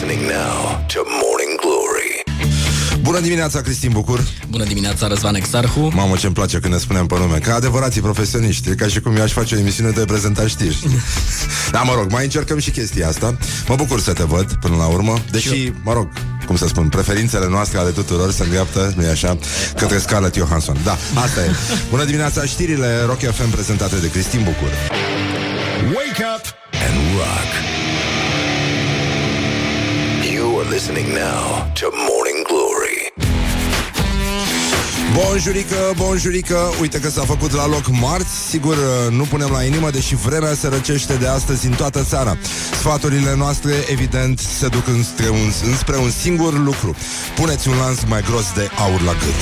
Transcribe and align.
listening 0.00 0.28
now 0.28 0.84
to 0.86 1.00
Morning 1.04 1.60
Glory. 1.60 2.22
Bună 3.02 3.20
dimineața, 3.20 3.60
Cristin 3.60 3.90
Bucur. 3.92 4.20
Bună 4.48 4.64
dimineața, 4.64 5.06
Răzvan 5.06 5.34
Exarhu. 5.34 5.90
Mamă, 5.94 6.16
ce-mi 6.16 6.34
place 6.34 6.58
când 6.58 6.72
ne 6.72 6.78
spunem 6.78 7.06
pe 7.06 7.18
nume. 7.18 7.38
Ca 7.38 7.54
adevărații 7.54 8.00
profesioniști 8.00 8.70
E 8.70 8.74
ca 8.74 8.86
și 8.86 9.00
cum 9.00 9.16
eu 9.16 9.22
aș 9.22 9.32
face 9.32 9.54
o 9.54 9.58
emisiune 9.58 9.90
de 9.90 10.04
prezenta 10.04 10.46
știri 10.46 10.78
Da, 11.74 11.82
mă 11.82 11.92
rog, 11.94 12.10
mai 12.10 12.24
încercăm 12.24 12.58
și 12.58 12.70
chestia 12.70 13.08
asta. 13.08 13.36
Mă 13.68 13.74
bucur 13.74 14.00
să 14.00 14.12
te 14.12 14.22
văd 14.22 14.52
până 14.52 14.76
la 14.76 14.86
urmă. 14.86 15.18
Deși, 15.30 15.72
mă 15.82 15.92
rog, 15.92 16.08
cum 16.46 16.56
să 16.56 16.66
spun 16.66 16.88
Preferințele 16.88 17.48
noastre 17.48 17.78
ale 17.78 17.90
tuturor 17.90 18.32
se 18.32 18.42
îndreaptă 18.42 18.92
Nu-i 18.96 19.06
așa? 19.08 19.38
Către 19.76 19.98
Scarlett 19.98 20.36
Johansson. 20.36 20.76
Da, 20.84 20.96
asta 21.14 21.40
e. 21.40 21.50
Bună 21.90 22.04
dimineața, 22.04 22.44
știrile 22.44 23.02
Rock 23.06 23.18
FM 23.18 23.50
prezentate 23.50 23.96
de 23.96 24.10
Cristin 24.10 24.42
Bucur. 24.42 24.70
Wake 25.94 26.24
up 26.36 26.44
and 26.88 27.16
rock. 27.16 27.89
You 30.70 30.76
are 30.76 30.78
listening 30.78 31.14
now 31.14 31.72
to 31.74 31.90
Morning 32.08 32.46
Glory. 32.46 33.12
Bonjurică, 35.14 35.92
bonjurică 35.96 36.58
Uite 36.80 37.00
că 37.00 37.08
s-a 37.08 37.22
făcut 37.22 37.52
la 37.52 37.66
loc 37.66 37.88
marți 38.00 38.48
Sigur, 38.48 38.76
uh, 38.76 39.12
nu 39.16 39.22
punem 39.22 39.48
la 39.50 39.62
inimă 39.62 39.90
Deși 39.90 40.14
vremea 40.14 40.54
se 40.54 40.68
răcește 40.68 41.14
de 41.14 41.26
astăzi 41.26 41.66
în 41.66 41.72
toată 41.72 42.02
țara 42.02 42.36
Sfaturile 42.72 43.34
noastre, 43.36 43.72
evident 43.90 44.38
Se 44.38 44.68
duc 44.68 44.86
înspre 44.86 45.28
un, 45.28 45.50
înspre 45.64 45.96
un 45.96 46.10
singur 46.10 46.58
lucru 46.58 46.96
Puneți 47.34 47.68
un 47.68 47.76
lans 47.76 48.04
mai 48.08 48.22
gros 48.22 48.52
de 48.54 48.68
aur 48.78 49.00
la 49.00 49.12
gât 49.12 49.40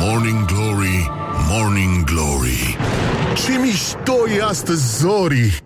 Morning 0.00 0.44
Glory, 0.44 1.10
Morning 1.48 2.04
Glory. 2.04 2.76
Ce 3.34 3.58
mișto 3.58 4.28
e 4.38 4.42
astăzi, 4.42 4.98
Zori! 4.98 5.64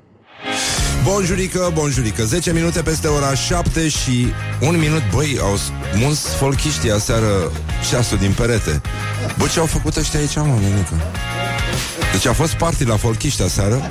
Bonjurică, 1.04 1.70
bonjurică. 1.74 2.24
10 2.24 2.52
minute 2.52 2.82
peste 2.82 3.06
ora 3.06 3.34
7 3.34 3.88
și 3.88 4.32
un 4.60 4.78
minut. 4.78 5.02
Băi, 5.14 5.38
au 5.40 5.58
smuls 5.94 6.18
folchiștii 6.18 6.90
aseară 6.90 7.52
ceasul 7.90 8.18
din 8.18 8.32
perete. 8.32 8.80
Bă, 9.38 9.46
ce 9.52 9.58
au 9.58 9.66
făcut 9.66 9.96
ăștia 9.96 10.20
aici, 10.20 10.34
mă, 10.34 10.58
nenică? 10.60 10.94
Deci 12.12 12.26
a 12.26 12.32
fost 12.32 12.52
party 12.52 12.84
la 12.84 12.96
folchiști 12.96 13.42
aseară. 13.42 13.90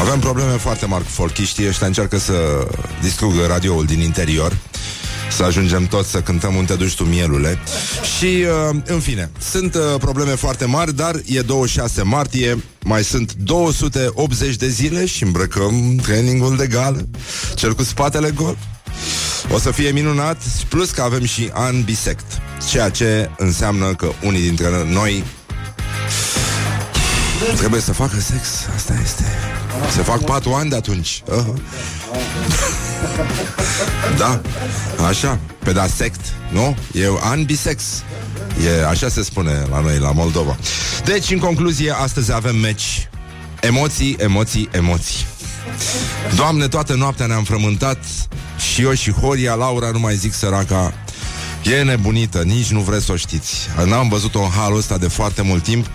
Avem 0.00 0.18
probleme 0.18 0.52
foarte 0.52 0.86
mari 0.86 1.04
cu 1.04 1.10
folchiștii. 1.10 1.68
Ăștia 1.68 1.86
încearcă 1.86 2.18
să 2.18 2.66
distrugă 3.02 3.46
radioul 3.46 3.84
din 3.84 4.00
interior 4.00 4.56
să 5.30 5.42
ajungem 5.42 5.86
toți 5.86 6.10
să 6.10 6.20
cântăm 6.20 6.54
unde 6.54 6.74
duci 6.74 6.94
tu 6.94 7.04
mielule. 7.04 7.58
Și, 8.18 8.24
uh, 8.70 8.76
în 8.84 9.00
fine, 9.00 9.30
sunt 9.50 9.74
uh, 9.74 9.80
probleme 9.98 10.34
foarte 10.34 10.64
mari 10.64 10.94
Dar 10.94 11.14
e 11.26 11.40
26 11.40 12.02
martie 12.02 12.62
Mai 12.84 13.04
sunt 13.04 13.32
280 13.32 14.56
de 14.56 14.68
zile 14.68 15.06
Și 15.06 15.22
îmbrăcăm 15.22 15.96
trainingul 16.02 16.56
de 16.56 16.66
gală 16.66 17.08
Cel 17.54 17.74
cu 17.74 17.82
spatele 17.82 18.30
gol. 18.30 18.58
O 19.52 19.58
să 19.58 19.70
fie 19.70 19.90
minunat, 19.90 20.42
plus 20.68 20.90
că 20.90 21.02
avem 21.02 21.24
și 21.24 21.50
an 21.52 21.82
bisect 21.82 22.24
Ceea 22.70 22.88
ce 22.88 23.30
înseamnă 23.36 23.94
că 23.94 24.12
unii 24.22 24.42
dintre 24.42 24.68
noi 24.92 25.24
Trebuie 27.56 27.80
să 27.80 27.92
facă 27.92 28.20
sex, 28.20 28.48
asta 28.76 28.94
este. 29.02 29.24
Se 29.94 30.02
fac 30.02 30.24
patru 30.24 30.52
ani 30.52 30.70
de 30.70 30.76
atunci. 30.76 31.22
Uh-huh. 31.22 31.54
Da, 34.18 34.40
așa, 35.08 35.38
pe 35.64 35.72
da 35.72 35.86
sect, 35.86 36.20
nu? 36.52 36.76
E 36.92 37.06
an 37.20 37.44
bisex. 37.44 37.82
E, 38.64 38.86
așa 38.86 39.08
se 39.08 39.22
spune 39.22 39.66
la 39.70 39.80
noi, 39.80 39.98
la 39.98 40.12
Moldova. 40.12 40.56
Deci, 41.04 41.30
în 41.30 41.38
concluzie, 41.38 41.90
astăzi 41.90 42.32
avem 42.32 42.56
meci. 42.56 43.08
Emoții, 43.60 44.16
emoții, 44.18 44.68
emoții. 44.72 45.26
Doamne, 46.36 46.68
toată 46.68 46.94
noaptea 46.94 47.26
ne-am 47.26 47.44
frământat. 47.44 47.98
Și 48.72 48.82
eu 48.82 48.92
și 48.92 49.12
Horia, 49.12 49.54
Laura, 49.54 49.90
nu 49.90 49.98
mai 49.98 50.14
zic 50.14 50.32
săraca. 50.32 50.94
E 51.62 51.82
nebunită, 51.82 52.42
nici 52.42 52.70
nu 52.70 52.80
vreți 52.80 53.04
să 53.04 53.12
o 53.12 53.16
știți. 53.16 53.68
N-am 53.84 54.08
văzut-o 54.08 54.40
în 54.40 54.50
halul 54.50 54.78
ăsta 54.78 54.98
de 54.98 55.08
foarte 55.08 55.42
mult 55.42 55.62
timp 55.62 55.86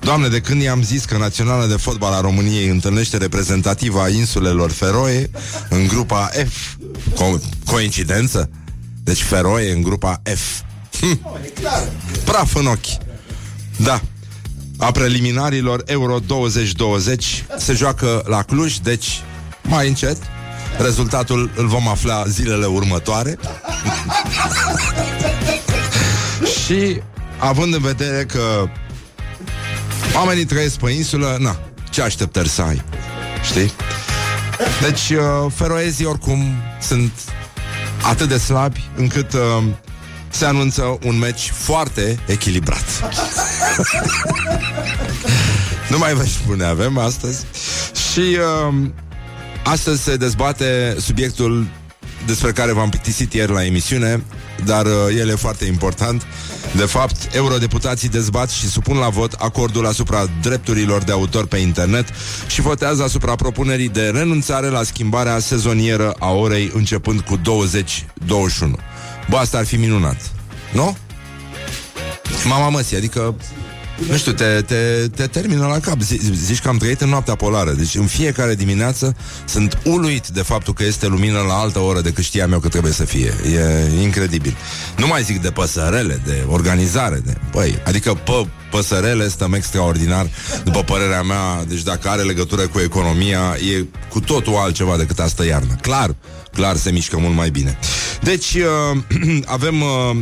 Doamne, 0.00 0.28
de 0.28 0.40
când 0.40 0.62
i-am 0.62 0.82
zis 0.82 1.04
că 1.04 1.16
Naționala 1.16 1.66
de 1.66 1.76
Fotbal 1.76 2.12
a 2.12 2.20
României 2.20 2.68
întâlnește 2.68 3.16
reprezentativa 3.16 4.08
insulelor 4.08 4.70
Feroe 4.70 5.30
în 5.68 5.86
grupa 5.86 6.30
F. 6.46 6.76
Co- 7.12 7.64
coincidență? 7.64 8.50
Deci 9.04 9.22
Feroe 9.22 9.72
în 9.72 9.82
grupa 9.82 10.22
F. 10.24 10.60
Hm. 11.00 11.20
Praf 12.24 12.54
în 12.54 12.66
ochi. 12.66 13.02
Da. 13.76 14.00
A 14.78 14.90
preliminarilor 14.90 15.82
Euro 15.86 16.18
2020 16.26 17.44
se 17.58 17.72
joacă 17.72 18.22
la 18.26 18.42
Cluj, 18.42 18.76
deci 18.78 19.08
mai 19.62 19.88
încet. 19.88 20.16
Rezultatul 20.78 21.50
îl 21.56 21.66
vom 21.66 21.88
afla 21.88 22.24
zilele 22.26 22.66
următoare. 22.66 23.38
Și 26.64 27.00
având 27.38 27.74
în 27.74 27.80
vedere 27.80 28.24
că 28.24 28.68
Oamenii 30.18 30.44
trăiesc 30.44 30.78
pe 30.78 30.90
insulă, 30.90 31.36
na, 31.40 31.58
ce 31.90 32.02
așteptări 32.02 32.48
să 32.48 32.62
ai? 32.62 32.82
Știi? 33.44 33.72
Deci, 34.82 35.10
uh, 35.10 35.52
feroezii 35.54 36.04
oricum 36.04 36.44
sunt 36.80 37.12
atât 38.02 38.28
de 38.28 38.38
slabi 38.38 38.90
încât 38.96 39.32
uh, 39.32 39.64
se 40.28 40.44
anunță 40.44 40.98
un 41.04 41.18
meci 41.18 41.50
foarte 41.54 42.18
echilibrat. 42.26 42.84
nu 45.90 45.98
mai 45.98 46.14
vă 46.14 46.24
spune, 46.24 46.64
avem 46.64 46.98
astăzi. 46.98 47.44
Și 48.12 48.38
uh, 48.68 48.74
astăzi 49.64 50.02
se 50.02 50.16
dezbate 50.16 50.96
subiectul 51.00 51.66
despre 52.26 52.52
care 52.52 52.72
v-am 52.72 52.88
plictisit 52.88 53.32
ieri 53.32 53.52
la 53.52 53.64
emisiune, 53.64 54.22
dar 54.64 54.86
uh, 54.86 54.92
el 55.16 55.28
e 55.28 55.34
foarte 55.34 55.64
important. 55.64 56.26
De 56.76 56.84
fapt, 56.84 57.34
eurodeputații 57.34 58.08
dezbat 58.08 58.50
și 58.50 58.68
supun 58.68 58.96
la 58.96 59.08
vot 59.08 59.32
acordul 59.32 59.86
asupra 59.86 60.26
drepturilor 60.42 61.02
de 61.02 61.12
autor 61.12 61.46
pe 61.46 61.56
internet 61.56 62.08
și 62.46 62.60
votează 62.60 63.02
asupra 63.02 63.34
propunerii 63.34 63.88
de 63.88 64.08
renunțare 64.08 64.68
la 64.68 64.82
schimbarea 64.82 65.38
sezonieră 65.38 66.14
a 66.18 66.30
orei 66.30 66.70
începând 66.74 67.20
cu 67.20 67.36
20-21. 67.36 67.40
Bă, 69.28 69.36
asta 69.36 69.58
ar 69.58 69.66
fi 69.66 69.76
minunat. 69.76 70.30
Nu? 70.72 70.96
Mama 72.44 72.68
măsii, 72.68 72.96
adică 72.96 73.34
nu 74.06 74.16
știu, 74.16 74.32
te, 74.32 74.62
te, 74.66 75.08
te 75.14 75.26
termină 75.26 75.66
la 75.66 75.78
cap. 75.80 76.00
Zi, 76.00 76.20
Zici 76.32 76.60
că 76.60 76.68
am 76.68 76.76
trăit 76.76 77.00
în 77.00 77.08
noaptea 77.08 77.34
polară. 77.34 77.72
Deci 77.72 77.94
în 77.94 78.06
fiecare 78.06 78.54
dimineață 78.54 79.16
sunt 79.44 79.78
uluit 79.84 80.28
De 80.28 80.42
faptul 80.42 80.74
că 80.74 80.84
este 80.84 81.06
lumină 81.06 81.40
la 81.40 81.54
altă 81.54 81.78
oră 81.78 82.00
Decât 82.00 82.24
știam 82.24 82.52
eu 82.52 82.58
că 82.58 82.68
trebuie 82.68 82.92
să 82.92 83.04
fie. 83.04 83.34
E 83.44 84.02
incredibil. 84.02 84.56
Nu 84.96 85.06
mai 85.06 85.22
zic 85.22 85.42
de 85.42 85.50
păsărele, 85.50 86.20
de 86.24 86.44
organizare 86.48 87.22
de, 87.24 87.36
băi, 87.50 87.82
Adică 87.84 88.14
pe 88.14 88.46
păsărele 88.70 89.28
stăm 89.28 89.52
extraordinar 89.52 90.26
După 90.64 90.82
părerea 90.82 91.22
mea. 91.22 91.64
Deci 91.68 91.82
dacă 91.82 92.08
are 92.08 92.22
legătură 92.22 92.66
cu 92.66 92.80
economia 92.80 93.56
E 93.78 93.84
cu 94.08 94.20
totul 94.20 94.54
altceva 94.54 94.96
decât 94.96 95.18
asta 95.18 95.44
iarnă 95.44 95.76
Clar, 95.80 96.14
clar 96.52 96.76
se 96.76 96.90
mișcă 96.90 97.18
mult 97.18 97.34
mai 97.34 97.50
bine. 97.50 97.78
Deci 98.22 98.54
uh, 98.54 98.98
avem 99.56 99.80
uh, 99.80 100.16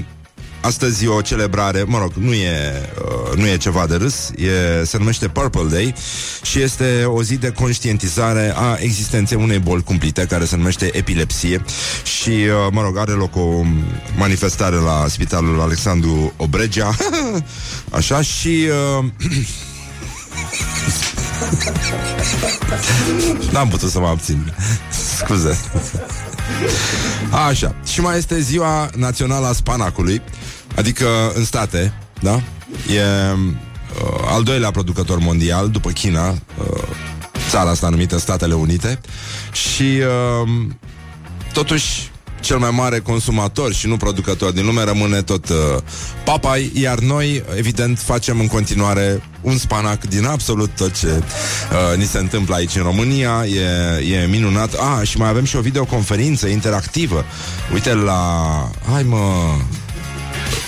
Astăzi 0.60 1.04
e 1.04 1.08
o 1.08 1.20
celebrare, 1.20 1.84
mă 1.86 1.98
rog, 1.98 2.12
nu 2.14 2.32
e, 2.32 2.82
uh, 3.02 3.36
nu 3.36 3.46
e 3.46 3.56
ceva 3.56 3.86
de 3.86 3.94
râs, 3.94 4.30
e, 4.30 4.84
se 4.84 4.98
numește 4.98 5.28
Purple 5.28 5.66
Day 5.70 5.94
și 6.42 6.60
este 6.60 7.04
o 7.04 7.22
zi 7.22 7.36
de 7.36 7.50
conștientizare 7.50 8.52
a 8.56 8.76
existenței 8.78 9.38
unei 9.40 9.58
boli 9.58 9.82
cumplite 9.82 10.26
care 10.26 10.44
se 10.44 10.56
numește 10.56 10.90
epilepsie 10.92 11.64
și, 12.04 12.30
uh, 12.30 12.68
mă 12.70 12.82
rog, 12.82 12.98
are 12.98 13.12
loc 13.12 13.36
o 13.36 13.62
manifestare 14.16 14.76
la 14.76 15.04
Spitalul 15.08 15.60
Alexandru 15.60 16.32
Obregea, 16.36 16.96
așa, 17.90 18.22
și... 18.22 18.68
Uh, 18.98 19.04
N-am 23.50 23.68
putut 23.68 23.90
să 23.90 23.98
mă 23.98 24.06
abțin. 24.06 24.54
Scuze. 25.16 25.58
Așa. 27.48 27.74
Și 27.86 28.00
mai 28.00 28.16
este 28.16 28.40
ziua 28.40 28.90
națională 28.96 29.46
a 29.46 29.52
spanacului. 29.52 30.22
Adică 30.76 31.06
în 31.34 31.44
state, 31.44 31.92
da? 32.22 32.34
E 32.94 33.02
uh, 33.32 33.54
al 34.28 34.42
doilea 34.42 34.70
producător 34.70 35.18
mondial 35.18 35.70
după 35.70 35.90
China, 35.90 36.28
uh, 36.28 36.36
țara 37.48 37.70
asta 37.70 37.88
numită 37.88 38.18
Statele 38.18 38.54
Unite 38.54 39.00
și 39.52 39.82
uh, 40.42 40.48
totuși 41.52 42.10
cel 42.40 42.58
mai 42.58 42.70
mare 42.70 42.98
consumator 42.98 43.72
și 43.72 43.86
nu 43.86 43.96
producător 43.96 44.52
din 44.52 44.64
lume 44.64 44.84
rămâne 44.84 45.22
tot 45.22 45.48
uh, 45.48 45.56
papai, 46.24 46.70
iar 46.74 46.98
noi, 46.98 47.44
evident, 47.56 47.98
facem 47.98 48.40
în 48.40 48.46
continuare 48.46 49.22
un 49.40 49.58
spanac 49.58 50.04
din 50.04 50.24
absolut 50.24 50.70
tot 50.76 50.98
ce 50.98 51.06
uh, 51.06 51.98
ni 51.98 52.04
se 52.04 52.18
întâmplă 52.18 52.54
aici 52.54 52.76
în 52.76 52.82
România. 52.82 53.44
E, 53.44 54.16
e 54.16 54.26
minunat. 54.26 54.72
Ah, 54.72 55.08
și 55.08 55.18
mai 55.18 55.28
avem 55.28 55.44
și 55.44 55.56
o 55.56 55.60
videoconferință 55.60 56.46
interactivă. 56.46 57.24
Uite 57.72 57.94
la... 57.94 58.20
Hai 58.92 59.02
mă... 59.02 59.16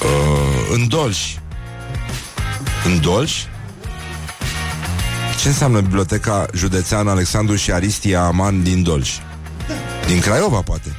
Uh, 0.03 0.75
în 0.75 0.89
Dolj. 0.89 1.19
În 2.85 3.01
Dolj? 3.01 3.33
Ce 5.41 5.49
înseamnă 5.49 5.81
Biblioteca 5.81 6.47
Județeană 6.55 7.11
Alexandru 7.11 7.57
și 7.57 7.73
Aristia 7.73 8.25
Aman 8.25 8.63
din 8.63 8.83
Dolj? 8.83 9.11
Din 10.07 10.21
Craiova, 10.21 10.61
poate. 10.61 10.97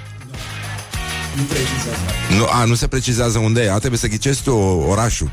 Nu, 2.37 2.45
a, 2.51 2.63
nu 2.63 2.75
se 2.75 2.87
precizează 2.87 3.37
unde 3.37 3.61
e. 3.61 3.71
A, 3.71 3.77
trebuie 3.77 3.99
să 3.99 4.07
ghicești 4.07 4.43
tu 4.43 4.51
orașul. 4.87 5.31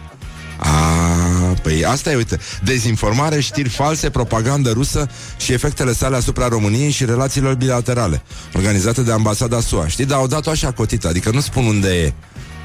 A, 0.58 0.70
păi 1.62 1.84
asta 1.84 2.10
e, 2.10 2.16
uite, 2.16 2.38
dezinformare, 2.62 3.40
știri 3.40 3.68
false, 3.68 4.10
propagandă 4.10 4.70
rusă 4.70 5.08
și 5.36 5.52
efectele 5.52 5.92
sale 5.92 6.16
asupra 6.16 6.48
României 6.48 6.90
și 6.90 7.04
relațiilor 7.04 7.54
bilaterale, 7.54 8.22
organizate 8.54 9.02
de 9.02 9.12
ambasada 9.12 9.60
SUA. 9.60 9.88
Știi, 9.88 10.04
dar 10.04 10.18
au 10.18 10.26
dat-o 10.26 10.50
așa 10.50 10.72
cotită, 10.72 11.08
adică 11.08 11.30
nu 11.30 11.40
spun 11.40 11.64
unde 11.64 11.88
e. 11.88 12.12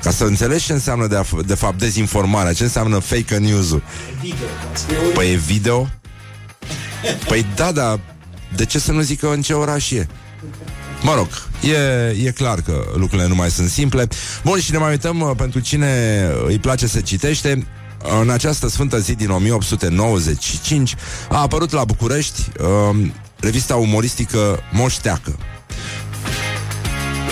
Ca 0.04 0.12
să 0.12 0.24
înțelegi 0.24 0.66
ce 0.66 0.74
înseamnă 0.74 1.08
de, 1.08 1.22
de 1.46 1.56
fapt 1.56 1.78
dezinformarea, 1.78 2.54
ce 2.54 2.64
înseamnă 2.64 3.00
fake 3.00 3.38
news-ul. 3.38 3.84
Păi 5.14 5.32
e 5.32 5.36
video? 5.36 5.90
Păi 7.28 7.46
da, 7.56 7.72
da, 7.72 8.00
de 8.56 8.66
ce 8.66 8.80
să 8.80 8.92
nu 8.92 9.02
zică 9.02 9.32
în 9.32 9.42
ce 9.42 9.54
oraș 9.54 9.92
e? 9.92 10.08
Mă 11.02 11.14
rog, 11.16 11.28
e, 11.62 12.28
e 12.28 12.32
clar 12.32 12.62
că 12.62 12.84
lucrurile 12.96 13.28
nu 13.28 13.36
mai 13.36 13.52
sunt 13.52 13.70
simple. 13.70 14.08
Bun, 14.44 14.60
și 14.60 14.72
ne 14.72 14.78
mai 14.78 14.90
uităm 14.90 15.20
uh, 15.20 15.32
pentru 15.38 15.60
cine 15.60 16.24
îi 16.48 16.60
place 16.60 16.88
să 16.88 17.00
citește. 17.00 17.68
În 18.22 18.30
această 18.30 18.70
sfântă 18.70 19.00
zi 19.00 19.16
din 19.16 19.30
1895 19.30 20.96
a 21.30 21.42
apărut 21.42 21.72
la 21.72 21.84
București 21.84 22.42
uh, 22.60 23.08
revista 23.40 23.76
umoristică 23.76 24.60
Moșteacă 24.72 25.36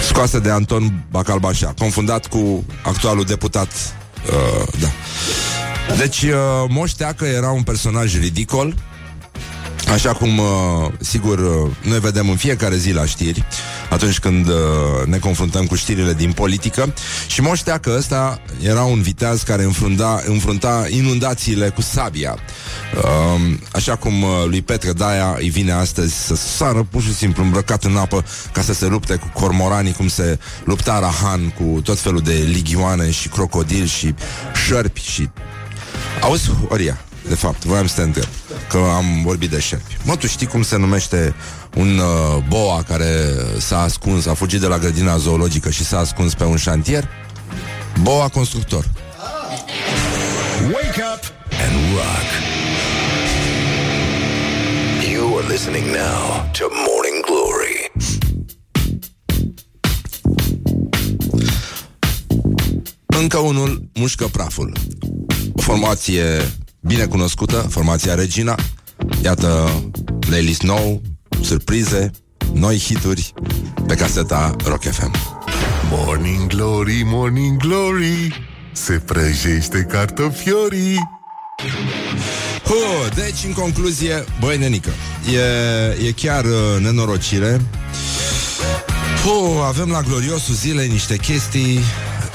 scoasă 0.10 0.40
de 0.40 0.50
Anton 0.50 1.06
Bacalbașa, 1.12 1.74
confundat 1.78 2.28
cu 2.28 2.66
actualul 2.84 3.24
deputat. 3.24 3.68
Uh, 4.28 4.68
da. 4.80 4.88
Deci, 5.98 6.22
uh, 6.22 6.32
Moș 6.68 6.92
Teacă 6.92 7.26
era 7.26 7.50
un 7.50 7.64
personaj 7.64 8.20
ridicol, 8.20 8.76
Așa 9.94 10.14
cum, 10.14 10.38
uh, 10.38 10.46
sigur, 11.00 11.40
uh, 11.40 11.72
noi 11.82 12.00
vedem 12.00 12.30
în 12.30 12.36
fiecare 12.36 12.78
zi 12.78 12.92
la 12.92 13.06
știri, 13.06 13.46
atunci 13.90 14.20
când 14.20 14.48
uh, 14.48 14.56
ne 15.06 15.18
confruntăm 15.18 15.66
cu 15.66 15.76
știrile 15.76 16.14
din 16.14 16.32
politică, 16.32 16.94
și 17.28 17.42
moștea 17.42 17.78
că 17.78 17.96
ăsta 17.98 18.42
era 18.62 18.84
un 18.84 19.02
viteaz 19.02 19.42
care 19.42 19.64
înfrunta, 19.64 20.22
înfrunta 20.26 20.86
inundațiile 20.90 21.70
cu 21.70 21.82
sabia. 21.82 22.38
Um, 23.04 23.60
așa 23.72 23.96
cum 23.96 24.14
lui 24.48 24.62
Petre 24.62 24.94
Daia 24.94 25.36
îi 25.40 25.50
vine 25.50 25.72
astăzi 25.72 26.26
să 26.26 26.36
sară 26.36 26.88
pur 26.92 27.02
și 27.02 27.16
simplu 27.16 27.44
îmbrăcat 27.44 27.84
în 27.84 27.98
apă 27.98 28.26
ca 28.54 28.62
să 28.62 28.74
se 28.74 28.86
lupte 28.86 29.16
cu 29.16 29.30
cormoranii, 29.34 29.94
cum 29.94 30.08
se 30.08 30.40
lupta 30.64 31.00
Rahan 31.00 31.50
cu 31.50 31.82
tot 31.82 32.00
felul 32.00 32.22
de 32.22 32.34
ligioane 32.34 33.12
și 33.12 33.28
crocodili 33.28 33.88
și 33.88 34.14
șerpi 34.66 35.02
și... 35.02 35.30
Auzi, 36.22 36.50
Oria, 36.68 37.00
de 37.28 37.36
fapt, 37.36 37.66
voiam 37.66 37.88
să 37.88 37.96
te 37.96 38.02
întreb 38.02 38.28
Că 38.70 38.78
am 38.78 39.22
vorbit 39.24 39.50
de 39.50 39.60
șerpi. 39.60 39.98
Mă, 40.04 40.16
tu 40.16 40.28
știi 40.28 40.48
cum 40.48 40.62
se 40.64 40.78
numește 40.78 41.36
un 41.76 41.98
uh, 41.98 42.44
boa 42.48 42.84
care 42.88 43.36
s-a 43.58 43.82
ascuns 43.82 44.26
A 44.26 44.34
fugit 44.34 44.60
de 44.60 44.68
la 44.68 44.78
grădina 44.78 45.18
zoologică 45.18 45.70
și 45.70 45.86
s-a 45.86 46.00
ascuns 46.00 46.34
pe 46.34 46.44
un 46.44 46.58
șantier? 46.58 47.08
Boa 48.02 48.28
constructor. 48.28 48.86
Wake 50.62 51.02
up 51.14 51.24
and 51.52 51.76
rock. 51.94 52.28
You 55.12 55.38
are 55.38 55.48
listening 55.48 55.86
now 55.86 56.50
to 56.52 56.66
Morning 56.72 57.26
Glory. 57.26 57.92
Încă 63.06 63.38
unul 63.38 63.90
mușcă 63.94 64.26
praful. 64.26 64.74
O 65.54 65.62
formație 65.62 66.52
bine 66.90 67.06
cunoscută, 67.06 67.56
formația 67.70 68.16
Regina. 68.16 68.56
Iată, 69.24 69.70
playlist 70.20 70.62
nou, 70.62 71.02
surprize, 71.42 72.12
noi 72.54 72.80
hituri 72.80 73.34
pe 73.88 73.96
caseta 73.96 74.56
Rock 74.66 74.84
FM. 74.84 75.16
Morning 75.90 76.48
Glory, 76.48 77.02
Morning 77.06 77.58
Glory, 77.58 78.48
se 78.72 78.94
prăjește 78.94 79.86
cartofiorii. 79.90 81.10
Huh, 82.64 83.14
deci, 83.16 83.44
în 83.46 83.54
concluzie, 83.54 84.24
băi, 84.40 84.58
nenică, 84.58 84.90
e, 85.34 86.08
e 86.08 86.12
chiar 86.12 86.46
uh, 86.46 86.82
nenorocire. 86.82 87.62
Huh, 89.24 89.64
avem 89.68 89.90
la 89.90 90.02
gloriosul 90.02 90.56
zilei 90.56 90.88
niște 90.88 91.18
chestii 91.18 91.80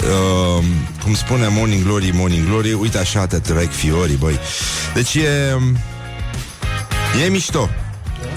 uh, 0.05 0.65
cum 1.03 1.15
spune 1.15 1.49
Morning 1.49 1.83
Glory, 1.83 2.11
Morning 2.15 2.47
Glory, 2.47 2.73
uite 2.73 2.99
așa 2.99 3.27
te 3.27 3.39
trec 3.39 3.71
fiorii, 3.71 4.17
băi. 4.17 4.39
Deci 4.95 5.15
e... 5.15 5.59
E 7.25 7.29
mișto. 7.29 7.69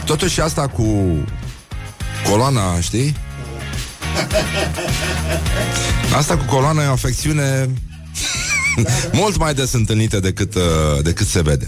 Totuși 0.06 0.42
asta 0.42 0.68
cu 0.68 1.18
coloana, 2.30 2.80
știi? 2.80 3.16
Asta 6.16 6.38
cu 6.38 6.44
coloana 6.56 6.84
e 6.84 6.88
o 6.88 6.92
afecțiune 6.92 7.70
mult 9.20 9.38
mai 9.38 9.54
des 9.54 9.74
întâlnite 9.74 10.20
decât, 10.20 10.56
uh, 10.56 10.62
decât 11.04 11.28
se 11.28 11.42
vede. 11.42 11.68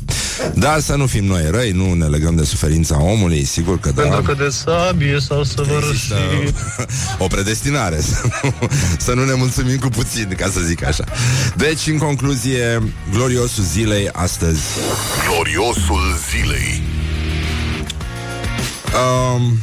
Dar 0.54 0.80
să 0.80 0.96
nu 0.96 1.06
fim 1.06 1.26
noi 1.26 1.48
răi, 1.52 1.72
nu 1.72 1.94
ne 1.94 2.06
legăm 2.06 2.36
de 2.36 2.44
suferința 2.44 3.02
omului, 3.02 3.44
sigur 3.44 3.80
că 3.80 3.92
da. 3.92 4.02
Pentru 4.02 4.22
că 4.22 4.34
de 4.34 4.50
sabie 4.50 5.20
sau 5.20 5.44
să 5.44 5.54
săvârșit. 5.56 6.14
O 7.18 7.28
predestinare, 7.28 8.02
să 8.02 8.22
nu, 8.44 8.54
să 8.98 9.14
nu 9.14 9.26
ne 9.26 9.34
mulțumim 9.34 9.78
cu 9.78 9.88
puțin, 9.88 10.34
ca 10.38 10.50
să 10.50 10.60
zic 10.60 10.86
așa. 10.86 11.04
Deci, 11.56 11.88
în 11.88 11.98
concluzie, 11.98 12.82
gloriosul 13.12 13.64
zilei 13.64 14.10
astăzi. 14.12 14.62
Gloriosul 15.28 16.18
zilei 16.30 16.82
Um, 18.94 19.58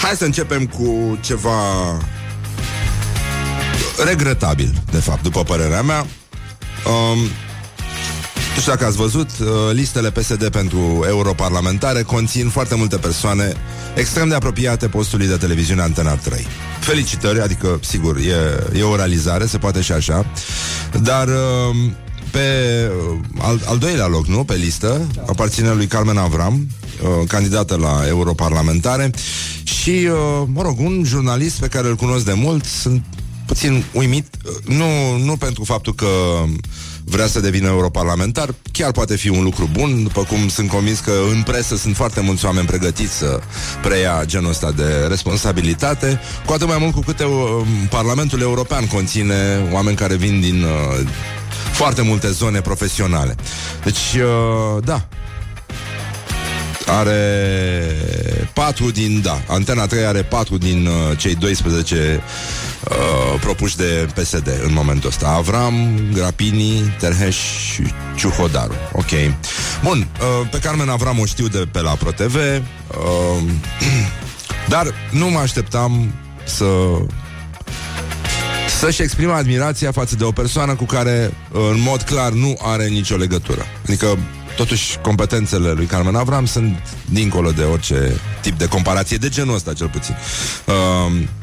hai 0.00 0.16
să 0.16 0.24
începem 0.24 0.66
cu 0.66 1.18
ceva 1.20 1.52
regretabil, 4.04 4.82
de 4.90 4.98
fapt, 4.98 5.22
după 5.22 5.42
părerea 5.42 5.82
mea. 5.82 6.06
Um, 6.86 7.18
nu 8.56 8.62
știu 8.62 8.74
dacă 8.74 8.86
ați 8.86 8.96
văzut, 8.96 9.30
uh, 9.40 9.46
listele 9.72 10.10
PSD 10.10 10.48
pentru 10.48 11.04
europarlamentare 11.08 12.02
conțin 12.02 12.48
foarte 12.48 12.74
multe 12.74 12.96
persoane 12.96 13.52
extrem 13.94 14.28
de 14.28 14.34
apropiate 14.34 14.88
postului 14.88 15.26
de 15.26 15.36
televiziune 15.36 15.82
Antena 15.82 16.14
3. 16.14 16.46
Felicitări, 16.80 17.40
adică, 17.40 17.80
sigur, 17.82 18.16
e, 18.16 18.78
e 18.78 18.82
o 18.82 18.96
realizare, 18.96 19.46
se 19.46 19.58
poate 19.58 19.80
și 19.80 19.92
așa, 19.92 20.26
dar 21.02 21.28
uh, 21.28 21.90
pe 22.30 22.40
uh, 23.10 23.18
al, 23.38 23.60
al 23.66 23.78
doilea 23.78 24.06
loc, 24.06 24.26
nu, 24.26 24.44
pe 24.44 24.54
listă, 24.54 25.00
aparține 25.26 25.72
lui 25.72 25.86
Carmen 25.86 26.16
Avram, 26.16 26.66
uh, 27.02 27.28
candidată 27.28 27.76
la 27.76 28.02
europarlamentare. 28.08 29.10
Și, 29.64 29.90
uh, 29.90 30.48
mă 30.52 30.62
rog, 30.62 30.78
un 30.78 31.02
jurnalist 31.04 31.60
pe 31.60 31.68
care 31.68 31.88
îl 31.88 31.96
cunosc 31.96 32.24
de 32.24 32.32
mult, 32.32 32.64
sunt 32.64 33.02
puțin 33.46 33.84
uimit, 33.92 34.26
uh, 34.44 34.74
nu, 34.76 35.16
nu 35.24 35.36
pentru 35.36 35.64
faptul 35.64 35.94
că 35.94 36.06
vrea 37.08 37.26
să 37.26 37.40
devină 37.40 37.68
europarlamentar, 37.68 38.54
chiar 38.72 38.92
poate 38.92 39.16
fi 39.16 39.28
un 39.28 39.42
lucru 39.42 39.68
bun, 39.72 40.02
după 40.02 40.22
cum 40.22 40.48
sunt 40.48 40.68
convins 40.68 40.98
că 40.98 41.12
în 41.32 41.42
presă 41.42 41.76
sunt 41.76 41.96
foarte 41.96 42.20
mulți 42.20 42.44
oameni 42.44 42.66
pregătiți 42.66 43.12
să 43.12 43.40
preia 43.82 44.22
genul 44.24 44.50
ăsta 44.50 44.72
de 44.72 45.06
responsabilitate, 45.08 46.20
cu 46.46 46.52
atât 46.52 46.66
mai 46.66 46.76
mult 46.80 46.94
cu 46.94 47.00
câte 47.00 47.24
uh, 47.24 47.66
Parlamentul 47.90 48.40
European 48.40 48.86
conține 48.86 49.68
oameni 49.72 49.96
care 49.96 50.14
vin 50.16 50.40
din 50.40 50.62
uh, 50.62 51.08
foarte 51.72 52.02
multe 52.02 52.30
zone 52.30 52.60
profesionale. 52.60 53.34
Deci, 53.84 54.14
uh, 54.16 54.82
da, 54.84 55.08
are 56.86 57.20
4 58.52 58.90
din, 58.90 59.20
da, 59.22 59.42
Antena 59.46 59.86
3 59.86 60.04
are 60.04 60.22
4 60.22 60.58
din 60.58 60.86
uh, 60.86 61.18
cei 61.18 61.34
12 61.34 62.22
uh, 62.88 63.40
propuși 63.40 63.76
de 63.76 64.06
PSD 64.14 64.60
în 64.62 64.72
momentul 64.72 65.08
ăsta. 65.08 65.28
Avram, 65.28 66.00
Grapini, 66.12 66.94
Terheș 66.98 67.36
și 67.36 67.82
Ciuhodaru. 68.16 68.74
Ok. 68.92 69.10
Bun, 69.82 69.98
uh, 70.20 70.48
pe 70.50 70.58
Carmen 70.58 70.88
Avram 70.88 71.18
o 71.18 71.24
știu 71.24 71.48
de 71.48 71.64
pe 71.70 71.80
la 71.80 71.90
ProTV, 71.90 72.34
uh, 72.34 73.42
dar 74.68 74.94
nu 75.10 75.30
mă 75.30 75.38
așteptam 75.38 76.14
să 76.44 76.64
să-și 78.78 79.02
exprime 79.02 79.32
admirația 79.32 79.92
față 79.92 80.16
de 80.16 80.24
o 80.24 80.30
persoană 80.30 80.74
cu 80.74 80.84
care, 80.84 81.32
uh, 81.52 81.60
în 81.70 81.80
mod 81.80 82.02
clar, 82.02 82.32
nu 82.32 82.58
are 82.62 82.86
nicio 82.86 83.16
legătură. 83.16 83.66
Adică 83.86 84.18
Totuși, 84.56 84.98
competențele 84.98 85.70
lui 85.70 85.86
Carmen 85.86 86.14
Avram 86.14 86.46
sunt 86.46 86.82
dincolo 87.10 87.50
de 87.50 87.62
orice 87.62 88.20
tip 88.40 88.58
de 88.58 88.66
comparație, 88.66 89.16
de 89.16 89.28
genul 89.28 89.54
ăsta 89.54 89.72
cel 89.72 89.88
puțin. 89.88 90.16
Uh, 90.64 90.74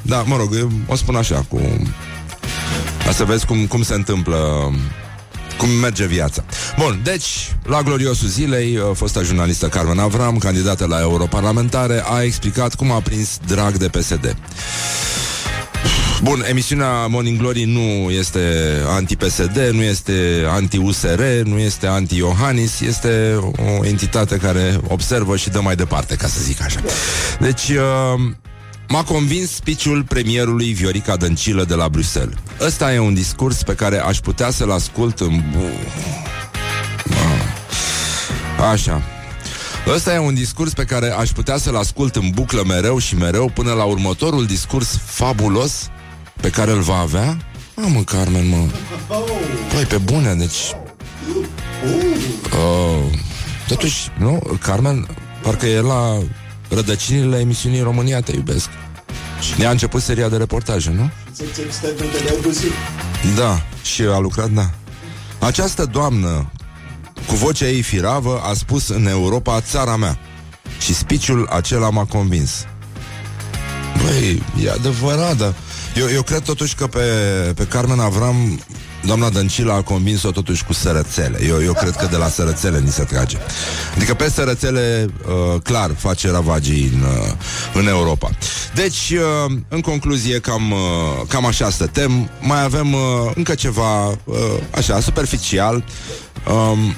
da, 0.02 0.22
mă 0.22 0.36
rog, 0.36 0.56
eu 0.56 0.72
o 0.88 0.96
spun 0.96 1.16
așa, 1.16 1.46
cu... 1.50 1.60
A 3.08 3.12
să 3.12 3.24
vezi 3.24 3.46
cum, 3.46 3.66
cum 3.66 3.84
se 3.84 3.94
întâmplă 3.94 4.72
cum 5.58 5.70
merge 5.70 6.06
viața. 6.06 6.44
Bun, 6.78 7.00
deci, 7.04 7.56
la 7.64 7.82
gloriosul 7.82 8.28
zilei, 8.28 8.78
uh, 8.78 8.84
fosta 8.94 9.22
jurnalistă 9.22 9.68
Carmen 9.68 10.00
Avram, 10.00 10.38
candidată 10.38 10.86
la 10.86 11.00
europarlamentare, 11.00 12.04
a 12.06 12.22
explicat 12.22 12.76
cum 12.76 12.92
a 12.92 13.00
prins 13.00 13.40
drag 13.48 13.78
de 13.78 13.88
PSD. 13.88 14.36
Bun, 16.24 16.44
emisiunea 16.50 17.08
Morning 17.08 17.38
Glory 17.38 17.64
nu 17.64 18.12
este 18.12 18.40
anti-PSD, 18.88 19.70
nu 19.72 19.82
este 19.82 20.46
anti-USR, 20.50 21.22
nu 21.44 21.58
este 21.58 21.88
anti-Iohannis, 21.88 22.80
este 22.80 23.40
o 23.80 23.86
entitate 23.86 24.38
care 24.38 24.80
observă 24.88 25.38
și 25.38 25.50
dă 25.50 25.62
mai 25.62 25.76
departe, 25.76 26.16
ca 26.16 26.28
să 26.28 26.42
zic 26.42 26.62
așa. 26.62 26.80
Deci, 27.40 27.70
uh, 27.70 28.32
M-a 28.88 29.04
convins 29.04 29.52
spiciul 29.52 30.04
premierului 30.04 30.74
Viorica 30.74 31.16
Dăncilă 31.16 31.64
de 31.64 31.74
la 31.74 31.90
Bruxelles. 31.90 32.36
Ăsta 32.62 32.94
e 32.94 33.00
un 33.00 33.14
discurs 33.14 33.64
pe 33.64 33.76
care 33.76 34.00
aș 34.00 34.18
putea 34.18 34.52
să-l 34.52 34.72
ascult 34.72 35.20
în... 35.20 35.44
Așa. 38.72 39.02
Ăsta 39.88 40.14
e 40.14 40.18
un 40.18 40.34
discurs 40.34 40.74
pe 40.74 40.84
care 40.84 41.10
aș 41.10 41.30
putea 41.30 41.58
să-l 41.58 41.76
ascult 41.76 42.16
în 42.16 42.30
buclă 42.34 42.64
mereu 42.68 42.98
și 42.98 43.16
mereu 43.16 43.52
până 43.54 43.74
la 43.74 43.84
următorul 43.84 44.46
discurs 44.46 45.00
fabulos 45.06 45.90
pe 46.42 46.50
care 46.50 46.72
îl 46.72 46.82
va 46.82 46.98
avea? 46.98 47.38
Mamă, 47.76 48.04
Carmen, 48.04 48.50
mă. 48.50 48.68
Păi, 49.74 49.84
pe 49.84 49.98
bune, 49.98 50.34
deci... 50.34 50.76
Uh, 52.54 53.20
totuși, 53.68 54.10
nu, 54.18 54.58
Carmen, 54.62 55.08
parcă 55.42 55.66
e 55.66 55.82
la 55.82 56.18
rădăcinile 56.70 57.40
emisiunii 57.40 57.82
România 57.82 58.22
Te 58.22 58.36
Iubesc. 58.36 58.70
Și 59.40 59.54
ne-a 59.58 59.70
început 59.70 60.02
seria 60.02 60.30
de 60.30 60.38
reportaje, 60.38 60.90
nu? 60.90 61.10
Da, 63.36 63.62
și 63.84 64.02
a 64.02 64.18
lucrat, 64.18 64.50
da. 64.50 64.70
Această 65.40 65.86
doamnă, 65.86 66.52
cu 67.28 67.36
vocea 67.36 67.66
ei 67.66 67.82
firavă, 67.82 68.42
a 68.44 68.54
spus 68.54 68.88
în 68.88 69.08
Europa 69.08 69.62
țara 69.62 69.96
mea. 69.96 70.20
Și 70.80 70.94
spiciul 70.94 71.48
acela 71.52 71.90
m-a 71.90 72.06
convins. 72.06 72.66
Băi, 74.04 74.44
e 74.64 74.70
adevărat, 74.70 75.38
dar 75.38 75.54
eu, 75.96 76.10
eu 76.14 76.22
cred 76.22 76.42
totuși 76.42 76.76
că 76.76 76.88
pe, 76.88 77.00
pe 77.56 77.64
Carmen 77.64 78.00
Avram 78.00 78.60
Doamna 79.06 79.30
Dăncilă 79.30 79.72
a 79.72 79.82
convins-o 79.82 80.32
totuși 80.32 80.66
cu 80.66 80.74
sărățele. 80.74 81.46
Eu, 81.48 81.64
eu 81.64 81.74
cred 81.74 81.96
că 81.96 82.08
de 82.12 82.16
la 82.16 82.28
sărățele 82.28 82.80
ni 82.80 82.90
se 82.90 83.04
trage. 83.04 83.38
Adică 83.96 84.14
pe 84.14 84.30
sărățele 84.30 85.10
uh, 85.28 85.62
Clar 85.62 85.92
face 85.98 86.32
ravagii 86.32 86.92
în, 86.94 87.02
uh, 87.02 87.34
în 87.74 87.88
Europa. 87.88 88.30
Deci, 88.76 89.10
uh, 89.10 89.58
în 89.68 89.82
concluzie 89.82 90.40
Cam, 90.40 90.72
uh, 90.72 90.80
cam 91.28 91.46
așa 91.46 91.70
stătem. 91.70 92.30
Mai 92.42 92.64
avem 92.64 92.94
uh, 92.94 93.02
încă 93.36 93.56
ceva 93.56 94.08
uh, 94.08 94.16
Așa, 94.76 95.00
superficial. 95.00 95.84
Um, 96.48 96.96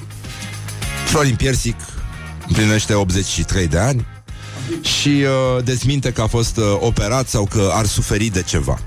Florin 1.05 1.35
Piersic 1.35 1.75
Împlinește 2.47 2.93
83 2.93 3.67
de 3.67 3.77
ani 3.77 4.05
și 4.81 5.09
uh, 5.09 5.63
dezminte 5.63 6.11
că 6.11 6.21
a 6.21 6.27
fost 6.27 6.57
uh, 6.57 6.63
operat 6.79 7.27
sau 7.27 7.45
că 7.45 7.69
ar 7.73 7.85
suferi 7.85 8.25
de 8.25 8.41
ceva. 8.41 8.79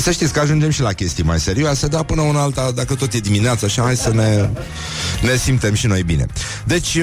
Să 0.00 0.10
știți 0.10 0.32
că 0.32 0.40
ajungem 0.40 0.70
și 0.70 0.80
la 0.80 0.92
chestii 0.92 1.24
mai 1.24 1.40
serioase, 1.40 1.86
dar 1.86 2.04
până 2.04 2.20
una 2.20 2.40
alta, 2.40 2.70
dacă 2.74 2.94
tot 2.94 3.12
e 3.12 3.18
dimineața, 3.18 3.66
așa, 3.66 3.82
hai 3.82 3.96
să 3.96 4.12
ne, 4.14 4.48
ne 5.22 5.36
simtem 5.36 5.74
și 5.74 5.86
noi 5.86 6.02
bine. 6.02 6.26
Deci, 6.64 6.98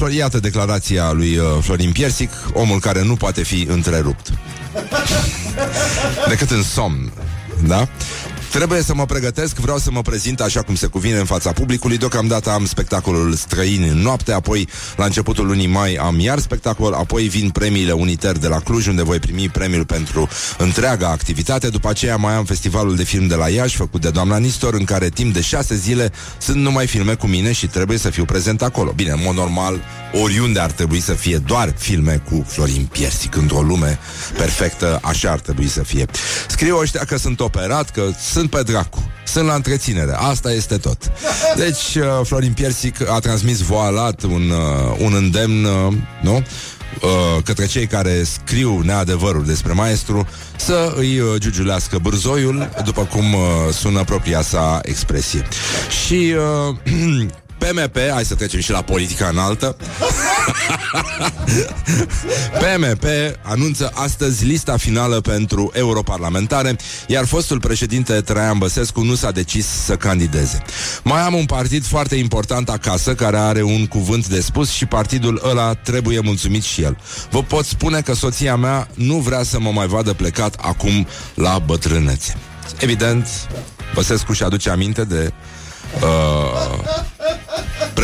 uh, 0.00 0.14
iată 0.16 0.38
declarația 0.38 1.12
lui 1.12 1.36
uh, 1.36 1.44
Florin 1.60 1.92
Piersic, 1.92 2.30
omul 2.52 2.80
care 2.80 3.02
nu 3.02 3.14
poate 3.14 3.42
fi 3.42 3.66
întrerupt. 3.70 4.32
Decât 6.28 6.50
în 6.50 6.62
somn. 6.62 7.12
Da? 7.66 7.88
Trebuie 8.50 8.82
să 8.82 8.94
mă 8.94 9.06
pregătesc, 9.06 9.56
vreau 9.56 9.78
să 9.78 9.90
mă 9.90 10.02
prezint 10.02 10.40
așa 10.40 10.62
cum 10.62 10.74
se 10.74 10.86
cuvine 10.86 11.18
în 11.18 11.24
fața 11.24 11.52
publicului. 11.52 11.98
Deocamdată 11.98 12.50
am 12.50 12.66
spectacolul 12.66 13.34
străin 13.34 13.88
în 13.90 13.98
noapte, 13.98 14.32
apoi 14.32 14.68
la 14.96 15.04
începutul 15.04 15.46
lunii 15.46 15.66
mai 15.66 15.94
am 15.94 16.20
iar 16.20 16.38
spectacol, 16.38 16.92
apoi 16.92 17.28
vin 17.28 17.50
premiile 17.50 17.92
uniter 17.92 18.38
de 18.38 18.48
la 18.48 18.58
Cluj, 18.60 18.86
unde 18.86 19.02
voi 19.02 19.18
primi 19.18 19.48
premiul 19.48 19.84
pentru 19.84 20.28
întreaga 20.58 21.08
activitate. 21.08 21.68
După 21.68 21.88
aceea 21.88 22.16
mai 22.16 22.34
am 22.34 22.44
festivalul 22.44 22.96
de 22.96 23.04
film 23.04 23.26
de 23.26 23.34
la 23.34 23.48
Iași, 23.48 23.76
făcut 23.76 24.00
de 24.00 24.10
doamna 24.10 24.38
Nistor, 24.38 24.74
în 24.74 24.84
care 24.84 25.08
timp 25.08 25.32
de 25.32 25.40
șase 25.40 25.74
zile 25.74 26.12
sunt 26.38 26.56
numai 26.56 26.86
filme 26.86 27.14
cu 27.14 27.26
mine 27.26 27.52
și 27.52 27.66
trebuie 27.66 27.98
să 27.98 28.10
fiu 28.10 28.24
prezent 28.24 28.62
acolo. 28.62 28.92
Bine, 28.96 29.10
în 29.10 29.20
mod 29.24 29.34
normal, 29.34 29.80
oriunde 30.22 30.60
ar 30.60 30.70
trebui 30.70 31.00
să 31.00 31.12
fie 31.12 31.36
doar 31.36 31.74
filme 31.78 32.22
cu 32.30 32.44
Florin 32.48 32.88
Piersic, 32.92 33.36
într-o 33.36 33.60
lume 33.60 33.98
perfectă, 34.36 35.00
așa 35.02 35.30
ar 35.30 35.40
trebui 35.40 35.68
să 35.68 35.82
fie. 35.82 36.06
Scriu 36.48 36.78
ăștia 36.78 37.04
că 37.04 37.16
sunt 37.18 37.40
operat, 37.40 37.90
că 37.90 38.10
sunt 38.36 38.50
pe 38.50 38.62
dracu. 38.62 39.10
Sunt 39.24 39.46
la 39.46 39.54
întreținere. 39.54 40.12
Asta 40.16 40.52
este 40.52 40.76
tot. 40.76 41.12
Deci, 41.64 41.94
uh, 41.94 42.04
Florin 42.24 42.52
Piersic 42.52 43.10
a 43.10 43.18
transmis 43.18 43.60
voalat 43.60 44.22
un, 44.22 44.50
uh, 44.50 44.96
un 44.98 45.14
îndemn, 45.14 45.64
uh, 45.64 45.92
nu? 46.22 46.34
Uh, 46.34 47.42
către 47.44 47.66
cei 47.66 47.86
care 47.86 48.22
scriu 48.22 48.80
neadevăruri 48.80 49.46
despre 49.46 49.72
maestru 49.72 50.28
să 50.56 50.94
îi 50.96 51.18
uh, 51.18 51.34
giugiulească 51.38 51.98
bârzoiul, 51.98 52.70
după 52.84 53.04
cum 53.04 53.34
uh, 53.34 53.40
sună 53.72 54.04
propria 54.04 54.42
sa 54.42 54.80
expresie. 54.82 55.48
Și 56.04 56.34
uh, 56.68 57.26
PMP, 57.66 57.96
hai 58.12 58.24
să 58.24 58.34
trecem 58.34 58.60
și 58.60 58.70
la 58.70 58.82
politica 58.82 59.28
înaltă. 59.28 59.76
PMP 62.60 63.04
anunță 63.42 63.92
astăzi 63.94 64.44
lista 64.44 64.76
finală 64.76 65.20
pentru 65.20 65.70
europarlamentare, 65.74 66.76
iar 67.06 67.24
fostul 67.24 67.60
președinte 67.60 68.20
Traian 68.20 68.58
Băsescu 68.58 69.00
nu 69.00 69.14
s-a 69.14 69.30
decis 69.30 69.66
să 69.66 69.96
candideze. 69.96 70.62
Mai 71.02 71.20
am 71.20 71.34
un 71.34 71.44
partid 71.44 71.84
foarte 71.84 72.16
important 72.16 72.68
acasă 72.68 73.14
care 73.14 73.36
are 73.36 73.62
un 73.62 73.86
cuvânt 73.86 74.26
de 74.26 74.40
spus 74.40 74.70
și 74.70 74.86
partidul 74.86 75.42
ăla 75.44 75.74
trebuie 75.74 76.20
mulțumit 76.20 76.62
și 76.62 76.82
el. 76.82 76.98
Vă 77.30 77.42
pot 77.42 77.64
spune 77.64 78.00
că 78.00 78.14
soția 78.14 78.56
mea 78.56 78.88
nu 78.94 79.16
vrea 79.16 79.42
să 79.42 79.60
mă 79.60 79.70
mai 79.70 79.86
vadă 79.86 80.12
plecat 80.12 80.56
acum 80.60 81.06
la 81.34 81.58
bătrânețe. 81.58 82.36
Evident, 82.80 83.28
Băsescu 83.94 84.32
și 84.32 84.42
aduce 84.42 84.70
aminte 84.70 85.04
de 85.04 85.32
uh, 86.02 87.15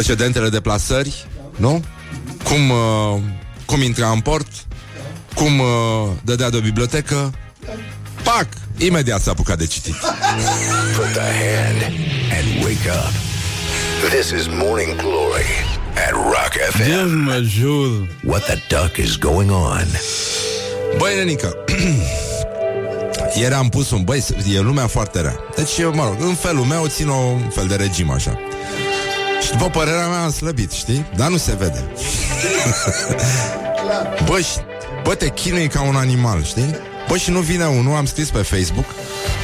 precedentele 0.04 0.48
deplasări, 0.48 1.26
nu? 1.56 1.84
Cum, 2.44 2.70
uh, 2.70 3.20
cum 3.64 3.82
intra 3.82 4.10
în 4.10 4.20
port, 4.20 4.48
cum 5.34 5.58
uh, 5.58 5.66
dădea 6.22 6.50
de 6.50 6.56
o 6.56 6.60
bibliotecă, 6.60 7.34
pac, 8.22 8.46
imediat 8.76 9.20
s-a 9.20 9.30
apucat 9.30 9.58
de 9.58 9.66
citit. 9.66 9.94
Put 10.96 11.12
the 11.12 11.20
hand 11.20 11.82
and 12.36 12.64
wake 12.64 12.88
up. 12.90 13.12
This 14.10 14.30
is 14.40 14.46
Morning 14.46 14.96
Glory 14.96 15.50
at 15.94 16.10
Rock 16.10 16.52
FM. 16.70 17.08
mă 17.24 17.40
jur. 17.42 18.08
What 18.24 18.42
the 18.44 18.58
duck 18.68 18.96
is 18.96 19.16
going 19.16 19.50
on? 19.50 19.86
Băi, 20.98 21.14
nenică, 21.16 21.56
ieri 23.40 23.54
am 23.54 23.68
pus 23.68 23.90
un... 23.90 24.02
Băi, 24.04 24.24
e 24.54 24.60
lumea 24.60 24.86
foarte 24.86 25.20
rea. 25.20 25.36
Deci, 25.56 25.78
eu, 25.78 25.94
mă 25.94 26.04
rog, 26.04 26.16
în 26.28 26.34
felul 26.34 26.64
meu 26.64 26.86
țin 26.86 27.08
o 27.08 27.14
un 27.14 27.50
fel 27.50 27.66
de 27.66 27.74
regim 27.74 28.10
așa. 28.10 28.38
Și 29.44 29.50
după 29.50 29.68
părerea 29.70 30.06
mea 30.06 30.22
am 30.22 30.30
slăbit, 30.30 30.70
știi? 30.72 31.06
Dar 31.16 31.28
nu 31.28 31.36
se 31.36 31.56
vede. 31.58 31.84
bă, 34.28 34.40
și, 34.40 34.58
bă, 35.02 35.14
te 35.14 35.28
chinui 35.28 35.68
ca 35.68 35.82
un 35.82 35.96
animal, 35.96 36.44
știi? 36.44 36.76
Bă, 37.08 37.16
și 37.16 37.30
nu 37.30 37.40
vine 37.40 37.64
unul, 37.64 37.96
am 37.96 38.06
scris 38.06 38.30
pe 38.30 38.38
Facebook, 38.38 38.84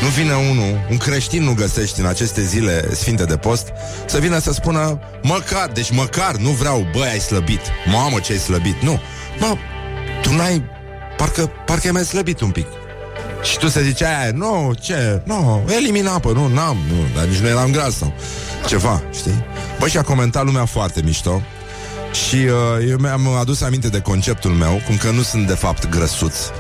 nu 0.03 0.09
vine 0.09 0.35
unul, 0.35 0.87
un 0.91 0.97
creștin 0.97 1.43
nu 1.43 1.55
găsești 1.55 2.01
în 2.01 2.07
aceste 2.07 2.43
zile 2.43 2.95
sfinte 2.95 3.25
de 3.25 3.37
post, 3.37 3.67
să 4.07 4.19
vină 4.19 4.39
să 4.39 4.53
spună, 4.53 5.01
măcar, 5.23 5.69
deci 5.73 5.91
măcar, 5.91 6.37
nu 6.37 6.51
vreau, 6.51 6.87
bă, 6.93 7.03
ai 7.03 7.21
slăbit, 7.21 7.61
mamă, 7.87 8.19
ce 8.19 8.33
ai 8.33 8.39
slăbit, 8.39 8.83
nu. 8.83 9.01
Bă, 9.39 9.55
tu 10.23 10.33
n-ai, 10.33 10.65
parcă, 11.17 11.51
parcă 11.67 11.87
ai 11.87 11.93
mai 11.93 12.05
slăbit 12.05 12.41
un 12.41 12.51
pic. 12.51 12.67
Și 13.43 13.59
tu 13.59 13.69
se 13.69 13.83
ziceai, 13.83 14.31
nu, 14.35 14.75
ce, 14.81 15.21
nu, 15.25 15.65
elimina 15.77 16.13
apă, 16.13 16.33
nu, 16.33 16.47
n-am, 16.47 16.77
nu, 16.89 16.95
dar 17.17 17.25
nici 17.25 17.39
nu 17.39 17.49
eram 17.49 17.71
gras 17.71 17.97
sau 17.97 18.13
ceva, 18.67 19.03
știi? 19.13 19.45
Bă, 19.79 19.89
și 19.89 19.99
a 19.99 20.03
comentat 20.03 20.45
lumea 20.45 20.65
foarte 20.65 21.01
mișto 21.05 21.43
și 22.13 22.37
uh, 22.37 22.89
eu 22.89 22.97
mi-am 22.97 23.29
adus 23.29 23.61
aminte 23.61 23.89
de 23.89 24.01
conceptul 24.01 24.51
meu, 24.51 24.81
cum 24.87 24.97
că 24.97 25.11
nu 25.11 25.23
sunt 25.23 25.47
de 25.47 25.55
fapt 25.55 25.89
grăsuți. 25.89 26.51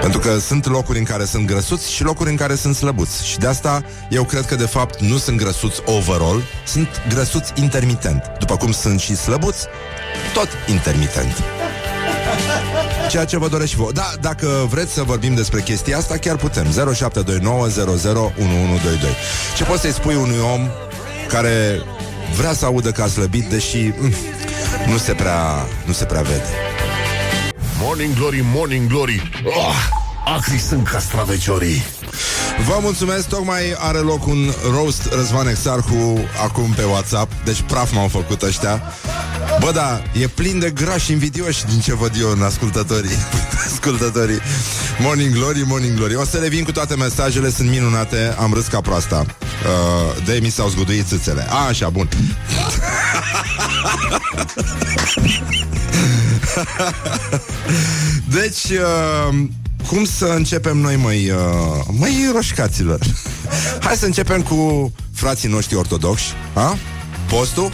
Pentru 0.00 0.20
că 0.20 0.38
sunt 0.38 0.66
locuri 0.66 0.98
în 0.98 1.04
care 1.04 1.24
sunt 1.24 1.46
grăsuți 1.46 1.92
și 1.92 2.02
locuri 2.02 2.30
în 2.30 2.36
care 2.36 2.54
sunt 2.54 2.74
slăbuți. 2.74 3.26
Și 3.26 3.38
de 3.38 3.46
asta 3.46 3.84
eu 4.10 4.24
cred 4.24 4.46
că 4.46 4.54
de 4.54 4.66
fapt 4.66 5.00
nu 5.00 5.16
sunt 5.16 5.36
grăsuți 5.36 5.80
overall, 5.84 6.42
sunt 6.66 6.88
grăsuți 7.08 7.52
intermitent. 7.54 8.32
După 8.38 8.56
cum 8.56 8.72
sunt 8.72 9.00
și 9.00 9.16
slăbuți, 9.16 9.66
tot 10.34 10.48
intermitent. 10.68 11.42
Ceea 13.12 13.24
ce 13.24 13.38
vă 13.38 13.48
doresc 13.48 13.70
și 13.70 13.76
vouă. 13.76 13.92
Da, 13.92 14.12
dacă 14.20 14.66
vreți 14.70 14.92
să 14.92 15.02
vorbim 15.02 15.34
despre 15.34 15.60
chestia 15.60 15.96
asta, 15.96 16.16
chiar 16.16 16.36
putem. 16.36 16.64
0729 16.64 17.66
001122. 17.66 19.10
Ce 19.56 19.64
poți 19.64 19.80
să-i 19.80 19.92
spui 19.92 20.14
unui 20.14 20.38
om 20.54 20.68
care 21.28 21.82
vrea 22.36 22.52
să 22.52 22.64
audă 22.64 22.90
că 22.90 23.02
a 23.02 23.06
slăbit, 23.06 23.44
deși 23.44 23.76
mm, 23.76 24.12
nu 24.86 24.96
se 24.96 25.12
prea, 25.12 25.66
nu 25.84 25.92
se 25.92 26.04
prea 26.04 26.20
vede. 26.20 26.50
Morning 27.80 28.14
Glory, 28.14 28.44
Morning 28.54 28.88
Glory 28.88 29.30
oh, 29.44 29.74
Acri 30.24 30.58
sunt 30.58 30.88
castraveciorii 30.88 31.82
Vă 32.66 32.78
mulțumesc, 32.80 33.28
tocmai 33.28 33.74
are 33.78 33.98
loc 33.98 34.26
un 34.26 34.52
roast 34.70 35.08
Răzvan 35.12 35.48
Exarhu 35.48 36.18
acum 36.42 36.70
pe 36.76 36.82
WhatsApp 36.82 37.32
Deci 37.44 37.60
praf 37.66 37.92
m-au 37.92 38.08
făcut 38.08 38.42
ăștia. 38.42 38.82
Bă, 39.60 39.70
da, 39.74 40.02
e 40.20 40.26
plin 40.26 40.58
de 40.58 40.70
grași 40.70 41.12
invidioși 41.12 41.64
din 41.66 41.80
ce 41.80 41.94
văd 41.94 42.12
eu 42.20 42.30
în 42.30 42.42
ascultătorii 42.42 43.16
Ascultătorii. 43.72 44.38
Morning 44.98 45.34
Glory, 45.34 45.62
Morning 45.66 45.96
Glory. 45.96 46.14
O 46.14 46.24
să 46.24 46.36
revin 46.38 46.64
cu 46.64 46.72
toate 46.72 46.94
mesajele, 46.94 47.50
sunt 47.50 47.68
minunate 47.68 48.34
Am 48.40 48.52
râs 48.52 48.66
ca 48.66 48.80
proasta. 48.80 49.26
Uh, 49.26 50.24
De 50.24 50.38
mi 50.42 50.50
s-au 50.50 50.68
zguduit 50.68 51.06
țâțele. 51.06 51.46
A, 51.50 51.66
așa, 51.66 51.88
bun. 51.88 52.08
Deci, 58.38 58.64
uh, 58.70 59.34
cum 59.86 60.04
să 60.04 60.24
începem 60.24 60.76
noi, 60.76 60.96
măi, 60.96 61.30
uh, 61.30 61.36
măi 61.90 62.30
roșcaților? 62.32 62.98
Hai 63.84 63.96
să 63.96 64.06
începem 64.06 64.42
cu 64.42 64.92
frații 65.14 65.48
noștri 65.48 65.76
ortodoxi, 65.76 66.32
ha? 66.54 66.76
Postul? 67.28 67.72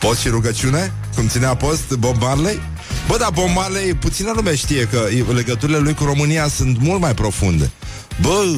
Post 0.00 0.20
și 0.20 0.28
rugăciune? 0.28 0.92
Cum 1.14 1.28
ținea 1.28 1.54
post 1.54 1.94
Bob 1.94 2.16
Marley? 2.20 2.60
Bă, 3.08 3.16
dar 3.16 3.30
Bob 3.32 3.48
Marley, 3.54 3.94
puțină 3.94 4.32
lume 4.34 4.54
știe 4.54 4.84
că 4.84 5.08
legăturile 5.34 5.78
lui 5.78 5.94
cu 5.94 6.04
România 6.04 6.48
sunt 6.48 6.78
mult 6.80 7.00
mai 7.00 7.14
profunde. 7.14 7.70
Bă, 8.20 8.56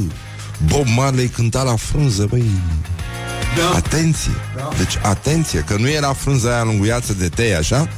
Bob 0.66 0.86
Marley 0.96 1.28
cânta 1.28 1.62
la 1.62 1.76
frunză, 1.76 2.26
băi. 2.28 2.44
Da. 3.56 3.76
Atenție! 3.76 4.32
Da. 4.56 4.68
Deci, 4.76 4.98
atenție, 5.02 5.64
că 5.66 5.76
nu 5.78 5.88
era 5.88 6.12
frunza 6.12 6.48
aia 6.48 6.62
lunguiață 6.62 7.12
de 7.12 7.28
tei, 7.28 7.54
așa? 7.54 7.88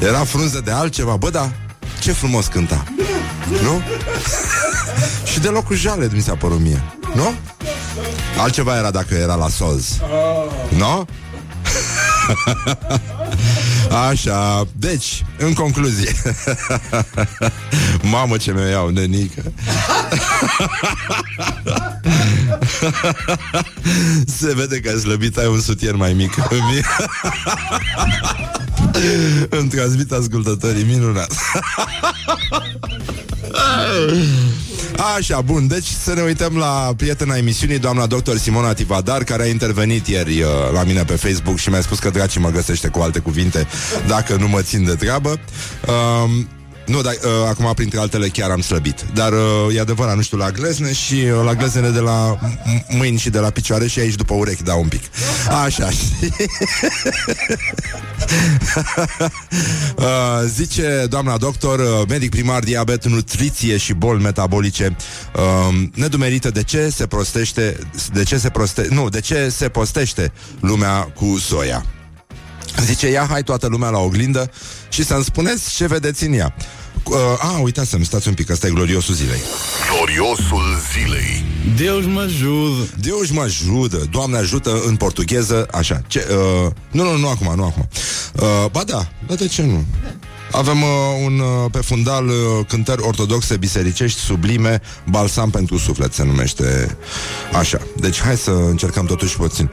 era 0.08 0.24
frunză 0.24 0.60
de 0.64 0.70
altceva. 0.70 1.16
Bă, 1.16 1.30
da, 1.30 1.52
ce 2.04 2.12
frumos 2.12 2.46
cânta. 2.46 2.84
Nu? 3.62 3.82
Și 5.32 5.40
deloc 5.40 5.64
cu 5.64 5.74
jale 5.74 6.08
mi 6.12 6.20
s-a 6.20 6.34
părut 6.34 6.60
mie. 6.60 6.82
Nu? 7.14 7.34
Altceva 8.38 8.76
era 8.76 8.90
dacă 8.90 9.14
era 9.14 9.34
la 9.34 9.48
soz. 9.48 9.98
Nu? 10.68 11.06
Așa, 14.08 14.66
deci, 14.72 15.24
în 15.38 15.52
concluzie 15.52 16.12
Mamă 18.12 18.36
ce 18.36 18.52
mi 18.52 18.70
iau, 18.70 18.88
nenică 18.88 19.42
Se 24.38 24.54
vede 24.54 24.80
că 24.80 24.88
ai 24.88 24.98
slăbit, 24.98 25.36
ai 25.36 25.46
un 25.46 25.60
sutien 25.60 25.96
mai 25.96 26.12
mic 26.12 26.34
Îmi 29.58 29.68
transmit 29.68 30.12
ascultătorii 30.12 30.84
minunat 30.84 31.32
Așa, 35.16 35.40
bun, 35.40 35.66
deci 35.66 35.86
să 35.86 36.14
ne 36.14 36.22
uităm 36.22 36.56
la 36.56 36.92
prietena 36.96 37.36
emisiunii, 37.36 37.78
doamna 37.78 38.06
doctor 38.06 38.36
Simona 38.36 38.72
Tivadar, 38.72 39.24
care 39.24 39.42
a 39.42 39.46
intervenit 39.46 40.06
ieri 40.06 40.40
uh, 40.40 40.48
la 40.72 40.82
mine 40.84 41.04
pe 41.04 41.14
Facebook 41.14 41.58
și 41.58 41.68
mi-a 41.68 41.80
spus 41.80 41.98
că 41.98 42.10
dracii 42.10 42.40
mă 42.40 42.50
găsește 42.50 42.88
cu 42.88 43.00
alte 43.00 43.18
cuvinte 43.18 43.66
dacă 44.06 44.36
nu 44.36 44.48
mă 44.48 44.62
țin 44.62 44.84
de 44.84 44.94
treabă. 44.94 45.38
Uh, 45.86 46.30
nu, 46.86 47.02
dar 47.02 47.12
uh, 47.12 47.30
acum, 47.48 47.72
printre 47.74 47.98
altele, 47.98 48.28
chiar 48.28 48.50
am 48.50 48.60
slăbit. 48.60 49.04
Dar 49.14 49.32
uh, 49.32 49.74
e 49.74 49.80
adevărat, 49.80 50.16
nu 50.16 50.22
știu, 50.22 50.36
la 50.36 50.50
glezne 50.50 50.92
și 50.92 51.14
uh, 51.14 51.44
la 51.44 51.54
gleznele 51.54 51.88
de 51.88 51.98
la 51.98 52.38
mâini 52.88 53.18
și 53.18 53.30
de 53.30 53.38
la 53.38 53.50
picioare 53.50 53.86
și 53.86 53.98
aici 53.98 54.14
după 54.14 54.34
urechi, 54.34 54.62
da, 54.62 54.74
un 54.74 54.88
pic. 54.88 55.02
Așa, 55.64 55.88
uh, 59.96 60.04
Zice 60.46 61.06
doamna 61.08 61.36
doctor, 61.36 61.78
uh, 61.78 62.02
medic 62.08 62.30
primar, 62.30 62.62
diabet, 62.62 63.06
nutriție 63.06 63.76
și 63.76 63.92
boli 63.92 64.22
metabolice, 64.22 64.96
uh, 65.36 65.88
nedumerită 65.94 66.50
de 66.50 66.62
ce 66.62 66.88
se 66.88 67.06
prostește, 67.06 67.78
de 68.12 68.22
ce 68.22 68.38
se 68.38 68.48
proste, 68.48 68.86
nu, 68.90 69.08
de 69.08 69.20
ce 69.20 69.48
se 69.48 69.68
postește 69.68 70.32
lumea 70.60 71.00
cu 71.00 71.38
soia. 71.38 71.84
Zice, 72.84 73.10
ia 73.10 73.26
hai 73.30 73.42
toată 73.42 73.66
lumea 73.66 73.88
la 73.88 73.98
oglindă 73.98 74.50
și 74.94 75.04
să-mi 75.04 75.24
spuneți 75.24 75.74
ce 75.74 75.86
vedeți 75.86 76.24
în 76.24 76.32
ea. 76.32 76.54
Uh, 77.04 77.16
a, 77.38 77.58
uitați 77.58 77.90
să-mi 77.90 78.04
stați 78.04 78.28
un 78.28 78.34
pic, 78.34 78.50
ăsta 78.50 78.66
e 78.66 78.70
gloriosul 78.70 79.14
zilei. 79.14 79.40
Gloriosul 79.90 80.62
zilei. 80.92 81.44
Deus 81.76 82.04
mă 82.04 82.20
ajută. 82.20 82.94
Deus 83.00 83.30
mă 83.30 83.42
ajută. 83.42 83.96
Doamne 84.10 84.36
ajută 84.36 84.82
în 84.86 84.96
portugheză, 84.96 85.66
așa. 85.72 86.02
Ce, 86.06 86.26
uh, 86.30 86.70
nu, 86.90 87.02
nu, 87.02 87.16
nu 87.16 87.28
acum, 87.28 87.52
nu 87.56 87.64
acum. 87.64 87.88
Uh, 88.34 88.70
ba 88.70 88.82
da, 88.86 89.08
dar 89.26 89.36
de 89.36 89.46
ce 89.46 89.62
nu? 89.62 89.84
Avem 90.50 90.82
uh, 90.82 90.88
un 91.24 91.38
uh, 91.38 91.70
pe 91.70 91.78
fundal 91.78 92.26
uh, 92.26 92.34
cântări 92.68 93.02
ortodoxe 93.02 93.56
bisericești 93.56 94.20
sublime, 94.20 94.80
balsam 95.08 95.50
pentru 95.50 95.78
suflet 95.78 96.12
se 96.12 96.24
numește 96.24 96.96
așa. 97.52 97.78
Deci 97.96 98.20
hai 98.20 98.36
să 98.36 98.50
încercăm 98.50 99.06
totuși 99.06 99.36
puțin. 99.36 99.70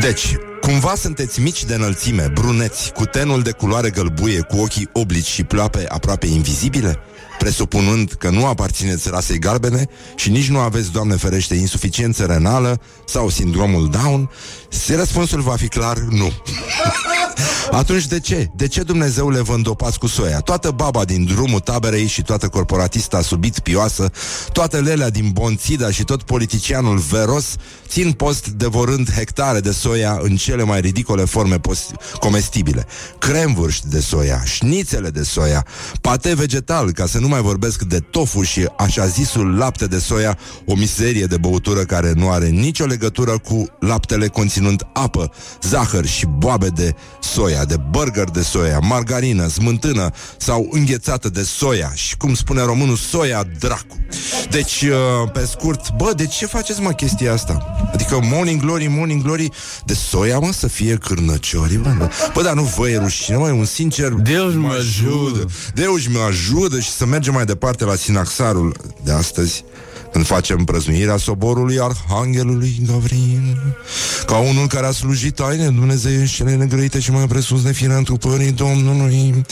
Deci, 0.00 0.36
Cumva 0.62 0.94
sunteți 0.94 1.40
mici 1.40 1.64
de 1.64 1.74
înălțime, 1.74 2.30
bruneți, 2.32 2.92
cu 2.92 3.04
tenul 3.04 3.42
de 3.42 3.50
culoare 3.50 3.90
gălbuie, 3.90 4.40
cu 4.40 4.56
ochii 4.56 4.88
oblici 4.92 5.26
și 5.26 5.44
ploape 5.44 5.84
aproape 5.88 6.26
invizibile? 6.26 6.98
Presupunând 7.38 8.12
că 8.12 8.30
nu 8.30 8.46
aparțineți 8.46 9.08
rasei 9.10 9.38
galbene 9.38 9.88
și 10.16 10.30
nici 10.30 10.48
nu 10.48 10.58
aveți, 10.58 10.92
Doamne 10.92 11.16
ferește, 11.16 11.54
insuficiență 11.54 12.24
renală 12.24 12.80
sau 13.06 13.28
sindromul 13.28 13.88
Down, 13.88 14.30
se 14.68 14.94
răspunsul 14.94 15.40
va 15.40 15.56
fi 15.56 15.68
clar 15.68 15.96
nu. 15.96 16.32
Atunci 17.70 18.06
de 18.06 18.20
ce? 18.20 18.50
De 18.54 18.68
ce 18.68 18.82
Dumnezeule 18.82 19.40
vă 19.40 19.54
îndopați 19.54 19.98
cu 19.98 20.06
soia? 20.06 20.40
Toată 20.40 20.70
baba 20.70 21.04
din 21.04 21.24
drumul 21.24 21.60
taberei 21.60 22.06
și 22.06 22.22
toată 22.22 22.48
corporatista 22.48 23.22
subit 23.22 23.58
pioasă, 23.58 24.10
toată 24.52 24.80
lelea 24.80 25.10
din 25.10 25.30
Bonțida 25.32 25.90
și 25.90 26.04
tot 26.04 26.22
politicianul 26.22 26.98
veros 26.98 27.56
țin 27.88 28.12
post 28.12 28.48
devorând 28.48 29.12
hectare 29.12 29.60
de 29.60 29.70
soia 29.70 30.18
în 30.22 30.36
cele 30.36 30.62
mai 30.62 30.80
ridicole 30.80 31.24
forme 31.24 31.60
comestibile. 32.20 32.86
Cremvârști 33.18 33.88
de 33.88 34.00
soia, 34.00 34.42
șnițele 34.44 35.10
de 35.10 35.22
soia, 35.22 35.66
pate 36.00 36.34
vegetal, 36.34 36.92
ca 36.92 37.06
să 37.06 37.18
nu 37.18 37.28
mai 37.28 37.40
vorbesc 37.40 37.82
de 37.82 37.98
tofu 37.98 38.42
și 38.42 38.68
așa 38.78 39.06
zisul 39.06 39.56
lapte 39.56 39.86
de 39.86 39.98
soia, 39.98 40.38
o 40.66 40.74
miserie 40.74 41.24
de 41.24 41.36
băutură 41.36 41.80
care 41.80 42.12
nu 42.12 42.30
are 42.30 42.48
nicio 42.48 42.84
legătură 42.84 43.38
cu 43.38 43.66
laptele 43.80 44.26
conținând 44.28 44.86
apă, 44.92 45.32
zahăr 45.62 46.06
și 46.06 46.26
boabe 46.26 46.68
de 46.68 46.94
soia, 47.20 47.51
de 47.68 47.76
burger 47.90 48.30
de 48.30 48.42
soia, 48.42 48.78
margarină, 48.78 49.46
smântână 49.46 50.10
sau 50.36 50.68
înghețată 50.70 51.28
de 51.28 51.42
soia 51.42 51.92
și, 51.94 52.16
cum 52.16 52.34
spune 52.34 52.62
românul, 52.62 52.96
soia 52.96 53.46
dracu. 53.58 53.96
Deci, 54.50 54.82
uh, 54.82 55.30
pe 55.32 55.46
scurt, 55.46 55.96
bă, 55.96 56.12
de 56.16 56.26
ce 56.26 56.46
faceți, 56.46 56.80
mă, 56.80 56.90
chestia 56.90 57.32
asta? 57.32 57.88
Adică 57.92 58.18
Morning 58.22 58.60
Glory, 58.60 58.86
Morning 58.86 59.22
Glory 59.22 59.48
De 59.84 59.94
soia, 59.94 60.38
mă, 60.38 60.52
să 60.52 60.68
fie 60.68 60.96
cârnăciori 60.96 61.76
Bă, 61.76 62.08
bă 62.34 62.42
dar 62.42 62.54
nu 62.54 62.62
vă 62.62 62.88
e 62.88 62.98
rușine, 62.98 63.36
mă, 63.36 63.50
un 63.50 63.64
sincer 63.64 64.08
Deus 64.08 64.54
mă 64.54 64.72
ajută 64.72 65.46
Deus 65.74 66.06
mă 66.06 66.20
ajută 66.28 66.80
și 66.80 66.90
să 66.90 67.06
mergem 67.06 67.32
mai 67.32 67.44
departe 67.44 67.84
la 67.84 67.94
Sinaxarul 67.94 68.76
de 69.04 69.12
astăzi 69.12 69.64
când 70.12 70.26
facem 70.26 70.64
prăznuirea 70.64 71.16
soborului 71.16 71.80
Arhanghelului 71.80 72.76
Gavril, 72.86 73.74
ca 74.26 74.36
unul 74.36 74.66
care 74.66 74.86
a 74.86 74.90
slujit 74.90 75.34
taine 75.34 75.64
dumnezeieștele 75.64 76.54
negrăite 76.54 77.00
și 77.00 77.10
mai 77.10 77.26
presus 77.26 77.62
de 77.62 77.72
fire 77.72 77.94
întrupării 77.94 78.52
Domnului. 78.52 79.44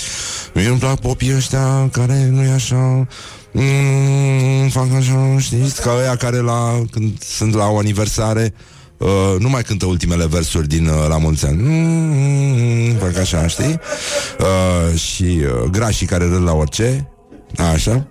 Mie 0.55 0.68
îmi 0.68 0.79
plac 0.79 1.01
popii 1.01 1.37
ăștia 1.37 1.88
care 1.92 2.29
nu 2.31 2.42
e 2.42 2.51
așa 2.51 3.07
mm, 3.53 4.68
fac 4.68 4.87
așa, 4.96 5.37
știți, 5.38 5.83
ca 5.83 5.94
ăia 5.99 6.16
care 6.16 6.37
la, 6.37 6.83
când 6.90 7.23
sunt 7.23 7.55
la 7.55 7.66
o 7.66 7.79
aniversare 7.79 8.55
uh, 8.99 9.35
nu 9.38 9.49
mai 9.49 9.62
cântă 9.62 9.87
ultimele 9.87 10.27
versuri 10.27 10.68
din 10.68 10.87
uh, 10.87 11.07
La 11.09 11.18
mulți 11.18 11.46
ani. 11.46 11.62
Mm, 11.62 12.94
fac 12.94 13.16
așa, 13.16 13.46
știi? 13.46 13.81
Uh, 14.38 14.99
și 14.99 15.23
uh, 15.23 15.70
grașii 15.70 16.07
care 16.07 16.25
râd 16.25 16.42
la 16.42 16.53
orice. 16.53 17.11
Așa. 17.73 18.07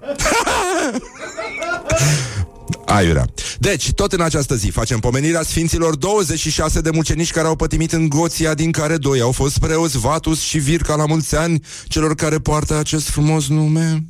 Aiurea. 2.85 3.25
Deci, 3.59 3.91
tot 3.91 4.13
în 4.13 4.21
această 4.21 4.55
zi 4.55 4.67
facem 4.67 4.99
pomenirea 4.99 5.41
Sfinților 5.41 5.95
26 5.95 6.81
de 6.81 6.89
mucenici 6.89 7.31
care 7.31 7.47
au 7.47 7.55
pătimit 7.55 7.91
în 7.91 8.09
Goția, 8.09 8.53
din 8.53 8.71
care 8.71 8.97
doi 8.97 9.19
au 9.19 9.31
fost 9.31 9.59
preoți 9.59 9.97
Vatus 9.97 10.41
și 10.41 10.57
Virca 10.57 10.95
la 10.95 11.05
mulți 11.05 11.35
ani, 11.35 11.63
celor 11.87 12.15
care 12.15 12.37
poartă 12.37 12.77
acest 12.77 13.09
frumos 13.09 13.47
nume. 13.47 14.05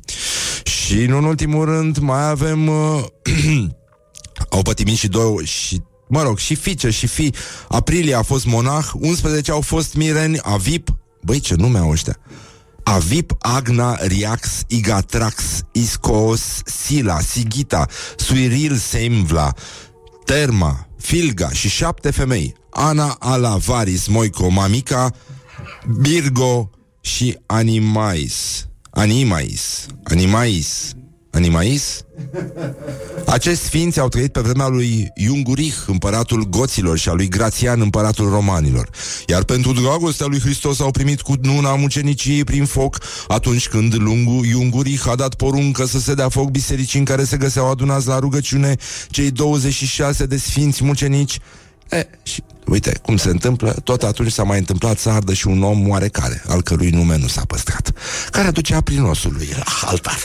Și, 0.62 0.94
nu 0.94 1.16
în 1.16 1.24
ultimul 1.24 1.64
rând, 1.64 1.98
mai 1.98 2.28
avem... 2.28 2.66
Uh, 2.66 3.04
au 4.50 4.62
pătimit 4.62 4.96
și 4.96 5.08
două 5.08 5.42
și 5.42 5.82
mă 6.08 6.22
rog, 6.22 6.38
și 6.38 6.54
fiice 6.54 6.90
și 6.90 7.06
fi. 7.06 7.34
Aprilie 7.68 8.14
a 8.14 8.22
fost 8.22 8.46
monah, 8.46 8.90
11 8.94 9.50
au 9.50 9.60
fost 9.60 9.94
mireni, 9.94 10.38
Avip, 10.42 10.88
băi, 11.22 11.40
ce 11.40 11.54
nume 11.54 11.78
au 11.78 11.90
ăștia. 11.90 12.18
Avip, 12.90 13.32
Agna, 13.38 13.96
Riax, 14.00 14.64
Igatrax, 14.66 15.62
Iscos, 15.72 16.62
Sila, 16.64 17.20
Sigita, 17.20 17.86
Suiril, 18.16 18.76
Semvla, 18.76 19.54
Terma, 20.24 20.88
Filga 20.98 21.50
și 21.50 21.68
șapte 21.68 22.10
femei. 22.10 22.54
Ana, 22.70 23.16
Ala, 23.18 23.56
Varis, 23.56 24.06
Moico, 24.06 24.48
Mamica, 24.48 25.12
Birgo 26.00 26.70
și 27.00 27.38
Animais. 27.46 28.68
Animais. 28.90 29.86
Animais. 30.02 30.92
Animais? 31.30 32.04
Acești 33.26 33.64
sfinți 33.64 34.00
au 34.00 34.08
trăit 34.08 34.32
pe 34.32 34.40
vremea 34.40 34.66
lui 34.66 35.10
Iungurih, 35.14 35.74
împăratul 35.86 36.48
goților, 36.48 36.98
și 36.98 37.08
a 37.08 37.12
lui 37.12 37.28
Grațian, 37.28 37.80
împăratul 37.80 38.28
romanilor. 38.28 38.88
Iar 39.26 39.44
pentru 39.44 39.72
dragostea 39.72 40.26
lui 40.26 40.40
Hristos 40.40 40.80
au 40.80 40.90
primit 40.90 41.20
cu 41.20 41.34
nuna 41.42 41.74
muceniciei 41.74 42.44
prin 42.44 42.64
foc, 42.64 42.98
atunci 43.28 43.68
când 43.68 43.94
lungul 43.94 44.44
Iungurih 44.46 45.02
a 45.06 45.14
dat 45.14 45.34
poruncă 45.34 45.86
să 45.86 45.98
se 45.98 46.14
dea 46.14 46.28
foc 46.28 46.50
bisericii 46.50 46.98
în 46.98 47.04
care 47.04 47.24
se 47.24 47.36
găseau 47.36 47.70
adunați 47.70 48.06
la 48.06 48.18
rugăciune 48.18 48.76
cei 49.08 49.30
26 49.30 50.26
de 50.26 50.36
sfinți 50.36 50.84
mucenici. 50.84 51.38
E, 51.90 52.06
și 52.22 52.42
Uite, 52.70 52.98
cum 53.02 53.16
se 53.16 53.28
întâmplă, 53.28 53.76
tot 53.84 54.02
atunci 54.02 54.32
s-a 54.32 54.42
mai 54.42 54.58
întâmplat 54.58 54.98
să 54.98 55.08
ardă 55.08 55.32
și 55.32 55.46
un 55.46 55.62
om 55.62 55.88
oarecare, 55.88 56.42
al 56.48 56.62
cărui 56.62 56.90
nume 56.90 57.18
nu 57.18 57.26
s-a 57.26 57.42
păstrat, 57.46 57.92
care 58.30 58.46
aducea 58.46 58.80
prin 58.80 59.02
osul 59.02 59.32
lui 59.36 59.48
la 59.56 59.88
altar. 59.88 60.18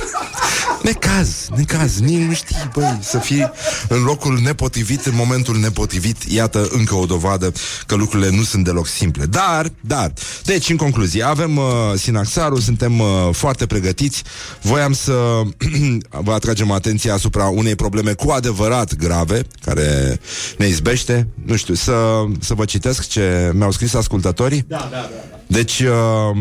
Necaz, 0.83 1.47
necaz, 1.55 1.99
nici 1.99 2.27
nu 2.27 2.33
știi, 2.33 2.69
băi, 2.73 2.99
să 3.01 3.17
fii 3.17 3.51
în 3.87 4.03
locul 4.03 4.39
nepotrivit, 4.43 5.05
în 5.05 5.15
momentul 5.15 5.57
nepotrivit, 5.59 6.23
iată 6.23 6.67
încă 6.71 6.95
o 6.95 7.05
dovadă 7.05 7.51
că 7.85 7.95
lucrurile 7.95 8.29
nu 8.29 8.43
sunt 8.43 8.63
deloc 8.63 8.87
simple. 8.87 9.25
Dar, 9.25 9.71
dar, 9.81 10.13
deci, 10.43 10.69
în 10.69 10.75
concluzie, 10.75 11.23
avem 11.23 11.57
uh, 11.57 11.63
Sinaxarul, 11.95 12.59
suntem 12.59 12.99
uh, 12.99 13.07
foarte 13.31 13.65
pregătiți, 13.65 14.23
voiam 14.61 14.93
să 14.93 15.41
vă 16.25 16.33
atragem 16.33 16.71
atenția 16.71 17.13
asupra 17.13 17.47
unei 17.47 17.75
probleme 17.75 18.13
cu 18.13 18.29
adevărat 18.29 18.95
grave, 18.95 19.41
care 19.61 20.19
ne 20.57 20.67
izbește, 20.67 21.27
nu 21.45 21.55
știu, 21.55 21.73
să, 21.73 22.25
să 22.39 22.53
vă 22.53 22.65
citesc 22.65 23.07
ce 23.07 23.51
mi-au 23.53 23.71
scris 23.71 23.93
ascultătorii. 23.93 24.65
Da, 24.67 24.87
da, 24.91 24.97
da. 24.97 25.09
Deci, 25.47 25.79
uh, 25.79 26.35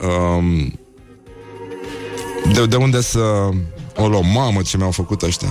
uh, 0.00 0.66
de, 2.52 2.66
de 2.66 2.76
unde 2.76 3.00
să 3.00 3.48
o 3.96 4.08
luăm? 4.08 4.26
Mamă, 4.26 4.62
ce 4.62 4.76
mi-au 4.76 4.90
făcut 4.90 5.22
ăștia. 5.22 5.48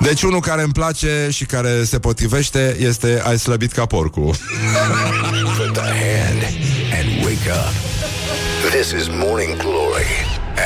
Deci 0.00 0.22
unul 0.22 0.40
care 0.40 0.62
îmi 0.62 0.72
place 0.72 1.28
și 1.30 1.44
care 1.44 1.84
se 1.84 1.98
potrivește 1.98 2.76
este 2.80 3.22
Ai 3.26 3.38
slăbit 3.38 3.72
ca 3.72 3.86
porcul. 3.86 4.34
Put 5.56 5.72
the 5.72 5.80
hand 5.80 6.42
and 6.98 7.24
wake 7.24 7.50
up. 7.50 7.74
This 8.70 8.90
is 8.90 9.08
Morning 9.08 9.56
Glory 9.56 10.10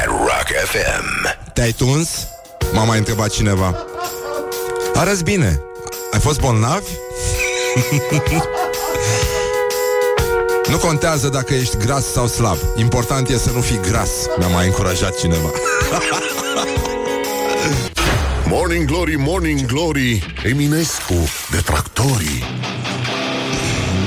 at 0.03 0.07
Rock 0.07 0.49
FM. 0.65 1.37
Te-ai 1.53 1.73
tuns? 1.73 2.27
M-a 2.73 2.85
mai 2.85 2.99
întrebat 2.99 3.31
cineva. 3.31 3.77
Arăți 4.95 5.25
bine. 5.25 5.61
Ai 6.13 6.21
fost 6.21 6.41
bolnav? 6.41 6.83
nu 10.71 10.79
contează 10.79 11.29
dacă 11.29 11.55
ești 11.55 11.77
gras 11.77 12.13
sau 12.13 12.27
slab. 12.27 12.57
Important 12.77 13.29
e 13.29 13.39
să 13.39 13.51
nu 13.51 13.61
fii 13.61 13.81
gras. 13.89 14.11
Mi-a 14.39 14.49
mai 14.49 14.67
încurajat 14.67 15.19
cineva. 15.19 15.51
Morning 18.49 18.85
Glory, 18.85 19.17
Morning 19.17 19.67
Glory 19.67 20.35
Eminescu, 20.45 21.15
detractorii 21.51 22.43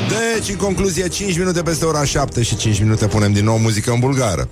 Deci, 0.09 0.49
în 0.49 0.55
concluzie, 0.55 1.07
5 1.07 1.37
minute 1.37 1.61
peste 1.61 1.85
ora 1.85 2.05
7 2.05 2.41
și 2.41 2.55
5 2.55 2.79
minute 2.79 3.07
punem 3.07 3.33
din 3.33 3.43
nou 3.43 3.57
muzică 3.57 3.91
în 3.91 3.99
bulgară. 3.99 4.49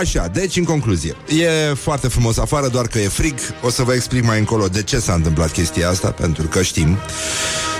Așa, 0.00 0.26
deci 0.32 0.56
în 0.56 0.64
concluzie 0.64 1.16
E 1.28 1.74
foarte 1.74 2.08
frumos 2.08 2.38
afară, 2.38 2.68
doar 2.68 2.86
că 2.86 2.98
e 2.98 3.08
frig. 3.08 3.34
O 3.62 3.70
să 3.70 3.82
vă 3.82 3.94
explic 3.94 4.24
mai 4.24 4.38
încolo 4.38 4.68
de 4.68 4.82
ce 4.82 4.98
s-a 4.98 5.14
întâmplat 5.14 5.52
chestia 5.52 5.88
asta 5.88 6.10
Pentru 6.10 6.46
că 6.46 6.62
știm 6.62 6.98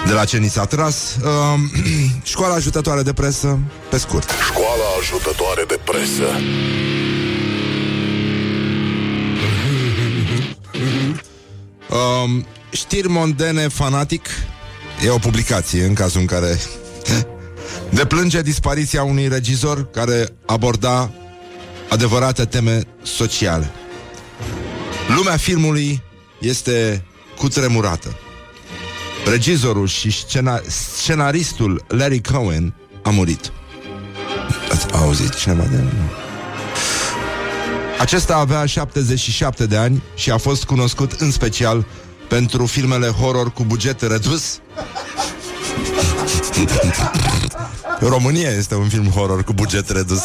De 0.07 0.13
la 0.13 0.25
ce 0.25 0.37
ni 0.37 0.49
s-a 0.49 0.65
tras. 0.65 1.17
Uh, 1.23 1.31
Școala 2.23 2.55
ajutătoare 2.55 3.03
de 3.03 3.13
presă 3.13 3.59
Pe 3.91 3.99
scurt. 3.99 4.31
Școala 4.51 4.85
ajutătoare 5.01 5.65
de 5.69 5.79
presă. 5.85 6.25
Um, 12.25 12.47
știri 12.71 13.09
mondene 13.09 13.69
fanatic. 13.69 14.27
E 15.05 15.11
o 15.11 15.19
publicație 15.19 15.85
în 15.85 15.95
cazul 15.95 16.21
în 16.21 16.27
care 16.27 16.61
Deplânge 17.91 18.43
dispariția 18.43 19.03
unui 19.03 19.29
regizor 19.29 19.91
Care 19.91 20.29
aborda 20.47 21.11
Adevărate 21.95 22.45
teme 22.45 22.83
sociale 23.03 23.71
Lumea 25.17 25.37
filmului 25.37 26.03
Este 26.41 27.05
cutremurată 27.39 28.17
Regizorul 29.31 29.87
și 29.87 30.11
scena- 30.11 30.63
scenaristul 30.67 31.85
Larry 31.89 32.21
Cohen 32.21 32.75
A 33.03 33.11
murit 33.11 33.53
Ați 34.73 34.87
auzit 34.93 35.35
ceva 35.35 35.63
de 35.63 35.77
nu? 35.77 35.89
Acesta 37.99 38.37
avea 38.37 38.67
77 38.67 39.67
de 39.67 39.77
ani 39.77 40.03
și 40.15 40.31
a 40.31 40.39
fost 40.39 40.65
cunoscut 40.65 41.13
în 41.13 41.31
special 41.31 41.87
pentru 42.29 42.67
filmele 42.67 43.07
horror 43.07 43.53
cu 43.53 43.65
buget 43.65 44.01
redus. 44.01 44.61
România 48.01 48.51
este 48.51 48.75
un 48.75 48.89
film 48.89 49.07
horror 49.07 49.45
cu 49.45 49.53
buget 49.53 49.91
redus. 49.91 50.23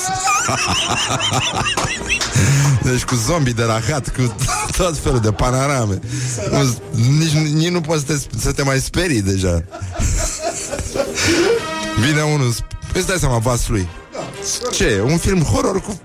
deci 2.92 3.04
cu 3.04 3.16
zombii 3.16 3.54
de 3.54 3.64
rahat, 3.64 4.16
cu 4.16 4.36
tot 4.78 4.98
felul 4.98 5.20
de 5.20 5.32
panorame. 5.32 6.00
Nu, 6.52 6.76
nici, 7.18 7.32
nici 7.32 7.70
nu 7.70 7.82
poți 7.82 8.06
să 8.06 8.14
te, 8.14 8.40
să 8.40 8.52
te 8.52 8.64
mai 8.64 8.80
sperii 8.80 9.22
deja. 9.22 9.64
Vine 12.06 12.22
unul, 12.22 12.56
îți 12.94 13.08
dai 13.08 13.18
seama 13.20 13.38
vaslui. 13.38 13.90
Ce 14.72 14.86
e? 14.86 15.02
Un 15.02 15.18
film 15.18 15.42
horror 15.42 15.82
cu 15.82 16.00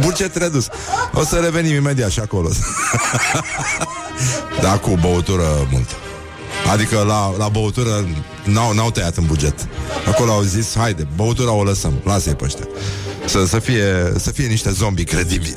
buget 0.00 0.36
redus. 0.36 0.68
O 1.14 1.24
să 1.24 1.36
revenim 1.36 1.74
imediat 1.74 2.10
și 2.10 2.20
acolo. 2.20 2.48
da, 4.60 4.78
cu 4.78 4.98
băutură 5.00 5.44
multă. 5.70 5.92
Adică 6.72 7.04
la, 7.06 7.36
la 7.36 7.48
băutură 7.48 8.08
n-au, 8.44 8.72
n-au 8.72 8.90
tăiat 8.90 9.16
în 9.16 9.26
buget. 9.26 9.66
Acolo 10.08 10.32
au 10.32 10.42
zis, 10.42 10.76
haide, 10.76 11.06
băutura 11.16 11.52
o 11.52 11.62
lăsăm, 11.62 11.92
lasă-i 12.04 12.34
pe 12.34 12.44
ăștia. 12.44 12.66
Să, 13.26 13.44
să, 13.46 13.58
fie, 13.58 14.12
să 14.18 14.30
fie 14.30 14.46
niște 14.46 14.70
zombi 14.70 15.04
credibili. 15.04 15.54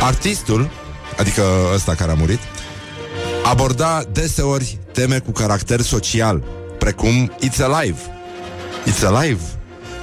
Artistul, 0.00 0.70
adică 1.18 1.42
ăsta 1.74 1.94
care 1.94 2.10
a 2.10 2.14
murit, 2.14 2.40
aborda 3.44 4.02
deseori 4.12 4.78
teme 4.92 5.18
cu 5.18 5.30
caracter 5.30 5.80
social, 5.80 6.44
precum 6.78 7.32
It's 7.44 7.60
Alive. 7.62 7.98
It's 8.86 9.04
Alive, 9.04 9.40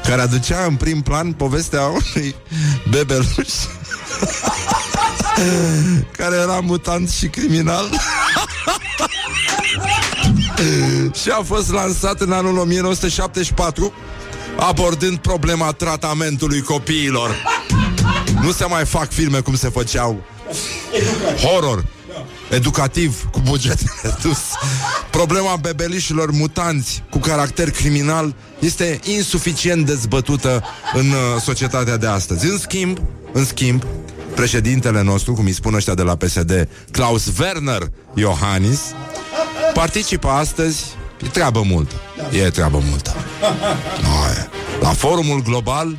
care 0.04 0.22
aducea 0.22 0.66
în 0.66 0.76
prim 0.76 1.02
plan 1.02 1.32
povestea 1.32 1.82
unui 1.82 2.36
bebeluș 2.90 3.50
care 6.18 6.36
era 6.36 6.60
mutant 6.60 7.10
și 7.10 7.28
criminal 7.28 7.90
și 11.22 11.30
a 11.30 11.42
fost 11.44 11.72
lansat 11.72 12.20
în 12.22 12.32
anul 12.32 12.58
1974 12.58 13.94
abordând 14.68 15.18
problema 15.18 15.72
tratamentului 15.72 16.62
copiilor. 16.62 17.36
Nu 18.42 18.52
se 18.52 18.66
mai 18.66 18.86
fac 18.86 19.12
filme 19.12 19.40
cum 19.40 19.56
se 19.56 19.70
făceau 19.70 20.24
horror 21.44 21.86
educativ 22.50 23.30
cu 23.32 23.40
buget 23.40 23.80
redus. 24.02 24.40
Problema 25.18 25.56
bebelișilor 25.56 26.32
mutanți 26.32 27.04
cu 27.10 27.18
caracter 27.18 27.72
criminal 27.72 28.36
este 28.60 29.00
insuficient 29.04 29.86
dezbătută 29.86 30.64
în 30.94 31.10
uh, 31.10 31.42
societatea 31.42 31.98
de 31.98 32.08
astăzi. 32.08 32.46
În 32.46 32.58
schimb, 32.58 32.98
în 33.34 33.46
schimb, 33.46 33.84
președintele 34.36 35.02
nostru, 35.02 35.34
cum 35.34 35.46
îi 35.46 35.54
spun 35.54 35.74
ăștia 35.74 35.94
de 35.94 36.02
la 36.02 36.16
PSD, 36.16 36.68
Klaus 36.92 37.38
Werner 37.40 37.92
Iohannis, 38.14 38.80
participă 39.74 40.28
astăzi 40.28 40.84
E 41.24 41.28
treabă 41.28 41.62
multă. 41.62 41.96
E 42.32 42.50
treabă 42.50 42.82
multă. 42.90 43.16
Noi. 44.02 44.50
La 44.82 44.90
forumul 44.90 45.42
global 45.42 45.98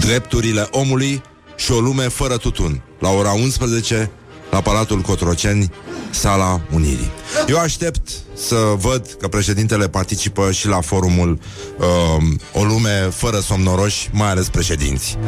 Drepturile 0.00 0.68
omului 0.70 1.22
și 1.56 1.72
o 1.72 1.80
lume 1.80 2.08
fără 2.08 2.36
tutun. 2.36 2.82
La 2.98 3.08
ora 3.08 3.32
11 3.32 4.10
la 4.50 4.60
Palatul 4.60 5.00
Cotroceni, 5.00 5.72
Sala 6.10 6.60
Unirii. 6.72 7.10
Eu 7.48 7.58
aștept 7.58 8.08
să 8.34 8.56
văd 8.76 9.16
că 9.20 9.28
președintele 9.28 9.88
participă 9.88 10.50
și 10.50 10.66
la 10.66 10.80
forumul 10.80 11.38
uh, 11.78 12.24
O 12.52 12.64
lume 12.64 13.08
fără 13.14 13.38
somnoroși, 13.40 14.08
mai 14.12 14.28
ales 14.28 14.48
președinți. 14.48 15.18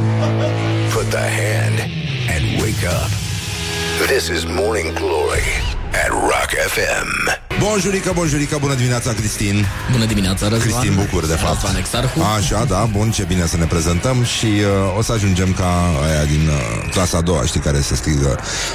Put 0.92 1.08
the 1.08 1.18
hand 1.18 1.78
and 2.28 2.60
wake 2.60 2.86
up. 2.86 3.10
This 4.06 4.26
is 4.26 4.44
Morning 4.44 4.92
Glory 4.92 5.71
at 5.94 6.10
Rock 6.10 6.50
FM. 6.74 7.40
Bonjurică, 7.58 8.12
bonjurică, 8.14 8.56
bună 8.60 8.74
dimineața, 8.74 9.12
Cristin 9.12 9.66
Bună 9.92 10.04
dimineața, 10.04 10.48
Răzvan. 10.48 10.60
Cristin 10.60 10.94
Bucur, 10.94 11.26
de 11.26 11.34
fapt 11.34 11.52
Răzvan 11.52 11.76
Exarhu. 11.76 12.22
Așa, 12.36 12.64
da, 12.64 12.88
bun, 12.92 13.10
ce 13.10 13.22
bine 13.22 13.46
să 13.46 13.56
ne 13.56 13.64
prezentăm 13.64 14.24
Și 14.24 14.46
uh, 14.46 14.98
o 14.98 15.02
să 15.02 15.12
ajungem 15.12 15.52
ca 15.52 15.90
aia 16.08 16.24
din 16.24 16.48
uh, 16.48 16.90
clasa 16.90 17.18
a 17.18 17.20
doua, 17.20 17.44
știi, 17.44 17.60
care 17.60 17.80
se 17.80 17.94
scrie 17.94 18.14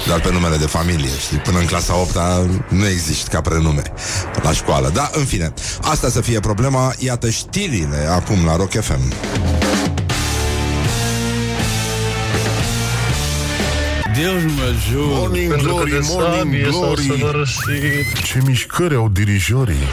Doar 0.05 0.19
pe 0.19 0.31
numele 0.31 0.57
de 0.57 0.65
familie, 0.65 1.11
știi 1.19 1.37
Până 1.37 1.59
în 1.59 1.65
clasa 1.65 1.95
8 1.95 2.15
nu 2.69 2.87
există 2.87 3.29
ca 3.31 3.41
prenume 3.41 3.81
La 4.41 4.51
școală, 4.51 4.89
da, 4.93 5.09
în 5.13 5.25
fine 5.25 5.53
Asta 5.81 6.09
să 6.09 6.21
fie 6.21 6.39
problema, 6.39 6.93
iată 6.97 7.29
știrile 7.29 8.07
Acum 8.11 8.45
la 8.45 8.55
Rock 8.55 8.71
FM 8.81 9.13
Deus 14.17 14.43
mă 14.43 14.61
ajută. 14.61 15.05
Morning 15.05 15.49
Pentru 15.49 15.67
că 15.67 15.73
Glory, 15.73 15.91
de 15.91 15.99
Morning 16.01 16.37
sabie 16.37 16.67
s-au 16.71 16.79
Glory 16.79 17.01
săvârșit. 17.01 18.23
Ce 18.23 18.39
mișcări 18.45 18.95
au 18.95 19.09
dirijorii 19.09 19.87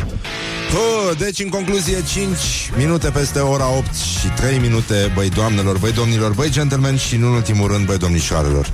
Oh, 0.74 1.16
deci, 1.18 1.38
în 1.38 1.48
concluzie, 1.48 2.02
5 2.12 2.28
minute 2.76 3.10
peste 3.10 3.38
ora 3.38 3.68
8 3.68 3.94
și 3.94 4.26
3 4.37 4.58
minute, 4.58 5.12
băi 5.14 5.28
doamnelor, 5.28 5.78
băi 5.78 5.92
domnilor, 5.92 6.32
băi 6.32 6.50
gentlemen 6.50 6.96
și, 6.96 7.14
în 7.14 7.22
ultimul 7.22 7.68
rând, 7.68 7.87
băi 7.87 7.98
domnișoarelor. 7.98 8.66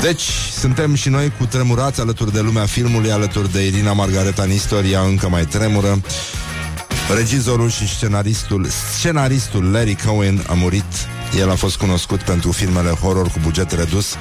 Deci, 0.00 0.22
suntem 0.58 0.94
și 0.94 1.08
noi 1.08 1.32
cu 1.38 1.44
tremurați 1.44 2.00
alături 2.00 2.32
de 2.32 2.40
lumea 2.40 2.66
filmului, 2.66 3.10
alături 3.10 3.52
de 3.52 3.66
Irina 3.66 3.92
Margareta 3.92 4.44
Nistor, 4.44 4.84
ea 4.84 5.00
încă 5.00 5.28
mai 5.28 5.44
tremură. 5.44 6.00
Regizorul 7.16 7.70
și 7.70 7.88
scenaristul, 7.88 8.66
scenaristul 8.98 9.70
Larry 9.70 9.96
Cohen 10.06 10.44
a 10.48 10.52
murit. 10.52 11.08
El 11.38 11.50
a 11.50 11.54
fost 11.54 11.76
cunoscut 11.76 12.20
pentru 12.22 12.52
filmele 12.52 12.90
horror 12.90 13.26
cu 13.26 13.38
buget 13.42 13.72
redus. 13.72 14.16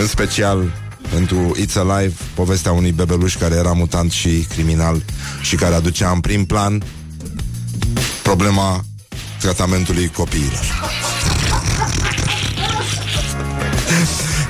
În 0.00 0.06
special 0.06 0.72
pentru 1.10 1.56
It's 1.60 1.74
Alive, 1.74 2.14
povestea 2.34 2.72
unui 2.72 2.92
bebeluș 2.92 3.36
care 3.36 3.54
era 3.54 3.72
mutant 3.72 4.12
și 4.12 4.46
criminal 4.48 5.02
și 5.40 5.56
care 5.56 5.74
aducea 5.74 6.10
în 6.10 6.20
prim 6.20 6.44
plan 6.44 6.82
problema 8.22 8.84
tratamentului 9.40 10.08
copiilor. 10.08 10.60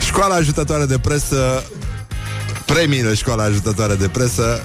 Școala 0.07 0.35
ajutătoare 0.35 0.87
de 0.87 0.99
presă 0.99 1.65
Premiile 2.67 3.15
Școala 3.15 3.43
ajutătoare 3.43 3.95
de 3.95 4.09
presă 4.09 4.63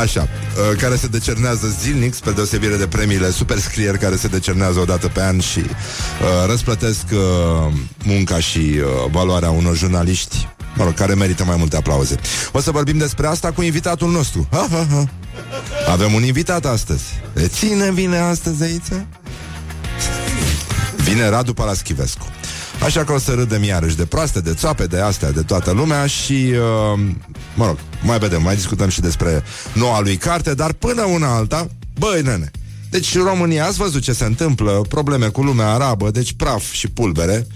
Așa, 0.00 0.28
uh, 0.70 0.78
care 0.78 0.96
se 0.96 1.06
decernează 1.06 1.76
zilnic 1.80 2.14
Spre 2.14 2.30
deosebire 2.30 2.76
de 2.76 2.86
premiile 2.86 3.30
superscrieri 3.30 3.98
Care 3.98 4.16
se 4.16 4.28
decernează 4.28 4.80
o 4.80 4.84
dată 4.84 5.08
pe 5.08 5.22
an 5.22 5.40
Și 5.40 5.58
uh, 5.58 6.46
răsplătesc 6.46 7.04
uh, 7.12 7.72
munca 8.04 8.40
și 8.40 8.58
uh, 8.58 9.10
valoarea 9.10 9.50
unor 9.50 9.76
jurnaliști 9.76 10.48
mă 10.76 10.84
rog, 10.84 10.94
care 10.94 11.14
merită 11.14 11.44
mai 11.44 11.56
multe 11.56 11.76
aplauze. 11.76 12.16
O 12.52 12.60
să 12.60 12.70
vorbim 12.70 12.98
despre 12.98 13.26
asta 13.26 13.52
cu 13.52 13.62
invitatul 13.62 14.10
nostru. 14.10 14.48
Ha, 14.50 14.66
ha, 14.70 14.86
ha. 14.90 15.08
Avem 15.92 16.12
un 16.12 16.22
invitat 16.22 16.64
astăzi. 16.66 17.04
E 17.36 17.46
ține 17.46 17.92
vine 17.92 18.18
astăzi 18.18 18.62
aici? 18.62 19.06
Vine 20.96 21.28
Radu 21.28 21.54
Paraschivescu. 21.54 22.26
Așa 22.84 23.04
că 23.04 23.12
o 23.12 23.18
să 23.18 23.32
râdem 23.32 23.62
iarăși 23.62 23.96
de 23.96 24.04
proaste, 24.04 24.40
de 24.40 24.54
țoape, 24.54 24.86
de 24.86 25.00
astea, 25.00 25.30
de 25.30 25.42
toată 25.42 25.70
lumea 25.70 26.06
și, 26.06 26.32
uh, 26.32 27.00
mă 27.54 27.66
rog, 27.66 27.78
mai 28.02 28.18
vedem, 28.18 28.42
mai 28.42 28.54
discutăm 28.54 28.88
și 28.88 29.00
despre 29.00 29.42
noua 29.72 30.00
lui 30.00 30.16
carte, 30.16 30.54
dar 30.54 30.72
până 30.72 31.02
una 31.02 31.34
alta, 31.34 31.66
băi, 31.98 32.22
nene, 32.22 32.50
deci 32.90 33.16
România, 33.16 33.66
ați 33.66 33.78
văzut 33.78 34.02
ce 34.02 34.12
se 34.12 34.24
întâmplă, 34.24 34.84
probleme 34.88 35.26
cu 35.26 35.42
lumea 35.42 35.72
arabă, 35.72 36.10
deci 36.10 36.32
praf 36.32 36.72
și 36.72 36.88
pulbere. 36.88 37.46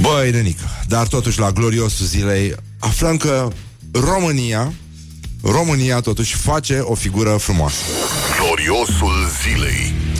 Băi, 0.00 0.30
nenică, 0.30 0.64
dar 0.86 1.06
totuși 1.06 1.38
la 1.38 1.50
gloriosul 1.50 2.06
zilei 2.06 2.54
aflăm 2.78 3.16
că 3.16 3.48
România, 3.92 4.72
România 5.42 6.00
totuși 6.00 6.36
face 6.36 6.78
o 6.78 6.94
figură 6.94 7.36
frumoasă. 7.36 7.82
Gloriosul 8.38 9.28
zilei. 9.42 10.11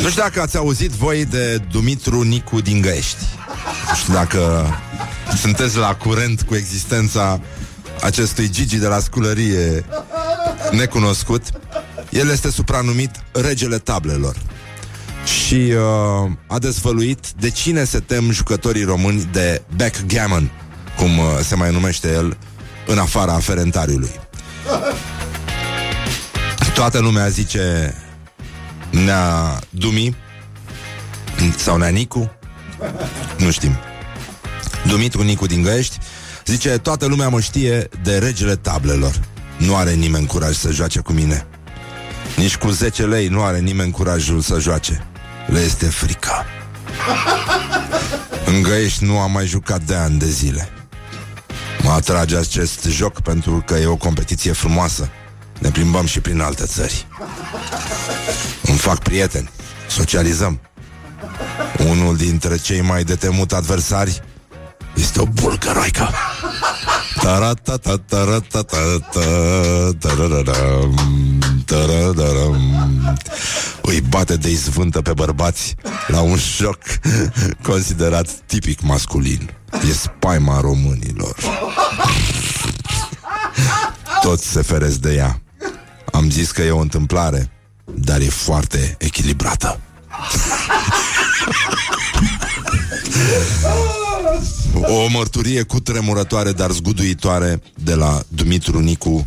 Nu 0.00 0.08
știu 0.08 0.22
dacă 0.22 0.40
ați 0.40 0.56
auzit 0.56 0.90
voi 0.90 1.24
de 1.24 1.62
Dumitru 1.70 2.22
Nicu 2.22 2.60
din 2.60 2.80
Găiești. 2.80 3.24
Nu 3.88 3.94
știu 3.94 4.12
dacă 4.12 4.66
sunteți 5.36 5.76
la 5.76 5.94
curent 5.94 6.42
cu 6.42 6.54
existența 6.54 7.40
acestui 8.02 8.50
Gigi 8.50 8.76
de 8.76 8.86
la 8.86 8.98
sculărie 8.98 9.84
necunoscut. 10.70 11.42
El 12.10 12.30
este 12.30 12.50
supranumit 12.50 13.10
regele 13.32 13.78
tablelor 13.78 14.36
și 15.24 15.54
uh, 15.54 16.30
a 16.46 16.58
dezvăluit 16.58 17.26
de 17.38 17.50
cine 17.50 17.84
se 17.84 17.98
tem 17.98 18.30
jucătorii 18.30 18.84
români 18.84 19.28
de 19.32 19.62
backgammon, 19.76 20.50
cum 20.96 21.18
uh, 21.18 21.24
se 21.42 21.54
mai 21.54 21.72
numește 21.72 22.08
el 22.08 22.36
în 22.86 22.98
afara 22.98 23.32
aferentariului. 23.32 24.20
Toată 26.74 26.98
lumea 26.98 27.28
zice 27.28 27.94
Nea 28.90 29.58
Dumi 29.70 30.16
sau 31.56 31.76
Nea 31.76 31.88
Nicu, 31.88 32.30
nu 33.38 33.50
știm. 33.50 33.76
Dumitru 34.86 35.22
Nicu 35.22 35.46
din 35.46 35.62
Găiești 35.62 35.98
zice 36.44 36.78
Toată 36.78 37.06
lumea 37.06 37.28
mă 37.28 37.40
știe 37.40 37.88
de 38.02 38.18
regele 38.18 38.56
tablelor. 38.56 39.20
Nu 39.58 39.76
are 39.76 39.92
nimeni 39.92 40.26
curaj 40.26 40.56
să 40.56 40.70
joace 40.70 41.00
cu 41.00 41.12
mine. 41.12 41.46
Nici 42.36 42.56
cu 42.56 42.70
10 42.70 43.06
lei 43.06 43.28
nu 43.28 43.42
are 43.42 43.58
nimeni 43.58 43.90
curajul 43.90 44.40
să 44.40 44.58
joace. 44.58 45.06
Le 45.46 45.58
este 45.58 45.86
frică. 45.86 46.44
În 48.44 48.62
Găiești 48.62 49.04
nu 49.04 49.18
am 49.18 49.32
mai 49.32 49.46
jucat 49.46 49.82
de 49.82 49.94
ani 49.94 50.18
de 50.18 50.26
zile. 50.26 50.68
Mă 51.82 51.90
atrage 51.90 52.36
acest 52.36 52.84
joc 52.84 53.20
pentru 53.20 53.62
că 53.66 53.74
e 53.74 53.86
o 53.86 53.96
competiție 53.96 54.52
frumoasă. 54.52 55.10
Ne 55.60 55.70
plimbăm 55.70 56.06
și 56.06 56.20
prin 56.20 56.40
alte 56.40 56.64
țări. 56.64 57.06
Îmi 58.62 58.78
fac 58.78 58.98
prieteni. 58.98 59.50
Socializăm. 59.88 60.60
Unul 61.88 62.16
dintre 62.16 62.56
cei 62.56 62.80
mai 62.80 63.04
de 63.04 63.14
temut 63.14 63.52
adversari 63.52 64.22
este 64.94 65.20
o 65.20 65.24
bulgăroică. 65.24 66.08
Taratata, 67.22 67.96
taratata, 67.96 68.98
tarararam, 69.98 70.94
tarararam. 71.64 73.18
Îi 73.82 74.00
bate 74.00 74.36
de 74.36 74.50
izvântă 74.50 75.02
pe 75.02 75.12
bărbați 75.12 75.74
la 76.06 76.20
un 76.20 76.36
joc 76.36 76.78
considerat 77.62 78.28
tipic 78.46 78.80
masculin. 78.80 79.50
E 79.88 79.92
spaima 79.92 80.60
românilor. 80.60 81.36
Toți 84.22 84.46
se 84.46 84.62
feresc 84.62 84.96
de 84.96 85.14
ea. 85.14 85.40
Am 86.12 86.30
zis 86.30 86.50
că 86.50 86.62
e 86.62 86.70
o 86.70 86.78
întâmplare, 86.78 87.50
dar 87.84 88.20
e 88.20 88.28
foarte 88.28 88.96
echilibrată. 88.98 89.80
O 94.74 95.08
mărturie 95.08 95.62
cu 95.62 95.80
tremurătoare, 95.80 96.52
dar 96.52 96.70
zguduitoare 96.70 97.62
de 97.74 97.94
la 97.94 98.22
Dumitru 98.28 98.80
Nicu, 98.80 99.26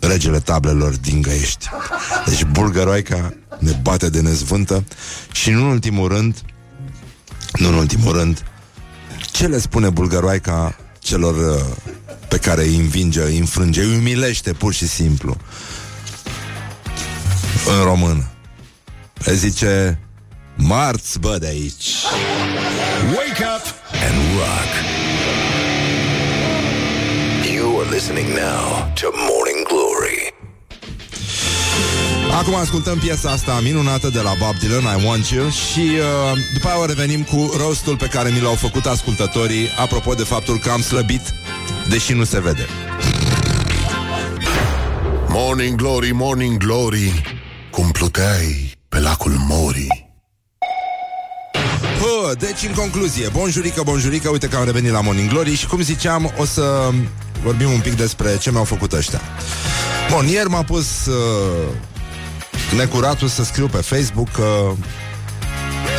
regele 0.00 0.40
tablelor 0.40 0.96
din 0.96 1.22
Găiești. 1.22 1.68
Deci 2.26 2.44
bulgăroica 2.44 3.34
ne 3.58 3.78
bate 3.82 4.10
de 4.10 4.20
nezvântă 4.20 4.84
și 5.32 5.50
nu 5.50 5.64
în 5.64 5.70
ultimul 5.70 6.08
rând, 6.08 6.36
nu 7.52 7.68
în 7.68 7.74
ultimul 7.74 8.12
rând, 8.12 8.44
ce 9.32 9.46
le 9.46 9.58
spune 9.58 9.90
bulgăroica 9.90 10.76
celor 10.98 11.54
uh, 11.54 11.64
pe 12.28 12.38
care 12.38 12.62
îi 12.62 12.76
învinge, 12.76 13.22
îi 13.22 13.38
înfrânge, 13.38 13.82
îi 13.82 13.96
umilește 13.96 14.52
pur 14.52 14.72
și 14.72 14.88
simplu 14.88 15.36
în 17.66 17.84
român. 17.84 18.28
Le 19.24 19.34
zice 19.34 19.98
Marți, 20.56 21.18
bă, 21.18 21.36
de 21.38 21.46
aici 21.46 21.84
Wake 23.16 23.44
up 23.56 23.64
and 24.06 24.16
rock. 24.36 24.70
You 27.54 27.80
are 27.80 27.88
listening 27.90 28.28
now 28.28 28.92
to 29.00 29.06
Morning 29.28 29.66
Glory. 29.68 30.34
Acum 32.40 32.54
ascultăm 32.54 32.98
piesa 32.98 33.30
asta 33.30 33.60
minunată 33.62 34.08
de 34.08 34.20
la 34.20 34.32
Bob 34.38 34.54
Dylan, 34.58 34.98
I 34.98 35.06
Want 35.06 35.26
You 35.26 35.50
Și 35.50 35.80
uh, 35.80 36.38
după 36.52 36.68
aia 36.68 36.86
revenim 36.86 37.22
cu 37.22 37.52
rostul 37.66 37.96
pe 37.96 38.06
care 38.06 38.30
mi 38.30 38.40
l-au 38.40 38.54
făcut 38.54 38.86
ascultătorii 38.86 39.68
Apropo 39.78 40.14
de 40.14 40.22
faptul 40.22 40.58
că 40.58 40.70
am 40.70 40.80
slăbit, 40.80 41.20
deși 41.88 42.12
nu 42.12 42.24
se 42.24 42.40
vede 42.40 42.66
Morning 45.28 45.76
Glory, 45.76 46.10
Morning 46.12 46.56
Glory, 46.56 47.22
cum 47.72 47.90
pluteai 47.90 48.74
pe 48.88 48.98
lacul 48.98 49.32
Mori. 49.48 50.10
Hă, 52.00 52.34
deci, 52.38 52.62
în 52.68 52.74
concluzie, 52.74 53.28
bonjurică, 53.28 53.82
bonjurică, 53.82 54.28
uite 54.28 54.48
că 54.48 54.56
am 54.56 54.64
revenit 54.64 54.90
la 54.90 55.00
Morning 55.00 55.28
Glory 55.28 55.54
și, 55.54 55.66
cum 55.66 55.80
ziceam, 55.80 56.32
o 56.36 56.44
să 56.44 56.90
vorbim 57.42 57.70
un 57.70 57.80
pic 57.80 57.96
despre 57.96 58.38
ce 58.38 58.50
mi-au 58.50 58.64
făcut 58.64 58.92
ăștia. 58.92 59.20
Bun, 60.10 60.26
ieri 60.26 60.48
m-a 60.48 60.62
pus 60.62 61.06
uh, 61.06 61.68
necuratul 62.76 63.28
să 63.28 63.44
scriu 63.44 63.66
pe 63.66 63.76
Facebook 63.76 64.30
că 64.30 64.72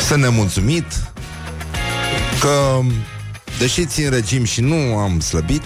sunt 0.06 0.22
nemulțumit, 0.22 0.86
că, 2.40 2.80
deși 3.58 3.86
țin 3.86 4.10
regim 4.10 4.44
și 4.44 4.60
nu 4.60 4.96
am 4.96 5.20
slăbit, 5.20 5.62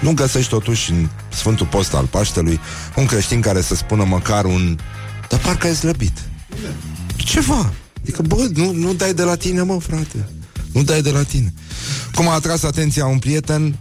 nu 0.00 0.12
găsești 0.12 0.50
totuși 0.50 0.90
în 0.90 1.08
Sfântul 1.28 1.66
Post 1.66 1.94
al 1.94 2.04
Paștelui 2.04 2.60
un 2.96 3.06
creștin 3.06 3.40
care 3.40 3.60
să 3.60 3.74
spună 3.74 4.04
măcar 4.04 4.44
un 4.44 4.78
dar 5.28 5.40
parcă 5.40 5.66
ai 5.66 5.74
slăbit. 5.74 6.18
Ceva. 7.16 7.72
Adică, 8.02 8.22
bă, 8.22 8.48
nu, 8.54 8.72
nu 8.72 8.94
dai 8.94 9.14
de 9.14 9.22
la 9.22 9.34
tine, 9.34 9.62
mă, 9.62 9.80
frate. 9.80 10.28
Nu 10.72 10.82
dai 10.82 11.02
de 11.02 11.10
la 11.10 11.22
tine. 11.22 11.54
Cum 12.14 12.28
a 12.28 12.32
atras 12.32 12.62
atenția 12.62 13.06
un 13.06 13.18
prieten, 13.18 13.78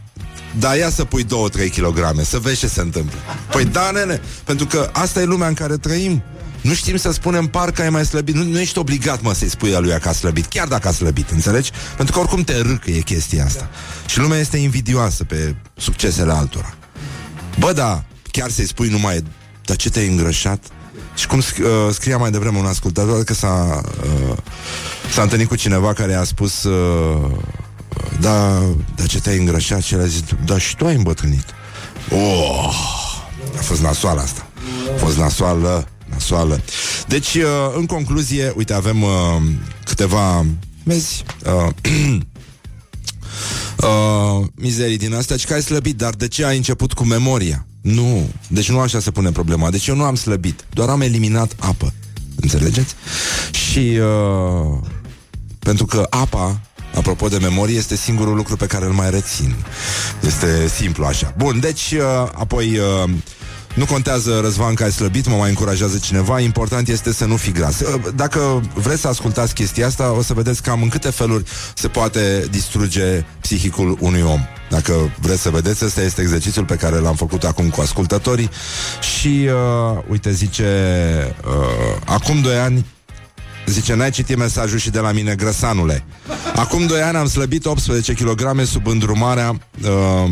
da, 0.60 0.76
ia 0.76 0.90
să 0.90 1.04
pui 1.04 1.24
2-3 1.24 1.28
kg, 1.76 2.22
să 2.24 2.40
vezi 2.40 2.60
ce 2.60 2.68
se 2.68 2.82
întâmplă. 2.82 3.18
Păi 3.52 3.66
da, 3.66 3.92
nene, 3.92 4.22
pentru 4.44 4.66
că 4.66 4.90
asta 4.94 5.22
e 5.22 5.26
lumea 5.26 5.48
în 5.48 5.54
care 5.54 5.78
trăim. 5.78 6.24
Nu 6.62 6.74
știm 6.74 6.98
să 6.98 7.12
spunem 7.12 7.48
parcă 7.48 7.82
ai 7.82 7.90
mai 7.90 8.06
slăbit. 8.06 8.36
Nu, 8.36 8.44
nu 8.44 8.60
ești 8.60 8.78
obligat, 8.78 9.22
mă, 9.22 9.34
să-i 9.34 9.50
spui 9.50 9.78
lui 9.80 10.00
că 10.00 10.10
a 10.10 10.12
slăbit, 10.12 10.46
chiar 10.46 10.68
dacă 10.68 10.88
a 10.88 10.92
slăbit, 10.92 11.30
înțelegi? 11.30 11.72
Pentru 11.96 12.14
că 12.14 12.20
oricum 12.20 12.44
te 12.44 12.62
râcă 12.62 12.92
e 12.92 13.00
chestia 13.00 13.46
asta. 13.46 13.70
Și 14.06 14.20
lumea 14.20 14.40
este 14.40 14.58
invidioasă 14.58 15.24
pe 15.24 15.56
succesele 15.78 16.32
altora. 16.32 16.74
Bă, 17.60 17.74
da, 17.74 18.04
chiar 18.32 18.50
să-i 18.50 18.68
spui 18.68 18.90
numai, 18.90 19.24
dar 19.66 19.76
ce 19.76 19.90
te-ai 19.90 20.08
îngrășat? 20.08 20.64
Și 21.16 21.28
cum 21.28 21.42
sc- 21.42 21.58
uh, 21.60 21.94
scria 21.94 22.18
mai 22.18 22.32
devreme 22.32 22.58
un 22.58 22.66
ascultător 22.66 23.24
că 23.24 23.34
s-a 23.34 23.82
uh, 24.04 24.38
s-a 25.14 25.22
întâlnit 25.22 25.48
cu 25.48 25.56
cineva 25.56 25.94
care 25.94 26.14
a 26.14 26.24
spus 26.24 26.64
uh, 26.64 27.32
Da, 28.20 28.62
dar 28.96 29.08
ce 29.08 29.20
te-ai 29.20 29.38
îngrășat? 29.38 29.82
Și 29.82 29.94
el 29.94 30.02
a 30.02 30.06
zis, 30.06 30.24
da, 30.46 30.58
și 30.58 30.76
tu 30.76 30.86
ai 30.86 30.96
îmbătrânit 30.96 31.46
Oh, 32.12 32.76
a 33.58 33.62
fost 33.62 33.82
nasoală 33.82 34.22
asta 34.22 34.48
A 34.96 34.98
fost 34.98 35.18
nasoală, 35.18 35.88
nasoală 36.10 36.62
Deci, 37.08 37.34
uh, 37.34 37.44
în 37.76 37.86
concluzie, 37.86 38.54
uite, 38.56 38.74
avem 38.74 39.02
uh, 39.02 39.10
câteva 39.86 40.46
Vezi? 40.84 41.24
Uh, 41.46 41.70
uh, 43.78 44.48
mizerii 44.56 44.98
din 44.98 45.14
astea 45.14 45.38
Și 45.38 45.46
că 45.46 45.54
ai 45.54 45.62
slăbit, 45.62 45.98
dar 45.98 46.14
de 46.14 46.28
ce 46.28 46.46
ai 46.46 46.58
început 46.58 46.94
cu 46.94 47.04
memoria? 47.04 47.66
Nu, 47.86 48.30
deci 48.48 48.70
nu 48.70 48.80
așa 48.80 49.00
se 49.00 49.12
pune 49.12 49.32
problema 49.32 49.70
Deci 49.70 49.88
eu 49.88 49.96
nu 49.96 50.04
am 50.04 50.16
slăbit, 50.16 50.66
doar 50.74 50.90
am 50.90 51.02
eliminat 51.02 51.56
apă 51.60 51.94
Înțelegeți? 52.36 52.96
Și 53.52 53.80
uh, 53.80 54.78
pentru 55.60 55.86
că 55.86 56.08
apa 56.10 56.62
Apropo 56.96 57.28
de 57.28 57.38
memorie, 57.38 57.78
este 57.78 57.96
singurul 57.96 58.36
lucru 58.36 58.56
pe 58.56 58.66
care 58.66 58.86
îl 58.86 58.92
mai 58.92 59.10
rețin. 59.10 59.56
Este 60.22 60.68
simplu 60.68 61.06
așa. 61.06 61.34
Bun, 61.38 61.60
deci, 61.60 61.92
uh, 61.92 62.30
apoi, 62.34 62.78
uh, 62.78 63.10
nu 63.76 63.86
contează, 63.86 64.40
Răzvan, 64.40 64.74
că 64.74 64.84
ai 64.84 64.92
slăbit, 64.92 65.28
mă 65.28 65.36
mai 65.36 65.50
încurajează 65.50 65.98
cineva, 65.98 66.40
important 66.40 66.88
este 66.88 67.14
să 67.14 67.26
nu 67.26 67.36
fii 67.36 67.52
gras. 67.52 67.80
Uh, 67.80 68.02
Dacă 68.16 68.62
vreți 68.74 69.02
să 69.02 69.08
ascultați 69.08 69.54
chestia 69.54 69.88
asta, 69.88 70.12
o 70.12 70.22
să 70.22 70.34
vedeți 70.34 70.62
cam 70.62 70.82
în 70.82 70.90
câte 70.90 71.10
feluri 71.10 71.44
se 71.76 71.88
poate 71.88 72.48
distruge 72.52 73.26
psihicul 73.42 73.98
unui 74.00 74.22
om. 74.22 74.40
Dacă 74.70 74.94
vreți 75.20 75.42
să 75.42 75.50
vedeți, 75.50 75.86
ăsta 75.86 76.02
este 76.02 76.22
exercițiul 76.22 76.66
pe 76.66 76.76
care 76.76 76.96
l-am 76.96 77.16
făcut 77.16 77.44
acum 77.44 77.70
cu 77.70 77.82
ascultătorii 77.82 78.50
și, 79.18 79.50
uh, 79.98 80.04
uite, 80.10 80.32
zice, 80.32 80.66
uh, 81.48 82.02
acum 82.06 82.42
doi 82.42 82.58
ani 82.58 82.86
Zice, 83.66 83.94
n-ai 83.94 84.10
citit 84.10 84.38
mesajul 84.38 84.78
și 84.78 84.90
de 84.90 85.00
la 85.00 85.12
mine, 85.12 85.36
grăsanule. 85.36 86.04
Acum 86.56 86.86
doi 86.86 87.02
ani 87.02 87.18
am 87.18 87.28
slăbit 87.28 87.66
18 87.66 88.14
kg 88.14 88.64
sub 88.66 88.88
îndrumarea 88.88 89.50
uh, 89.50 90.32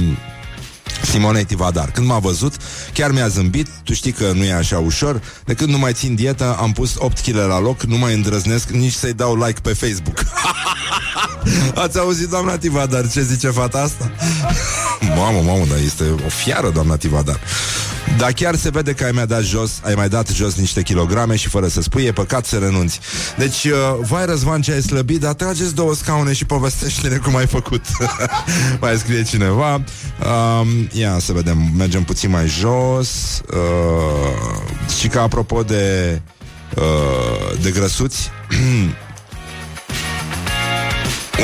Simonei 1.05 1.43
Tivadar. 1.43 1.91
Când 1.91 2.07
m-a 2.07 2.19
văzut, 2.19 2.53
chiar 2.93 3.11
mi-a 3.11 3.27
zâmbit, 3.27 3.67
tu 3.83 3.93
știi 3.93 4.11
că 4.11 4.31
nu 4.35 4.43
e 4.43 4.53
așa 4.53 4.79
ușor, 4.79 5.21
de 5.45 5.53
când 5.53 5.69
nu 5.69 5.77
mai 5.77 5.93
țin 5.93 6.15
dietă, 6.15 6.57
am 6.59 6.71
pus 6.71 6.93
8 6.97 7.19
kg 7.19 7.35
la 7.35 7.59
loc, 7.59 7.83
nu 7.83 7.97
mai 7.97 8.13
îndrăznesc 8.13 8.69
nici 8.69 8.93
să-i 8.93 9.13
dau 9.13 9.35
like 9.35 9.59
pe 9.61 9.73
Facebook. 9.73 10.23
Ați 11.83 11.99
auzit, 11.99 12.29
doamna 12.29 12.57
Tivadar, 12.57 13.09
ce 13.09 13.21
zice 13.21 13.49
fata 13.49 13.79
asta? 13.79 14.11
mamă, 15.17 15.41
mamă, 15.41 15.65
dar 15.69 15.77
este 15.85 16.03
o 16.25 16.29
fiară, 16.29 16.69
doamna 16.69 16.95
Tivadar. 16.95 17.39
Dar 18.17 18.31
chiar 18.31 18.55
se 18.55 18.69
vede 18.69 18.93
că 18.93 19.03
ai 19.03 19.11
mai 19.11 19.27
dat 19.27 19.41
jos, 19.41 19.71
ai 19.81 19.93
mai 19.95 20.09
dat 20.09 20.27
jos 20.27 20.55
niște 20.55 20.81
kilograme 20.81 21.35
și 21.35 21.47
fără 21.47 21.67
să 21.67 21.81
spui, 21.81 22.03
e 22.03 22.11
păcat 22.11 22.45
să 22.45 22.57
renunți. 22.57 22.99
Deci, 23.37 23.63
uh, 23.63 23.71
vai 23.99 24.25
Răzvan 24.25 24.61
ce 24.61 24.71
ai 24.71 24.81
slăbit, 24.81 25.19
dar 25.19 25.33
trageți 25.33 25.75
două 25.75 25.93
scaune 25.93 26.33
și 26.33 26.45
povestește-ne 26.45 27.17
cum 27.17 27.35
ai 27.35 27.47
făcut. 27.47 27.85
mai 28.81 28.97
scrie 28.97 29.23
cineva. 29.23 29.73
Um, 29.73 30.89
ia 30.93 31.19
să 31.19 31.33
vedem, 31.33 31.71
mergem 31.77 32.03
puțin 32.03 32.29
mai 32.29 32.47
jos. 32.47 33.41
Uh, 33.53 34.97
și 34.99 35.07
că 35.07 35.19
apropo 35.19 35.63
de 35.63 36.21
uh, 36.75 37.61
de 37.61 37.71
grăsuți, 37.71 38.29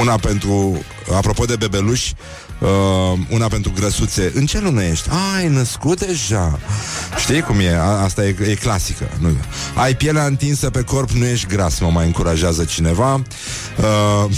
una 0.01 0.15
pentru, 0.15 0.83
apropo 1.15 1.45
de 1.45 1.55
bebeluși, 1.55 2.15
Uh, 2.59 3.19
una 3.29 3.47
pentru 3.47 3.71
grăsuțe 3.75 4.31
În 4.35 4.45
ce 4.45 4.59
lună 4.59 4.83
ești? 4.83 5.09
A, 5.09 5.35
ai 5.35 5.47
născut 5.47 6.05
deja 6.05 6.59
Știi 7.17 7.41
cum 7.41 7.59
e? 7.59 7.75
A, 7.75 7.83
asta 7.83 8.25
e, 8.25 8.35
e 8.49 8.55
clasică 8.55 9.09
nu? 9.19 9.29
Ai 9.75 9.95
pielea 9.95 10.25
întinsă 10.25 10.69
pe 10.69 10.81
corp, 10.81 11.09
nu 11.09 11.25
ești 11.25 11.47
gras 11.47 11.79
Mă 11.79 11.89
mai 11.89 12.05
încurajează 12.05 12.63
cineva 12.63 13.13
uh, 13.13 14.31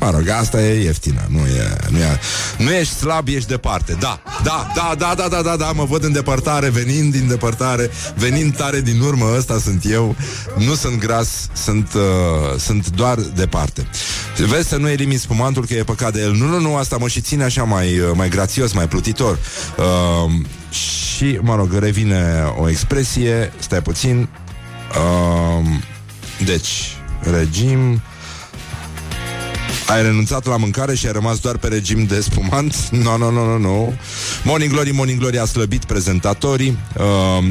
Mă 0.00 0.10
rog, 0.10 0.28
asta 0.28 0.62
e 0.62 0.82
ieftină 0.82 1.26
Nu 1.28 1.38
e, 1.38 1.76
nu 1.88 1.98
e 1.98 2.18
Nu 2.58 2.70
ești 2.70 2.94
slab, 2.94 3.28
ești 3.28 3.48
departe. 3.48 3.96
Da, 4.00 4.22
da, 4.42 4.66
da, 4.74 4.94
da, 4.98 5.14
da, 5.16 5.28
da, 5.28 5.42
da, 5.42 5.56
da 5.56 5.72
Mă 5.72 5.84
văd 5.84 6.04
în 6.04 6.12
depărtare, 6.12 6.68
venind 6.68 7.12
din 7.12 7.28
depărtare 7.28 7.90
Venind 8.16 8.56
tare 8.56 8.80
din 8.80 9.00
urmă, 9.00 9.34
ăsta 9.36 9.58
sunt 9.58 9.84
eu. 9.90 10.16
Nu 10.56 10.74
sunt 10.74 10.98
gras 10.98 11.48
Sunt, 11.52 11.92
uh, 11.94 12.58
sunt 12.58 12.90
doar 12.90 13.18
departe. 13.18 13.86
Vezi 14.36 14.68
să 14.68 14.76
nu 14.76 14.88
elimini 14.88 15.18
spumantul 15.18 15.66
Că 15.66 15.74
e 15.74 15.82
păcat 15.82 16.12
de 16.12 16.20
el. 16.20 16.32
Nu, 16.32 16.46
nu, 16.46 16.60
nu, 16.60 16.76
asta 16.76 16.96
mă 16.96 17.08
și 17.08 17.20
ține 17.20 17.44
așa 17.44 17.62
mai, 17.62 17.98
uh, 17.98 18.10
mai 18.14 18.28
grațios, 18.28 18.72
mai 18.72 18.88
plutitor. 18.88 19.38
Uh, 19.76 20.32
Și, 21.16 21.38
mă 21.40 21.54
rog, 21.54 21.72
revine 21.78 22.52
o 22.58 22.68
expresie 22.68 23.52
Stai 23.58 23.82
puțin. 23.82 24.28
Uh, 24.90 25.66
Deci, 26.44 26.96
regim 27.32 28.00
ai 29.86 30.02
renunțat 30.02 30.46
la 30.46 30.56
mâncare 30.56 30.94
și 30.94 31.06
ai 31.06 31.12
rămas 31.12 31.38
doar 31.38 31.56
pe 31.56 31.68
regim 31.68 32.04
de 32.04 32.20
spumant? 32.20 32.88
Nu, 32.90 33.16
nu, 33.16 33.30
nu, 33.30 33.44
nu, 33.44 33.58
nu. 33.58 33.94
Morning 34.44 34.72
Glory, 34.72 34.90
Morning 34.90 35.18
Glory 35.18 35.38
a 35.38 35.44
slăbit 35.44 35.84
prezentatorii. 35.84 36.78
Uh, 36.98 37.44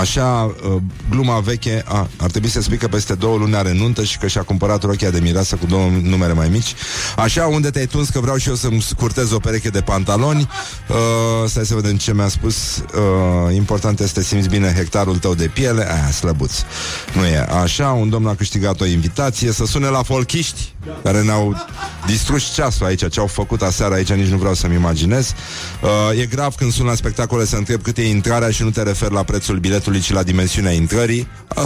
Așa, 0.00 0.54
uh, 0.64 0.76
gluma 1.10 1.40
veche 1.40 1.82
a, 1.86 2.08
Ar 2.16 2.30
trebui 2.30 2.48
să 2.48 2.60
spui 2.60 2.76
că 2.76 2.88
peste 2.88 3.14
două 3.14 3.36
luni 3.36 3.54
are 3.54 3.72
nuntă 3.72 4.04
Și 4.04 4.18
că 4.18 4.26
și-a 4.26 4.42
cumpărat 4.42 4.82
rochia 4.82 5.10
de 5.10 5.20
mireasă 5.20 5.56
Cu 5.56 5.66
două 5.66 5.90
numere 6.02 6.32
mai 6.32 6.48
mici. 6.48 6.74
Așa, 7.16 7.46
unde 7.46 7.70
te-ai 7.70 7.86
tuns? 7.86 8.08
Că 8.08 8.20
vreau 8.20 8.36
și 8.36 8.48
eu 8.48 8.54
să-mi 8.54 8.82
scurtez 8.82 9.30
o 9.30 9.38
pereche 9.38 9.68
de 9.68 9.80
pantaloni. 9.80 10.48
Uh, 10.88 10.96
Stai 11.48 11.66
să 11.66 11.74
vedem 11.74 11.96
ce 11.96 12.14
mi-a 12.14 12.28
spus. 12.28 12.76
Uh, 12.76 13.54
Important 13.54 14.00
este 14.00 14.22
să 14.22 14.26
simți 14.26 14.48
bine 14.48 14.72
hectarul 14.76 15.16
tău 15.16 15.34
de 15.34 15.46
piele? 15.46 15.92
Aia, 15.92 16.10
slăbuț. 16.10 16.52
Nu 17.14 17.24
e 17.24 17.46
așa, 17.62 17.88
un 17.88 18.08
domn 18.08 18.26
a 18.26 18.34
câștigat 18.34 18.80
o 18.80 18.86
invitație 18.86 19.52
Să 19.52 19.64
sune 19.64 19.86
la 19.86 20.02
folchiști 20.02 20.74
Care 21.02 21.22
ne-au 21.22 21.66
distrus 22.06 22.54
ceasul 22.54 22.86
aici 22.86 23.08
Ce 23.08 23.20
au 23.20 23.26
făcut 23.26 23.62
aseară 23.62 23.94
aici, 23.94 24.12
nici 24.12 24.26
nu 24.28 24.36
vreau 24.36 24.54
să-mi 24.54 24.74
imaginez. 24.74 25.32
Uh, 25.82 26.18
E 26.20 26.26
grav 26.26 26.54
când 26.54 26.72
sun 26.72 26.86
la 26.86 26.94
spectacole 26.94 27.44
Să 27.44 27.56
întreb 27.56 27.82
cât 27.82 27.96
e 27.98 28.08
intrarea 28.08 28.50
și 28.50 28.62
nu 28.62 28.70
te 28.70 28.82
referi 28.82 29.12
la 29.12 29.22
prețul 29.22 29.54
biletului 29.58 29.78
Ci 29.80 30.12
la 30.12 30.22
dimensiunea 30.22 30.72
intrării. 30.72 31.28
Uh, 31.56 31.64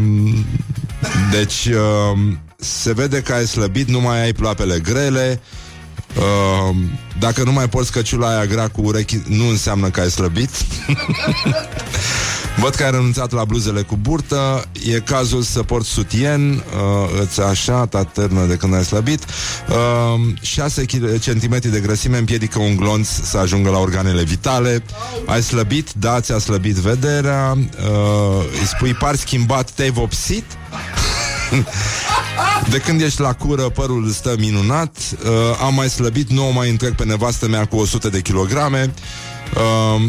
Deci 1.30 1.66
uh, 1.66 2.18
Se 2.56 2.92
vede 2.92 3.22
că 3.22 3.32
ai 3.32 3.46
slăbit 3.46 3.88
Nu 3.88 4.00
mai 4.00 4.22
ai 4.22 4.32
ploapele 4.32 4.78
grele. 4.78 5.40
Uh, 6.16 6.76
dacă 7.18 7.42
nu 7.42 7.52
mai 7.52 7.68
porți 7.68 7.92
căciula 7.92 8.28
aia 8.28 8.46
grea 8.46 8.68
cu 8.68 8.80
urechi 8.80 9.18
Nu 9.28 9.48
înseamnă 9.48 9.90
că 9.90 10.00
ai 10.00 10.10
slăbit 10.10 10.50
Văd 12.60 12.74
că 12.74 12.84
ai 12.84 12.90
renunțat 12.90 13.32
la 13.32 13.44
bluzele 13.44 13.82
cu 13.82 13.96
burtă. 13.96 14.64
E 14.86 15.00
cazul 15.00 15.42
să 15.42 15.62
porți 15.62 15.88
sutien 15.88 16.50
uh, 16.50 17.20
Îți 17.20 17.40
așa 17.40 17.86
taternă 17.86 18.44
de 18.44 18.54
când 18.54 18.74
ai 18.74 18.84
slăbit. 18.84 19.24
Uh, 19.68 20.34
6 20.40 20.84
cm 21.24 21.70
de 21.70 21.80
grăsime 21.82 22.18
împiedică 22.18 22.58
un 22.58 22.76
glonț 22.76 23.08
Să 23.08 23.38
ajungă 23.38 23.70
la 23.70 23.78
organele 23.78 24.22
vitale. 24.22 24.82
Ai 25.26 25.42
slăbit, 25.42 25.92
da, 25.92 26.20
ți-a 26.20 26.38
slăbit 26.38 26.74
vederea. 26.74 27.56
Uh, 27.58 28.44
Îi 28.60 28.66
spui 28.66 28.94
par 28.94 29.16
schimbat, 29.16 29.70
te-ai 29.70 29.90
vopsit? 29.90 30.44
De 32.70 32.78
când 32.78 33.00
ești 33.00 33.20
la 33.20 33.32
cură, 33.32 33.62
părul 33.62 34.10
stă 34.10 34.34
minunat. 34.38 34.96
Uh, 35.24 35.30
Am 35.64 35.74
mai 35.74 35.88
slăbit, 35.88 36.30
nu 36.30 36.48
o 36.48 36.50
mai 36.50 36.70
întreg 36.70 36.94
pe 36.94 37.04
nevastă 37.04 37.48
mea 37.48 37.64
cu 37.64 37.76
100 37.76 38.08
de 38.08 38.20
kilograme 38.20 38.94
uh, 39.54 40.02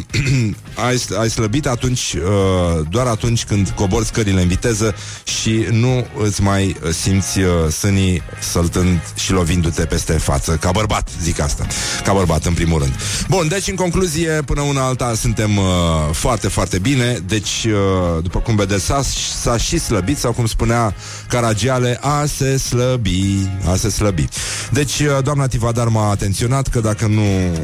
ai, 0.88 1.02
ai 1.20 1.30
slăbit 1.30 1.68
atunci 1.68 2.14
uh, 2.14 2.86
doar 2.90 3.08
atunci 3.08 3.46
când 3.46 3.70
cobori 3.70 4.06
scările 4.06 4.42
în 4.42 4.48
viteză 4.48 4.96
și 5.24 5.66
nu 5.72 6.08
îți 6.24 6.42
mai 6.42 6.76
simți 6.92 7.40
uh, 7.40 7.48
sânii 7.72 8.22
săltând 8.40 9.00
și 9.16 9.32
lovindu-te 9.32 9.86
peste 9.86 10.14
față. 10.14 10.56
Ca 10.56 10.72
bărbat, 10.72 11.10
zic 11.22 11.40
asta. 11.40 11.68
Ca 12.04 12.14
bărbat, 12.14 12.46
în 12.46 12.54
primul 12.54 12.80
rând. 12.80 12.94
Bun, 13.30 13.48
deci, 13.48 13.68
în 13.68 13.76
concluzie, 13.76 14.42
până 14.46 14.62
una 14.62 14.86
alta 14.86 15.14
suntem 15.16 15.58
uh, 15.58 15.66
foarte, 16.12 16.48
foarte 16.48 16.80
bine. 16.80 17.20
Deci, 17.28 17.66
uh, 17.68 18.24
după 18.24 18.40
cum 18.40 18.56
vedeți, 18.56 18.86
s-a, 18.86 19.02
s-a 19.42 19.58
și 19.58 19.78
slăbit, 19.80 20.18
sau 20.18 20.32
cum 20.32 20.46
spunea 20.46 20.96
Caragiale, 21.28 22.00
a 22.02 22.26
se 22.26 22.58
slăbi, 22.58 23.50
a 23.72 23.76
se 23.76 23.90
slăbi. 23.90 24.28
Deci, 24.72 25.00
uh, 25.00 25.24
doamna 25.24 25.48
Tivadar 25.48 25.88
m-a 25.88 26.10
atenționat 26.10 26.68
că 26.68 26.80
dacă 26.80 27.08
nu 27.08 27.24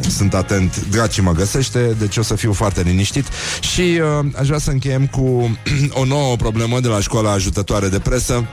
sunt 0.09 0.33
atent, 0.33 0.85
Draci 0.89 1.19
mă 1.19 1.31
găsește, 1.31 1.62
deci 1.71 2.17
o 2.17 2.21
să 2.21 2.35
fiu 2.35 2.53
foarte 2.53 2.81
liniștit. 2.81 3.25
Și 3.59 3.81
uh, 3.81 4.25
aș 4.39 4.47
vrea 4.47 4.59
să 4.59 4.71
încheiem 4.71 5.07
cu 5.07 5.57
o 6.01 6.05
nouă 6.05 6.35
problemă 6.35 6.79
de 6.79 6.87
la 6.87 6.99
școala 6.99 7.31
ajutătoare 7.31 7.87
de 7.87 7.99
presă. 7.99 8.45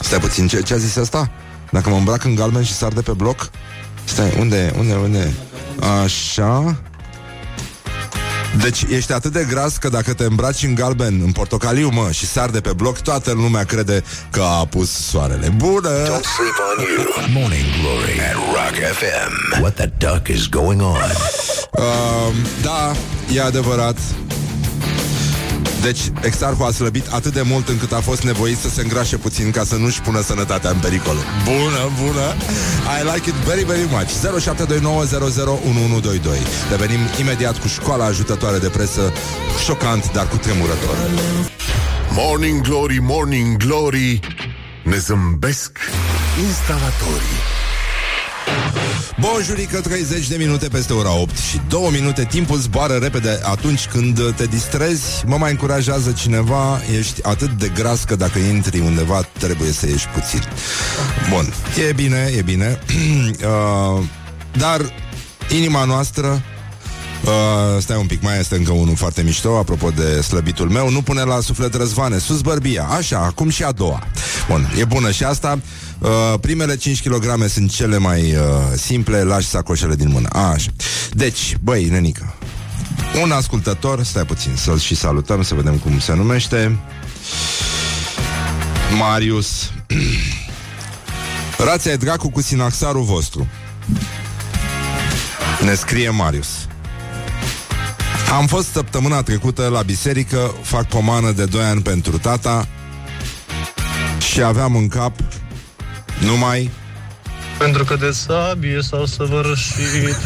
Stai 0.00 0.18
puțin, 0.18 0.46
ce, 0.46 0.62
ce 0.62 0.74
a 0.74 0.76
zis 0.76 0.96
asta? 0.96 1.30
Dacă 1.70 1.90
mă 1.90 1.96
îmbrac 1.96 2.24
în 2.24 2.34
galben 2.34 2.62
și 2.62 2.72
sar 2.72 2.92
de 2.92 3.00
pe 3.00 3.12
bloc? 3.12 3.50
Stai, 4.04 4.34
unde, 4.38 4.74
unde, 4.78 4.94
unde? 4.94 5.34
Așa... 6.04 6.76
Deci 8.62 8.84
ești 8.88 9.12
atât 9.12 9.32
de 9.32 9.46
gras 9.48 9.76
că 9.76 9.88
dacă 9.88 10.14
te 10.14 10.24
îmbraci 10.24 10.62
în 10.62 10.74
galben, 10.74 11.20
în 11.24 11.32
portocaliu, 11.32 11.88
mă, 11.92 12.08
și 12.10 12.26
sar 12.26 12.50
de 12.50 12.60
pe 12.60 12.72
bloc, 12.72 12.98
toată 12.98 13.32
lumea 13.32 13.64
crede 13.64 14.02
că 14.30 14.40
a 14.40 14.58
apus 14.58 14.90
soarele. 14.90 15.48
Bună! 15.56 16.04
Don't 16.04 16.26
sleep 16.36 16.58
on 16.76 16.84
you. 16.84 17.42
Morning 17.42 17.64
Glory 17.80 18.20
at 18.20 18.34
Rock 18.34 18.74
FM. 18.92 19.60
What 19.60 19.74
the 19.74 19.90
duck 19.98 20.28
is 20.28 20.48
going 20.48 20.80
on? 20.80 21.10
Uh, 21.70 21.82
da, 22.66 22.92
e 23.34 23.40
adevărat. 23.42 23.96
Deci, 25.84 26.12
exarhul 26.20 26.66
a 26.66 26.70
slăbit 26.70 27.06
atât 27.06 27.32
de 27.32 27.42
mult 27.42 27.68
încât 27.68 27.92
a 27.92 28.00
fost 28.00 28.22
nevoit 28.22 28.58
să 28.58 28.68
se 28.68 28.80
îngrașe 28.80 29.16
puțin 29.16 29.50
ca 29.50 29.64
să 29.64 29.76
nu-și 29.76 30.00
pună 30.00 30.22
sănătatea 30.22 30.70
în 30.70 30.78
pericol. 30.78 31.16
Bună, 31.44 31.90
bună! 32.04 32.34
I 32.98 33.14
like 33.14 33.28
it 33.28 33.34
very, 33.34 33.64
very 33.64 33.88
much. 33.90 34.08
0729001122. 34.08 34.10
Revenim 36.70 37.00
imediat 37.20 37.58
cu 37.58 37.66
școala 37.66 38.04
ajutătoare 38.04 38.58
de 38.58 38.68
presă, 38.68 39.12
șocant, 39.64 40.12
dar 40.12 40.28
cu 40.28 40.36
tremurător. 40.36 40.96
Morning 42.10 42.60
Glory, 42.60 42.98
Morning 43.00 43.56
Glory 43.56 44.20
Ne 44.82 44.96
zâmbesc 44.96 45.78
instalatorii 46.46 47.38
Bonjurică, 49.20 49.80
30 49.80 50.28
de 50.28 50.36
minute 50.36 50.68
peste 50.68 50.92
ora 50.92 51.16
8 51.20 51.36
și 51.36 51.60
2 51.68 51.88
minute. 51.92 52.24
Timpul 52.24 52.58
zboară 52.58 52.94
repede 52.94 53.40
atunci 53.42 53.86
când 53.86 54.34
te 54.34 54.44
distrezi. 54.44 55.24
Mă 55.26 55.36
mai 55.36 55.50
încurajează 55.50 56.12
cineva, 56.12 56.80
ești 56.98 57.22
atât 57.22 57.50
de 57.50 57.70
gras 57.74 58.04
că 58.04 58.16
dacă 58.16 58.38
intri 58.38 58.80
undeva 58.80 59.28
trebuie 59.38 59.72
să 59.72 59.86
ieși 59.86 60.08
puțin. 60.08 60.42
Bun, 61.30 61.52
e 61.88 61.92
bine, 61.92 62.32
e 62.36 62.42
bine. 62.42 62.78
uh, 62.88 64.04
dar 64.58 64.80
inima 65.56 65.84
noastră 65.84 66.42
Uh, 67.24 67.30
stai 67.82 67.96
un 67.96 68.06
pic, 68.06 68.22
mai 68.22 68.38
este 68.38 68.56
încă 68.56 68.72
unul 68.72 68.96
foarte 68.96 69.22
mișto 69.22 69.58
Apropo 69.58 69.90
de 69.90 70.20
slăbitul 70.20 70.68
meu 70.68 70.90
Nu 70.90 71.02
pune 71.02 71.22
la 71.22 71.40
suflet 71.40 71.74
răzvane, 71.74 72.18
sus 72.18 72.40
bărbia 72.40 72.86
Așa, 72.90 73.18
acum 73.18 73.48
și 73.48 73.62
a 73.62 73.72
doua 73.72 74.06
Bun, 74.48 74.72
e 74.78 74.84
bună 74.84 75.10
și 75.10 75.24
asta 75.24 75.58
uh, 76.04 76.38
Primele 76.40 76.76
5 76.76 77.08
kg 77.08 77.46
sunt 77.48 77.70
cele 77.70 77.98
mai 77.98 78.34
uh, 78.34 78.40
simple 78.76 79.22
Lași 79.22 79.46
sacoșele 79.46 79.94
din 79.94 80.08
mână. 80.08 80.28
Așa. 80.28 80.70
Deci, 81.12 81.56
băi, 81.62 81.84
nenică 81.84 82.34
Un 83.22 83.30
ascultător, 83.30 84.02
stai 84.02 84.24
puțin 84.24 84.52
Să-l 84.56 84.78
și 84.78 84.94
salutăm, 84.94 85.42
să 85.42 85.54
vedem 85.54 85.76
cum 85.76 85.98
se 85.98 86.14
numește. 86.14 86.78
Marius. 88.98 89.70
Rația 91.66 91.92
e 91.92 91.96
dracu 91.96 92.30
cu 92.30 92.42
sinaxarul 92.42 93.02
vostru. 93.02 93.46
Ne 95.64 95.74
scrie 95.74 96.10
Marius. 96.10 96.48
Am 98.32 98.46
fost 98.46 98.68
săptămâna 98.72 99.22
trecută 99.22 99.68
la 99.68 99.82
biserică, 99.82 100.54
fac 100.62 100.88
pomană 100.88 101.30
de 101.30 101.44
2 101.44 101.62
ani 101.62 101.82
pentru 101.82 102.18
tata 102.18 102.68
și 104.18 104.42
aveam 104.42 104.76
în 104.76 104.88
cap 104.88 105.12
numai... 106.24 106.70
Pentru 107.58 107.84
că 107.84 107.96
de 107.96 108.10
sabie 108.10 108.78
s-au 108.82 109.06
săvârșit. 109.06 110.16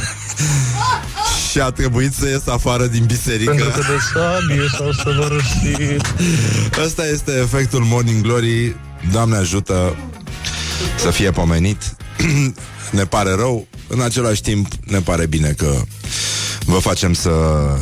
și 1.51 1.61
a 1.61 1.71
trebuit 1.71 2.13
să 2.13 2.29
ies 2.29 2.47
afară 2.47 2.87
din 2.87 3.05
biserică. 3.05 3.51
Pentru 3.51 3.69
că 3.69 3.81
de 3.81 3.99
sabie 4.15 4.67
s-au 4.77 4.93
săvârșit. 4.93 6.15
Ăsta 6.85 7.07
este 7.07 7.33
efectul 7.33 7.85
Morning 7.85 8.23
Glory. 8.23 8.77
Doamne 9.13 9.37
ajută 9.37 9.97
să 10.99 11.11
fie 11.11 11.31
pomenit. 11.31 11.97
ne 12.91 13.05
pare 13.05 13.35
rău, 13.35 13.67
în 13.89 14.01
același 14.01 14.43
timp 14.43 14.67
ne 14.85 15.01
pare 15.01 15.27
bine 15.27 15.55
că 15.57 15.83
vă 16.65 16.79
facem 16.79 17.13
să, 17.13 17.31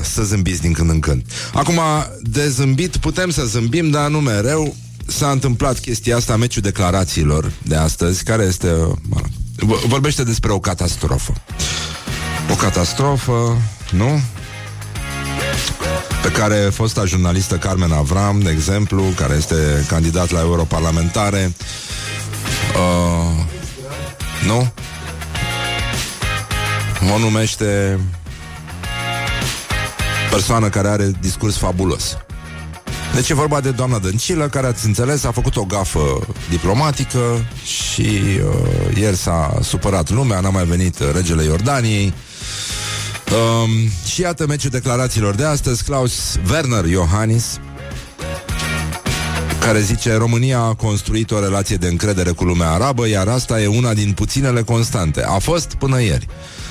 să 0.03 0.23
zâmbiți 0.23 0.61
din 0.61 0.73
când 0.73 0.91
în 0.91 1.01
când. 1.01 1.23
Acum, 1.53 1.81
de 2.21 2.49
zâmbit 2.49 2.97
putem 2.97 3.31
să 3.31 3.45
zâmbim, 3.45 3.91
dar 3.91 4.09
nu 4.09 4.21
mereu. 4.21 4.77
S-a 5.07 5.31
întâmplat 5.31 5.79
chestia 5.79 6.17
asta, 6.17 6.37
meciul 6.37 6.63
declarațiilor 6.63 7.53
de 7.63 7.77
astăzi, 7.77 8.25
care 8.25 8.43
este... 8.43 8.69
Mă, 9.61 9.77
vorbește 9.87 10.25
despre 10.25 10.53
o 10.53 10.59
catastrofă. 10.59 11.33
O 12.51 12.55
catastrofă, 12.55 13.57
nu? 13.91 14.21
pe 16.27 16.33
care 16.33 16.57
fosta 16.57 17.05
jurnalistă 17.05 17.57
Carmen 17.57 17.93
Avram, 17.93 18.41
de 18.41 18.51
exemplu, 18.51 19.03
care 19.03 19.35
este 19.35 19.85
candidat 19.89 20.31
la 20.31 20.41
europarlamentare, 20.41 21.53
uh, 22.75 23.45
nu? 24.47 24.73
O 27.15 27.19
numește 27.19 27.99
persoană 30.31 30.69
care 30.69 30.89
are 30.89 31.11
discurs 31.21 31.57
fabulos. 31.57 32.17
Deci 33.15 33.29
e 33.29 33.35
vorba 33.35 33.61
de 33.61 33.71
doamna 33.71 33.99
Dăncilă, 33.99 34.49
care, 34.49 34.67
ați 34.67 34.87
înțeles, 34.87 35.25
a 35.25 35.31
făcut 35.31 35.57
o 35.57 35.65
gafă 35.65 36.27
diplomatică 36.51 37.47
și 37.65 38.09
uh, 38.09 38.97
ieri 38.97 39.17
s-a 39.17 39.59
supărat 39.63 40.11
lumea, 40.11 40.41
n-a 40.41 40.51
mai 40.51 40.65
venit 40.65 40.99
regele 41.15 41.45
Iordaniei. 41.45 42.15
Um, 43.33 43.71
și 44.07 44.21
iată 44.21 44.47
meciul 44.47 44.71
declarațiilor 44.71 45.35
de 45.35 45.45
astăzi, 45.45 45.85
Klaus 45.85 46.39
Werner 46.51 46.85
Iohannis, 46.85 47.61
care 49.67 49.81
zice 49.81 50.15
România 50.15 50.59
a 50.59 50.75
construit 50.75 51.31
o 51.31 51.41
relație 51.41 51.77
de 51.77 51.87
încredere 51.87 52.31
cu 52.31 52.45
lumea 52.45 52.71
arabă, 52.71 53.09
iar 53.09 53.29
asta 53.29 53.61
e 53.61 53.67
una 53.67 53.95
din 53.95 54.13
puținele 54.13 54.63
constante. 54.63 55.23
A 55.23 55.39
fost 55.39 55.75
până 55.75 56.03
ieri. 56.03 56.27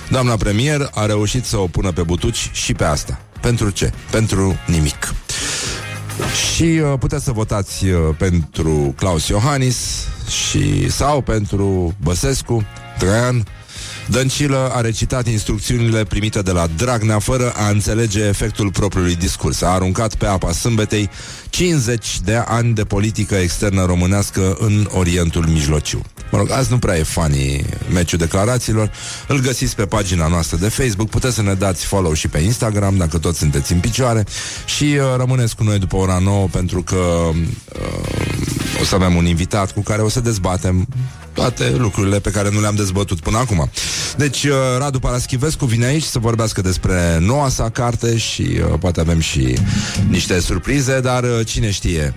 Doamna 0.09 0.35
premier 0.35 0.89
a 0.93 1.05
reușit 1.05 1.45
să 1.45 1.57
o 1.57 1.67
pună 1.67 1.91
pe 1.91 2.01
butuci 2.01 2.49
și 2.53 2.73
pe 2.73 2.83
asta. 2.83 3.19
Pentru 3.41 3.69
ce? 3.69 3.93
Pentru 4.11 4.55
nimic. 4.65 5.13
Și 6.53 6.63
uh, 6.63 6.93
puteți 6.99 7.23
să 7.23 7.31
votați 7.31 7.85
uh, 7.85 8.15
pentru 8.17 8.93
Claus 8.95 9.27
Iohannis 9.27 10.07
și 10.29 10.89
sau 10.89 11.21
pentru 11.21 11.95
Băsescu, 12.03 12.63
Traian. 12.97 13.43
Dăncilă 14.07 14.71
a 14.73 14.81
recitat 14.81 15.27
instrucțiunile 15.27 16.03
primite 16.03 16.41
de 16.41 16.51
la 16.51 16.67
Dragnea 16.77 17.19
fără 17.19 17.53
a 17.55 17.69
înțelege 17.69 18.23
efectul 18.23 18.71
propriului 18.71 19.15
discurs. 19.15 19.61
A 19.61 19.67
aruncat 19.67 20.15
pe 20.15 20.25
apa 20.25 20.51
sâmbetei 20.51 21.09
50 21.49 22.19
de 22.21 22.43
ani 22.45 22.73
de 22.73 22.83
politică 22.83 23.35
externă 23.35 23.85
românească 23.85 24.55
în 24.59 24.87
Orientul 24.91 25.47
Mijlociu. 25.47 26.01
Mă 26.31 26.37
rog, 26.37 26.51
azi 26.51 26.71
nu 26.71 26.77
prea 26.77 26.97
e 26.97 27.03
funny 27.03 27.65
meciul 27.93 28.17
declarațiilor. 28.17 28.91
Îl 29.27 29.39
găsiți 29.39 29.75
pe 29.75 29.85
pagina 29.85 30.27
noastră 30.27 30.57
de 30.57 30.69
Facebook. 30.69 31.09
Puteți 31.09 31.35
să 31.35 31.41
ne 31.41 31.53
dați 31.53 31.85
follow 31.85 32.13
și 32.13 32.27
pe 32.27 32.39
Instagram, 32.39 32.97
dacă 32.97 33.17
toți 33.17 33.37
sunteți 33.37 33.71
în 33.71 33.79
picioare. 33.79 34.23
Și 34.65 34.83
uh, 34.83 35.15
rămâneți 35.17 35.55
cu 35.55 35.63
noi 35.63 35.79
după 35.79 35.95
ora 35.95 36.17
9, 36.17 36.47
pentru 36.51 36.81
că 36.83 36.95
uh, 36.95 38.81
o 38.81 38.83
să 38.83 38.95
avem 38.95 39.15
un 39.15 39.25
invitat 39.25 39.71
cu 39.71 39.81
care 39.81 40.01
o 40.01 40.09
să 40.09 40.19
dezbatem 40.19 40.87
toate 41.35 41.69
lucrurile 41.69 42.19
pe 42.19 42.29
care 42.29 42.49
nu 42.49 42.61
le-am 42.61 42.75
dezbătut 42.75 43.19
până 43.19 43.37
acum. 43.37 43.69
Deci, 44.17 44.43
uh, 44.43 44.53
Radu 44.77 44.99
Paraschivescu 44.99 45.65
vine 45.65 45.85
aici 45.85 46.03
să 46.03 46.19
vorbească 46.19 46.61
despre 46.61 47.17
noua 47.19 47.49
sa 47.49 47.69
carte 47.69 48.17
și 48.17 48.41
uh, 48.41 48.79
poate 48.79 48.99
avem 48.99 49.19
și 49.19 49.57
niște 50.09 50.39
surprize, 50.39 50.99
dar 50.99 51.23
uh, 51.23 51.45
cine 51.45 51.71
știe? 51.71 52.13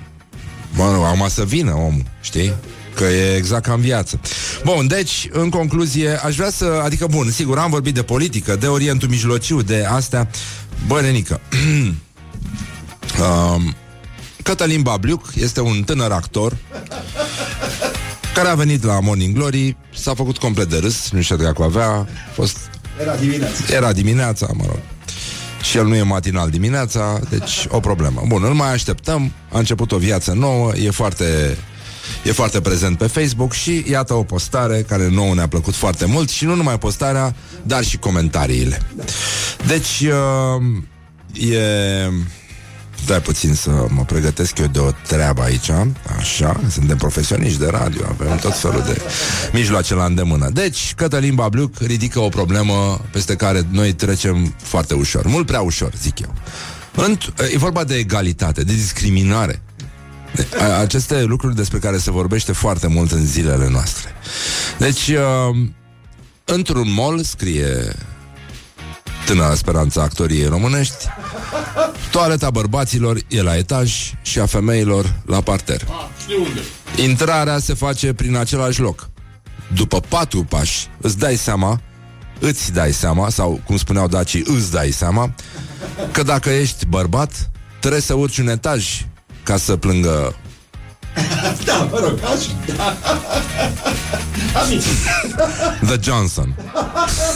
Bă, 0.76 0.82
nu, 0.82 1.04
acum 1.04 1.28
să 1.28 1.44
vină 1.44 1.72
omul, 1.72 2.04
știi? 2.20 2.52
Că 2.94 3.04
e 3.04 3.36
exact 3.36 3.64
ca 3.64 3.72
în 3.72 3.80
viață. 3.80 4.20
Bun, 4.64 4.86
deci, 4.86 5.28
în 5.32 5.48
concluzie, 5.48 6.20
aș 6.24 6.36
vrea 6.36 6.50
să... 6.50 6.80
Adică, 6.84 7.06
bun, 7.10 7.30
sigur, 7.30 7.58
am 7.58 7.70
vorbit 7.70 7.94
de 7.94 8.02
politică, 8.02 8.56
de 8.56 8.66
Orientul 8.66 9.08
Mijlociu, 9.08 9.62
de 9.62 9.84
astea. 9.90 10.30
Bă, 10.86 11.00
Renică, 11.00 11.40
um, 13.20 13.74
Cătălin 14.42 14.82
Babliuc 14.82 15.28
este 15.34 15.60
un 15.60 15.82
tânăr 15.82 16.10
actor 16.10 16.56
care 18.38 18.50
a 18.50 18.54
venit 18.54 18.84
la 18.84 19.00
Morning 19.00 19.34
Glory, 19.34 19.76
s-a 19.94 20.14
făcut 20.14 20.38
complet 20.38 20.68
de 20.68 20.78
râs, 20.78 21.10
nu 21.10 21.20
știu 21.20 21.36
dacă 21.36 21.62
avea, 21.62 22.06
fost... 22.34 22.56
Era 23.00 23.14
dimineața. 23.16 23.74
Era 23.74 23.92
dimineața, 23.92 24.48
mă 24.52 24.64
rog. 24.66 24.78
Și 25.62 25.76
el 25.76 25.86
nu 25.86 25.94
e 25.94 26.02
matinal 26.02 26.50
dimineața, 26.50 27.20
deci 27.28 27.66
o 27.68 27.80
problemă. 27.80 28.22
Bun, 28.26 28.44
îl 28.44 28.52
mai 28.52 28.72
așteptăm, 28.72 29.32
a 29.52 29.58
început 29.58 29.92
o 29.92 29.96
viață 29.96 30.32
nouă, 30.32 30.72
e 30.76 30.90
foarte 30.90 31.56
E 32.24 32.32
foarte 32.32 32.60
prezent 32.60 32.98
pe 32.98 33.06
Facebook 33.06 33.52
și 33.52 33.84
iată 33.90 34.14
o 34.14 34.22
postare 34.22 34.84
care 34.88 35.08
nouă 35.08 35.34
ne-a 35.34 35.48
plăcut 35.48 35.74
foarte 35.74 36.04
mult 36.04 36.28
și 36.28 36.44
nu 36.44 36.54
numai 36.54 36.78
postarea, 36.78 37.34
dar 37.62 37.84
și 37.84 37.98
comentariile. 37.98 38.82
Deci, 39.66 40.00
uh, 40.00 41.52
e... 41.52 42.10
Stai 43.04 43.20
puțin 43.20 43.54
să 43.54 43.86
mă 43.88 44.04
pregătesc 44.04 44.58
eu 44.58 44.66
de 44.66 44.78
o 44.78 44.90
treabă 45.06 45.42
aici 45.42 45.70
Așa, 46.18 46.60
suntem 46.70 46.96
profesioniști 46.96 47.58
de 47.58 47.66
radio 47.70 48.02
Avem 48.08 48.36
tot 48.36 48.58
felul 48.58 48.82
de 48.86 49.00
mijloace 49.52 49.94
la 49.94 50.04
îndemână. 50.04 50.50
Deci, 50.50 50.92
Cătălin 50.96 51.34
Babluc 51.34 51.78
ridică 51.78 52.20
o 52.20 52.28
problemă 52.28 53.00
Peste 53.12 53.36
care 53.36 53.66
noi 53.70 53.92
trecem 53.92 54.54
foarte 54.62 54.94
ușor 54.94 55.26
Mult 55.26 55.46
prea 55.46 55.60
ușor, 55.60 55.92
zic 56.02 56.20
eu. 56.20 56.34
E 57.52 57.58
vorba 57.58 57.84
de 57.84 57.94
egalitate, 57.94 58.62
de 58.62 58.72
discriminare. 58.72 59.62
Aceste 60.80 61.22
lucruri 61.22 61.54
despre 61.54 61.78
care 61.78 61.98
se 61.98 62.10
vorbește 62.10 62.52
foarte 62.52 62.86
mult 62.86 63.10
în 63.10 63.26
zilele 63.26 63.68
noastre. 63.68 64.12
Deci, 64.78 65.08
uh, 65.08 65.56
într-un 66.44 66.92
mall 66.92 67.22
scrie 67.22 67.96
tânăra 69.28 69.54
speranța 69.54 70.02
actoriei 70.02 70.46
românești, 70.46 71.04
toaleta 72.10 72.50
bărbaților 72.50 73.18
e 73.28 73.42
la 73.42 73.56
etaj 73.56 74.12
și 74.22 74.38
a 74.38 74.46
femeilor 74.46 75.14
la 75.26 75.40
parter. 75.40 75.86
Intrarea 76.96 77.58
se 77.58 77.74
face 77.74 78.12
prin 78.12 78.36
același 78.36 78.80
loc. 78.80 79.08
După 79.74 80.00
patru 80.00 80.44
pași, 80.44 80.86
îți 81.00 81.18
dai 81.18 81.36
seama, 81.36 81.80
îți 82.38 82.72
dai 82.72 82.92
seama, 82.92 83.28
sau 83.28 83.60
cum 83.64 83.76
spuneau 83.76 84.08
dacii, 84.08 84.44
îți 84.46 84.70
dai 84.70 84.90
seama, 84.90 85.34
că 86.12 86.22
dacă 86.22 86.50
ești 86.50 86.86
bărbat, 86.86 87.50
trebuie 87.80 88.00
să 88.00 88.14
urci 88.14 88.38
un 88.38 88.48
etaj 88.48 89.06
ca 89.42 89.56
să 89.56 89.76
plângă 89.76 90.36
Da, 91.64 91.88
mă 91.90 91.98
rog, 91.98 92.18
așa. 92.24 92.50
Da. 95.36 95.86
The 95.86 95.96
Johnson. 96.00 96.54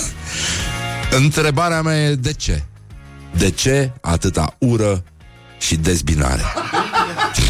Întrebarea 1.17 1.83
mea 1.83 2.03
e 2.03 2.15
de 2.15 2.33
ce? 2.33 2.63
De 3.37 3.51
ce 3.51 3.93
atâta 4.01 4.57
ură 4.59 5.05
și 5.59 5.77
dezbinare? 5.77 6.43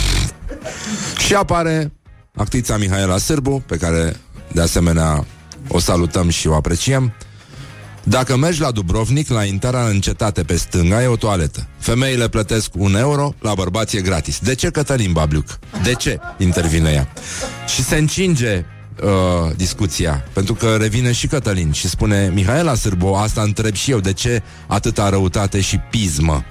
și 1.27 1.35
apare 1.35 1.93
actrița 2.37 2.77
Mihaela 2.77 3.19
Sârbu, 3.19 3.63
pe 3.67 3.77
care 3.77 4.17
de 4.53 4.61
asemenea 4.61 5.27
o 5.69 5.79
salutăm 5.79 6.29
și 6.29 6.47
o 6.47 6.55
apreciem. 6.55 7.13
Dacă 8.03 8.37
mergi 8.37 8.61
la 8.61 8.71
Dubrovnik, 8.71 9.29
la 9.29 9.45
intrarea 9.45 9.87
în 9.87 10.01
cetate 10.01 10.43
pe 10.43 10.57
stânga 10.57 11.03
e 11.03 11.07
o 11.07 11.17
toaletă. 11.17 11.67
Femeile 11.79 12.29
plătesc 12.29 12.71
un 12.77 12.95
euro, 12.95 13.35
la 13.41 13.55
bărbați 13.55 13.97
e 13.97 14.01
gratis. 14.01 14.39
De 14.39 14.55
ce 14.55 14.71
Cătălin 14.71 15.13
Babliuc? 15.13 15.59
De 15.83 15.93
ce? 15.93 16.21
Intervine 16.39 16.91
ea. 16.91 17.09
Și 17.67 17.83
se 17.83 17.97
încinge 17.97 18.65
uh, 19.03 19.51
discuția, 19.57 20.25
pentru 20.33 20.55
că 20.55 20.77
revine 20.81 21.13
și 21.13 21.27
Cătălin 21.27 21.73
și 21.73 21.89
spune 21.89 22.31
Mihaela 22.35 22.75
Sârbo, 22.75 23.17
asta 23.17 23.43
întreb 23.43 23.75
și 23.75 23.91
eu, 23.91 24.01
de 24.01 24.13
ce 24.13 24.43
atâta 24.67 25.09
răutate 25.09 25.61
și 25.61 25.77
pismă? 25.91 26.45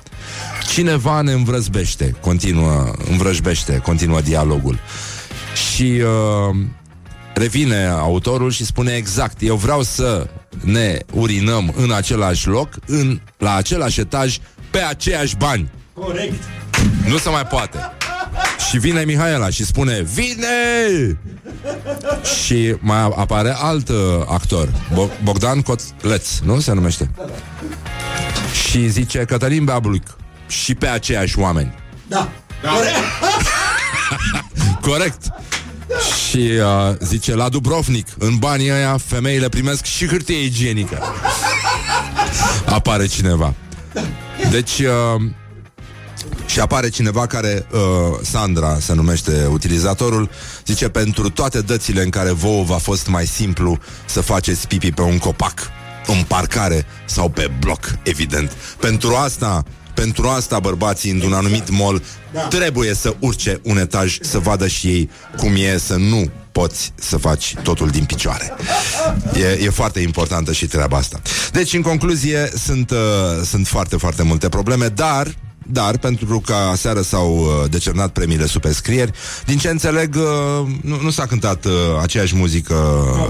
Cineva 0.74 1.22
ne 1.22 1.32
învrăzbește, 1.32 2.16
continuă, 2.22 2.92
învrăjbește, 3.10 3.78
continuă 3.78 4.22
dialogul. 4.22 4.80
Și 5.72 6.02
uh, 6.02 6.56
revine 7.34 7.86
autorul 7.86 8.52
și 8.52 8.66
spune 8.66 8.92
exact, 8.92 9.42
eu 9.42 9.56
vreau 9.56 9.82
să 9.82 10.28
ne 10.64 10.98
urinăm 11.14 11.74
în 11.78 11.92
același 11.92 12.48
loc, 12.48 12.70
în, 12.86 13.20
la 13.38 13.56
același 13.56 14.00
etaj, 14.00 14.38
pe 14.72 14.80
aceiași 14.80 15.36
bani. 15.36 15.70
Corect. 15.94 16.44
Nu 17.08 17.18
se 17.18 17.30
mai 17.30 17.46
poate. 17.46 17.78
Și 18.72 18.78
vine 18.78 19.04
Mihaela 19.04 19.50
și 19.50 19.66
spune 19.66 20.02
Vine! 20.02 21.20
Și 22.44 22.76
mai 22.80 23.14
apare 23.16 23.54
alt 23.58 23.90
uh, 23.90 23.96
actor 24.28 24.70
Bo- 24.70 25.24
Bogdan 25.24 25.62
Cotleț, 25.62 26.38
nu 26.40 26.60
se 26.60 26.74
numește? 26.74 27.12
Și 28.70 28.88
zice 28.88 29.20
Cătălin 29.20 29.64
Beabluc 29.64 30.04
Și 30.48 30.76
pe 30.76 30.88
aceiași 30.88 31.40
oameni 31.40 31.74
Da. 32.08 32.30
Corect. 32.62 32.96
Corect 34.90 35.24
Și 36.28 36.38
uh, 36.38 36.96
zice 37.00 37.36
la 37.36 37.50
Dubrovnik 37.50 38.08
În 38.18 38.36
banii 38.36 38.72
ăia 38.72 38.98
femeile 39.06 39.50
primesc 39.50 39.86
și 39.86 40.08
hârtie 40.08 40.44
igienică 40.44 41.04
Apare 42.66 43.06
cineva 43.06 43.54
Deci 44.52 44.80
uh, 44.80 45.22
și 46.46 46.60
apare 46.60 46.90
cineva 46.90 47.28
care, 47.28 47.66
uh, 47.72 47.80
Sandra 48.22 48.78
se 48.80 48.94
numește 48.94 49.48
utilizatorul, 49.52 50.30
zice 50.66 50.90
pentru 50.90 51.30
toate 51.30 51.62
dățile 51.62 52.04
în 52.04 52.10
care 52.10 52.32
vouă 52.32 52.64
v-a 52.64 52.78
fost 52.78 53.08
mai 53.08 53.26
simplu 53.26 53.80
să 54.06 54.22
faceți 54.22 54.68
pipi 54.68 54.92
pe 54.92 55.02
un 55.02 55.18
copac, 55.18 55.60
în 56.08 56.24
parcare 56.28 56.86
sau 57.06 57.30
pe 57.30 57.52
bloc, 57.60 57.96
evident. 58.04 58.52
Pentru 58.80 59.16
asta, 59.16 59.64
pentru 59.94 60.28
asta 60.28 60.60
bărbații 60.60 61.12
într-un 61.12 61.34
anumit 61.34 61.70
mall 61.70 62.04
Da. 62.34 62.40
trebuie 62.40 62.94
să 62.94 63.16
urce 63.20 63.60
un 63.64 63.78
etaj 63.78 64.18
să 64.22 64.40
vadă 64.40 64.68
și 64.68 64.88
ei 64.88 65.10
cum 65.38 65.54
e 65.56 65.78
să 65.78 65.96
nu 65.96 66.30
poți 66.52 66.92
să 66.96 67.18
faci 67.18 67.56
totul 67.64 67.90
din 67.90 68.04
picioare. 68.04 68.54
E, 69.34 69.64
e 69.64 69.70
foarte 69.70 70.00
importantă 70.00 70.54
și 70.54 70.68
treaba 70.68 70.98
asta. 70.98 71.22
Deci, 71.52 71.74
în 71.74 71.82
concluzie, 71.82 72.52
sunt, 72.66 72.92
uh, 72.92 72.98
sunt 73.46 73.68
foarte, 73.68 73.98
foarte 73.98 74.24
multe 74.24 74.50
probleme, 74.50 74.88
dar 74.88 75.36
dar 75.72 75.98
pentru 75.98 76.40
că 76.40 76.54
aseară 76.54 77.02
s-au 77.02 77.38
uh, 77.38 77.70
decernat 77.70 78.12
premiile 78.12 78.46
superscrieri, 78.46 79.12
din 79.46 79.58
ce 79.58 79.70
înțeleg, 79.70 80.16
uh, 80.16 80.68
nu, 80.82 81.02
nu 81.02 81.10
s-a 81.10 81.26
cântat 81.26 81.66
uh, 81.66 81.72
aceeași 82.02 82.36
muzică 82.36 82.76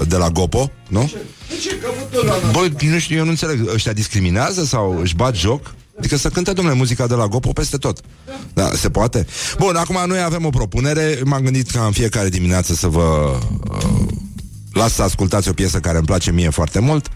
de 0.07 0.15
la 0.15 0.29
Gopo, 0.29 0.71
nu? 0.87 1.11
De 1.49 1.55
ce? 1.61 1.77
Că 1.77 1.87
văd 1.99 2.19
tot 2.19 2.25
la 2.25 2.51
Băi, 2.51 2.89
nu 2.89 2.99
știu, 2.99 3.17
eu 3.17 3.23
nu 3.23 3.29
înțeleg, 3.29 3.69
ăștia 3.73 3.93
discriminează 3.93 4.63
sau 4.63 4.99
își 5.01 5.15
bat 5.15 5.35
joc? 5.35 5.73
Adică 5.97 6.17
să 6.17 6.29
cânte, 6.29 6.53
domnule, 6.53 6.77
muzica 6.77 7.07
de 7.07 7.13
la 7.13 7.27
Gopo 7.27 7.51
peste 7.51 7.77
tot. 7.77 7.99
Da, 8.53 8.71
se 8.73 8.89
poate. 8.89 9.25
Bun, 9.57 9.75
acum 9.75 9.97
noi 10.07 10.21
avem 10.21 10.45
o 10.45 10.49
propunere. 10.49 11.19
M-am 11.25 11.41
gândit 11.41 11.69
ca 11.69 11.85
în 11.85 11.91
fiecare 11.91 12.29
dimineață 12.29 12.73
să 12.73 12.87
vă 12.87 13.37
uh, 13.71 14.07
las 14.73 14.93
să 14.93 15.01
ascultați 15.01 15.49
o 15.49 15.53
piesă 15.53 15.79
care 15.79 15.97
îmi 15.97 16.05
place 16.05 16.31
mie 16.31 16.49
foarte 16.49 16.79
mult. 16.79 17.07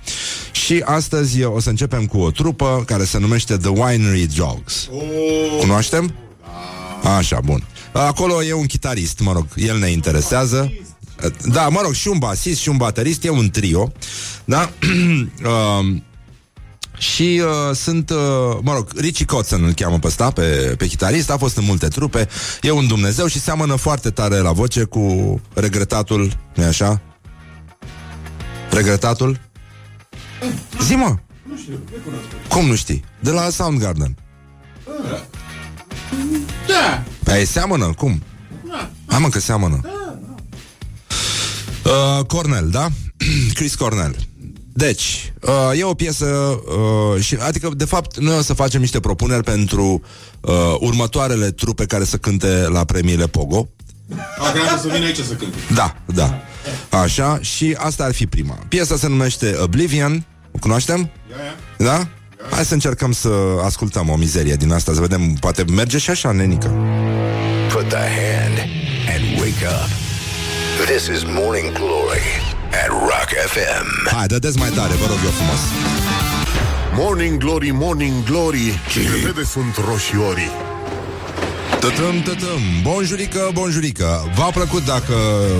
Și 0.51 0.82
astăzi 0.86 1.43
o 1.43 1.60
să 1.60 1.70
începem 1.70 2.06
cu 2.06 2.18
o 2.18 2.32
trupă 2.32 2.84
care 2.86 3.03
se 3.03 3.20
numește 3.20 3.58
The 3.58 3.70
Winery 3.70 4.28
Dogs. 4.36 4.89
Cunoaștem? 5.60 6.14
Așa, 7.18 7.39
bun. 7.43 7.64
Acolo 7.91 8.43
e 8.43 8.53
un 8.53 8.66
chitarist, 8.66 9.20
mă 9.20 9.32
rog, 9.32 9.45
el 9.56 9.78
ne 9.78 9.89
interesează. 9.89 10.74
Da, 11.45 11.68
mă 11.70 11.80
rog, 11.84 11.93
și 11.93 12.08
un 12.08 12.18
basist 12.18 12.60
și 12.60 12.70
un 12.70 12.78
baterist, 12.78 13.24
e 13.24 13.30
un 13.30 13.49
trio. 13.49 13.91
Da? 14.45 14.70
um, 15.80 16.03
și 16.97 17.41
uh, 17.43 17.76
sunt, 17.76 18.10
uh, 18.10 18.18
mă 18.62 18.74
rog, 18.74 18.88
Richie 18.95 19.26
Kotzen 19.26 19.64
îl 19.64 19.74
cheamă 19.74 19.99
pe 19.99 20.08
ăsta, 20.08 20.32
pe, 20.32 20.76
pe 20.78 20.88
chitarist, 20.88 21.30
a 21.30 21.38
fost 21.38 21.58
în 21.58 21.64
multe 21.64 21.88
trupe, 21.88 22.28
e 22.62 22.72
un 22.72 22.88
Dumnezeu 22.88 23.28
și 23.28 23.39
seamănă 23.39 23.76
foarte 23.76 24.10
tare 24.10 24.38
la 24.38 24.51
voce 24.51 24.84
cu 24.84 25.41
regretatul, 25.53 26.38
nu 26.56 26.64
așa? 26.64 27.01
Regretatul? 28.76 29.40
Zi, 30.82 30.96
mă! 30.96 31.16
Cum 32.48 32.66
nu 32.66 32.76
știi? 32.76 33.04
De 33.20 33.32
la 33.32 33.50
Soundgarden. 33.50 34.16
Da. 36.68 37.04
Păi 37.24 37.46
seamănă, 37.46 37.94
cum? 37.98 38.24
Hai 39.06 39.20
mă 39.20 39.30
că 39.30 39.40
seamănă. 39.40 39.80
Uh, 41.86 42.26
Cornell, 42.26 42.70
da? 42.70 42.88
Chris 43.58 43.76
Cornell. 43.76 44.16
Deci, 44.74 45.34
uh, 45.42 45.80
e 45.80 45.84
o 45.84 45.94
piesă, 45.94 46.26
uh, 46.26 47.22
și, 47.24 47.36
adică, 47.36 47.70
de 47.76 47.86
fapt, 47.86 48.18
noi 48.18 48.38
o 48.38 48.42
să 48.42 48.54
facem 48.54 48.82
niște 48.82 49.00
propuneri 49.00 49.44
pentru 49.44 50.02
uh, 50.42 50.76
următoarele 50.80 51.52
trupe 51.52 51.86
care 51.86 52.04
să 52.04 52.18
cânte 52.18 52.68
la 52.68 52.86
premiile 52.86 53.28
Pogo. 53.28 53.68
A, 54.40 54.52
cream 54.52 54.68
că 54.68 54.80
să 54.82 54.88
vină 54.88 55.06
aici 55.06 55.18
să 55.18 55.34
cânte. 55.34 55.58
Da, 55.74 55.96
da. 56.06 56.42
Așa, 56.89 57.39
și 57.41 57.76
asta 57.78 58.03
ar 58.03 58.13
fi 58.13 58.28
prima. 58.28 58.57
Piesa 58.68 58.95
se 58.95 59.07
numește 59.07 59.55
Oblivion. 59.61 60.26
O 60.51 60.57
cunoaștem? 60.59 61.09
Da? 61.78 62.07
Hai 62.51 62.66
să 62.66 62.74
încercăm 62.74 63.11
să 63.11 63.30
ascultăm 63.63 64.09
o 64.09 64.16
mizerie 64.16 64.55
din 64.55 64.72
asta, 64.72 64.93
să 64.93 64.99
vedem, 64.99 65.34
poate 65.39 65.63
merge 65.63 65.97
și 65.97 66.09
așa, 66.09 66.32
nenică. 66.32 66.68
Put 67.70 67.88
the 67.88 67.97
hand 67.97 68.57
and 69.16 69.39
wake 69.39 69.66
up. 69.66 69.89
This 70.86 71.07
is 71.07 71.24
Morning 71.24 71.72
Glory 71.72 72.28
at 72.72 72.88
Rock 72.88 73.30
FM. 73.47 74.16
Hai, 74.16 74.26
dădeți 74.26 74.57
mai 74.57 74.70
tare, 74.70 74.93
vă 74.93 75.05
rog 75.07 75.18
eu 75.24 75.30
frumos. 75.32 75.59
Morning 76.93 77.38
Glory, 77.38 77.72
Morning 77.72 78.24
Glory 78.24 78.80
Ce 78.91 78.99
vede 79.26 79.43
sunt 79.43 79.76
roșiorii 79.89 80.51
Tătăm, 81.80 82.22
tătăm, 82.24 82.59
bonjurică, 82.82 83.49
bonjurică. 83.53 84.32
V-a 84.36 84.49
plăcut, 84.53 84.86
dacă 84.86 85.16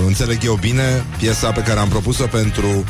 înțeleg 0.06 0.44
eu 0.44 0.54
bine 0.54 1.04
Piesa 1.18 1.50
pe 1.50 1.60
care 1.60 1.80
am 1.80 1.88
propus-o 1.88 2.26
pentru 2.26 2.84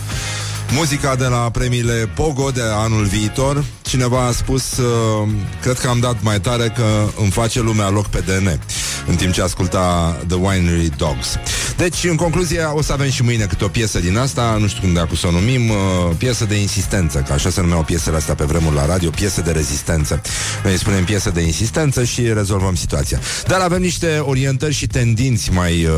Muzica 0.72 1.14
de 1.16 1.24
la 1.24 1.50
premiile 1.50 2.10
Pogo 2.14 2.50
de 2.50 2.60
anul 2.74 3.04
viitor. 3.04 3.64
Cineva 3.82 4.26
a 4.26 4.32
spus 4.32 4.76
uh, 4.76 5.28
Cred 5.60 5.78
că 5.78 5.88
am 5.88 6.00
dat 6.00 6.22
mai 6.22 6.40
tare 6.40 6.72
că 6.76 6.84
îmi 7.20 7.30
face 7.30 7.60
lumea 7.60 7.88
loc 7.88 8.06
pe 8.06 8.22
DN 8.26 8.60
În 9.06 9.14
timp 9.14 9.32
ce 9.32 9.42
asculta 9.42 10.16
The 10.28 10.36
Winery 10.36 10.90
Dogs. 10.96 11.36
Deci, 11.76 12.04
în 12.04 12.16
concluzie, 12.16 12.62
o 12.62 12.82
să 12.82 12.92
avem 12.92 13.10
și 13.10 13.22
mâine 13.22 13.44
câte 13.44 13.64
o 13.64 13.68
piesă 13.68 13.98
din 13.98 14.16
asta. 14.16 14.56
Nu 14.60 14.66
știu 14.66 14.80
cum 14.80 14.92
de 14.92 15.00
acum 15.00 15.16
să 15.16 15.26
o 15.26 15.30
numim. 15.30 15.68
Uh, 15.68 15.76
Piesă 16.18 16.44
de 16.44 16.60
insistență, 16.60 17.18
că 17.18 17.32
așa 17.32 17.50
se 17.50 17.60
numeau 17.60 17.82
piesele 17.82 18.16
astea 18.16 18.34
pe 18.34 18.44
vremuri 18.44 18.74
la 18.74 18.86
radio. 18.86 19.10
Piesă 19.10 19.40
de 19.40 19.50
rezistență. 19.50 20.22
Noi 20.62 20.72
îi 20.72 20.78
spunem 20.78 21.04
piesă 21.04 21.30
de 21.30 21.40
insistență 21.40 22.04
și 22.04 22.32
rezolvăm 22.32 22.74
situația. 22.74 23.20
Dar 23.46 23.60
avem 23.60 23.80
niște 23.80 24.18
orientări 24.18 24.74
și 24.74 24.86
tendinți 24.86 25.52
mai, 25.52 25.84
uh, 25.84 25.92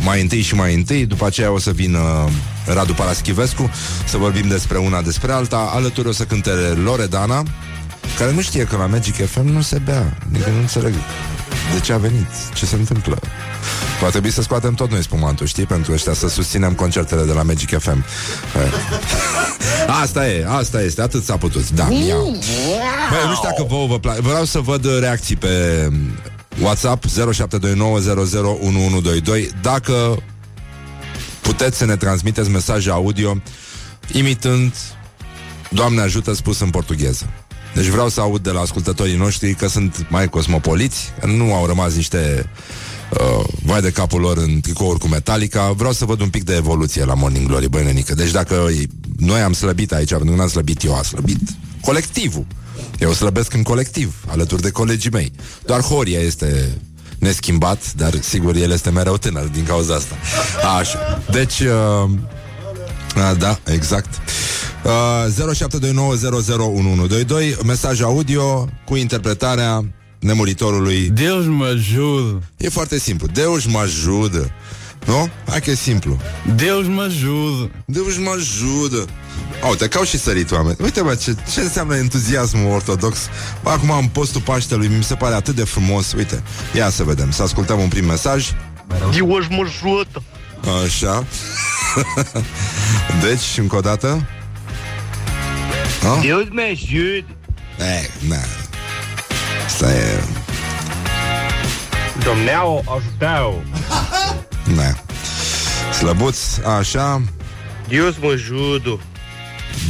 mai 0.00 0.20
întâi 0.20 0.40
și 0.40 0.54
mai 0.54 0.74
întâi. 0.74 1.06
După 1.06 1.26
aceea 1.26 1.52
o 1.52 1.58
să 1.58 1.70
vină 1.70 2.28
Radu 2.66 2.94
Paraschivescu 2.94 3.70
Să 4.04 4.16
vorbim 4.16 4.48
despre 4.48 4.78
una 4.78 5.02
despre 5.02 5.32
alta. 5.32 5.70
Alături 5.74 6.08
o 6.08 6.12
să 6.12 6.24
cânte 6.24 6.50
Loredana 6.84 7.42
Care 8.18 8.32
nu 8.32 8.40
știe 8.40 8.64
că 8.64 8.76
la 8.76 8.86
Magic 8.86 9.26
FM 9.26 9.46
nu 9.46 9.60
se 9.60 9.78
bea 9.84 10.16
Adică 10.30 10.50
nu 10.50 10.58
înțeleg 10.58 10.94
de 11.74 11.80
ce 11.80 11.92
a 11.92 11.96
venit 11.96 12.26
Ce 12.54 12.66
se 12.66 12.74
întâmplă. 12.74 13.18
Va 14.00 14.08
trebui 14.08 14.30
să 14.30 14.42
scoatem 14.42 14.74
tot 14.74 14.90
noi 14.90 15.02
spumantul, 15.02 15.46
știi? 15.46 15.64
Pentru 15.64 15.92
ăștia 15.92 16.14
să 16.14 16.28
susținem 16.28 16.72
concertele 16.72 17.22
de 17.22 17.32
la 17.32 17.42
Magic 17.42 17.78
FM 17.78 18.04
Eh. 18.54 18.72
Asta 20.02 20.28
e, 20.28 20.46
asta 20.48 20.82
este, 20.82 21.02
atât 21.02 21.24
s-a 21.24 21.36
putut. 21.36 21.70
Da, 21.70 21.84
miau. 21.84 22.22
Băi, 23.10 23.26
nu 23.26 23.34
știu 23.34 23.48
dacă 23.48 23.64
vouă 23.68 23.86
vă 23.86 23.98
place. 23.98 24.20
Vreau 24.20 24.44
să 24.44 24.58
văd 24.58 24.84
uh, 24.84 24.96
reacții 25.00 25.36
pe 25.36 25.88
WhatsApp 26.62 27.04
0729001122 27.06 27.08
Dacă 29.62 30.22
puteți 31.42 31.78
să 31.78 31.84
ne 31.84 31.96
transmiteți 31.96 32.50
mesaje 32.50 32.90
audio 32.90 33.42
imitând 34.12 34.72
Doamne 35.70 36.00
ajută 36.00 36.32
spus 36.32 36.60
în 36.60 36.70
portugheză. 36.70 37.30
Deci 37.74 37.86
vreau 37.86 38.08
să 38.08 38.20
aud 38.20 38.42
de 38.42 38.50
la 38.50 38.60
ascultătorii 38.60 39.16
noștri 39.16 39.54
că 39.54 39.68
sunt 39.68 40.06
mai 40.08 40.28
cosmopoliți, 40.28 41.12
că 41.20 41.26
nu 41.26 41.54
au 41.54 41.66
rămas 41.66 41.94
niște 41.94 42.50
uh, 43.10 43.44
vai 43.62 43.80
de 43.80 43.90
capul 43.90 44.20
lor 44.20 44.36
în 44.36 44.60
tricouri 44.60 44.98
cu 44.98 45.08
Metallica. 45.08 45.72
Vreau 45.72 45.92
să 45.92 46.04
văd 46.04 46.20
un 46.20 46.28
pic 46.28 46.44
de 46.44 46.54
evoluție 46.54 47.04
la 47.04 47.14
Morning 47.14 47.46
Glory, 47.46 47.68
băi 47.68 47.84
nenică. 47.84 48.14
Deci 48.14 48.30
dacă 48.30 48.68
noi 49.16 49.40
am 49.40 49.52
slăbit 49.52 49.92
aici, 49.92 50.08
pentru 50.08 50.30
că 50.30 50.36
n-am 50.36 50.48
slăbit 50.48 50.82
eu, 50.82 50.94
a 50.94 51.02
slăbit 51.02 51.40
colectivul. 51.80 52.46
Eu 52.98 53.12
slăbesc 53.12 53.54
în 53.54 53.62
colectiv, 53.62 54.14
alături 54.26 54.62
de 54.62 54.70
colegii 54.70 55.10
mei. 55.10 55.32
Doar 55.64 55.80
Horia 55.80 56.18
este 56.18 56.78
neschimbat, 57.20 57.92
dar 57.92 58.12
sigur 58.20 58.56
el 58.56 58.70
este 58.70 58.90
mereu 58.90 59.16
tânăr 59.16 59.44
din 59.44 59.64
cauza 59.64 59.94
asta. 59.94 60.14
Așa. 60.78 61.22
Deci, 61.30 61.60
uh, 61.60 62.10
a, 63.14 63.34
da, 63.34 63.58
exact. 63.66 64.08
Uh, 64.84 65.26
0729001122 67.54 67.64
Mesaj 67.64 68.00
audio 68.00 68.68
cu 68.84 68.96
interpretarea 68.96 69.84
nemuritorului 70.18 71.10
Deus 71.10 71.44
mă 71.44 71.64
ajuda. 71.64 72.38
E 72.56 72.68
foarte 72.68 72.98
simplu 72.98 73.26
Deus 73.26 73.64
mă 73.64 73.78
ajută 73.78 74.50
Nu? 75.06 75.28
Hai 75.48 75.60
că 75.60 75.70
e 75.70 75.74
simplu. 75.74 76.16
Deus 76.54 76.86
mă 76.86 77.02
ajuda. 77.02 77.70
Deus 77.84 78.18
mă 78.18 78.30
ajută. 78.30 79.04
Uite, 79.68 79.88
ca 79.88 80.04
și 80.04 80.18
sărit 80.18 80.50
oameni. 80.50 80.76
Uite 80.82 81.02
bă, 81.02 81.14
ce, 81.14 81.36
ce 81.52 81.60
înseamnă 81.60 81.96
entuziasmul 81.96 82.72
ortodox? 82.72 83.18
Bă, 83.62 83.70
Acum 83.70 83.90
în 83.90 84.06
postul 84.06 84.40
Paștelui 84.40 84.88
Mi 84.88 85.04
se 85.04 85.14
pare 85.14 85.34
atât 85.34 85.54
de 85.54 85.64
frumos. 85.64 86.12
Uite, 86.12 86.42
ia 86.74 86.90
să 86.90 87.02
vedem, 87.02 87.30
să 87.30 87.42
ascultăm 87.42 87.80
un 87.80 87.88
prim 87.88 88.04
mesaj. 88.04 88.50
Deus 89.12 89.48
mă 89.48 89.64
ajută. 89.66 90.22
Așa. 90.84 91.24
Deci, 93.24 93.58
încă 93.58 93.76
o 93.76 93.80
dată? 93.80 94.26
Deus 96.22 96.46
mă 96.50 96.60
ajută. 96.70 97.34
E, 97.78 98.10
na. 98.28 98.36
Asta 99.66 99.92
e 99.92 100.24
Dumnezeu 102.22 102.84
ajută. 102.86 103.54
Na 104.64 105.02
Slăbuț, 105.92 106.38
așa 106.78 107.22
Deus 107.88 108.14
mă 108.20 108.30
ajută. 108.32 109.00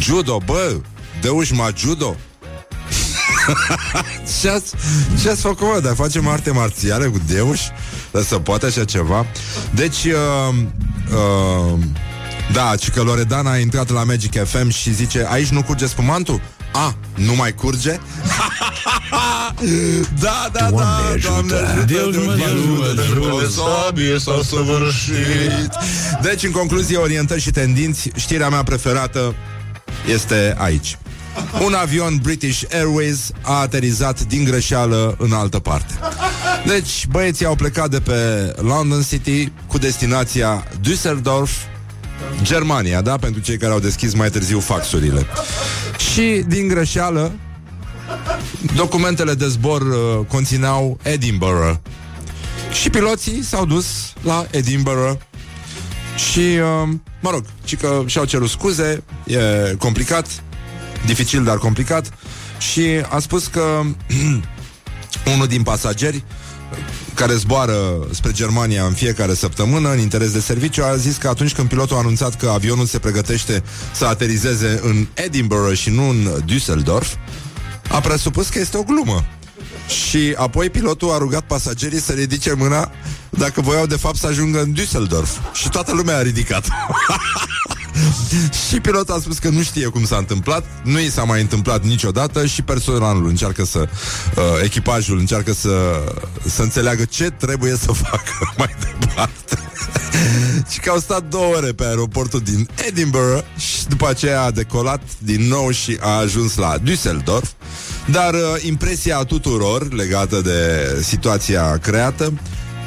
Judo, 0.01 0.41
bă 0.45 0.81
Deuși 1.21 1.53
ma 1.53 1.71
judo 1.77 2.17
Ce-ați, 4.41 4.75
ce-ați 5.23 5.41
făcut, 5.41 5.67
mă? 5.75 5.81
Dar 5.83 5.95
facem 5.95 6.29
arte 6.29 6.51
marțiale 6.51 7.07
cu 7.07 7.21
Deuș? 7.27 7.61
Dar 8.11 8.23
să 8.23 8.39
poate 8.39 8.67
așa 8.67 8.85
ceva? 8.85 9.27
Deci, 9.75 10.05
uh, 10.05 10.55
uh, 11.11 11.79
da, 12.53 12.75
ci 12.77 12.91
că 12.91 13.03
Loredana 13.03 13.51
a 13.51 13.59
intrat 13.59 13.91
la 13.91 14.05
Magic 14.05 14.45
FM 14.45 14.69
și 14.69 14.93
zice 14.93 15.27
Aici 15.31 15.49
nu 15.49 15.63
curge 15.63 15.87
spumantul? 15.87 16.41
A, 16.73 16.95
nu 17.15 17.35
mai 17.35 17.55
curge? 17.55 17.91
da, 20.21 20.49
da, 20.53 20.71
Doamne 20.71 20.81
da, 20.81 21.13
ajută. 21.13 21.29
Doamne 21.29 21.55
ajută, 21.55 21.85
Deus 21.85 22.17
mă 22.17 22.33
ajută. 22.33 23.03
Deus 23.15 23.41
De 23.41 23.61
sabie 23.61 24.19
s-a 24.19 24.41
săvârșit. 24.45 25.73
Deci, 26.23 26.43
în 26.43 26.51
concluzie, 26.51 26.97
orientări 26.97 27.41
și 27.41 27.51
tendinți, 27.51 28.11
știrea 28.17 28.49
mea 28.49 28.63
preferată 28.63 29.35
este 30.07 30.55
aici. 30.59 30.99
Un 31.65 31.73
avion 31.73 32.19
British 32.23 32.63
Airways 32.73 33.31
a 33.43 33.53
aterizat 33.53 34.23
din 34.23 34.45
greșeală 34.45 35.15
în 35.19 35.33
altă 35.33 35.59
parte. 35.59 35.95
Deci, 36.67 37.07
băieții 37.11 37.47
au 37.47 37.55
plecat 37.55 37.91
de 37.91 38.01
pe 38.01 38.53
London 38.61 39.03
City 39.03 39.53
cu 39.67 39.79
destinația 39.79 40.65
Düsseldorf, 40.81 41.51
Germania, 42.43 43.01
da? 43.01 43.17
Pentru 43.17 43.41
cei 43.41 43.57
care 43.57 43.73
au 43.73 43.79
deschis 43.79 44.15
mai 44.15 44.31
târziu 44.31 44.61
faxurile. 44.61 45.27
Și, 46.13 46.45
din 46.47 46.69
greșeală, 46.69 47.33
documentele 48.77 49.35
de 49.35 49.49
zbor 49.49 49.81
uh, 49.81 50.27
conțineau 50.29 50.99
Edinburgh. 51.03 51.75
Și 52.73 52.91
piloții 52.91 53.43
s-au 53.43 53.67
dus 53.67 54.13
la 54.23 54.47
Edinburgh 54.51 55.21
și, 56.31 56.39
uh, 56.39 56.89
mă 57.21 57.31
rog, 57.31 57.45
ci 57.65 57.77
că 57.77 58.03
și-au 58.07 58.25
cerut 58.25 58.49
scuze, 58.49 59.03
e 59.27 59.75
complicat, 59.79 60.27
dificil, 61.07 61.45
dar 61.45 61.59
complicat, 61.59 62.11
și 62.59 62.83
a 63.09 63.19
spus 63.19 63.47
că 63.47 63.81
unul 65.35 65.47
din 65.47 65.63
pasageri 65.63 66.25
care 67.15 67.35
zboară 67.35 68.07
spre 68.11 68.33
Germania 68.33 68.85
în 68.85 68.93
fiecare 68.93 69.35
săptămână 69.35 69.91
în 69.91 69.99
interes 69.99 70.33
de 70.33 70.41
serviciu 70.41 70.83
a 70.83 70.97
zis 70.97 71.17
că 71.17 71.29
atunci 71.29 71.55
când 71.55 71.69
pilotul 71.69 71.97
a 71.97 71.99
anunțat 71.99 72.37
că 72.37 72.49
avionul 72.49 72.87
se 72.87 72.99
pregătește 72.99 73.63
să 73.95 74.05
aterizeze 74.05 74.81
în 74.83 75.07
Edinburgh 75.15 75.79
și 75.79 75.91
nu 75.91 76.09
în 76.09 76.45
Düsseldorf, 76.45 77.09
a 77.91 78.01
presupus 78.01 78.49
că 78.49 78.59
este 78.59 78.77
o 78.77 78.83
glumă. 78.83 79.25
Și 79.89 80.35
apoi 80.37 80.71
pilotul 80.71 81.11
a 81.11 81.19
rugat 81.19 81.43
pasagerii 81.43 82.01
să 82.01 82.13
ridice 82.13 82.53
mâna 82.53 82.91
dacă 83.31 83.61
voiau 83.61 83.87
de 83.87 83.97
fapt 83.97 84.17
să 84.17 84.27
ajungă 84.27 84.61
în 84.61 84.75
Düsseldorf. 84.75 85.53
Și 85.53 85.69
toată 85.69 85.93
lumea 85.95 86.17
a 86.17 86.23
ridicat. 86.23 86.69
și 88.69 88.81
pilotul 88.81 89.15
a 89.15 89.19
spus 89.21 89.39
că 89.39 89.49
nu 89.49 89.63
știe 89.63 89.87
cum 89.87 90.05
s-a 90.05 90.17
întâmplat, 90.17 90.65
nu 90.83 91.01
i 91.01 91.11
s-a 91.11 91.23
mai 91.25 91.41
întâmplat 91.41 91.85
niciodată 91.85 92.47
și 92.47 92.63
personalul 92.63 93.29
încearcă 93.29 93.65
să, 93.65 93.79
uh, 94.37 94.43
echipajul 94.63 95.19
încearcă 95.19 95.53
să, 95.53 96.05
să 96.47 96.63
înțeleagă 96.63 97.05
ce 97.05 97.31
trebuie 97.31 97.77
să 97.77 97.93
facă 97.93 98.31
mai 98.59 98.75
departe. 99.01 99.59
și 100.71 100.81
că 100.81 100.91
au 100.91 100.99
stat 100.99 101.23
două 101.29 101.55
ore 101.57 101.73
pe 101.73 101.85
aeroportul 101.85 102.41
din 102.41 102.69
Edinburgh 102.89 103.45
și 103.57 103.87
după 103.89 104.09
aceea 104.09 104.43
a 104.43 104.51
decolat 104.51 105.03
din 105.19 105.49
nou 105.49 105.71
și 105.71 105.97
a 106.01 106.09
ajuns 106.17 106.57
la 106.57 106.77
Düsseldorf. 106.79 107.51
Dar 108.07 108.35
uh, 108.35 108.41
impresia 108.61 109.17
tuturor 109.25 109.93
legată 109.93 110.41
de 110.41 110.87
situația 111.03 111.79
creată 111.79 112.33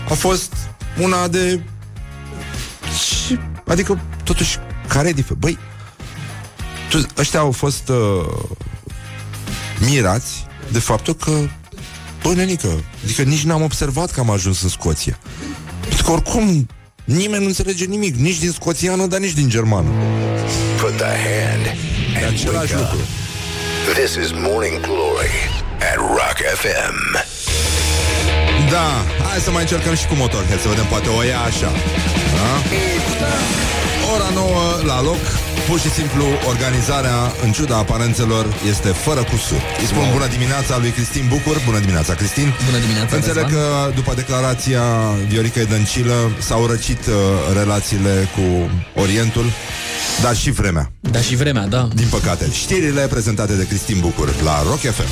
a 0.10 0.14
fost 0.14 0.54
una 1.02 1.28
de... 1.28 1.64
Și- 3.26 3.40
Adică, 3.68 4.02
totuși, 4.24 4.58
care 4.88 5.08
e 5.08 5.12
diferența? 5.12 5.48
Băi, 5.48 5.58
tu, 6.90 7.06
ăștia 7.18 7.40
au 7.40 7.52
fost 7.52 7.90
uh, 7.90 8.26
mirați 9.80 10.46
de 10.72 10.80
faptul 10.80 11.14
că 11.16 11.32
Bă, 12.24 12.34
nenică, 12.34 12.84
adică 13.04 13.22
nici 13.22 13.44
n-am 13.44 13.62
observat 13.62 14.12
că 14.12 14.20
am 14.20 14.30
ajuns 14.30 14.62
în 14.62 14.70
Scoția. 14.70 15.20
Pentru 15.80 16.04
că 16.04 16.12
oricum 16.12 16.68
nimeni 17.04 17.42
nu 17.42 17.48
înțelege 17.48 17.86
nimic, 17.86 18.16
nici 18.16 18.40
din 18.40 18.52
scoțiană, 18.52 19.06
dar 19.06 19.20
nici 19.20 19.34
din 19.34 19.50
germană. 19.50 19.88
Put 20.78 20.96
the 20.96 21.06
hand 21.06 21.66
E 22.22 22.26
and 22.26 22.34
același 22.34 22.74
wake 22.74 22.74
up. 22.74 22.80
lucru. 22.80 22.98
This 23.94 24.26
is 24.26 24.32
Morning 24.32 24.80
Glory 24.82 25.34
at 25.92 25.96
Rock 25.96 26.38
FM. 26.62 26.98
Da, 28.70 28.88
hai 29.30 29.40
să 29.40 29.52
mai 29.52 29.62
încercăm 29.62 29.96
și 29.96 30.06
cu 30.06 30.14
Motorhead 30.16 30.62
Să 30.62 30.68
vedem, 30.68 30.86
poate 30.86 31.10
o 31.10 31.22
ia 31.24 31.40
așa 31.40 31.72
da? 32.36 32.62
Ora 34.14 34.30
nouă 34.34 34.62
la 34.86 35.02
loc 35.02 35.18
Pur 35.68 35.80
și 35.80 35.90
simplu, 35.90 36.24
organizarea, 36.48 37.32
în 37.44 37.52
ciuda 37.52 37.78
aparențelor, 37.78 38.46
este 38.70 38.88
fără 38.88 39.24
cusur. 39.24 39.62
Îi 39.80 39.86
spun 39.86 40.10
bună 40.12 40.28
dimineața 40.28 40.78
lui 40.78 40.90
Cristin 40.90 41.26
Bucur. 41.30 41.62
Bună 41.66 41.80
dimineața, 41.80 42.14
Cristin. 42.14 42.54
Bună 42.66 42.78
dimineața, 42.78 43.16
Înțeleg 43.16 43.44
Răzvan. 43.44 43.62
că 43.62 43.92
după 43.96 44.14
declarația 44.16 44.82
Vioricăi 45.28 45.66
Dăncilă 45.66 46.32
s-au 46.40 46.66
răcit 46.66 47.06
uh, 47.06 47.14
relațiile 47.58 48.30
cu 48.36 48.70
Orientul, 49.02 49.46
dar 50.22 50.36
și 50.36 50.52
vremea, 50.52 50.92
Da, 51.00 51.20
și 51.20 51.36
vremea, 51.36 51.66
da. 51.68 51.88
din 51.96 52.08
păcate. 52.10 52.50
Știrile 52.52 53.02
prezentate 53.08 53.54
de 53.54 53.68
Cristin 53.68 54.00
Bucur 54.00 54.34
la 54.44 54.64
Rock 54.64 54.80
FM. 54.80 55.08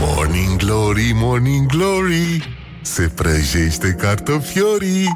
Morning 0.00 0.56
Glory, 0.56 1.10
Morning 1.14 1.66
Glory 1.66 2.56
Se 2.82 3.02
prăjește 3.02 3.96
cartofiorii 4.00 5.08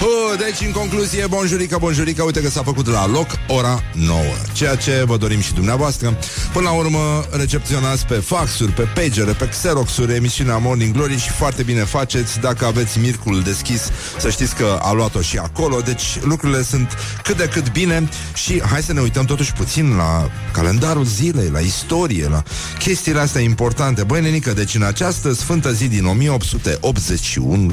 Huh, 0.00 0.38
deci, 0.38 0.66
în 0.66 0.72
concluzie, 0.72 1.26
bonjurică, 1.26 1.76
bonjurică, 1.80 2.22
uite 2.22 2.42
că 2.42 2.48
s-a 2.48 2.62
făcut 2.62 2.86
la 2.86 3.06
loc 3.06 3.26
ora 3.48 3.82
9, 3.92 4.20
ceea 4.52 4.74
ce 4.74 5.02
vă 5.06 5.16
dorim 5.16 5.40
și 5.40 5.54
dumneavoastră. 5.54 6.18
Până 6.52 6.64
la 6.68 6.74
urmă, 6.74 7.24
recepționați 7.30 8.06
pe 8.06 8.14
faxuri, 8.14 8.72
pe 8.72 8.82
pagere, 8.94 9.32
pe 9.32 9.48
xeroxuri 9.48 10.14
emisiunea 10.14 10.56
Morning 10.56 10.94
Glory 10.94 11.18
și 11.18 11.30
foarte 11.30 11.62
bine 11.62 11.80
faceți. 11.84 12.40
Dacă 12.40 12.64
aveți 12.64 12.98
mircul 12.98 13.42
deschis, 13.42 13.90
să 14.18 14.30
știți 14.30 14.54
că 14.54 14.78
a 14.82 14.92
luat-o 14.92 15.20
și 15.20 15.38
acolo, 15.38 15.80
deci 15.80 16.18
lucrurile 16.22 16.62
sunt 16.62 16.92
cât 17.22 17.36
de 17.36 17.48
cât 17.48 17.72
bine 17.72 18.08
și 18.34 18.62
hai 18.70 18.82
să 18.82 18.92
ne 18.92 19.00
uităm 19.00 19.24
totuși 19.24 19.52
puțin 19.52 19.96
la 19.96 20.30
calendarul 20.52 21.04
zilei, 21.04 21.48
la 21.52 21.60
istorie, 21.60 22.28
la 22.28 22.42
chestiile 22.78 23.20
astea 23.20 23.40
importante. 23.40 24.02
Băi, 24.02 24.20
nenică, 24.20 24.52
deci 24.52 24.74
în 24.74 24.82
această 24.82 25.32
sfântă 25.32 25.72
zi 25.72 25.88
din 25.88 26.04
1881, 26.04 27.72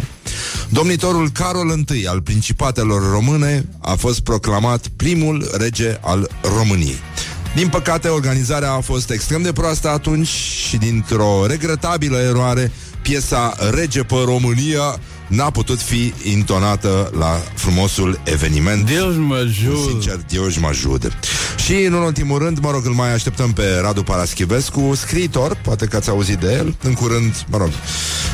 domnitorul 0.69 1.29
Carol 1.29 1.83
I 1.95 2.07
al 2.07 2.21
Principatelor 2.21 3.11
Române 3.11 3.65
a 3.79 3.93
fost 3.93 4.19
proclamat 4.19 4.87
primul 4.95 5.49
rege 5.57 5.97
al 6.01 6.29
României. 6.57 6.99
Din 7.55 7.67
păcate, 7.67 8.07
organizarea 8.07 8.71
a 8.71 8.79
fost 8.79 9.09
extrem 9.09 9.41
de 9.41 9.51
proastă 9.53 9.89
atunci 9.89 10.27
și 10.27 10.77
dintr-o 10.77 11.45
regretabilă 11.45 12.17
eroare, 12.17 12.71
piesa 13.01 13.55
Rege 13.71 14.03
pe 14.03 14.15
România 14.25 14.99
n-a 15.27 15.49
putut 15.49 15.81
fi 15.81 16.13
intonată 16.23 17.11
la 17.17 17.41
frumosul 17.53 18.19
eveniment. 18.23 18.85
Deus 18.85 19.15
mă 19.15 19.35
ajută. 19.35 19.89
Sincer, 19.89 20.19
Deus 20.29 20.57
mă 20.57 20.67
ajută. 20.67 21.11
Și, 21.63 21.73
în 21.73 21.93
ultimul 21.93 22.39
rând, 22.39 22.59
mă 22.59 22.71
rog, 22.71 22.85
îl 22.85 22.91
mai 22.91 23.13
așteptăm 23.13 23.53
pe 23.53 23.79
Radu 23.81 24.03
Paraschivescu, 24.03 24.93
scriitor, 24.95 25.57
poate 25.61 25.85
că 25.85 25.95
ați 25.95 26.09
auzit 26.09 26.37
de 26.37 26.53
el, 26.53 26.75
în 26.83 26.93
curând, 26.93 27.45
mă 27.49 27.57
rog, 27.57 27.69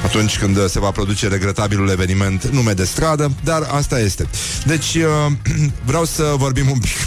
atunci 0.06 0.38
când 0.38 0.70
se 0.70 0.80
va 0.80 0.92
produce 0.92 1.28
regretabilul 1.28 1.90
eveniment 1.90 2.46
nume 2.46 2.72
de 2.72 2.84
stradă, 2.84 3.32
dar 3.44 3.68
asta 3.72 4.00
este. 4.00 4.28
Deci, 4.66 4.96
uh, 4.96 5.32
vreau 5.90 6.06
să 6.06 6.34
vorbim 6.38 6.70
un 6.70 6.80
pic 6.80 6.98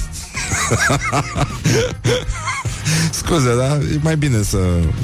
Scuze, 3.19 3.57
da? 3.57 3.75
E 3.75 3.99
mai 4.01 4.17
bine 4.17 4.43
să 4.43 4.59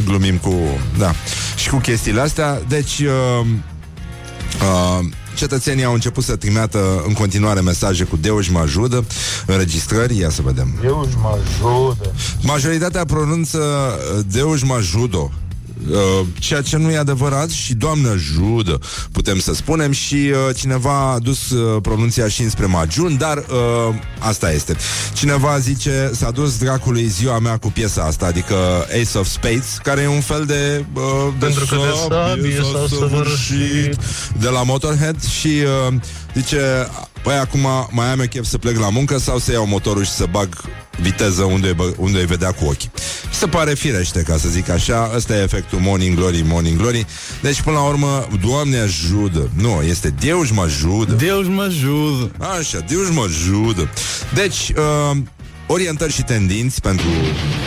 glumim 0.05 0.37
cu... 0.37 0.55
Da. 0.99 1.12
Și 1.57 1.68
cu 1.68 1.76
chestiile 1.76 2.20
astea. 2.20 2.61
Deci... 2.68 2.99
Uh, 2.99 3.47
uh, 4.62 5.06
cetățenii 5.34 5.84
au 5.84 5.92
început 5.92 6.24
să 6.24 6.36
trimeată 6.36 7.02
în 7.06 7.12
continuare 7.12 7.61
mesaje 7.61 8.04
cu 8.04 8.16
Deus 8.16 8.48
mă 8.48 8.59
ajută, 8.59 9.04
înregistrări, 9.46 10.18
ia 10.18 10.30
să 10.30 10.42
vedem. 10.42 10.74
Deus 10.80 11.09
mă 11.20 11.38
ajută. 11.38 12.14
Majoritatea 12.42 13.04
pronunță 13.04 13.59
uh, 13.59 14.24
Deus 14.30 14.62
mă 14.62 14.74
ajută. 14.74 15.30
Uh, 15.91 16.26
ceea 16.39 16.61
ce 16.62 16.76
nu 16.76 16.91
e 16.91 16.97
adevărat 16.97 17.51
și 17.51 17.74
Doamne 17.74 18.09
ajută, 18.09 18.79
putem 19.12 19.39
să 19.39 19.55
spunem 19.55 19.93
și 19.93 20.14
uh, 20.14 20.55
cineva 20.57 21.12
a 21.12 21.18
dus 21.18 21.51
uh, 21.51 21.81
pronunția 21.83 22.29
și 22.29 22.43
înspre 22.43 22.66
Majun, 22.66 23.16
dar 23.16 23.37
uh, 23.37 23.95
asta 24.18 24.53
este. 24.53 24.76
Cineva 25.12 25.59
zice, 25.59 26.11
s-a 26.14 26.31
dus 26.31 26.59
dracului 26.59 27.07
ziua 27.07 27.39
mea 27.39 27.57
cu 27.57 27.70
piesa 27.70 28.03
asta, 28.03 28.26
adică 28.26 28.55
Ace 29.01 29.18
of 29.18 29.26
Spades, 29.26 29.79
care 29.83 30.01
e 30.01 30.07
un 30.07 30.20
fel 30.20 30.45
de... 30.45 30.85
Uh, 30.95 31.03
Pentru 31.39 31.64
că 31.66 31.76
de 31.76 32.14
sabie 32.14 32.61
s-au 32.72 32.87
săvârșit. 32.87 33.97
de 34.41 34.49
la 34.49 34.62
Motorhead 34.62 35.24
și 35.24 35.49
uh, 35.89 35.95
zice, 36.35 36.89
băi, 37.22 37.36
acum 37.36 37.66
mai 37.90 38.10
am 38.10 38.20
eu 38.20 38.26
chef 38.26 38.44
să 38.44 38.58
plec 38.58 38.78
la 38.78 38.88
muncă 38.88 39.18
sau 39.18 39.38
să 39.38 39.52
iau 39.52 39.66
motorul 39.66 40.04
și 40.04 40.10
să 40.10 40.26
bag 40.30 40.48
viteză 41.00 41.42
unde, 41.42 41.74
bă- 41.74 41.96
unde 41.96 42.18
îi 42.18 42.26
vedea 42.26 42.52
cu 42.52 42.64
ochii. 42.64 42.90
Se 43.32 43.46
pare 43.46 43.74
firește, 43.74 44.22
ca 44.22 44.36
să 44.36 44.48
zic 44.48 44.68
așa, 44.68 45.10
ăsta 45.14 45.36
e 45.36 45.42
efectul 45.42 45.78
Morning 45.78 46.16
Glory, 46.16 46.42
Morning 46.46 46.78
Glory. 46.78 47.06
Deci, 47.42 47.60
până 47.62 47.76
la 47.76 47.82
urmă, 47.82 48.28
Doamne 48.46 48.78
ajută. 48.78 49.50
Nu, 49.54 49.82
este 49.82 50.08
Deus 50.08 50.50
mă 50.50 50.62
ajută. 50.62 51.12
Deus 51.12 51.46
mă 51.46 51.62
ajută. 51.62 52.30
Așa, 52.58 52.78
Deus 52.88 53.10
mă 53.10 53.22
ajută. 53.26 53.88
Deci, 54.34 54.72
uh, 54.76 55.16
orientări 55.66 56.12
și 56.12 56.22
tendinți 56.22 56.80
pentru 56.80 57.06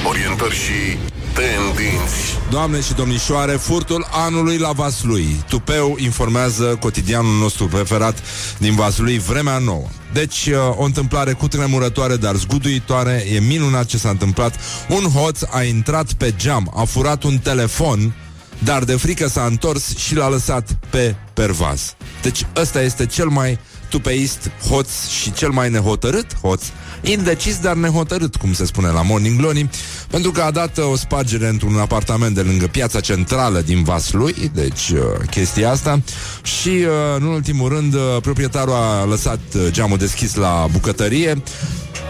Orientări 0.07 0.55
și 0.55 0.97
tendinți. 1.33 2.37
Doamne 2.49 2.81
și 2.81 2.93
domnișoare, 2.93 3.51
furtul 3.51 4.07
anului 4.11 4.57
la 4.57 4.71
Vaslui. 4.71 5.43
Tupeu 5.49 5.95
informează 5.99 6.77
cotidianul 6.79 7.39
nostru 7.39 7.67
preferat 7.67 8.23
din 8.57 8.75
Vaslui, 8.75 9.17
Vremea 9.17 9.57
Nouă. 9.57 9.87
Deci, 10.13 10.45
uh, 10.45 10.77
o 10.77 10.83
întâmplare 10.83 11.33
cu 11.33 11.47
tremurătoare, 11.47 12.15
dar 12.15 12.35
zguduitoare. 12.35 13.25
E 13.33 13.39
minunat 13.39 13.85
ce 13.85 13.97
s-a 13.97 14.09
întâmplat. 14.09 14.55
Un 14.89 15.03
hoț 15.03 15.41
a 15.49 15.63
intrat 15.63 16.13
pe 16.13 16.33
geam, 16.37 16.71
a 16.75 16.83
furat 16.83 17.23
un 17.23 17.37
telefon, 17.37 18.13
dar 18.59 18.83
de 18.83 18.95
frică 18.95 19.27
s-a 19.27 19.43
întors 19.43 19.97
și 19.97 20.15
l-a 20.15 20.29
lăsat 20.29 20.69
pe 20.89 21.15
pervaz. 21.33 21.95
Deci, 22.21 22.45
ăsta 22.55 22.81
este 22.81 23.05
cel 23.05 23.27
mai 23.27 23.59
tupeist 23.91 24.51
hoț 24.69 25.07
și 25.07 25.33
cel 25.33 25.49
mai 25.49 25.69
nehotărât 25.69 26.25
hoț. 26.41 26.63
Indecis, 27.01 27.57
dar 27.57 27.75
nehotărât, 27.75 28.35
cum 28.35 28.53
se 28.53 28.65
spune 28.65 28.87
la 28.87 29.01
Morning 29.01 29.37
Glory, 29.37 29.69
pentru 30.07 30.31
că 30.31 30.41
a 30.41 30.51
dat 30.51 30.77
uh, 30.77 30.85
o 30.91 30.95
spargere 30.95 31.47
într-un 31.47 31.77
apartament 31.77 32.35
de 32.35 32.41
lângă 32.41 32.67
piața 32.67 32.99
centrală 32.99 33.61
din 33.61 33.83
Vaslui, 33.83 34.51
deci 34.53 34.89
uh, 34.89 34.99
chestia 35.29 35.71
asta, 35.71 36.01
și, 36.43 36.69
uh, 36.69 36.85
în 37.17 37.23
ultimul 37.23 37.69
rând, 37.69 37.93
uh, 37.93 38.01
proprietarul 38.21 38.73
a 38.73 39.05
lăsat 39.05 39.39
uh, 39.55 39.67
geamul 39.69 39.97
deschis 39.97 40.35
la 40.35 40.67
bucătărie, 40.71 41.43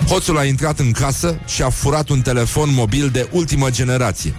hoțul 0.07 0.37
a 0.37 0.43
intrat 0.43 0.79
în 0.79 0.91
casă 0.91 1.39
și 1.47 1.61
a 1.61 1.69
furat 1.69 2.09
un 2.09 2.21
telefon 2.21 2.73
mobil 2.73 3.09
de 3.09 3.27
ultimă 3.31 3.69
generație. 3.69 4.33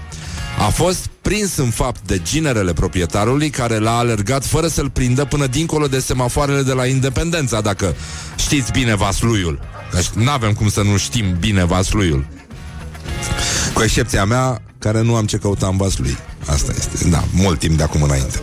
A 0.58 0.68
fost 0.68 1.11
prins 1.32 1.56
în 1.56 1.70
fapt 1.70 2.00
de 2.06 2.20
ginerele 2.22 2.72
proprietarului 2.72 3.50
care 3.50 3.78
l-a 3.78 3.96
alergat 3.96 4.44
fără 4.44 4.66
să-l 4.66 4.90
prindă 4.90 5.24
până 5.24 5.46
dincolo 5.46 5.86
de 5.86 5.98
semafoarele 5.98 6.62
de 6.62 6.72
la 6.72 6.86
Independența, 6.86 7.60
dacă 7.60 7.94
știți 8.36 8.72
bine 8.72 8.94
Vasluiul. 8.94 9.60
Deci 9.94 10.06
n-avem 10.06 10.52
cum 10.52 10.68
să 10.68 10.82
nu 10.82 10.96
știm 10.96 11.36
bine 11.38 11.64
Vasluiul. 11.64 12.26
Cu 13.74 13.82
excepția 13.82 14.24
mea, 14.24 14.62
care 14.78 15.02
nu 15.02 15.14
am 15.14 15.26
ce 15.26 15.36
căuta 15.36 15.66
în 15.66 15.76
Vaslui. 15.76 16.16
Asta 16.46 16.72
este, 16.76 17.08
da, 17.08 17.24
mult 17.34 17.58
timp 17.58 17.76
de 17.76 17.82
acum 17.82 18.02
înainte. 18.02 18.40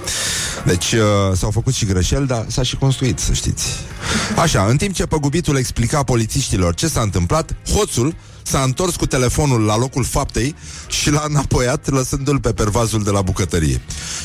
Deci 0.65 0.91
uh, 0.91 1.37
s-au 1.37 1.51
făcut 1.51 1.73
și 1.73 1.85
greșeli, 1.85 2.27
dar 2.27 2.45
s-a 2.47 2.63
și 2.63 2.75
construit, 2.75 3.19
să 3.19 3.33
știți. 3.33 3.67
Așa, 4.35 4.65
în 4.65 4.77
timp 4.77 4.93
ce 4.93 5.05
păgubitul 5.05 5.57
explica 5.57 6.03
polițiștilor 6.03 6.75
ce 6.75 6.87
s-a 6.87 7.01
întâmplat, 7.01 7.55
hoțul 7.73 8.15
s-a 8.49 8.61
întors 8.61 8.95
cu 8.95 9.05
telefonul 9.05 9.61
la 9.61 9.77
locul 9.77 10.03
faptei 10.03 10.55
și 10.87 11.11
l-a 11.11 11.23
înapoiat, 11.27 11.89
lăsându-l 11.89 12.39
pe 12.39 12.53
pervazul 12.53 13.03
de 13.03 13.09
la 13.09 13.21
bucătărie. 13.21 13.81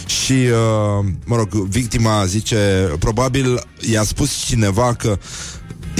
Și, 0.07 0.33
uh, 0.33 1.07
mă 1.25 1.37
rog, 1.37 1.49
victima 1.53 2.25
zice, 2.27 2.91
probabil 2.99 3.61
i-a 3.81 4.03
spus 4.03 4.45
cineva 4.45 4.95
că 4.95 5.19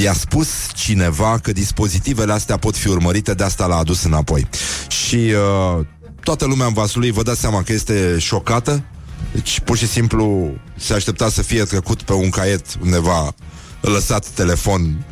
I-a 0.03 0.13
spus 0.13 0.49
cineva 0.75 1.39
că 1.39 1.53
dispozitivele 1.53 2.33
astea 2.33 2.57
pot 2.57 2.77
fi 2.77 2.89
urmărite, 2.89 3.35
de 3.35 3.45
asta 3.45 3.67
l-a 3.67 3.77
adus 3.77 4.03
înapoi. 4.03 4.49
Și 4.89 5.15
uh, 5.17 5.87
toată 6.23 6.45
lumea 6.45 6.67
în 6.67 6.73
Vaslui, 6.73 7.11
vă 7.11 7.23
dați 7.23 7.41
seama 7.41 7.63
că 7.63 7.73
este 7.73 8.17
șocată, 8.19 8.85
deci 9.33 9.61
pur 9.61 9.77
și 9.77 9.87
simplu 9.87 10.51
se 10.77 10.95
aștepta 10.95 11.29
să 11.29 11.43
fie 11.43 11.65
trecut 11.65 12.03
pe 12.03 12.13
un 12.13 12.31
caiet 12.31 12.67
undeva 12.83 13.35
lăsat 13.81 14.27
telefon 14.27 15.05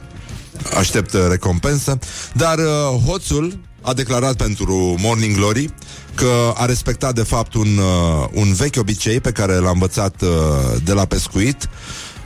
așteptă 0.77 1.27
recompensă, 1.31 1.99
dar 2.33 2.59
uh, 2.59 3.01
hoțul 3.07 3.59
a 3.83 3.93
declarat 3.93 4.37
pentru 4.37 4.95
Morning 4.99 5.37
Glory 5.37 5.75
că 6.15 6.53
a 6.57 6.65
respectat 6.65 7.15
de 7.15 7.23
fapt 7.23 7.55
un, 7.55 7.77
uh, 7.79 8.29
un 8.33 8.53
vechi 8.53 8.77
obicei 8.77 9.21
pe 9.21 9.33
care 9.33 9.55
l-a 9.55 9.71
învățat 9.71 10.23
uh, 10.23 10.29
de 10.85 10.93
la 10.93 11.05
pescuit 11.05 11.69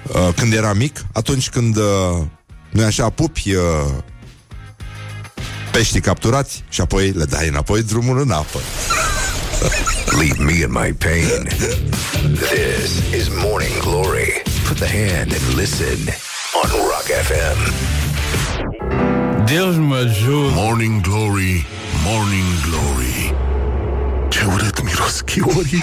uh, 0.07 0.29
când 0.37 0.53
era 0.53 0.73
mic, 0.73 1.05
atunci 1.13 1.49
când 1.49 1.77
uh, 1.77 1.83
nu 2.71 2.85
așa 2.85 3.11
pupi 3.11 3.55
uh, 3.55 3.63
peștii 5.73 6.01
capturați 6.01 6.65
și 6.69 6.81
apoi 6.81 7.11
le 7.11 7.25
dai 7.25 7.49
înapoi 7.49 7.83
drumul 7.83 8.21
în 8.21 8.31
apă. 8.31 8.59
Leave 10.21 10.43
me 10.43 10.53
in 10.53 10.71
my 10.71 10.93
pain. 10.93 11.49
This 12.35 12.91
is 13.21 13.29
Morning 13.29 13.79
Glory. 13.81 14.43
Put 14.69 14.77
the 14.79 14.89
hand 14.89 15.33
and 15.33 15.57
listen 15.57 15.99
on 16.63 16.71
Rock 16.71 17.07
FM. 17.29 18.06
Deus 19.45 19.77
mă 19.77 19.95
ajută. 19.95 20.53
Morning 20.55 21.01
Glory, 21.01 21.67
Morning 22.05 22.45
Glory. 22.69 23.35
Ce 24.29 24.45
urât 24.55 24.83
miros 24.85 25.21
chiorii. 25.21 25.83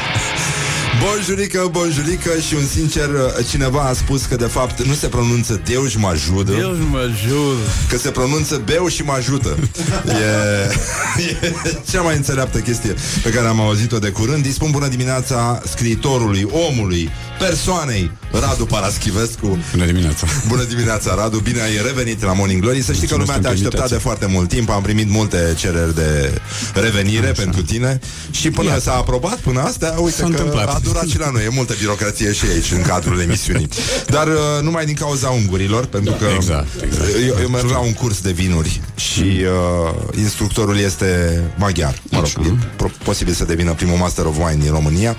Bonjurică, 1.02 1.68
bonjurică 1.72 2.30
și 2.48 2.54
un 2.54 2.66
sincer 2.66 3.10
uh, 3.10 3.46
cineva 3.50 3.80
a 3.82 3.94
spus 3.94 4.26
că 4.26 4.36
de 4.36 4.46
fapt 4.46 4.82
nu 4.84 4.94
se 4.94 5.08
pronunță 5.08 5.62
Deus 5.66 5.96
mă 5.96 6.08
ajută, 6.08 6.52
Deus 6.52 6.78
mă 6.90 6.98
ajută. 6.98 7.60
că 7.90 7.98
se 7.98 8.10
pronunță 8.10 8.62
Beu 8.66 8.88
și 8.88 9.02
mă 9.04 9.12
ajută. 9.12 9.58
E, 10.06 11.24
e 11.24 11.52
cea 11.92 12.02
mai 12.02 12.16
înțeleaptă 12.16 12.58
chestie 12.60 12.96
pe 13.24 13.30
care 13.30 13.48
am 13.48 13.60
auzit-o 13.60 14.00
de 14.00 14.10
curând. 14.10 14.44
Dispun 14.44 14.72
bună 14.72 14.88
dimineața 14.88 15.62
scriitorului, 15.70 16.48
omului, 16.70 17.10
persoanei 17.40 18.12
Radu 18.32 18.66
Paraschivescu. 18.66 19.58
Bună 19.72 19.86
dimineața! 19.86 20.28
Bună 20.48 20.64
dimineața, 20.64 21.16
Radu, 21.16 21.40
bine 21.40 21.62
ai 21.62 21.80
revenit 21.86 22.24
la 22.24 22.34
Morning 22.34 22.62
Glory 22.62 22.82
Să 22.82 22.94
știi 22.94 23.08
că 23.08 23.16
lumea 23.16 23.36
Mulțumesc 23.36 23.42
te-a 23.42 23.50
pentru 23.50 23.68
așteptat 23.68 23.90
de 23.90 23.96
invitație. 23.96 23.98
foarte 23.98 24.26
mult 24.26 24.50
timp 24.50 24.70
Am 24.70 24.82
primit 24.82 25.10
multe 25.10 25.54
cereri 25.58 25.96
de 25.96 26.42
revenire 26.74 27.30
Așa. 27.30 27.42
pentru 27.42 27.62
tine 27.62 28.00
Și 28.32 28.50
până 28.50 28.68
Iată. 28.70 28.82
s-a 28.82 28.94
aprobat, 28.94 29.38
până 29.38 29.62
astea 29.62 29.94
Uite 29.98 30.16
S-a 30.18 30.24
că 30.24 30.30
întâmplat. 30.30 30.83
A 30.84 30.88
durat 30.88 31.08
și 31.08 31.18
la 31.20 31.30
noi. 31.30 31.44
E 31.44 31.50
multă 31.50 31.74
birocrație 31.80 32.34
și 32.34 32.46
aici, 32.54 32.72
în 32.72 32.82
cadrul 32.82 33.20
emisiunii. 33.20 33.68
Dar 34.08 34.28
uh, 34.28 34.34
numai 34.62 34.86
din 34.86 34.96
cauza 34.96 35.30
ungurilor 35.30 35.86
Pentru 35.86 36.14
că 36.14 36.26
Exact, 36.36 36.68
exact. 36.84 37.10
eu, 37.28 37.36
eu 37.42 37.48
merg 37.50 37.70
la 37.70 37.78
un 37.80 37.94
curs 37.94 38.22
de 38.22 38.32
vinuri 38.32 38.82
Și 38.96 39.20
uh, 39.22 40.18
instructorul 40.18 40.78
este 40.78 41.42
maghiar. 41.58 42.02
Mă 42.10 42.18
rog, 42.18 42.26
Așa. 42.26 42.42
e 42.46 42.54
pro- 42.76 42.92
posibil 43.04 43.34
să 43.34 43.46
devină 43.46 43.74
primul 43.74 43.98
Master 43.98 44.26
of 44.26 44.36
Wine 44.38 44.58
din 44.64 44.72
România. 44.72 45.16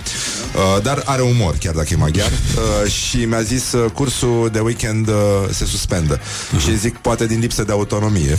Uh, 0.77 0.83
Dar 0.83 1.03
are 1.05 1.23
umor, 1.23 1.55
chiar 1.61 1.75
dacă 1.75 1.89
e 1.93 1.97
maghiar. 1.97 2.31
Uh, 2.31 2.91
Și 2.91 3.17
mi-a 3.25 3.41
zis 3.43 3.73
uh, 3.73 3.91
cursul 3.91 4.49
de 4.53 4.59
weekend 4.59 5.09
uh, 5.09 5.15
se 5.51 5.65
suspendă. 5.65 6.21
Și 6.59 6.79
zic, 6.79 6.97
poate 6.97 7.27
din 7.27 7.39
lipsă 7.39 7.65
de 7.65 7.73
autonomie. 7.73 8.37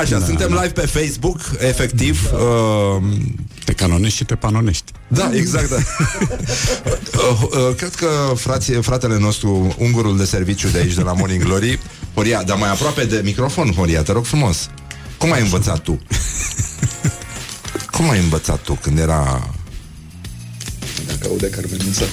Așa, 0.00 0.20
suntem 0.26 0.48
live 0.52 0.68
pe 0.80 0.86
Facebook, 0.86 1.40
efectiv. 1.58 2.30
Uh, 2.32 3.02
Te 3.68 3.74
canonești 3.74 4.16
și 4.16 4.24
te 4.24 4.34
panonești. 4.34 4.92
da, 5.08 5.30
exact, 5.34 5.68
da. 5.68 5.76
uh, 7.30 7.42
uh, 7.42 7.74
cred 7.76 7.94
că 7.94 8.08
frație, 8.36 8.80
fratele 8.80 9.18
nostru, 9.18 9.74
ungurul 9.78 10.16
de 10.16 10.24
serviciu 10.24 10.68
de 10.68 10.78
aici, 10.78 10.94
de 10.94 11.02
la 11.02 11.12
Morning 11.12 11.42
Glory, 11.42 11.80
Horia, 12.14 12.42
dar 12.42 12.56
mai 12.56 12.70
aproape 12.70 13.04
de 13.04 13.20
microfon, 13.24 13.72
Horia, 13.72 14.02
te 14.02 14.12
rog 14.12 14.24
frumos. 14.24 14.70
Cum 15.18 15.32
ai 15.32 15.40
învățat 15.40 15.78
tu? 15.78 16.00
Cum 17.92 18.10
ai 18.10 18.18
învățat 18.18 18.60
tu 18.60 18.78
când 18.82 18.98
era... 18.98 19.50
dacă 21.06 21.28
aude 21.28 21.50
Carmenuța. 21.50 22.04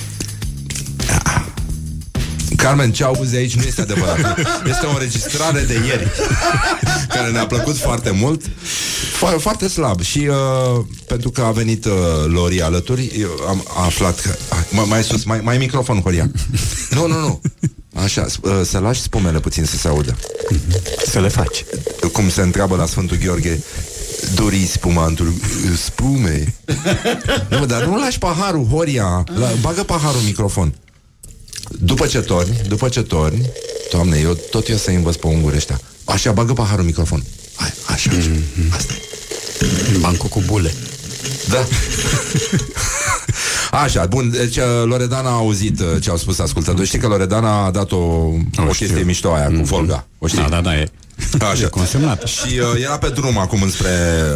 Carmen, 2.66 2.92
ce 2.92 3.04
auzi 3.04 3.36
aici 3.36 3.56
nu 3.56 3.64
este 3.64 3.82
adevărat. 3.82 4.38
Este 4.70 4.86
o 4.86 4.90
înregistrare 4.90 5.62
de 5.62 5.74
ieri 5.74 6.12
care 7.16 7.32
ne-a 7.32 7.48
plăcut 7.48 7.78
foarte 7.78 8.12
mult. 8.12 8.42
Fo- 9.18 9.40
foarte 9.40 9.68
slab. 9.68 10.02
Și 10.02 10.28
uh, 10.30 10.86
pentru 11.08 11.30
că 11.30 11.42
a 11.42 11.52
venit 11.52 11.86
uh, 11.86 11.92
Lori 12.28 12.62
alături, 12.62 13.12
eu 13.20 13.30
am 13.48 13.64
aflat 13.86 14.20
că... 14.20 14.36
Ah, 14.50 14.58
mai, 14.72 14.86
mai 14.88 15.04
sus, 15.04 15.24
mai, 15.24 15.40
mai 15.44 15.58
microfon, 15.58 16.02
Horia. 16.02 16.32
Nu, 16.90 17.08
nu, 17.08 17.20
nu. 17.20 17.42
Așa, 17.94 18.26
sp- 18.26 18.42
uh, 18.42 18.62
să 18.64 18.80
lași 18.80 19.02
spumele 19.02 19.40
puțin 19.40 19.66
să 19.66 19.78
se 19.78 19.88
audă. 19.88 20.18
Să 21.08 21.20
le 21.20 21.28
faci. 21.28 21.66
Cum 22.12 22.30
se 22.30 22.42
întreabă 22.42 22.76
la 22.76 22.86
Sfântul 22.86 23.18
Gheorghe, 23.18 23.64
dori 24.36 24.66
spumantul 24.66 25.34
spume. 25.84 26.56
nu, 27.60 27.66
dar 27.66 27.84
nu 27.84 27.96
lași 27.98 28.18
paharul, 28.18 28.66
Horia. 28.66 29.24
La, 29.40 29.52
bagă 29.62 29.84
paharul 29.84 30.20
în 30.20 30.26
microfon. 30.26 30.74
După 31.70 32.06
ce 32.06 32.20
torni, 32.20 32.62
după 32.68 32.90
ce 32.90 33.02
torni, 33.02 33.50
Doamne, 33.92 34.20
eu 34.20 34.38
tot 34.50 34.70
eu 34.70 34.76
să 34.76 34.90
învăț 34.90 35.16
pe 35.16 35.28
unguri 35.28 35.56
ăștia. 35.56 35.80
Așa, 36.04 36.32
bagă 36.32 36.54
paharul 36.54 36.80
în 36.80 36.86
microfon. 36.86 37.24
Hai, 37.56 37.74
așa, 37.88 38.12
așa. 38.18 38.30
Asta 38.76 38.94
e. 38.94 39.98
Bancul 40.00 40.30
cu 40.30 40.44
bule. 40.46 40.74
Da. 41.50 41.68
Așa, 43.84 44.06
bun, 44.06 44.30
deci 44.30 44.58
uh, 44.58 44.64
Loredana 44.86 45.30
a 45.30 45.34
auzit 45.34 45.80
uh, 45.80 45.86
ce 46.02 46.10
au 46.10 46.18
spus 46.18 46.40
ascultătorii. 46.40 46.88
Știi 46.88 47.00
că 47.00 47.08
Loredana 47.08 47.66
a 47.66 47.72
dat 47.72 47.92
o, 47.92 47.96
o 47.96 48.32
chestie 48.66 48.88
știu. 48.88 49.06
mișto 49.06 49.34
aia 49.34 49.48
cu 49.48 49.62
Volga. 49.64 50.08
O 50.20 50.28
știi? 50.28 50.42
Da, 50.42 50.48
da, 50.50 50.62
da, 50.62 50.76
e. 50.76 50.90
Așa. 51.42 51.64
E 51.64 51.68
consemnat. 51.68 52.24
Și 52.24 52.60
uh, 52.60 52.82
era 52.84 52.98
pe 52.98 53.10
drum 53.10 53.38
acum 53.38 53.62
înspre 53.62 53.90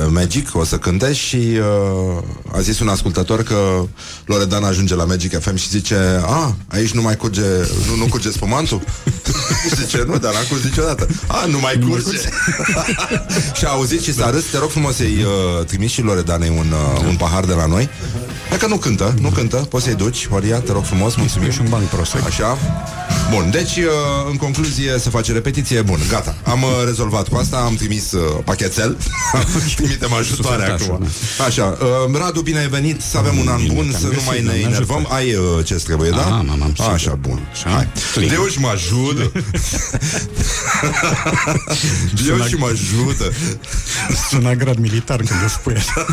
Magic, 0.07 0.55
o 0.55 0.63
să 0.63 0.77
cânte 0.77 1.13
și 1.13 1.35
uh, 1.35 2.23
a 2.55 2.59
zis 2.61 2.79
un 2.79 2.87
ascultător 2.87 3.43
că 3.43 3.85
Loredana 4.25 4.67
ajunge 4.67 4.95
la 4.95 5.05
Magic 5.05 5.39
FM 5.39 5.55
și 5.55 5.69
zice 5.69 6.21
A, 6.25 6.55
aici 6.67 6.91
nu 6.91 7.01
mai 7.01 7.15
curge, 7.15 7.41
nu, 7.87 7.95
nu 7.95 8.05
curge 8.09 8.31
spumantul? 8.31 8.81
și 9.69 9.75
zice, 9.75 10.03
nu, 10.07 10.17
dar 10.17 10.33
n-a 10.33 10.39
curs 10.49 10.63
niciodată. 10.63 11.07
A, 11.27 11.45
nu 11.45 11.59
mai 11.59 11.79
curge. 11.87 12.17
și 13.57 13.65
a 13.65 13.69
auzit 13.69 14.01
și 14.01 14.13
s-a 14.13 14.29
râs, 14.29 14.45
te 14.45 14.57
rog 14.57 14.69
frumos 14.69 14.95
să-i 14.95 15.25
uh, 15.25 15.65
trimiți 15.65 15.93
și 15.93 16.01
Loredanei 16.01 16.49
un, 16.49 16.71
uh, 16.71 17.05
un 17.07 17.15
pahar 17.15 17.45
de 17.45 17.53
la 17.53 17.65
noi. 17.65 17.89
Dacă 18.49 18.67
nu 18.67 18.77
cântă, 18.77 19.13
nu 19.21 19.29
cântă, 19.29 19.55
poți 19.55 19.83
să-i 19.83 19.95
duci, 19.95 20.27
Horia, 20.27 20.59
te 20.59 20.71
rog 20.71 20.83
frumos, 20.83 21.15
mulțumim. 21.15 21.51
Și 21.51 21.61
un 21.61 21.69
banc 21.69 21.83
prost. 21.83 22.15
Așa. 22.25 22.57
Bun, 23.31 23.49
deci 23.51 23.75
uh, 23.75 23.83
în 24.29 24.37
concluzie 24.37 24.97
se 24.97 25.09
face 25.09 25.31
repetiție, 25.31 25.81
bun, 25.81 25.99
gata. 26.09 26.35
Am 26.43 26.63
uh, 26.63 26.69
rezolvat 26.89 27.27
cu 27.27 27.35
asta, 27.37 27.57
am 27.57 27.75
trimis 27.75 28.11
uh, 28.11 28.21
pachetel. 28.43 28.97
Trimitem 29.75 30.13
ajutoare 30.13 30.75
Super 30.77 30.87
acum. 30.95 31.07
da. 31.37 31.43
Așa, 31.43 31.77
uh, 32.09 32.17
Radu, 32.19 32.41
bine 32.41 32.59
ai 32.59 32.67
venit, 32.67 33.01
să 33.01 33.17
avem 33.17 33.37
un 33.37 33.47
an 33.47 33.61
Bine 33.61 33.73
bun, 33.73 33.87
te-am 33.89 34.01
să 34.01 34.05
nu 34.07 34.11
găsit, 34.13 34.27
mai 34.27 34.37
ne 34.37 34.43
Doamne 34.43 34.61
enervăm. 34.65 34.97
ajută. 34.97 35.13
Ai 35.13 35.33
uh, 35.35 35.65
ce 35.65 35.73
trebuie, 35.75 36.09
da? 36.09 36.17
Aha, 36.25 36.35
am, 36.37 36.49
am, 36.63 36.73
sigur. 36.75 36.91
Așa, 36.93 37.13
bun. 37.21 37.39
Așa. 37.51 37.69
Hai. 37.69 37.87
Click. 38.13 38.31
Deus 38.31 38.55
mă 38.57 38.67
ajută. 38.67 39.31
Deus 42.25 42.47
și 42.47 42.55
mă 42.55 42.65
ajută. 42.73 43.31
Sună 44.29 44.53
grad 44.53 44.77
militar 44.77 45.17
când 45.17 45.43
o 45.45 45.47
spui 45.47 45.73
așa. 45.75 46.05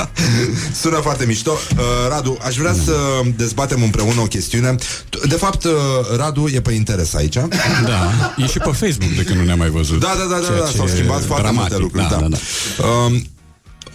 Sună 0.82 0.96
foarte 0.96 1.24
mișto. 1.26 1.50
Uh, 1.76 1.82
Radu, 2.08 2.38
aș 2.46 2.56
vrea 2.56 2.74
să 2.84 2.92
dezbatem 3.36 3.82
împreună 3.82 4.20
o 4.20 4.24
chestiune. 4.24 4.74
De 5.28 5.34
fapt, 5.34 5.64
uh, 5.64 5.70
Radu 6.16 6.48
e 6.52 6.60
pe 6.60 6.72
interes 6.72 7.14
aici. 7.14 7.34
Da, 7.84 8.10
e 8.36 8.46
și 8.46 8.58
pe 8.58 8.70
Facebook 8.72 9.12
de 9.16 9.22
când 9.22 9.38
nu 9.38 9.44
ne-am 9.44 9.58
mai 9.58 9.68
văzut. 9.68 9.93
Da, 9.98 10.14
da, 10.18 10.24
da, 10.24 10.38
da, 10.40 10.46
Ceea 10.46 10.58
da 10.58 10.66
ce 10.66 10.76
s-au 10.76 10.86
e 10.86 10.88
schimbat 10.88 11.24
foarte 11.24 11.42
dramatic. 11.42 11.78
multe 11.78 11.82
lucruri. 11.82 12.08
Da, 12.08 12.16
Da, 12.16 12.28
da, 12.28 12.36
da. 12.78 12.86
Um, 12.88 13.22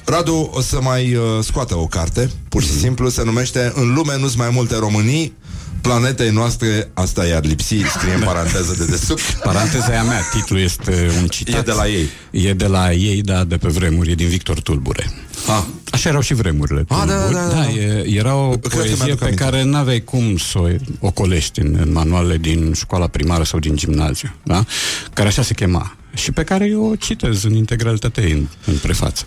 Radu 0.06 0.50
o 0.54 0.62
să 0.62 0.82
mai 0.82 1.16
uh, 1.16 1.24
scoată 1.42 1.78
o 1.78 1.86
carte, 1.86 2.30
pur 2.50 2.62
și 2.64 2.72
simplu, 2.72 3.10
se 3.10 3.24
numește 3.24 3.72
În 3.76 3.94
lume 3.94 4.18
nu-s 4.18 4.36
mai 4.36 4.50
multe 4.52 4.76
Românii, 4.76 5.34
planetei 5.82 6.30
noastre, 6.30 6.90
asta 6.94 7.26
i-ar 7.26 7.44
lipsi, 7.46 7.76
scrie 7.98 8.14
în 8.14 8.22
paranteză 8.22 8.76
de 8.78 8.86
desubt. 8.86 9.22
Paranteza 9.44 9.88
aia 9.90 10.04
mea, 10.04 10.22
titlul 10.34 10.60
este 10.60 11.12
un 11.22 11.28
citat. 11.28 11.60
E 11.60 11.62
de 11.62 11.72
la 11.72 11.88
ei. 11.88 12.10
E 12.32 12.54
de 12.54 12.66
la 12.68 12.94
ei, 12.94 13.22
da, 13.22 13.44
de 13.44 13.58
pe 13.58 13.68
vremuri, 13.68 14.12
e 14.12 14.16
din 14.16 14.28
Victor 14.28 14.62
Tulbure. 14.62 15.12
Ah. 15.48 15.64
Așa 15.92 16.10
erau 16.10 16.22
și 16.22 16.34
vremurile. 16.34 16.86
Ah, 16.88 17.04
da, 17.08 17.14
Tulburi. 17.14 17.34
da, 17.34 17.48
da, 17.48 17.54
da. 17.56 17.70
e, 17.70 18.06
era 18.08 18.36
o 18.36 18.50
Cred 18.50 18.62
că 18.62 18.78
poezie 18.78 18.96
mi-aduc 18.98 19.18
pe 19.18 19.24
aminte. 19.24 19.44
care 19.44 19.64
n-aveai 19.64 20.04
cum 20.04 20.38
să 20.38 20.58
o 20.60 20.68
ocolești 21.00 21.60
în, 21.60 21.78
în 21.82 21.92
manualele 21.92 22.38
din 22.38 22.74
școala 22.74 23.08
primară 23.08 23.44
sau 23.44 23.60
din 23.60 23.76
gimnaziu, 23.76 24.34
da? 24.44 24.66
Care 25.14 25.28
așa 25.28 25.42
se 25.42 25.54
chema. 25.54 25.94
Și 26.14 26.32
pe 26.32 26.44
care 26.44 26.66
eu 26.66 26.86
o 26.86 26.96
citez 26.96 27.44
în 27.44 27.54
integralitate 27.54 28.22
în, 28.32 28.48
în 28.66 28.78
prefață. 28.78 29.26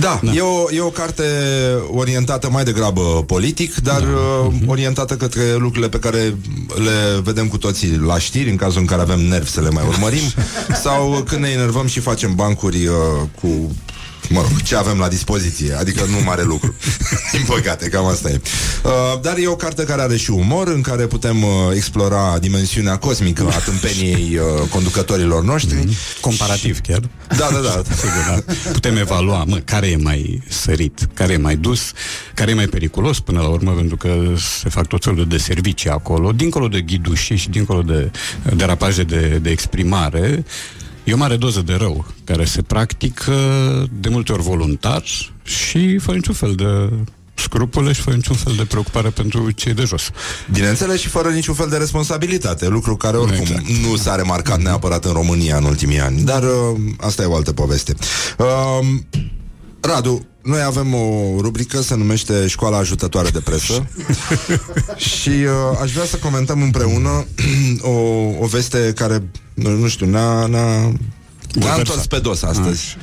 Da, 0.00 0.20
da. 0.22 0.32
E, 0.32 0.40
o, 0.40 0.72
e 0.72 0.80
o 0.80 0.90
carte 0.90 1.24
orientată 1.90 2.50
mai 2.50 2.64
degrabă 2.64 3.24
politic, 3.26 3.74
dar 3.74 4.00
da. 4.00 4.08
uh, 4.08 4.52
orientată 4.66 5.16
către 5.16 5.52
lucrurile 5.52 5.88
pe 5.88 5.98
care 5.98 6.18
le 6.74 7.20
vedem 7.22 7.48
cu 7.48 7.58
toții 7.58 7.96
la 7.96 8.18
știri, 8.18 8.50
în 8.50 8.56
cazul 8.56 8.80
în 8.80 8.86
care 8.86 9.02
avem 9.02 9.20
nervi 9.20 9.50
să 9.50 9.60
le 9.60 9.70
mai 9.70 9.84
urmărim, 9.92 10.32
sau 10.82 11.24
când 11.28 11.40
ne 11.40 11.48
enervăm 11.48 11.86
și 11.86 12.00
facem 12.00 12.34
bancuri 12.34 12.86
uh, 12.86 12.94
cu 13.40 13.74
mă 14.28 14.40
rog, 14.40 14.62
ce 14.62 14.76
avem 14.76 14.98
la 14.98 15.08
dispoziție, 15.08 15.72
adică 15.72 16.04
nu 16.04 16.22
mare 16.24 16.42
lucru. 16.42 16.74
Din 17.32 17.44
păcate, 17.46 17.88
cam 17.88 18.04
asta 18.04 18.30
e. 18.30 18.40
Uh, 18.84 18.90
dar 19.20 19.36
e 19.36 19.46
o 19.46 19.56
carte 19.56 19.84
care 19.84 20.02
are 20.02 20.16
și 20.16 20.30
umor, 20.30 20.68
în 20.68 20.80
care 20.80 21.06
putem 21.06 21.42
uh, 21.42 21.50
explora 21.74 22.38
dimensiunea 22.38 22.96
cosmică 22.96 23.48
a 23.50 23.58
tâmpeniei 23.58 24.38
uh, 24.38 24.68
conducătorilor 24.68 25.42
noștri. 25.42 25.76
Mm-hmm. 25.76 26.20
Comparativ 26.20 26.80
chiar. 26.80 27.00
Da, 27.28 27.48
da, 27.52 27.58
da. 27.58 27.82
Sigur, 27.96 28.24
da. 28.28 28.52
Putem 28.72 28.96
evalua, 28.96 29.44
mă, 29.44 29.56
care 29.56 29.86
e 29.86 29.96
mai 29.96 30.42
sărit, 30.48 31.08
care 31.14 31.32
e 31.32 31.36
mai 31.36 31.56
dus, 31.56 31.92
care 32.34 32.50
e 32.50 32.54
mai 32.54 32.66
periculos 32.66 33.20
până 33.20 33.40
la 33.40 33.48
urmă, 33.48 33.70
pentru 33.70 33.96
că 33.96 34.16
se 34.62 34.68
fac 34.68 34.86
tot 34.86 35.04
felul 35.04 35.26
de 35.26 35.38
servicii 35.38 35.90
acolo, 35.90 36.32
dincolo 36.32 36.68
de 36.68 36.80
ghidușii 36.80 37.36
și 37.36 37.50
dincolo 37.50 37.82
de 37.82 38.10
derapaje 38.56 39.02
de, 39.02 39.38
de 39.42 39.50
exprimare, 39.50 40.44
e 41.04 41.12
o 41.12 41.16
mare 41.16 41.36
doză 41.36 41.62
de 41.62 41.74
rău 41.74 42.06
care 42.24 42.44
se 42.44 42.62
practică 42.62 43.32
de 44.00 44.08
multe 44.08 44.32
ori 44.32 44.42
voluntar 44.42 45.02
și 45.42 45.98
fără 45.98 46.16
niciun 46.16 46.34
fel 46.34 46.54
de 46.54 46.90
scrupule 47.34 47.92
și 47.92 48.00
fără 48.00 48.16
niciun 48.16 48.36
fel 48.36 48.52
de 48.56 48.64
preocupare 48.64 49.08
pentru 49.08 49.50
cei 49.50 49.74
de 49.74 49.84
jos. 49.84 50.10
Bineînțeles 50.52 51.00
și 51.00 51.08
fără 51.08 51.28
niciun 51.28 51.54
fel 51.54 51.68
de 51.68 51.76
responsabilitate, 51.76 52.68
lucru 52.68 52.96
care 52.96 53.16
oricum 53.16 53.40
Exact. 53.40 53.68
nu 53.68 53.96
s-a 53.96 54.14
remarcat 54.14 54.60
neapărat 54.60 55.04
în 55.04 55.12
România 55.12 55.56
în 55.56 55.64
ultimii 55.64 56.00
ani, 56.00 56.22
dar 56.22 56.42
uh, 56.42 56.80
asta 56.96 57.22
e 57.22 57.26
o 57.26 57.34
altă 57.34 57.52
poveste. 57.52 57.94
Uh, 58.38 58.88
Radu, 59.80 60.26
noi 60.42 60.62
avem 60.62 60.94
o 60.94 61.36
rubrică, 61.40 61.80
se 61.80 61.94
numește 61.94 62.46
Școala 62.46 62.78
Ajutătoare 62.78 63.28
de 63.28 63.40
Presă 63.40 63.86
și 65.20 65.28
uh, 65.28 65.78
aș 65.82 65.92
vrea 65.92 66.04
să 66.04 66.16
comentăm 66.16 66.62
împreună 66.62 67.26
o, 67.80 67.90
o 68.40 68.46
veste 68.46 68.92
care, 68.94 69.22
nu, 69.54 69.70
nu 69.76 69.88
știu, 69.88 70.06
ne-a, 70.06 70.46
ne-a, 70.46 70.80
ne-a 70.80 70.90
Bulversat. 71.52 71.78
întors 71.78 72.06
pe 72.06 72.18
dos 72.18 72.42
astăzi. 72.42 72.96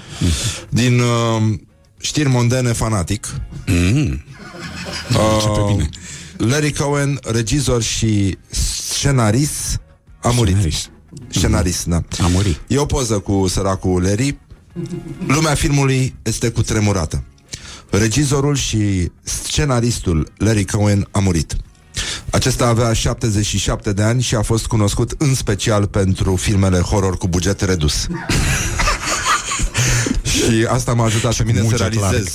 Din 0.69 0.99
uh, 0.99 1.53
știri 1.99 2.29
mondene 2.29 2.71
fanatic. 2.71 3.27
Mm. 3.65 4.23
Începe 5.09 5.63
bine. 5.67 5.89
Larry 6.37 6.73
Cohen, 6.73 7.19
regizor 7.23 7.81
și 7.81 8.37
scenarist, 8.49 9.81
a 10.21 10.29
murit. 10.29 10.53
Scenarist. 10.55 10.89
Scenarist, 11.29 11.85
da. 11.85 12.01
A 12.23 12.27
murit. 12.27 12.61
E 12.67 12.77
o 12.77 12.85
poză 12.85 13.19
cu 13.19 13.47
săracul 13.47 14.01
Larry. 14.01 14.37
Lumea 15.27 15.53
filmului 15.53 16.15
este 16.23 16.49
cu 16.49 16.61
tremurată. 16.61 17.23
Regizorul 17.89 18.55
și 18.55 19.11
scenaristul 19.23 20.31
Larry 20.37 20.65
Cohen 20.65 21.07
a 21.11 21.19
murit. 21.19 21.55
Acesta 22.31 22.67
avea 22.67 22.93
77 22.93 23.93
de 23.93 24.01
ani 24.01 24.21
și 24.21 24.35
a 24.35 24.41
fost 24.41 24.67
cunoscut 24.67 25.13
în 25.17 25.35
special 25.35 25.87
pentru 25.87 26.35
filmele 26.35 26.79
horror 26.79 27.17
cu 27.17 27.27
buget 27.27 27.61
redus. 27.61 28.07
Și 30.31 30.65
asta 30.69 30.93
m-a 30.93 31.05
ajutat 31.05 31.33
pe 31.35 31.43
mine 31.43 31.57
să 31.57 31.63
Muget 31.63 31.79
realizez 31.79 32.27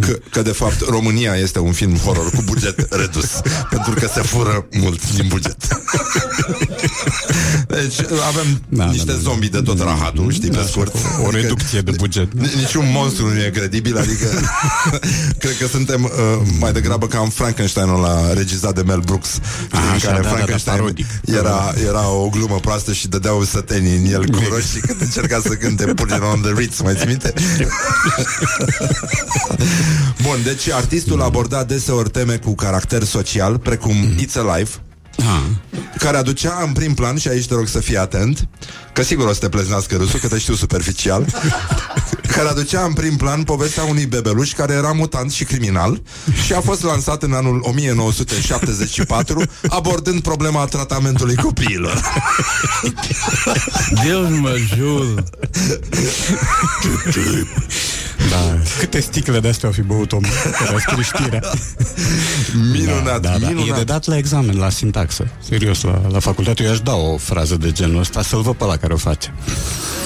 că, 0.00 0.18
că, 0.30 0.42
de 0.42 0.50
fapt, 0.52 0.88
România 0.88 1.34
este 1.34 1.58
un 1.58 1.72
film 1.72 1.96
horror 1.96 2.30
cu 2.30 2.42
buget 2.44 2.86
redus. 2.94 3.26
pentru 3.74 3.94
că 3.94 4.10
se 4.14 4.20
fură 4.20 4.66
mult 4.72 5.12
din 5.14 5.24
buget. 5.28 5.56
deci 7.68 7.98
avem 8.28 8.62
Da, 8.68 8.84
niște 8.84 9.04
da, 9.06 9.12
da, 9.12 9.18
zombie 9.18 9.48
de 9.48 9.60
tot 9.60 9.80
rahatul, 9.80 10.32
știi, 10.32 10.48
pe 10.50 10.56
Da, 10.56 10.62
scurt. 10.66 10.94
o- 10.94 11.26
o 11.26 11.30
reducție 11.30 11.80
de 11.80 11.90
buget. 11.96 12.32
Nici- 12.32 12.54
Niciun 12.54 12.90
monstru 12.92 13.26
nu 13.28 13.38
e 13.38 13.50
credibil, 13.54 13.98
adică 13.98 14.26
cred 15.42 15.56
că 15.58 15.66
suntem 15.66 16.04
uh, 16.04 16.10
mai 16.58 16.72
degrabă 16.72 17.06
ca 17.06 17.18
în 17.18 17.28
Frankenstein-ul 17.28 18.00
la 18.00 18.32
regizat 18.32 18.74
de 18.74 18.82
Mel 18.82 19.00
Brooks, 19.00 19.28
Ah, 19.70 19.80
în 19.82 19.88
așa, 19.88 20.06
care 20.06 20.16
da, 20.16 20.22
da, 20.22 20.28
da, 20.28 20.34
Frankenstein 20.34 20.76
parodic. 20.76 21.06
era, 21.24 21.74
era 21.86 22.08
o 22.08 22.28
glumă 22.28 22.58
proastă 22.60 22.92
și 22.92 23.08
dădeau 23.08 23.44
sătenii 23.44 23.96
în 23.96 24.12
el 24.12 24.26
cu 24.30 24.38
roșii 24.50 24.80
când 24.80 25.00
încerca 25.00 25.40
să 25.42 25.48
cânte 25.48 25.84
Put 25.84 26.10
it 26.10 26.20
on 26.32 26.40
the 26.40 26.52
Ritz, 26.56 26.80
mai 26.80 26.94
ții 26.96 27.06
minte? 27.06 27.32
Bun, 30.22 30.42
deci 30.44 30.70
artistul 30.70 31.22
aborda 31.22 31.64
deseori 31.64 32.10
teme 32.10 32.36
cu 32.36 32.54
caracter 32.54 33.02
social, 33.02 33.58
precum 33.58 33.94
It's 34.18 34.34
Alive, 34.36 34.70
Ah. 35.18 35.42
care 35.98 36.16
aducea 36.16 36.62
în 36.66 36.72
prim 36.72 36.94
plan, 36.94 37.16
și 37.16 37.28
aici 37.28 37.46
te 37.46 37.54
rog 37.54 37.68
să 37.68 37.80
fii 37.80 37.96
atent, 37.96 38.48
că 38.92 39.02
sigur 39.02 39.26
o 39.26 39.32
să 39.32 39.40
te 39.40 39.48
pleznească 39.48 39.96
râsul, 39.96 40.20
că 40.20 40.28
te 40.28 40.38
știu 40.38 40.54
superficial, 40.54 41.24
care 42.34 42.48
aducea 42.48 42.84
în 42.84 42.92
prim 42.92 43.16
plan 43.16 43.42
povestea 43.42 43.82
unui 43.82 44.06
bebeluș 44.06 44.52
care 44.52 44.72
era 44.72 44.92
mutant 44.92 45.32
și 45.32 45.44
criminal 45.44 46.02
și 46.44 46.52
a 46.52 46.60
fost 46.60 46.82
lansat 46.82 47.22
în 47.22 47.32
anul 47.32 47.60
1974, 47.62 49.42
abordând 49.68 50.22
problema 50.22 50.64
tratamentului 50.64 51.34
copiilor. 51.34 52.00
Deus 54.04 54.28
mă 54.28 54.48
ajută. 54.48 55.24
Da. 58.30 58.58
Câte 58.78 59.00
sticle 59.00 59.40
de 59.40 59.48
astea 59.48 59.68
au 59.68 59.74
fi 59.74 59.82
băut 59.82 60.12
omul 60.12 60.28
care 60.58 60.74
a 60.74 60.78
scris 60.78 61.06
știrea. 61.06 61.40
Minunat, 62.72 63.04
da, 63.04 63.28
da, 63.28 63.38
da. 63.38 63.46
minunat. 63.48 63.76
E 63.76 63.78
de 63.78 63.84
dat 63.84 64.06
la 64.06 64.16
examen, 64.16 64.58
la 64.58 64.70
sintaxă. 64.70 65.28
Serios, 65.48 65.82
la, 65.82 66.00
la 66.10 66.18
facultate 66.18 66.62
eu 66.62 66.70
aș 66.70 66.80
da 66.80 66.94
o 66.94 67.16
frază 67.16 67.56
de 67.56 67.72
genul 67.72 68.00
ăsta 68.00 68.22
să-l 68.22 68.42
văd 68.42 68.54
pe 68.54 68.64
la 68.64 68.76
care 68.76 68.92
o 68.92 68.96
face. 68.96 69.34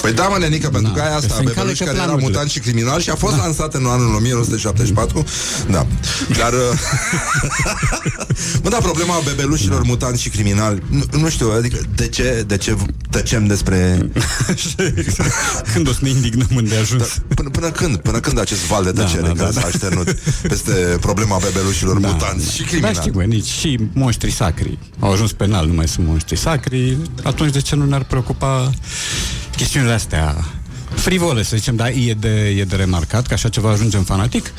Păi 0.00 0.12
da, 0.12 0.26
mă, 0.28 0.38
nenică, 0.38 0.68
pentru 0.68 0.92
Da, 0.92 0.96
că 0.96 1.00
aia 1.02 1.10
că 1.10 1.16
asta, 1.16 1.34
se 1.34 1.42
bebeluș 1.42 1.58
încalecă 1.58 1.84
care 1.84 1.96
era 1.96 2.04
planurile. 2.04 2.28
mutant 2.28 2.50
și 2.50 2.58
criminal 2.58 3.00
și 3.00 3.10
a 3.10 3.14
fost 3.14 3.36
lansat 3.36 3.74
în 3.74 3.86
anul 3.86 4.14
1974. 4.14 5.24
Da. 5.70 5.86
Dar... 6.38 6.52
uh, 6.52 6.78
mă, 8.62 8.68
da, 8.70 8.76
problema 8.76 9.14
bebelușilor 9.24 9.82
mutanți 9.82 10.22
și 10.22 10.28
criminali, 10.28 10.82
nu, 10.88 11.04
nu 11.18 11.28
știu, 11.28 11.50
adică 11.50 11.78
de 11.94 12.08
ce, 12.08 12.44
de 12.46 12.56
ce 12.56 12.76
tăcem 13.10 13.46
despre... 13.46 14.08
Când 15.72 15.88
o 15.88 15.92
să 15.92 15.98
ne 16.00 16.08
indignăm 16.08 16.56
îndeajuns. 16.56 17.20
Până, 17.34 17.48
până 17.50 17.70
când? 17.70 17.96
Până 18.02 18.20
când 18.20 18.38
acest 18.38 18.60
val 18.66 18.84
de 18.84 18.92
Da, 18.92 19.02
tăcere 19.04 19.22
da, 19.26 19.32
care 19.32 19.50
da, 19.50 19.60
s-a 19.60 19.66
așternut 19.66 20.10
peste 20.48 20.72
problema 21.00 21.38
bebelușilor 21.38 21.98
mutanți 21.98 22.54
și 22.54 22.60
Da, 22.60 22.66
criminali? 22.66 22.94
știi, 22.96 23.10
bă, 23.10 23.22
nici 23.22 23.46
și 23.46 23.78
monștri 23.92 24.30
sacri. 24.30 24.78
Au 24.98 25.12
ajuns 25.12 25.32
penal, 25.32 25.66
nu 25.66 25.72
mai 25.72 25.88
sunt 25.88 26.06
monștri 26.06 26.36
sacri. 26.36 26.96
Atunci 27.22 27.52
de 27.52 27.60
ce 27.60 27.76
nu 27.76 27.84
ne-ar 27.84 28.04
preocupa 28.04 28.70
chestiunile 29.56 29.92
astea 29.92 30.44
frivole, 30.94 31.42
să 31.42 31.56
zicem, 31.56 31.76
dar 31.76 31.88
e 31.88 32.14
de, 32.18 32.54
e 32.58 32.64
de 32.64 32.76
remarcat 32.76 33.26
că 33.26 33.34
așa 33.34 33.48
ceva 33.48 33.70
ajunge 33.70 33.96
în 33.96 34.02
fanatic? 34.02 34.52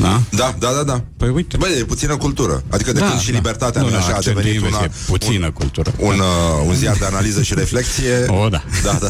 Da? 0.00 0.22
Da, 0.30 0.54
da, 0.58 0.72
da, 0.76 0.82
da. 0.82 1.04
Păi 1.16 1.28
uite. 1.28 1.56
Băi, 1.56 1.78
e 1.78 1.84
puțină 1.84 2.16
cultură. 2.16 2.62
Adică 2.70 2.92
de 2.92 2.98
Da, 2.98 3.06
când 3.08 3.20
și 3.20 3.30
da. 3.30 3.36
libertatea 3.36 3.80
Nu, 3.80 3.86
nu, 3.86 3.92
nu, 3.92 3.98
așa 3.98 4.12
a 4.12 4.14
accent 4.14 4.36
de 4.36 4.42
devenit 4.42 4.54
invers, 4.54 4.74
una, 4.74 4.84
e 4.84 4.90
puțină 5.06 5.50
cultură. 5.50 5.92
un, 5.98 6.18
uh, 6.18 6.66
un 6.66 6.74
ziar 6.74 6.96
de 6.96 7.04
analiză 7.04 7.42
și 7.42 7.54
reflexie. 7.54 8.24
O, 8.26 8.48
da. 8.48 8.62
Da, 8.82 8.98
da. 9.00 9.08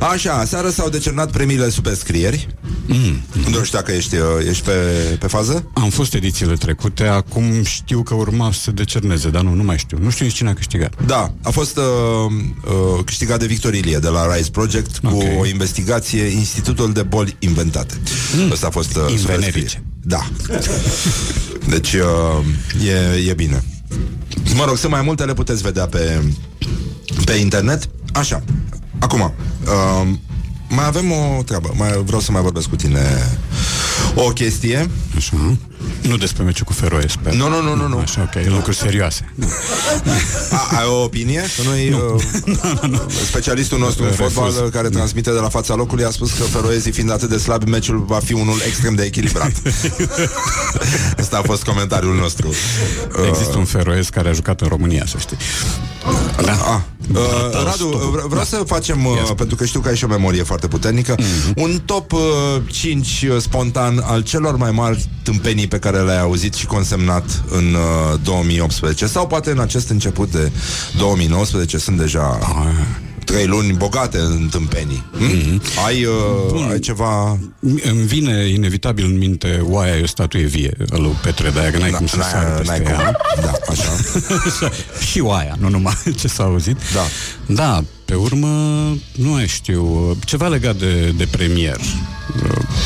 Așa, 0.12 0.44
seară 0.44 0.70
s-au 0.70 0.88
decernat 0.88 1.30
premiile 1.30 1.68
superscrieri. 1.70 2.48
Mm. 2.86 3.20
Nu 3.50 3.64
știu 3.64 3.78
dacă 3.78 3.92
ești, 3.92 4.16
uh, 4.16 4.22
ești 4.48 4.64
pe, 4.64 4.72
pe 5.18 5.26
fază. 5.26 5.70
Am 5.72 5.90
fost 5.90 6.14
edițiile 6.14 6.54
trecute, 6.54 7.06
acum 7.06 7.62
știu 7.62 8.02
că 8.02 8.14
urma 8.14 8.52
să 8.52 8.60
se 8.60 8.70
decerneze, 8.70 9.28
dar 9.30 9.42
nu, 9.42 9.54
nu 9.54 9.62
mai 9.62 9.78
știu. 9.78 9.98
Nu 10.00 10.10
știu 10.10 10.24
nici 10.24 10.34
cine 10.34 10.48
a 10.48 10.54
câștigat. 10.54 10.92
Da, 11.06 11.32
a 11.42 11.50
fost 11.50 11.76
uh, 11.76 11.84
uh, 11.84 13.04
câștigat 13.04 13.38
de 13.38 13.46
Victor 13.46 13.74
Ilie 13.74 13.98
de 13.98 14.08
la 14.08 14.34
Rise 14.34 14.50
Project 14.50 15.00
cu 15.10 15.16
Ok. 15.16 15.40
o 15.40 15.46
investigație 15.46 16.22
Institutul 16.22 16.92
de 16.92 17.02
Boli 17.02 17.36
Inventate. 17.38 17.94
Mm. 18.36 18.50
Ăsta 18.50 18.66
a 18.66 18.70
fost 18.70 18.96
uh, 18.96 19.02
Invenerice. 19.10 19.48
superscriere. 19.48 19.84
Da. 20.02 20.28
Deci 21.74 21.92
uh, 21.92 22.86
e, 22.86 23.28
e 23.30 23.34
bine. 23.34 23.64
Mă 24.54 24.64
rog, 24.64 24.76
sunt 24.76 24.92
mai 24.92 25.02
multe, 25.02 25.24
le 25.24 25.34
puteți 25.34 25.62
vedea 25.62 25.86
pe, 25.86 26.22
pe 27.24 27.32
internet. 27.32 27.88
Așa. 28.12 28.42
Acum, 28.98 29.20
uh, 29.20 30.08
mai 30.68 30.86
avem 30.86 31.10
o 31.12 31.42
treabă. 31.42 31.72
Mai, 31.76 32.02
vreau 32.04 32.20
să 32.20 32.32
mai 32.32 32.42
vorbesc 32.42 32.68
cu 32.68 32.76
tine 32.76 33.00
o 34.14 34.28
chestie. 34.28 34.90
Așa. 35.16 35.56
Nu 36.00 36.16
despre 36.16 36.42
meciul 36.42 36.64
cu 36.64 36.72
Feroe, 36.72 37.08
sper. 37.08 37.32
Nu, 37.32 37.48
nu, 37.48 37.62
nu, 37.62 37.74
nu, 37.74 37.88
nu. 37.88 37.98
Așa, 37.98 38.30
ok, 38.34 38.44
lucruri 38.48 38.76
serioase. 38.76 39.32
A, 40.50 40.76
ai 40.78 40.86
o 40.86 41.02
opinie? 41.02 41.40
Că 41.56 41.62
noi, 41.68 41.92
uh, 41.92 42.22
specialistul 43.26 43.78
nostru 43.78 44.02
în 44.02 44.08
Refuz. 44.10 44.32
fotbal 44.32 44.64
uh, 44.64 44.70
care 44.72 44.88
transmite 44.88 45.30
de 45.32 45.38
la 45.38 45.48
fața 45.48 45.74
locului 45.74 46.04
a 46.04 46.10
spus 46.10 46.32
că 46.32 46.42
feroezii 46.42 46.92
fiind 46.92 47.10
atât 47.12 47.28
de 47.28 47.36
slabi, 47.38 47.70
meciul 47.70 48.04
va 48.06 48.18
fi 48.24 48.32
unul 48.32 48.60
extrem 48.66 48.94
de 48.94 49.02
echilibrat. 49.02 49.52
Asta 51.20 51.36
a 51.38 51.42
fost 51.42 51.64
comentariul 51.64 52.14
nostru. 52.14 52.48
Uh, 52.48 53.28
Există 53.28 53.58
un 53.58 53.64
feroez 53.64 54.08
care 54.08 54.28
a 54.28 54.32
jucat 54.32 54.60
în 54.60 54.68
România, 54.68 55.04
să 55.06 55.16
știi. 55.18 55.36
Da. 56.44 56.52
Ah, 56.52 56.80
uh, 57.14 57.64
Radu, 57.64 57.86
vre- 58.12 58.22
vreau 58.28 58.44
să 58.44 58.62
facem, 58.66 59.04
uh, 59.06 59.30
pentru 59.36 59.56
că 59.56 59.64
știu 59.64 59.80
că 59.80 59.88
ai 59.88 59.96
și 59.96 60.04
o 60.04 60.08
memorie 60.08 60.42
foarte 60.42 60.66
puternică, 60.68 61.14
un 61.56 61.80
top 61.84 62.12
uh, 62.12 62.20
5 62.66 63.26
uh, 63.30 63.36
spontan 63.40 64.02
al 64.04 64.22
celor 64.22 64.56
mai 64.56 64.70
mari 64.70 65.08
tâmpenii 65.22 65.66
pe 65.66 65.78
care 65.78 65.85
le-ai 65.90 66.20
auzit 66.20 66.54
și 66.54 66.66
consemnat 66.66 67.24
în 67.50 67.74
uh, 67.74 68.18
2018 68.22 69.06
sau 69.06 69.26
poate 69.26 69.50
în 69.50 69.58
acest 69.58 69.88
început 69.88 70.30
de 70.30 70.50
2019 70.98 71.78
sunt 71.78 71.98
deja 71.98 72.38
trei 73.24 73.46
luni 73.46 73.72
bogate 73.72 74.18
în 74.18 74.48
tâmpenii. 74.50 75.04
Mm? 75.12 75.60
Ai, 75.86 76.04
uh, 76.04 76.68
ai 76.70 76.78
ceva... 76.78 77.38
Îmi 77.60 78.00
vine 78.04 78.46
inevitabil 78.48 79.04
în 79.04 79.18
minte 79.18 79.60
oaia 79.62 79.96
e 79.96 80.02
o 80.02 80.06
statuie 80.06 80.44
vie 80.44 80.76
al 80.92 81.02
lui 81.02 81.16
Petre 81.22 81.50
Daia, 81.50 81.70
că 81.70 81.78
n-ai 81.78 81.90
cum 81.90 82.06
să 82.06 82.16
N-ai- 82.16 82.28
sari 82.30 82.66
n-ai 82.66 82.78
peste 82.80 82.92
cum. 82.94 83.00
ea. 83.04 83.16
Da, 83.42 83.52
așa. 83.70 83.90
și 85.10 85.20
oaia, 85.20 85.56
nu 85.60 85.68
numai 85.68 85.94
ce 86.20 86.28
s-a 86.28 86.42
auzit. 86.42 86.76
Da. 86.94 87.00
Da, 87.54 87.84
pe 88.06 88.14
urmă, 88.14 88.48
nu 89.16 89.30
mai 89.30 89.46
știu, 89.46 90.16
ceva 90.24 90.48
legat 90.48 90.76
de, 90.76 91.10
de 91.16 91.26
premier. 91.30 91.80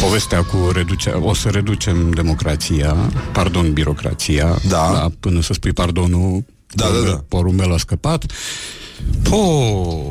Povestea 0.00 0.42
cu 0.42 0.70
reduce, 0.72 1.10
o 1.10 1.34
să 1.34 1.48
reducem 1.48 2.10
democrația, 2.10 2.96
pardon, 3.32 3.72
birocrația, 3.72 4.58
Da. 4.68 5.10
până 5.20 5.40
să 5.42 5.52
spui 5.52 5.72
pardonul, 5.72 6.44
Da, 6.74 6.84
da, 6.84 7.08
da. 7.10 7.24
porumbel 7.28 7.72
a 7.72 7.76
scăpat. 7.76 8.24
Po, 9.22 9.36
nu 9.36 10.09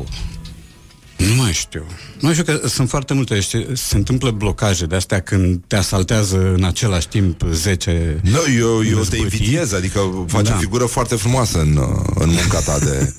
mai 1.50 1.58
știu. 1.58 1.84
Nu 2.14 2.20
mai 2.28 2.34
știu 2.34 2.44
că 2.44 2.68
sunt 2.68 2.90
foarte 2.90 3.14
multe. 3.14 3.40
știi, 3.40 3.68
Se 3.74 3.96
întâmplă 3.98 4.32
blocaje 4.32 4.86
de 4.86 4.96
astea 4.96 5.20
când 5.20 5.62
te 5.68 5.76
asaltează 5.76 6.54
în 6.58 6.64
același 6.64 7.08
timp 7.08 7.42
10 7.52 8.20
Nu, 8.24 8.40
eu, 8.58 8.68
eu 8.68 8.82
te 8.90 8.94
Răzbătii. 8.96 9.20
invidiez, 9.22 9.74
adică 9.74 10.26
faci 10.28 10.46
Da. 10.48 10.56
o 10.56 10.60
figură 10.60 10.86
foarte 10.86 11.16
frumoasă 11.16 11.60
în, 11.60 11.76
uh, 11.76 12.06
în 12.16 12.30
munca 12.30 12.60
ta 12.60 12.80
de... 12.80 13.14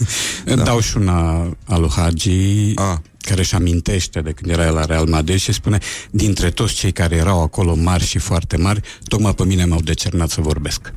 Da. 0.54 0.62
Dau 0.62 0.80
și 0.80 0.96
una 0.96 1.48
a 1.64 1.76
lui 1.76 1.90
Hagi, 1.96 2.30
Ah. 2.74 2.96
care 3.18 3.40
își 3.40 3.54
amintește 3.54 4.20
de 4.20 4.30
când 4.32 4.50
era 4.50 4.66
el 4.66 4.74
la 4.74 4.84
Real 4.84 5.06
Madrid 5.06 5.38
și 5.38 5.52
spune, 5.52 5.78
dintre 6.10 6.50
toți 6.50 6.74
cei 6.74 6.92
care 6.92 7.16
erau 7.16 7.42
acolo 7.42 7.74
mari 7.74 8.04
și 8.06 8.18
foarte 8.18 8.56
mari, 8.56 8.80
tocmai 9.08 9.34
pe 9.34 9.44
mine 9.44 9.64
m-au 9.64 9.80
decernat 9.80 10.30
să 10.30 10.40
vorbesc. 10.40 10.80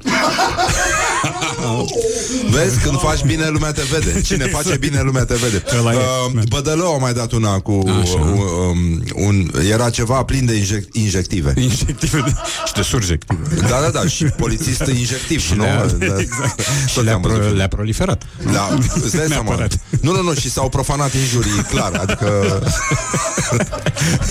Vezi, 2.49 2.79
când 2.79 2.99
faci 2.99 3.23
bine, 3.23 3.47
lumea 3.49 3.71
te 3.71 3.81
vede. 3.91 4.21
Cine 4.21 4.45
face 4.61 4.77
bine, 4.77 5.01
lumea 5.01 5.25
te 5.25 5.33
vede. 5.35 5.63
Ăla 5.79 5.93
e. 5.93 5.95
Uh, 5.95 6.41
Bădălău 6.49 6.93
a 6.93 6.97
mai 6.97 7.13
dat 7.13 7.31
una 7.31 7.59
cu 7.59 7.81
Așa. 8.01 8.13
uh, 8.19 8.39
um, 8.69 9.03
un, 9.15 9.51
era 9.71 9.89
ceva 9.89 10.23
plin 10.23 10.45
de 10.45 10.59
injec- 10.61 10.87
injective. 10.91 11.53
Injective 11.57 12.19
de, 12.19 12.33
și 12.67 12.73
de 12.73 12.81
surjective. 12.81 13.39
Da, 13.59 13.79
da, 13.81 13.89
da, 13.93 14.07
și 14.07 14.23
polițist 14.23 14.83
injectiv, 14.87 15.49
nu? 15.55 15.63
le-a- 15.63 15.85
Da, 16.07 16.19
exact. 16.25 16.55
tot 16.55 16.87
Și 16.87 17.01
le-a, 17.03 17.13
am 17.13 17.21
văzut. 17.21 17.39
pro, 17.39 17.49
le-a 17.49 17.67
proliferat. 17.67 18.23
Da, 18.51 18.77
îți 19.03 19.15
dai 19.15 19.25
seama. 19.27 19.43
Neapărat. 19.43 19.79
Nu, 20.01 20.11
nu, 20.11 20.21
nu, 20.21 20.33
și 20.33 20.49
s-au 20.51 20.69
profanat 20.69 21.13
injurii, 21.13 21.51
clar, 21.69 21.91
adică 21.93 22.61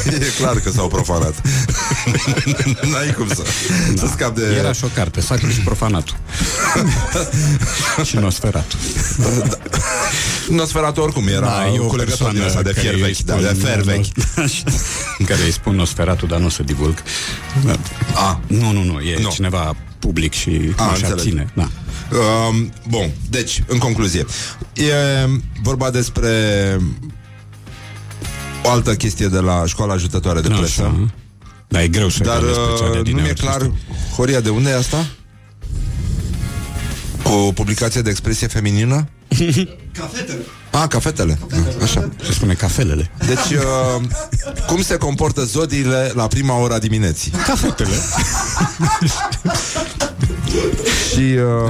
e 0.07 0.26
clar 0.39 0.57
că 0.61 0.70
s-au 0.70 0.89
profanat. 0.89 1.35
N-ai 2.91 3.14
cum 3.16 3.28
să, 3.28 3.43
să 3.97 4.07
scapi 4.12 4.41
de... 4.41 4.55
Era 4.59 4.72
și 4.72 4.85
o 4.85 4.89
carte, 4.95 5.20
Sacru 5.20 5.49
și 5.51 5.61
Profanatul. 5.61 6.16
și 8.09 8.16
Nosferatul. 8.16 8.79
Nosferatu 10.49 11.01
oricum 11.01 11.27
era 11.29 11.47
Da, 11.47 11.66
e 11.75 11.79
o 11.79 11.87
culegător 11.87 12.33
din 12.33 12.43
ăsta 12.43 12.61
persoană 12.61 12.68
de 12.68 12.73
care 12.73 12.81
fier 12.81 12.95
îi 12.95 13.01
vechi, 13.01 13.18
da, 13.18 13.35
spun- 13.35 13.43
de 13.43 13.64
fier 13.64 13.81
vechi. 13.81 14.07
în 15.18 15.25
care 15.31 15.43
îi 15.45 15.53
spun 15.53 15.75
Nosferatul, 15.75 16.29
dar 16.29 16.39
nu 16.39 16.47
o 16.47 16.49
să 16.49 16.62
divulg. 16.62 17.03
Da. 17.64 17.77
A. 18.14 18.41
Nu, 18.47 18.70
nu, 18.73 18.83
nu, 18.83 19.01
e 19.01 19.18
Nu. 19.20 19.29
cineva 19.31 19.77
public 19.99 20.33
și 20.33 20.51
A, 20.77 20.85
nu 20.85 20.97
și 20.97 21.03
înțeleg. 21.05 21.12
abține. 21.12 21.53
Da. 21.55 21.68
Um, 22.49 22.73
bun, 22.89 23.11
deci, 23.31 23.62
în 23.66 23.79
concluzie, 23.79 24.25
e 24.75 24.93
vorba 25.62 25.91
despre 25.91 26.31
o 28.64 28.70
altă 28.70 28.95
chestie 28.95 29.27
de 29.27 29.39
la 29.39 29.62
școala 29.66 29.93
ajutătoare 29.93 30.41
de 30.41 30.49
presă. 30.49 30.83
Așa. 30.83 31.07
Dar 31.68 31.83
e 31.83 31.89
greu 31.89 32.09
să 32.09 32.23
Dar 32.25 32.41
găsești 32.41 32.61
pe 32.61 32.79
cea 32.85 32.91
de 32.93 32.99
uh, 32.99 33.07
nu 33.07 33.20
mi-e 33.20 33.31
adineauri, 33.31 33.39
să 33.39 33.45
clar, 33.45 33.61
știi. 33.61 33.73
Horia, 34.16 34.41
de 34.41 34.49
unde 34.49 34.70
e 34.70 34.75
asta? 34.77 35.07
Cu 37.23 37.53
publicație 37.55 38.01
de 38.03 38.11
expresie 38.11 38.47
feminină? 38.47 39.09
Cafetele. 39.99 40.39
Ah, 40.70 40.85
cafetele. 40.89 41.39
Ah, 41.53 41.59
Așa. 41.83 42.09
Se 42.25 42.33
spune 42.33 42.55
cafelele. 42.55 43.11
Deci, 43.27 43.59
uh, 43.59 44.03
cum 44.66 44.83
se 44.83 44.97
comportă 44.97 45.45
zodiile 45.45 46.11
la 46.14 46.27
prima 46.27 46.59
ora 46.59 46.79
dimineții? 46.79 47.31
Cafetele. 47.47 47.95
Și, 51.12 51.20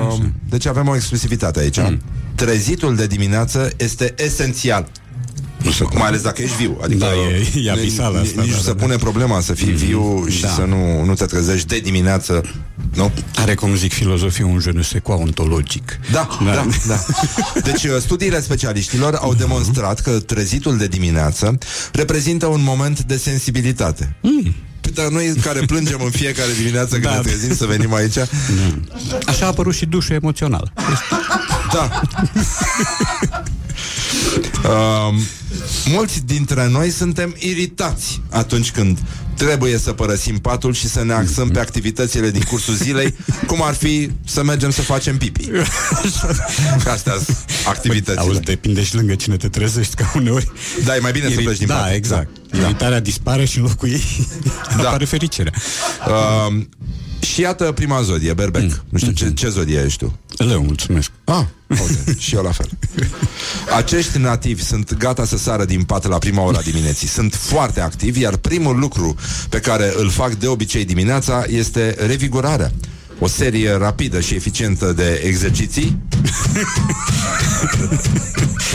uh, 0.09 0.18
deci 0.48 0.66
avem 0.66 0.88
o 0.88 0.94
exclusivitate 0.94 1.61
aici. 1.61 1.78
Trezitul 2.34 2.96
de 2.96 3.07
dimineață 3.07 3.70
este 3.76 4.14
esențial. 4.16 4.88
Nu 5.62 5.70
se 5.70 5.84
Mai 5.94 6.07
ales 6.07 6.20
dacă 6.22 6.42
ești 6.42 6.57
viu. 6.57 6.78
Adică 6.82 6.98
Da, 6.98 7.07
e- 7.07 7.66
e 7.66 7.70
abisal 7.70 8.12
nici- 8.12 8.20
asta, 8.22 8.22
Nici 8.22 8.34
da, 8.34 8.42
nu 8.42 8.50
da, 8.50 8.57
se 8.62 8.72
da. 8.72 8.82
pune 8.82 8.96
problema 8.96 9.40
să 9.40 9.55
fii 9.55 9.72
viu 9.72 10.26
și 10.28 10.40
da. 10.42 10.48
să 10.48 10.61
nu, 10.62 11.05
nu 11.05 11.14
te 11.14 11.24
trezești 11.24 11.66
de 11.66 11.78
dimineață 11.78 12.42
Nu? 12.95 13.11
Are, 13.34 13.55
cum 13.55 13.74
zic 13.76 13.93
filozofie, 13.93 14.45
un 14.45 14.59
je 14.61 14.70
ne 14.70 14.82
sais 14.82 15.03
quoi 15.03 15.16
ontologic. 15.20 15.99
Da, 16.12 16.28
da, 16.45 16.53
da, 16.55 16.66
da. 16.86 17.05
Deci 17.64 17.84
uh, 17.84 17.97
studiile 18.01 18.40
specialiștilor 18.40 19.14
au 19.14 19.34
demonstrat 19.34 20.01
că 20.01 20.11
trezitul 20.11 20.76
de 20.76 20.86
dimineață 20.86 21.59
reprezintă 21.93 22.47
un 22.47 22.62
moment 22.62 23.03
de 23.03 23.16
sensibilitate. 23.16 24.16
Mm. 24.22 24.55
Dar 24.95 25.09
noi 25.09 25.34
care 25.43 25.61
plângem 25.61 26.01
în 26.05 26.11
fiecare 26.11 26.49
dimineață 26.59 26.90
când 26.90 27.05
Da. 27.05 27.14
ne 27.14 27.20
trezim 27.20 27.55
să 27.55 27.66
venim 27.66 27.95
aici 27.95 28.16
Așa 29.26 29.45
a 29.45 29.47
apărut 29.47 29.74
și 29.74 29.86
dușul 29.86 30.14
emoțional. 30.14 30.72
Da 31.72 31.90
um, 34.68 35.18
Mulți 35.86 36.20
dintre 36.24 36.68
noi 36.68 36.90
suntem 36.90 37.34
iritați 37.38 38.20
Atunci 38.30 38.70
când 38.70 38.98
trebuie 39.36 39.78
să 39.78 39.92
părăsim 39.92 40.38
patul 40.38 40.74
Și 40.74 40.88
să 40.88 41.04
ne 41.04 41.12
axăm 41.12 41.48
pe 41.48 41.58
activitățile 41.60 42.30
din 42.30 42.42
cursul 42.42 42.74
zilei 42.74 43.14
Cum 43.46 43.62
ar 43.62 43.74
fi 43.74 44.10
să 44.26 44.42
mergem 44.42 44.70
să 44.70 44.82
facem 44.82 45.16
pipi 45.18 45.48
Astea 46.92 47.12
sunt 47.24 47.36
activitățile 47.66 48.20
Auzi, 48.22 48.40
depinde 48.40 48.82
și 48.82 48.94
lângă 48.94 49.14
cine 49.14 49.36
te 49.36 49.48
trezești, 49.48 49.94
ca 49.94 50.12
uneori... 50.16 50.50
Da, 50.84 50.96
e 50.96 50.98
mai 50.98 51.12
bine 51.12 51.28
să 51.28 51.40
Iri- 51.40 51.44
pleci 51.44 51.58
din 51.58 51.66
Da, 51.66 51.74
pat. 51.74 51.92
exact. 51.92 52.28
Da. 52.50 52.58
Iritarea 52.58 53.00
dispare 53.00 53.44
și 53.44 53.58
în 53.58 53.62
locul 53.64 53.88
ei 53.88 54.26
Da. 54.76 54.88
apare 54.88 55.04
fericirea. 55.04 55.52
Um, 56.46 56.68
și 57.32 57.40
iată 57.40 57.72
prima 57.72 58.02
zodie, 58.02 58.32
berbec. 58.32 58.62
Mm. 58.62 58.82
Nu 58.88 58.98
știu 58.98 59.12
ce, 59.12 59.32
ce 59.32 59.48
zodie 59.48 59.82
ești 59.84 59.98
tu. 59.98 60.18
Leu, 60.36 60.62
mulțumesc. 60.62 61.10
Ah, 61.24 61.44
uite, 61.68 62.14
și 62.24 62.34
eu 62.34 62.42
la 62.42 62.50
fel. 62.50 62.68
Acești 63.76 64.18
nativi 64.18 64.62
sunt 64.62 64.94
gata 64.94 65.24
să 65.24 65.36
sară 65.36 65.64
din 65.64 65.82
pat 65.82 66.06
la 66.06 66.18
prima 66.18 66.42
ora 66.42 66.60
dimineții. 66.60 67.08
Sunt 67.08 67.34
foarte 67.34 67.80
activi, 67.80 68.20
iar 68.20 68.36
primul 68.36 68.78
lucru 68.78 69.14
pe 69.48 69.60
care 69.60 69.92
îl 69.96 70.10
fac 70.10 70.34
de 70.34 70.46
obicei 70.46 70.84
dimineața 70.84 71.44
este 71.48 71.96
revigorarea. 72.06 72.72
O 73.24 73.28
serie 73.28 73.72
rapidă 73.72 74.20
și 74.20 74.34
eficientă 74.34 74.92
de 74.92 75.22
exerciții. 75.24 75.98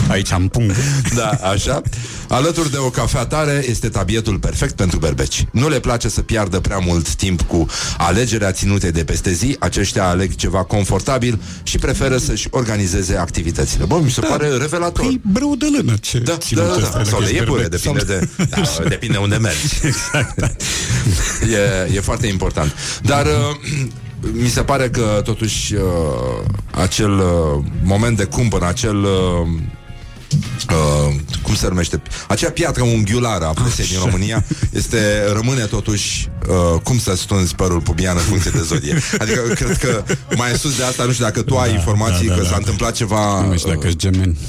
Aici 0.08 0.32
am 0.32 0.48
punct. 0.48 0.76
Da, 1.14 1.28
așa. 1.28 1.82
Alături 2.28 2.70
de 2.70 2.76
o 2.76 2.90
cafea 2.90 3.26
tare 3.26 3.64
este 3.68 3.88
tabietul 3.88 4.38
perfect 4.38 4.74
pentru 4.74 4.98
berbeci. 4.98 5.46
Nu 5.52 5.68
le 5.68 5.80
place 5.80 6.08
să 6.08 6.20
piardă 6.20 6.60
prea 6.60 6.78
mult 6.78 7.14
timp 7.14 7.42
cu 7.42 7.66
alegerea 7.98 8.52
ținutei 8.52 8.92
de 8.92 9.04
peste 9.04 9.32
zi. 9.32 9.56
Aceștia 9.58 10.08
aleg 10.08 10.34
ceva 10.34 10.64
confortabil 10.64 11.40
și 11.62 11.78
preferă 11.78 12.16
să-și 12.18 12.46
organizeze 12.50 13.16
activitățile. 13.16 13.84
Bă, 13.84 14.00
mi 14.02 14.10
se 14.10 14.20
pare 14.20 14.48
revelator. 14.48 15.04
Păi 15.04 15.20
brâu 15.32 15.56
de 15.56 15.66
lână, 15.76 15.94
ce 16.00 16.18
da, 16.18 16.32
da, 16.32 16.38
ținută 16.38 16.66
da, 16.80 16.86
asta 16.86 16.90
da. 16.90 17.00
e, 17.00 17.04
Sau 17.04 17.18
dacă 17.18 17.24
de 17.24 17.28
ești 17.30 17.34
iepure, 17.34 17.60
berbec, 17.60 17.80
depinde 17.80 18.04
sau- 18.04 18.44
de, 18.46 18.82
da, 18.82 18.88
depinde 18.88 19.16
unde 19.16 19.36
mergi. 19.36 19.66
Exact, 19.86 20.36
da. 20.36 20.46
e, 21.86 21.90
e 21.94 22.00
foarte 22.00 22.26
important. 22.26 22.74
Dar 23.02 23.26
uh, 23.26 23.32
mi 24.32 24.48
se 24.48 24.62
pare 24.62 24.88
că 24.88 25.20
totuși 25.24 25.74
uh, 25.74 25.80
acel 26.70 27.10
uh, 27.10 27.64
moment 27.82 28.16
de 28.16 28.24
cumpăr, 28.24 28.62
acel 28.62 28.96
uh, 28.96 29.48
Uh, 30.70 31.14
cum 31.42 31.54
se 31.54 31.68
numește? 31.68 32.02
Acea 32.28 32.50
piatră 32.50 32.82
unghiulară 32.82 33.44
a 33.44 33.52
presei 33.52 33.86
din 33.86 33.98
România 33.98 34.44
este, 34.70 34.98
rămâne 35.32 35.64
totuși 35.64 36.28
uh, 36.48 36.80
cum 36.82 36.98
să 36.98 37.16
stunzi 37.16 37.54
părul 37.54 37.80
pubian 37.80 38.16
în 38.16 38.22
funcție 38.22 38.50
de 38.50 38.62
zodie. 38.62 38.98
Adică 39.18 39.40
cred 39.40 39.76
că 39.76 40.04
mai 40.36 40.50
sus 40.50 40.76
de 40.76 40.82
asta, 40.82 41.04
nu 41.04 41.12
știu 41.12 41.24
dacă 41.24 41.42
tu 41.42 41.56
ai 41.56 41.72
informații 41.72 42.28
da, 42.28 42.34
că 42.34 42.40
da, 42.40 42.46
s-a 42.46 42.50
da. 42.50 42.56
întâmplat 42.56 42.94
ceva 42.94 43.46
Nu 43.46 43.56
știu 43.56 43.72
dacă 43.72 43.86
ești 43.86 43.98
gemeni. 43.98 44.38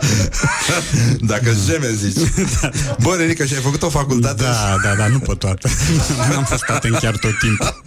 Dacă 1.32 1.56
geme 1.66 1.90
zici 1.94 2.28
Bă, 3.02 3.14
Renica, 3.18 3.44
și 3.44 3.54
ai 3.54 3.60
făcut 3.60 3.82
o 3.82 3.88
facultate 3.88 4.42
Da, 4.42 4.76
da, 4.82 4.94
da, 4.94 5.06
nu 5.06 5.18
pe 5.18 5.34
toate. 5.34 5.68
N-am 6.30 6.44
fost 6.44 6.64
atent 6.68 6.98
chiar 6.98 7.16
tot 7.16 7.38
timpul. 7.38 7.82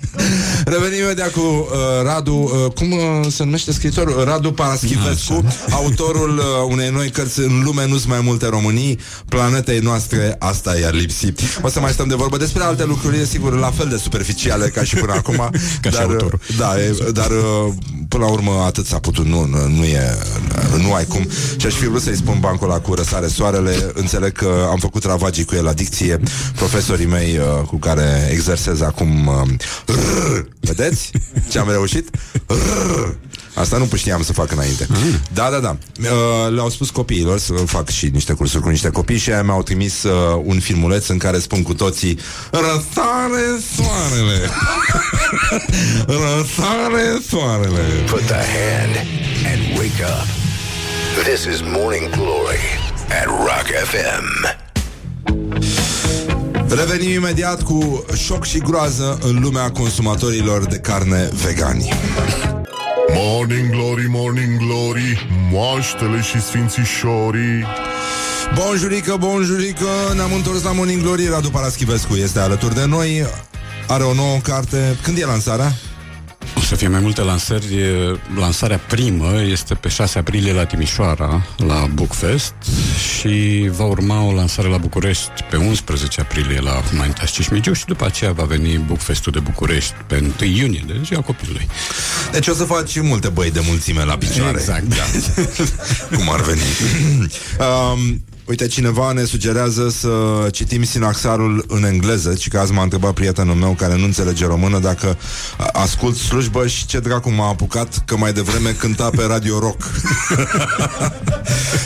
Revenim 0.66 1.04
imediat 1.04 1.32
cu 1.32 1.40
uh, 1.40 1.68
Radu, 2.04 2.34
uh, 2.34 2.72
cum 2.72 2.92
uh, 2.92 3.00
se 3.30 3.44
numește 3.44 3.72
scriitorul? 3.72 4.24
Radu 4.24 4.52
Paraschivescu, 4.52 5.46
autorul 5.70 6.38
uh, 6.38 6.44
unei 6.70 6.90
noi 6.90 7.10
cărți 7.10 7.40
în 7.40 7.62
lume 7.64 7.88
nu 7.88 7.98
sunt 7.98 8.08
mai 8.08 8.22
multe 8.24 8.48
Românii, 8.48 9.00
planetei 9.30 9.80
noastre, 9.80 10.36
asta 10.40 10.78
i-ar 10.80 10.94
lipsi. 10.94 11.34
O 11.62 11.70
să 11.70 11.80
mai 11.80 11.92
stăm 11.92 12.08
de 12.08 12.16
vorbă 12.16 12.38
despre 12.38 12.64
alte 12.64 12.86
lucruri, 12.86 13.20
e 13.20 13.26
sigur, 13.26 13.60
la 13.60 13.72
fel 13.72 13.88
de 13.88 13.98
superficiale 13.98 14.68
ca 14.68 14.84
și 14.84 14.96
până 14.96 15.14
acum. 15.24 15.50
Ca 15.82 15.90
și 15.90 15.96
dar, 15.96 16.06
uh, 16.06 16.12
autorul. 16.12 16.40
Da, 16.58 16.82
e, 16.82 16.96
dar 17.14 17.32
uh, 17.32 17.74
până 18.08 18.24
la 18.24 18.32
urmă 18.32 18.64
atât 18.66 18.86
s-a 18.86 19.00
putut, 19.00 19.26
nu, 19.26 19.46
nu, 19.46 19.68
nu 19.68 19.84
e, 19.84 20.18
nu 20.78 20.94
ai 20.94 21.06
cum. 21.06 21.30
Și 21.58 21.66
aș 21.66 21.74
fi 21.74 21.88
vrut 21.96 22.08
să-i 22.08 22.24
spun 22.24 22.40
bancul 22.40 22.70
ăla 22.70 22.80
cu 22.80 22.94
răsare 22.94 23.28
soarele, 23.28 23.92
înțeleg 23.94 24.32
că 24.32 24.68
am 24.70 24.78
făcut 24.78 25.04
ravagii 25.04 25.46
cu 25.46 25.56
el 25.56 25.64
la 25.64 25.74
dicție, 25.74 26.20
profesorii 26.56 27.06
mei 27.06 27.38
uh, 27.38 27.68
cu 27.68 27.76
care 27.78 28.30
exersez 28.32 28.82
acum 28.82 29.28
uh, 29.28 29.36
rrr, 29.86 30.46
Vedeți 30.60 31.12
ce 31.50 31.60
am 31.60 31.70
reușit? 31.70 32.10
Rrr. 32.48 33.14
Asta 33.54 33.78
nu 33.78 33.88
știam 33.96 34.24
să 34.24 34.34
fac 34.34 34.52
înainte. 34.52 34.88
Da, 35.34 35.50
da, 35.50 35.60
da. 35.60 35.78
Uh, 36.00 36.54
le-au 36.54 36.70
spus 36.70 36.90
copiilor 36.90 37.40
să 37.40 37.54
fac 37.54 37.90
și 37.90 38.06
niște 38.06 38.34
cursuri 38.34 38.64
cu 38.64 38.70
niște 38.70 38.90
copii 38.90 39.18
și 39.18 39.32
aia 39.32 39.44
mi-au 39.44 39.64
trimis 39.64 40.04
uh, 40.04 40.42
un 40.44 40.60
filmuleț 40.60 41.08
în 41.08 41.18
care 41.18 41.40
spun 41.40 41.64
cu 41.64 41.74
toții 41.74 42.20
Răsare 42.52 43.46
soarele! 43.76 44.50
Răsare 46.24 47.22
soarele! 47.30 47.82
Put 48.10 48.26
the 48.26 48.34
hand 48.34 48.96
and 49.46 49.78
wake 49.78 50.04
up. 50.04 50.45
This 51.24 51.46
is 51.46 51.62
Morning 51.62 52.10
Glory 52.10 52.60
at 53.10 53.28
Rock 53.28 53.68
FM. 53.92 54.46
Revenim 56.68 57.10
imediat 57.10 57.62
cu 57.62 58.06
șoc 58.18 58.46
și 58.46 58.58
groază 58.58 59.18
în 59.22 59.42
lumea 59.42 59.72
consumatorilor 59.72 60.66
de 60.66 60.78
carne 60.78 61.30
vegani. 61.44 61.90
Morning 63.14 63.70
Glory, 63.70 64.06
Morning 64.10 64.58
Glory 64.58 65.28
Moaștele 65.52 66.22
și 66.22 66.42
sfințișorii 66.42 67.66
Bonjurică, 68.56 69.16
bonjurică, 69.20 70.14
ne-am 70.16 70.34
întors 70.34 70.64
la 70.64 70.72
Morning 70.72 71.02
Glory, 71.02 71.28
Radu 71.28 71.50
Paraschivescu 71.50 72.16
este 72.16 72.40
alături 72.40 72.76
de 72.76 72.86
noi, 72.86 73.26
are 73.88 74.04
o 74.04 74.14
nouă 74.14 74.38
carte. 74.44 74.98
Când 75.02 75.18
e 75.18 75.26
lansarea? 75.26 75.72
O 76.66 76.68
să 76.68 76.76
fie 76.76 76.88
mai 76.88 77.00
multe 77.00 77.22
lansări. 77.22 77.76
Lansarea 78.40 78.78
primă 78.78 79.42
este 79.42 79.74
pe 79.74 79.90
6 79.90 80.20
aprilie 80.20 80.54
la 80.54 80.66
Timișoara, 80.66 81.46
la 81.58 81.90
Bookfest 81.94 82.54
și 83.10 83.70
va 83.72 83.84
urma 83.84 84.24
o 84.24 84.34
lansare 84.34 84.68
la 84.68 84.78
București 84.78 85.44
pe 85.50 85.56
11 85.56 86.22
aprilie 86.22 86.60
la 86.60 86.72
Humanitas 86.72 87.32
Cismigiu 87.32 87.74
și 87.74 87.86
după 87.86 88.06
aceea 88.06 88.32
va 88.32 88.44
veni 88.44 88.78
Bookfestul 88.78 89.32
de 89.32 89.40
București 89.40 89.94
pe 90.08 90.34
1 90.42 90.50
iunie, 90.52 90.84
de 90.88 91.02
ziua 91.04 91.22
copilului. 91.22 91.68
Deci 92.32 92.48
o 92.48 92.54
să 92.54 92.64
faci 92.64 93.02
multe 93.02 93.28
băi 93.28 93.52
de 93.52 93.62
mulțime 93.68 94.04
la 94.04 94.18
picioare. 94.18 94.58
Exact. 94.58 94.84
Da. 94.84 95.04
Cum 96.18 96.30
ar 96.30 96.42
veni. 96.42 96.62
um, 97.94 98.24
Uite, 98.46 98.68
cineva 98.68 99.12
ne 99.12 99.24
sugerează 99.24 99.90
să 99.90 100.10
citim 100.52 100.84
sinaxarul 100.84 101.66
în 101.68 101.84
engleză, 101.84 102.34
ci 102.34 102.48
că 102.48 102.60
azi 102.60 102.72
m-a 102.72 102.84
întrebat 102.84 103.14
prietenul 103.14 103.56
meu 103.56 103.72
care 103.72 103.96
nu 103.98 104.04
înțelege 104.04 104.46
română 104.46 104.80
dacă 104.80 105.18
a- 105.58 105.70
ascult 105.82 106.16
slujbă 106.16 106.68
și 106.68 106.86
ce 106.86 107.00
dracu 107.00 107.30
m-a 107.30 107.48
apucat 107.48 108.02
că 108.06 108.18
mai 108.18 108.34
devreme 108.34 108.70
cânta 108.70 109.10
pe 109.10 109.24
Radio 109.28 109.60
Rock. 109.60 109.84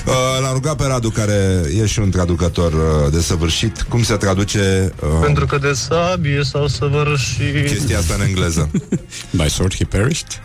Uh, 0.05 0.15
L-am 0.41 0.53
rugat 0.53 0.75
pe 0.75 0.83
Radu, 0.85 1.09
care 1.09 1.61
e 1.81 1.85
și 1.85 1.99
un 1.99 2.09
traducător 2.09 2.73
uh, 2.73 3.11
desăvârșit, 3.11 3.81
cum 3.81 4.03
se 4.03 4.15
traduce 4.15 4.93
uh, 5.03 5.09
Pentru 5.21 5.45
că 5.45 5.57
de 5.57 5.73
sabie 5.73 6.41
s-au 6.43 6.67
săvârșit 6.67 7.67
chestia 7.67 7.97
asta 7.97 8.13
în 8.13 8.21
engleză. 8.27 8.69
By 9.37 9.49
sword 9.49 9.75
he 9.75 9.85
perished? 9.85 10.41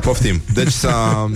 Poftim. 0.00 0.42
Deci 0.54 0.72
s-a... 0.72 1.30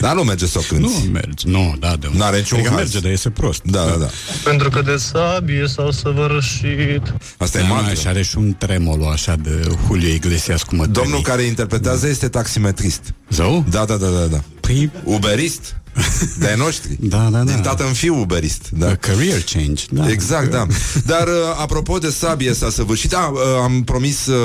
Dar 0.00 0.14
nu 0.14 0.22
merge 0.22 0.46
să 0.46 0.58
o 0.58 0.62
cânti. 0.68 0.82
Nu 0.82 1.10
merge, 1.12 1.48
nu, 1.48 1.76
da, 1.78 1.96
de 2.00 2.08
N-are 2.12 2.36
niciun 2.36 2.58
adică 2.58 2.72
haz. 2.74 2.82
merge, 2.82 2.98
dar 3.00 3.10
iese 3.10 3.30
prost. 3.30 3.62
Da, 3.64 3.84
da, 3.84 3.96
da. 3.96 4.08
Pentru 4.44 4.70
că 4.70 4.82
de 4.82 4.96
sabie 4.96 5.64
s-au 5.66 5.90
săvârșit 5.90 7.14
Asta 7.38 7.58
e 7.58 7.60
Da, 7.60 7.66
mantră. 7.68 7.94
și 7.94 8.06
are 8.06 8.22
și 8.22 8.36
un 8.38 8.54
tremolo 8.58 9.08
așa 9.08 9.36
de 9.42 9.60
Julio 9.86 10.08
Iglesias 10.08 10.62
cu 10.62 10.74
mătănii. 10.74 11.00
Domnul 11.02 11.20
care 11.22 11.42
interpretează 11.42 12.06
este 12.08 12.28
taximetrist. 12.28 13.00
Zău? 13.30 13.64
Da, 13.70 13.84
da, 13.84 13.96
da, 13.96 14.08
da, 14.08 14.24
da. 14.26 14.40
Păi, 14.60 14.90
Uberist. 15.04 15.76
De 16.38 16.46
ai 16.46 16.56
noștri. 16.56 16.96
Da, 17.00 17.28
da, 17.32 17.38
da. 17.38 17.52
Din 17.52 17.60
tată 17.60 17.86
în 17.86 17.92
fiu 17.92 18.20
uberist. 18.20 18.68
Da. 18.70 18.88
a 18.88 18.94
career 18.94 19.42
change. 19.52 19.84
Da. 19.90 20.10
Exact, 20.10 20.50
da. 20.50 20.66
Dar 21.06 21.26
uh, 21.26 21.34
apropo 21.60 21.98
de 21.98 22.10
sabie 22.10 22.54
s-a 22.54 22.70
săvârșit, 22.70 23.10
da, 23.10 23.30
uh, 23.32 23.40
am 23.62 23.82
promis 23.82 24.26
uh, 24.26 24.36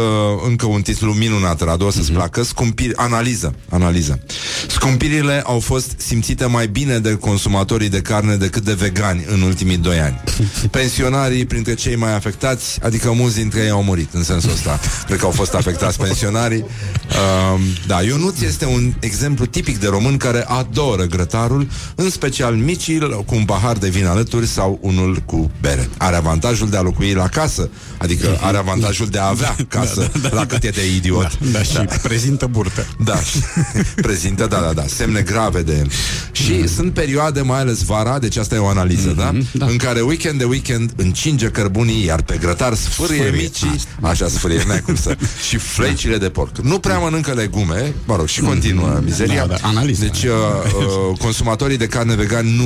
încă 0.48 0.66
un 0.66 0.82
titlu 0.82 1.14
minunat, 1.14 1.62
Radu, 1.62 1.86
o 1.86 1.92
să-ți 1.92 2.12
placă, 2.12 2.44
Scumpiri, 2.44 2.96
analiză, 2.96 3.56
analiză. 3.70 4.20
Scumpirile 4.68 5.42
au 5.46 5.60
fost 5.60 5.94
simțite 5.98 6.46
mai 6.46 6.68
bine 6.68 7.00
de 7.00 7.16
consumatorii 7.16 7.90
de 7.90 8.02
carne 8.02 8.36
decât 8.36 8.64
de 8.64 8.74
vegani 8.74 9.26
în 9.28 9.42
ultimii 9.42 9.78
doi 9.78 10.00
ani. 10.00 10.24
Pensionarii 10.72 11.46
printre 11.46 11.74
cei 11.74 11.96
mai 11.96 12.16
afectați, 12.16 12.80
adică 12.84 13.12
mulți 13.12 13.36
dintre 13.36 13.60
ei 13.60 13.70
au 13.70 13.84
murit 13.84 14.14
în 14.14 14.24
sensul 14.24 14.52
ăsta. 14.52 14.80
Cred 15.06 15.20
că 15.20 15.26
au 15.26 15.32
fost 15.32 15.54
afectați 15.54 15.98
pensionarii. 15.98 16.66
Uh, 17.10 17.60
da, 17.88 18.02
Ionuț 18.02 18.42
este 18.42 18.66
un 18.66 18.94
exemplu 19.00 19.46
tipic 19.46 19.80
de 19.80 19.88
român 19.88 20.18
care 20.18 20.44
adoră 20.48 21.06
grătarul, 21.40 21.68
în 21.96 22.10
special 22.10 22.54
micii 22.56 23.00
cu 23.26 23.36
un 23.36 23.46
pahar 23.46 23.78
de 23.78 23.90
vin 23.90 24.06
alături 24.06 24.48
sau 24.48 24.80
unul 24.82 25.22
cu 25.26 25.52
bere. 25.62 25.90
Are 25.98 26.16
avantajul 26.16 26.70
de 26.70 26.78
a 26.78 26.82
locui 26.82 27.14
la 27.14 27.28
casă, 27.28 27.70
adică 27.98 28.38
are 28.42 28.58
avantajul 28.58 29.08
de 29.08 29.20
a 29.20 29.28
avea 29.28 29.56
casă 29.68 30.12
la 30.32 30.46
cât 30.46 30.64
e 30.64 30.70
de 30.70 30.94
idiot. 30.96 31.38
Da, 31.40 31.48
da, 31.52 31.64
și 31.64 32.00
prezintă 32.02 32.46
burtă. 32.48 32.86
Da, 33.04 33.20
și 33.22 33.38
prezintă, 34.08 34.46
da, 34.48 34.58
da, 34.60 34.74
da, 34.74 34.84
semne 34.88 35.22
grave 35.22 35.62
de... 35.62 35.86
Și 36.32 36.52
Mhm. 36.52 36.68
sunt 36.68 36.94
perioade, 36.94 37.42
mai 37.42 37.60
ales 37.60 37.84
vara, 37.84 38.20
deci 38.20 38.38
asta 38.38 38.56
e 38.56 38.58
o 38.58 38.68
analiză, 38.68 39.10
da? 39.18 39.32
da. 39.54 39.66
În 39.66 39.78
care 39.78 40.02
weekend 40.02 40.38
de 40.40 40.44
weekend 40.44 40.92
încinge 40.96 41.48
cărbunii, 41.48 42.06
iar 42.06 42.22
pe 42.22 42.38
grătar 42.38 42.74
sfârie, 42.74 43.16
Sfârie, 43.24 43.42
micii, 43.42 43.82
așa 44.02 44.28
sfârie, 44.28 44.64
n-ai 44.68 44.82
cum 44.82 44.96
să... 44.96 45.18
și 45.48 45.58
flecile 45.58 46.18
de 46.18 46.30
porc. 46.30 46.58
Nu 46.58 46.80
prea 46.80 46.98
mănâncă 46.98 47.32
legume, 47.34 47.94
mă 48.06 48.16
rog, 48.16 48.28
și 48.28 48.42
continuă 48.42 49.00
mizeria. 49.04 49.46
Da, 49.46 49.56
da, 49.62 49.68
analiză. 49.68 50.02
Deci 50.04 50.24
uh, 50.24 50.32
uh, 51.12 51.18
consumatorii 51.30 51.78
de 51.78 51.88
carne 51.88 52.16
vegan 52.16 52.46
nu 52.56 52.64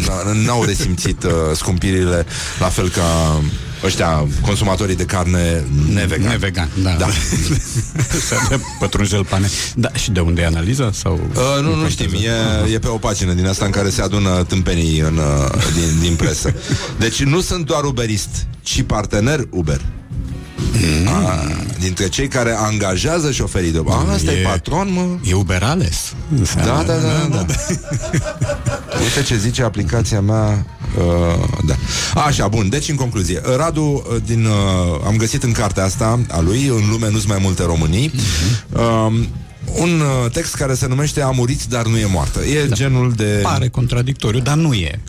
n- 0.00 0.44
n-au 0.46 0.64
resimțit 0.64 1.22
uh, 1.22 1.30
scumpirile 1.54 2.26
la 2.60 2.66
fel 2.66 2.88
ca 2.88 3.40
ăștia 3.84 4.26
consumatorii 4.40 4.96
de 4.96 5.04
carne 5.04 5.64
nevegan. 5.92 6.28
Nevegan, 6.30 6.68
da. 6.82 6.90
Da. 6.98 7.06
Să 8.28 8.34
dea 8.48 8.60
pătrunjel 8.78 9.24
pane. 9.24 9.48
Da, 9.74 9.92
și 9.92 10.10
de 10.10 10.20
unde 10.20 10.40
e 10.40 10.46
analiza? 10.46 10.90
Sau... 10.92 11.20
Uh, 11.34 11.62
nu, 11.62 11.74
nu 11.74 11.88
știm. 11.88 12.08
E, 12.66 12.72
e 12.72 12.78
pe 12.78 12.88
o 12.88 12.96
pagină 12.96 13.32
din 13.32 13.46
asta 13.46 13.64
în 13.64 13.70
care 13.70 13.90
se 13.90 14.02
adună 14.02 14.44
tâmpenii 14.44 14.98
în, 14.98 15.16
uh, 15.16 15.52
din, 15.74 15.98
din 16.00 16.14
presă. 16.16 16.54
Deci 16.98 17.22
nu 17.22 17.40
sunt 17.40 17.66
doar 17.66 17.84
uberist, 17.84 18.46
ci 18.62 18.82
partener 18.82 19.40
Uber. 19.50 19.80
Mm. 20.72 21.08
A, 21.08 21.46
dintre 21.80 22.08
cei 22.08 22.28
care 22.28 22.54
angajează 22.58 23.30
șoferii 23.32 23.72
de 23.72 23.80
A, 23.88 24.12
asta 24.12 24.32
e, 24.32 24.38
E- 24.38 24.42
patron, 24.42 24.92
mă. 24.92 25.06
E 25.30 25.34
Uberales. 25.34 26.12
Da, 26.56 26.62
da, 26.64 26.82
da, 26.82 27.26
da, 27.30 27.42
da. 27.46 27.54
Uite 29.02 29.22
ce 29.26 29.36
zice 29.36 29.62
aplicația 29.62 30.20
mea 30.20 30.66
uh, 30.98 31.48
Da 31.66 31.74
Așa, 32.20 32.48
bun, 32.48 32.68
deci 32.68 32.88
în 32.88 32.94
concluzie 32.96 33.40
Radu, 33.56 33.82
uh, 33.82 34.16
din, 34.26 34.44
uh, 34.44 35.00
am 35.06 35.16
găsit 35.16 35.42
în 35.42 35.52
cartea 35.52 35.84
asta 35.84 36.20
A 36.30 36.40
lui, 36.40 36.66
în 36.66 36.88
lume 36.90 37.10
nu-s 37.10 37.24
mai 37.24 37.38
multe 37.40 37.62
Românii 37.62 38.12
uh, 38.72 39.12
Un 39.80 40.00
uh, 40.00 40.30
text 40.32 40.54
care 40.54 40.74
se 40.74 40.86
numește 40.86 41.22
A 41.22 41.30
murit, 41.30 41.64
dar 41.64 41.86
nu 41.86 41.96
e 41.98 42.06
moartă 42.06 42.40
E 42.44 42.64
da. 42.66 42.74
genul 42.74 43.12
de... 43.16 43.40
Pare 43.42 43.68
contradictoriu, 43.68 44.40
dar 44.40 44.54
nu 44.56 44.72
e. 44.72 45.00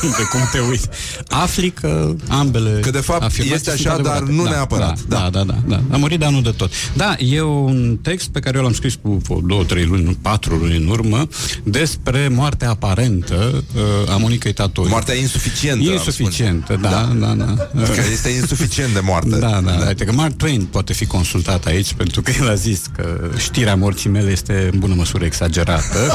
de 0.00 0.22
cum 0.30 0.40
te 0.52 0.58
uiți. 0.58 0.88
Afli 1.28 1.70
că 1.70 2.14
ambele 2.28 2.80
Că 2.82 2.90
de 2.90 2.98
fapt 2.98 3.22
afirmații 3.22 3.54
este 3.54 3.70
sunt 3.76 3.86
așa, 3.86 4.02
dar 4.02 4.12
adevărate. 4.16 4.32
nu 4.36 4.44
da, 4.44 4.50
neapărat. 4.50 5.00
Da, 5.08 5.16
da, 5.18 5.28
da, 5.30 5.42
da, 5.44 5.54
da. 5.66 5.80
A 5.94 5.96
murit, 5.96 6.18
dar 6.18 6.30
nu 6.30 6.40
de 6.40 6.50
tot. 6.50 6.72
Da, 6.96 7.16
e 7.18 7.40
un 7.42 7.98
text 8.02 8.28
pe 8.28 8.40
care 8.40 8.56
eu 8.56 8.62
l-am 8.62 8.72
scris 8.72 8.94
cu 9.02 9.10
vreo 9.24 9.40
două, 9.40 9.64
trei 9.64 9.84
luni, 9.84 10.02
nu, 10.04 10.16
patru 10.22 10.54
luni 10.56 10.76
în 10.76 10.88
urmă, 10.88 11.28
despre 11.64 12.28
moartea 12.28 12.70
aparentă 12.70 13.64
uh, 13.74 14.12
a 14.12 14.16
Monicăi 14.16 14.52
Tatori. 14.52 14.88
Moartea 14.88 15.14
insuficientă 15.14 15.88
am 15.88 15.92
Insuficientă, 15.92 16.72
spune. 16.72 16.88
da, 16.88 17.12
da, 17.18 17.26
da. 17.34 17.54
da. 17.74 17.82
Că 17.82 18.00
este 18.12 18.28
insuficient 18.28 18.92
de 18.92 19.00
moarte 19.00 19.28
Da, 19.38 19.60
da, 19.64 19.70
da. 19.70 19.86
Uite 19.86 20.04
că 20.04 20.12
Mark 20.12 20.32
Twain 20.36 20.64
poate 20.64 20.92
fi 20.92 21.06
consultat 21.06 21.66
aici 21.66 21.92
pentru 21.92 22.22
că 22.22 22.32
el 22.40 22.48
a 22.50 22.54
zis 22.54 22.80
că 22.96 23.30
știrea 23.36 23.76
morții 23.76 24.10
mele 24.10 24.30
este 24.30 24.68
în 24.72 24.78
bună 24.78 24.94
măsură 24.94 25.24
exagerată 25.24 25.98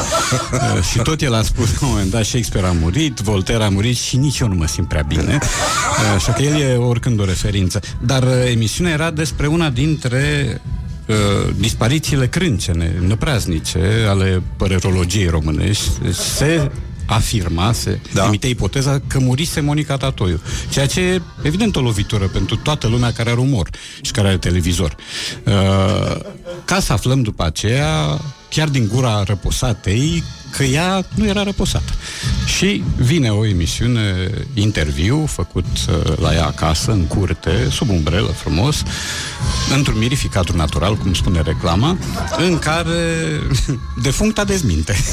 Uh, 0.54 0.84
și 0.92 0.98
tot 0.98 1.22
el 1.22 1.34
a 1.34 1.42
spus 1.42 1.66
la 1.80 1.88
un 1.88 1.92
moment 1.92 2.12
dat 2.12 2.24
Shakespeare 2.26 2.68
a 2.68 2.72
murit, 2.72 3.09
Voltaire 3.18 3.64
a 3.64 3.70
murit 3.70 3.98
și 3.98 4.18
nici 4.18 4.40
eu 4.40 4.48
nu 4.48 4.56
mă 4.56 4.68
simt 4.68 4.88
prea 4.88 5.02
bine. 5.02 5.40
Uh, 5.42 6.14
Așa 6.16 6.32
că 6.32 6.42
el 6.42 6.62
e 6.62 6.76
oricând 6.76 7.20
o 7.20 7.26
referință. 7.26 7.80
Dar 8.02 8.24
uh, 8.24 8.30
emisiunea 8.52 8.94
era 8.94 9.12
despre 9.12 9.48
una 9.48 9.70
dintre 9.70 10.62
uh, 11.08 11.16
disparițiile 11.58 12.28
crâncene, 12.28 12.96
năpraznice 13.08 14.06
ale 14.10 14.42
părerologiei 14.58 15.28
românești. 15.28 15.90
Deci 16.04 16.16
Se 16.16 16.72
afirma, 17.06 17.72
se 17.72 18.00
Da. 18.14 18.22
da. 18.22 18.26
emite 18.28 18.48
ipoteza 18.48 19.02
că 19.08 19.20
murise 19.20 19.60
Monica 19.60 19.98
Tatoiu. 19.98 20.40
Ceea 20.70 20.86
ce 20.88 21.00
e 21.02 21.22
evident 21.42 21.76
o 21.76 21.82
lovitură 21.82 22.26
pentru 22.28 22.56
toată 22.56 22.88
lumea 22.88 23.12
care 23.12 23.30
are 23.30 23.40
umor 23.40 23.70
și 24.02 24.12
care 24.12 24.28
are 24.28 24.38
televizor. 24.38 24.96
Uh, 25.44 25.54
ca 26.66 26.80
să 26.80 26.94
aflăm 26.94 27.22
după 27.22 27.44
aceea, 27.44 28.20
chiar 28.50 28.68
din 28.68 28.90
gura 28.94 29.24
răposatei, 29.24 30.24
că 30.52 30.64
ea 30.64 31.06
nu 31.16 31.28
era 31.28 31.44
răposată. 31.44 31.92
Și 32.58 32.84
vine 32.98 33.30
o 33.30 33.46
emisiune, 33.46 34.30
interviu, 34.54 35.26
făcut 35.26 35.66
uh, 35.66 36.18
la 36.18 36.34
ea 36.34 36.46
acasă, 36.46 36.92
în 36.92 37.06
curte, 37.06 37.68
sub 37.72 37.90
umbrelă, 37.90 38.28
frumos, 38.28 38.84
într-un 39.76 39.98
mirificatul 39.98 40.56
natural, 40.56 40.96
cum 40.96 41.14
spune 41.14 41.42
reclama, 41.42 41.98
în 42.38 42.60
care 42.60 43.26
defuncta 44.04 44.44
dezminte. 44.44 44.96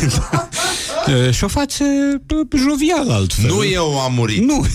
Uh, 1.06 1.30
și 1.30 1.44
o 1.44 1.48
face 1.48 1.84
uh, 2.34 2.60
jovial 2.68 3.10
altfel. 3.10 3.50
Nu 3.50 3.64
eu 3.64 4.00
am 4.00 4.12
murit 4.14 4.42
Nu. 4.44 4.66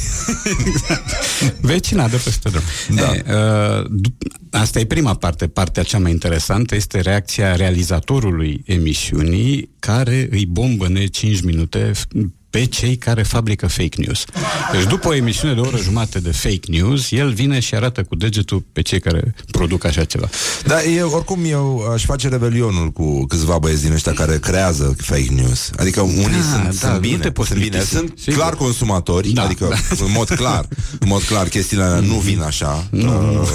Vecina 1.61 2.07
de 2.07 2.15
peste 2.23 2.49
drum. 2.49 2.61
Da. 2.95 3.13
E, 3.13 3.23
uh, 3.27 3.85
dup- 3.89 4.49
asta 4.51 4.79
e 4.79 4.85
prima 4.85 5.13
parte. 5.13 5.47
Partea 5.47 5.83
cea 5.83 5.99
mai 5.99 6.11
interesantă 6.11 6.75
este 6.75 6.99
reacția 6.99 7.55
realizatorului 7.55 8.61
emisiunii 8.65 9.69
care 9.79 10.27
îi 10.31 10.45
bombăne 10.51 11.05
5 11.05 11.41
minute 11.41 11.91
f- 11.91 12.25
pe 12.51 12.65
cei 12.65 12.95
care 12.97 13.23
fabrică 13.23 13.67
fake 13.67 13.97
news. 14.05 14.23
Deci 14.71 14.83
după 14.83 15.07
o 15.07 15.13
emisiune 15.13 15.53
de 15.53 15.59
o 15.59 15.65
oră 15.67 15.77
jumate 15.77 16.19
de 16.19 16.31
fake 16.31 16.59
news, 16.67 17.11
el 17.11 17.33
vine 17.33 17.59
și 17.59 17.75
arată 17.75 18.03
cu 18.03 18.15
degetul 18.15 18.65
pe 18.73 18.81
cei 18.81 18.99
care 18.99 19.35
produc 19.51 19.85
așa 19.85 20.03
ceva. 20.03 20.29
Da, 20.65 20.83
eu, 20.83 21.09
oricum 21.09 21.39
eu 21.45 21.91
aș 21.93 22.05
face 22.05 22.27
revelionul 22.27 22.89
cu 22.91 23.25
câțiva 23.25 23.57
băieți 23.57 23.81
din 23.83 23.91
ăștia 23.91 24.13
care 24.13 24.39
creează 24.39 24.95
fake 24.97 25.27
news. 25.33 25.69
Adică 25.77 26.01
unii 26.01 26.23
Da, 26.23 26.51
sunt, 26.51 26.63
da, 26.63 26.71
sunt 26.71 26.91
nu 26.93 26.99
bine, 26.99 27.17
te 27.17 27.31
poți 27.31 27.47
sunt 27.47 27.59
bine, 27.59 27.71
plictisi. 27.77 27.95
sunt 27.97 28.13
Sigur. 28.17 28.33
clar 28.39 28.55
consumatori, 28.55 29.29
Da, 29.29 29.43
adică 29.43 29.67
da. 29.69 30.05
în 30.05 30.11
mod 30.11 30.29
clar, 30.29 30.67
în 30.99 31.07
mod 31.07 31.21
clar 31.21 31.47
chestiile 31.47 31.83
alea 31.83 31.99
nu 31.99 32.15
vin 32.15 32.41
așa, 32.41 32.87
Nu, 32.91 33.41
uh, 33.41 33.47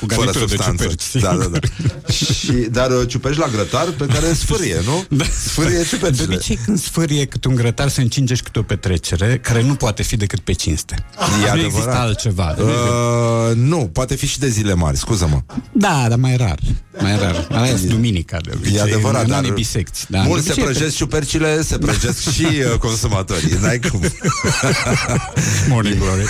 cu 0.00 0.06
fără 0.06 0.14
garnitură 0.14 0.44
de 0.44 0.54
substanță. 0.54 0.82
ciuperci, 0.82 1.22
da, 1.22 1.34
da, 1.36 1.42
sigur. 1.42 1.58
da. 1.58 2.12
Și, 2.12 2.52
dar 2.70 2.90
uh, 2.90 3.08
ciuperci 3.08 3.36
la 3.36 3.48
grătar 3.52 3.86
pe 3.98 4.06
care 4.06 4.32
sfârie, 4.32 4.76
nu? 4.84 5.04
Da. 5.16 5.24
Sfârie 5.46 5.76
De 5.78 5.84
ciupercile. 5.88 6.34
obicei 6.34 6.58
când 6.64 6.78
sfârie 6.78 7.24
câte 7.24 7.48
un 7.48 7.54
grătar 7.54 7.88
se 7.88 8.00
încinge 8.00 8.34
și 8.34 8.42
câte 8.44 8.58
o 8.58 8.62
petrecere 8.62 9.38
care 9.42 9.62
nu 9.62 9.74
poate 9.74 10.02
fi 10.02 10.16
decât 10.16 10.38
pe 10.38 10.52
cinste. 10.52 10.94
E 10.94 11.16
nu 11.18 11.50
adevărat. 11.50 11.64
există 11.64 11.90
altceva. 11.90 12.54
Uh, 12.58 13.56
nu, 13.56 13.90
poate 13.92 14.14
fi 14.14 14.26
și 14.26 14.38
de 14.38 14.48
zile 14.48 14.74
mari, 14.74 14.96
scuză-mă. 14.96 15.40
Da, 15.72 16.06
dar 16.08 16.18
mai 16.18 16.36
rar. 16.36 16.58
Mai 17.00 17.16
rar. 17.18 17.46
Aia 17.60 17.70
e 17.70 17.86
duminica 17.86 18.36
de 18.42 18.50
obicei. 18.54 18.76
E 18.76 18.80
adevărat, 18.80 19.22
în 19.22 19.28
dar 19.28 19.38
anii 19.38 19.50
bisecți. 19.50 20.06
Da, 20.08 20.22
mulți 20.22 20.46
de 20.46 20.52
se 20.52 20.60
obicei 20.60 20.72
prăjesc 20.74 20.96
ciupercile, 20.96 21.62
se 21.62 21.78
prăjesc 21.78 22.30
și 22.34 22.44
uh, 22.44 22.78
consumatorii. 22.78 23.58
N-ai 23.60 23.78
cum. 23.78 24.00
Morning 25.68 25.98
Glory. 25.98 26.24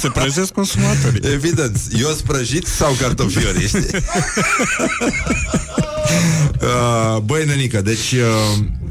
Se 0.00 0.08
prăjesc 0.08 0.52
consumatorii. 0.52 1.32
Evident, 1.32 1.78
eu 2.00 2.08
sprăjit 2.08 2.66
sau 2.66 2.92
cartofiori, 3.00 3.66
știi? 3.66 3.86
Uh, 6.62 7.20
băi, 7.24 7.44
nenică, 7.46 7.80
deci 7.80 8.12
uh, 8.12 8.18
uh, 8.18 8.87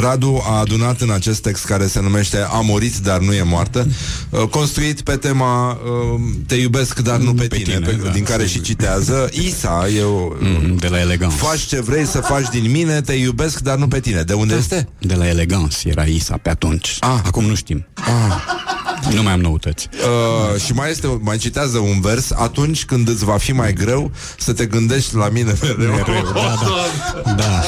Radu 0.00 0.42
a 0.46 0.58
adunat 0.58 1.00
în 1.00 1.10
acest 1.10 1.42
text 1.42 1.64
care 1.64 1.86
se 1.86 2.00
numește 2.00 2.36
A 2.38 2.60
murit, 2.60 2.96
dar 2.96 3.18
nu 3.18 3.32
e 3.34 3.42
moartă 3.42 3.86
uh, 4.30 4.40
Construit 4.42 5.00
pe 5.00 5.16
tema 5.16 5.70
uh, 5.72 6.20
Te 6.46 6.54
iubesc, 6.54 6.98
dar 7.00 7.16
nu 7.16 7.34
pe, 7.34 7.46
Pe 7.46 7.56
tine, 7.56 7.74
tine, 7.74 7.86
pe, 7.86 7.92
da, 8.04 8.10
Din 8.10 8.24
care 8.24 8.46
sigur. 8.46 8.64
și 8.64 8.70
citează 8.70 9.28
Isa, 9.32 9.86
eu 9.96 10.36
Mm, 10.40 10.76
De 10.76 10.88
la 10.88 11.00
elegans. 11.00 11.34
Faci 11.34 11.60
ce 11.60 11.80
vrei 11.80 12.06
să 12.06 12.18
faci 12.20 12.48
din 12.50 12.70
mine 12.70 13.00
Te 13.00 13.12
iubesc, 13.12 13.60
dar 13.60 13.76
nu 13.76 13.88
pe 13.88 14.00
tine 14.00 14.22
De 14.22 14.32
unde 14.32 14.54
este? 14.54 14.88
De 14.98 15.14
la 15.14 15.28
elegans 15.28 15.84
era 15.84 16.02
Isa 16.02 16.36
pe 16.42 16.48
atunci. 16.50 16.96
Ah. 17.00 17.20
Acum 17.24 17.44
nu 17.44 17.54
știm. 17.54 17.86
Nu 19.14 19.22
mai 19.22 19.32
am 19.32 19.40
noutăți. 19.40 19.88
Uh, 19.92 20.60
și 20.60 20.72
mai 20.72 20.90
este, 20.90 21.18
mai 21.20 21.36
citează 21.36 21.78
un 21.78 22.00
vers 22.00 22.30
Atunci 22.30 22.84
când 22.84 23.08
îți 23.08 23.24
va 23.24 23.36
fi 23.36 23.52
mai 23.52 23.72
greu 23.72 24.10
Să 24.38 24.52
te 24.52 24.66
gândești 24.66 25.14
la 25.14 25.28
mine 25.28 25.54
mereu, 25.60 25.94
Mereu, 25.94 26.32
da, 26.34 26.54
da. 27.24 27.34
da. 27.34 27.62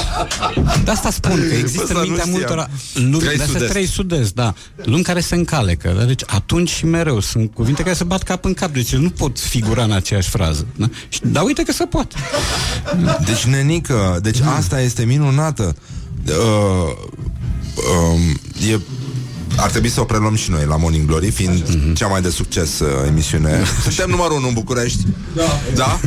De 0.85 0.90
asta 0.90 1.11
spun 1.11 1.47
că 1.48 1.55
există 1.55 1.82
Ăsta 1.82 2.01
în 2.01 2.07
nu 2.09 2.15
mintea 2.15 2.24
știam. 2.24 2.31
multora 2.31 2.69
luni, 2.94 3.19
Trei 3.24 3.36
de 3.36 3.43
astea 3.43 3.47
sud-est. 3.59 3.73
trei 3.73 3.86
sud 3.86 4.31
da. 4.35 4.55
Luni 4.85 5.03
care 5.03 5.20
se 5.20 5.35
încalecă. 5.35 5.94
Da? 5.98 6.05
Deci 6.05 6.23
atunci 6.27 6.70
și 6.70 6.85
mereu 6.86 7.20
sunt 7.20 7.55
cuvinte 7.55 7.82
care 7.82 7.94
se 7.94 8.05
bat 8.05 8.23
cap 8.23 8.44
în 8.44 8.55
cap. 8.55 8.73
Deci 8.73 8.94
nu 8.94 9.11
pot 9.11 9.39
figura 9.39 9.82
în 9.82 9.93
aceeași 9.93 10.28
frază. 10.28 10.66
Da? 10.77 10.89
Și, 11.09 11.20
dar 11.24 11.44
uite 11.44 11.62
că 11.62 11.73
se 11.73 11.85
poate. 11.85 12.16
Deci, 13.24 13.44
nenică, 13.44 14.19
deci 14.23 14.40
asta 14.40 14.81
este 14.81 15.05
minunată. 15.05 15.77
Uh, 16.28 16.93
um, 18.12 18.40
e 18.70 18.78
ar 19.57 19.70
trebui 19.70 19.89
să 19.89 20.01
o 20.01 20.05
preluăm 20.05 20.35
și 20.35 20.51
noi 20.51 20.65
la 20.69 20.77
Morning 20.77 21.07
Glory, 21.07 21.31
fiind 21.31 21.62
cea 21.95 22.07
mai 22.07 22.20
de 22.20 22.31
succes 22.31 22.78
uh, 22.78 22.89
emisiune. 23.07 23.62
Suntem 23.83 24.11
numărul 24.11 24.37
unu 24.37 24.47
în 24.49 24.55
București. 24.55 24.99
Da? 25.35 25.61
Da? 25.74 26.01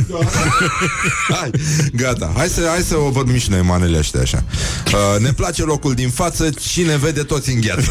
hai, 1.40 1.50
gata. 1.92 2.32
Hai 2.36 2.48
să, 2.48 2.60
hai 2.68 2.80
să 2.82 2.96
o 2.96 3.10
vorbim 3.10 3.38
și 3.38 3.50
noi 3.50 3.62
manele 3.62 3.98
ăștia 3.98 4.20
așa. 4.20 4.44
Uh, 4.86 5.20
ne 5.22 5.32
place 5.32 5.62
locul 5.62 5.94
din 5.94 6.08
față, 6.10 6.50
cine 6.60 6.96
vede 6.96 7.22
toți 7.22 7.50
în 7.50 7.60
gheață. 7.60 7.90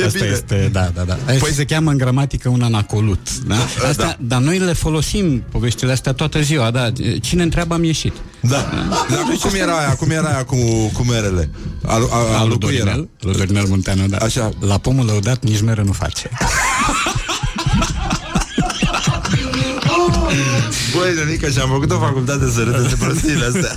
e 0.00 0.04
Asta 0.06 0.18
bine. 0.18 0.30
este, 0.32 0.68
da, 0.72 0.90
da, 0.94 1.02
da. 1.02 1.14
Păi 1.24 1.36
Păi- 1.36 1.54
se 1.54 1.64
cheamă 1.64 1.90
în 1.90 1.96
gramatică 1.96 2.48
un 2.48 2.62
anacolut. 2.62 3.38
Da? 3.46 3.54
Asta, 3.88 4.02
Da. 4.02 4.16
Dar 4.20 4.40
noi 4.40 4.58
le 4.58 4.72
folosim 4.72 5.42
poveștile 5.50 5.92
astea 5.92 6.12
toată 6.12 6.40
ziua, 6.40 6.70
da. 6.70 6.92
Cine 7.20 7.42
întreabă 7.42 7.74
am 7.74 7.84
ieșit. 7.84 8.12
Da. 8.40 8.70
Dar 9.10 9.18
cum 9.40 9.50
era 9.54 9.78
aia? 9.78 9.94
Cum 9.94 10.10
era 10.10 10.28
aia 10.28 10.44
cu, 10.44 10.56
cu 10.92 11.02
merele? 11.02 11.50
A, 11.86 11.94
a, 11.94 12.25
a, 12.32 12.38
Al 12.38 12.48
lui 12.48 12.56
lui 12.60 12.68
cui 12.68 12.76
era? 12.76 12.84
Dorinel, 12.84 13.08
lui 13.20 13.34
Dorinel 13.34 13.64
Munteanu, 13.68 14.06
da. 14.06 14.16
Așa. 14.16 14.50
La 14.60 14.78
pomul 14.78 15.04
lăudat 15.06 15.44
nici 15.44 15.60
mere 15.60 15.82
nu 15.82 15.92
face. 15.92 16.30
Băi, 20.96 21.14
Renica, 21.24 21.48
și-am 21.48 21.68
făcut 21.68 21.90
o 21.90 21.98
facultate 21.98 22.50
să 22.50 22.62
râdă 22.62 22.80
de 22.80 22.94
prostiile 22.98 23.44
astea. 23.44 23.74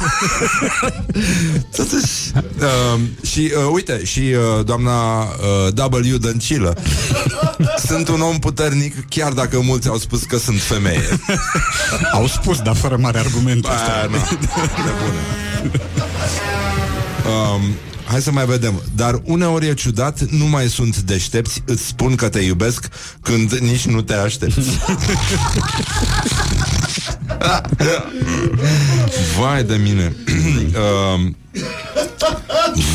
Totuși, 1.77 2.31
uh, 2.35 2.99
și 3.29 3.51
uh, 3.55 3.69
uite, 3.71 4.05
și 4.05 4.19
uh, 4.19 4.65
doamna 4.65 5.21
uh, 5.21 6.11
W. 6.11 6.17
Dăncilă. 6.17 6.77
Sunt 7.85 8.07
un 8.07 8.21
om 8.21 8.39
puternic, 8.39 9.05
chiar 9.09 9.31
dacă 9.31 9.59
mulți 9.59 9.87
au 9.87 9.97
spus 9.97 10.23
că 10.23 10.37
sunt 10.37 10.61
femeie. 10.61 11.19
Au 12.13 12.27
spus, 12.27 12.61
dar 12.61 12.75
fără 12.75 12.97
mare 12.97 13.19
argument. 13.19 13.65
Aia, 13.65 14.07
nu. 14.09 14.17
Nebune. 14.85 15.21
Um, 17.25 17.61
hai 18.09 18.21
să 18.21 18.31
mai 18.31 18.45
vedem. 18.45 18.81
Dar 18.95 19.21
uneori 19.23 19.67
e 19.67 19.73
ciudat, 19.73 20.21
nu 20.21 20.45
mai 20.45 20.67
sunt 20.67 20.97
deștepți, 20.97 21.63
îți 21.65 21.85
spun 21.85 22.15
că 22.15 22.29
te 22.29 22.39
iubesc 22.39 22.87
când 23.21 23.53
nici 23.53 23.85
nu 23.85 24.01
te 24.01 24.13
aștepți. 24.13 24.59
Vai 29.37 29.63
de 29.63 29.75
mine. 29.75 30.15
um, 31.15 31.35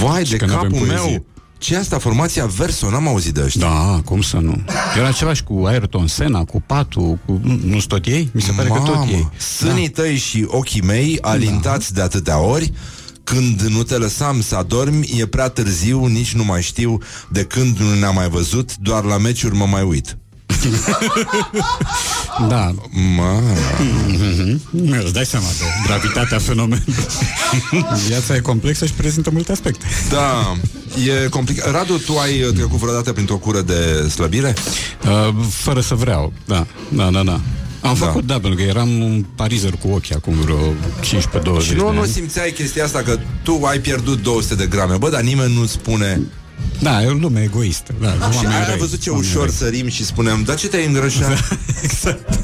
vai 0.01 0.23
de 0.23 0.37
că 0.37 0.45
n-avem 0.45 0.71
capul 0.71 0.87
poezie. 0.87 1.11
meu. 1.11 1.25
ce 1.59 1.75
e 1.75 1.79
asta? 1.79 1.99
Formația 1.99 2.47
Verso? 2.47 2.91
N-am 2.91 3.09
auzit 3.09 3.35
de 3.35 3.43
ăștia. 3.45 3.67
Da, 3.67 4.01
cum 4.05 4.23
să 4.23 4.37
nu? 4.37 4.65
Era 4.97 5.13
ceva 5.13 5.33
și 5.33 5.45
cu 5.45 5.63
Ayrton 5.67 6.07
Senna, 6.07 6.45
cu 6.45 6.63
Patu, 6.67 7.21
cu... 7.27 7.41
nu 7.45 7.71
sunt 7.71 7.87
tot 7.87 8.07
ei? 8.07 8.31
Mi 8.33 8.41
se 8.41 8.53
pare 8.53 8.69
că 8.69 8.79
tot 8.79 9.07
ei. 9.09 9.29
Sânii 9.37 9.89
tăi 9.89 10.17
și 10.17 10.45
ochii 10.47 10.83
mei 10.83 11.19
alintați 11.21 11.95
de 11.95 12.01
atâtea 12.01 12.39
ori 12.39 12.73
când 13.25 13.61
nu 13.61 13.83
te 13.83 13.97
lăsam 13.97 14.43
să 14.43 14.57
adormi, 14.57 15.11
e 15.19 15.27
prea 15.27 15.49
târziu, 15.49 16.07
nici 16.07 16.35
nu 16.35 16.45
mai 16.45 16.63
știu 16.63 16.99
de 17.29 17.45
când 17.45 17.79
nu 17.79 17.95
ne-am 17.95 18.15
mai 18.15 18.29
văzut, 18.29 18.77
doar 18.77 19.05
la 19.05 19.19
meciuri 19.19 19.55
mă 19.55 19.67
mai 19.67 19.83
uit. 19.83 20.17
Da. 22.49 22.75
Ma. 23.17 23.41
Mm-hmm. 23.41 25.03
Îți 25.03 25.13
dai 25.13 25.25
seama 25.25 25.47
de 25.47 25.65
gravitatea 25.87 26.39
fenomenului. 26.39 26.95
Viața 28.09 28.35
e 28.35 28.41
complexă 28.41 28.87
și 28.87 28.93
prezintă 28.93 29.31
multe 29.31 29.53
aspecte. 29.53 29.87
Da, 30.09 30.57
e 31.25 31.29
complicat. 31.29 31.71
Radu, 31.71 31.99
tu 31.99 32.19
ai 32.19 32.43
uh, 32.43 32.55
trecut 32.55 32.79
vreodată 32.79 33.13
printr-o 33.13 33.37
cură 33.37 33.61
de 33.61 34.09
slăbire? 34.09 34.55
Uh, 35.05 35.35
fără 35.51 35.81
să 35.81 35.95
vreau, 35.95 36.33
da, 36.45 36.67
da, 36.89 37.11
da, 37.11 37.23
da. 37.23 37.41
Am 37.85 37.97
Da. 38.01 38.07
făcut, 38.07 38.25
da, 38.27 38.35
pentru 38.41 38.55
că 38.55 38.63
eram 38.63 39.03
un 39.03 39.25
parizer 39.35 39.73
cu 39.83 39.89
ochii 39.89 40.15
acum 40.15 40.35
vreo 40.35 40.57
15-20 41.59 41.63
Și 41.63 41.69
de 41.69 41.75
nu, 41.77 41.93
nu 41.93 42.01
ani. 42.01 42.09
simțeai 42.11 42.51
chestia 42.51 42.85
asta 42.85 43.03
că 43.03 43.19
tu 43.43 43.61
ai 43.65 43.79
pierdut 43.79 44.23
200 44.23 44.55
de 44.55 44.67
grame, 44.67 44.97
bă, 44.97 45.11
dar 45.11 45.21
nimeni 45.21 45.55
nu 45.55 45.65
spune... 45.67 46.21
Da, 46.81 47.03
e 47.03 47.07
o 47.07 47.13
lume 47.13 47.43
egoistă. 47.43 47.95
Da, 48.01 48.09
Și 48.09 48.19
oameni 48.37 48.55
ai 48.55 48.65
răi, 48.69 48.79
văzut 48.79 49.01
ce 49.01 49.11
oameni 49.11 49.29
ușor 49.29 49.43
răi. 49.45 49.55
sărim 49.55 49.89
și 49.89 50.05
spunem, 50.05 50.43
dar 50.43 50.57
ce 50.57 50.67
te-ai 50.69 50.87
îngrășat? 50.87 51.49
Exact. 51.83 52.39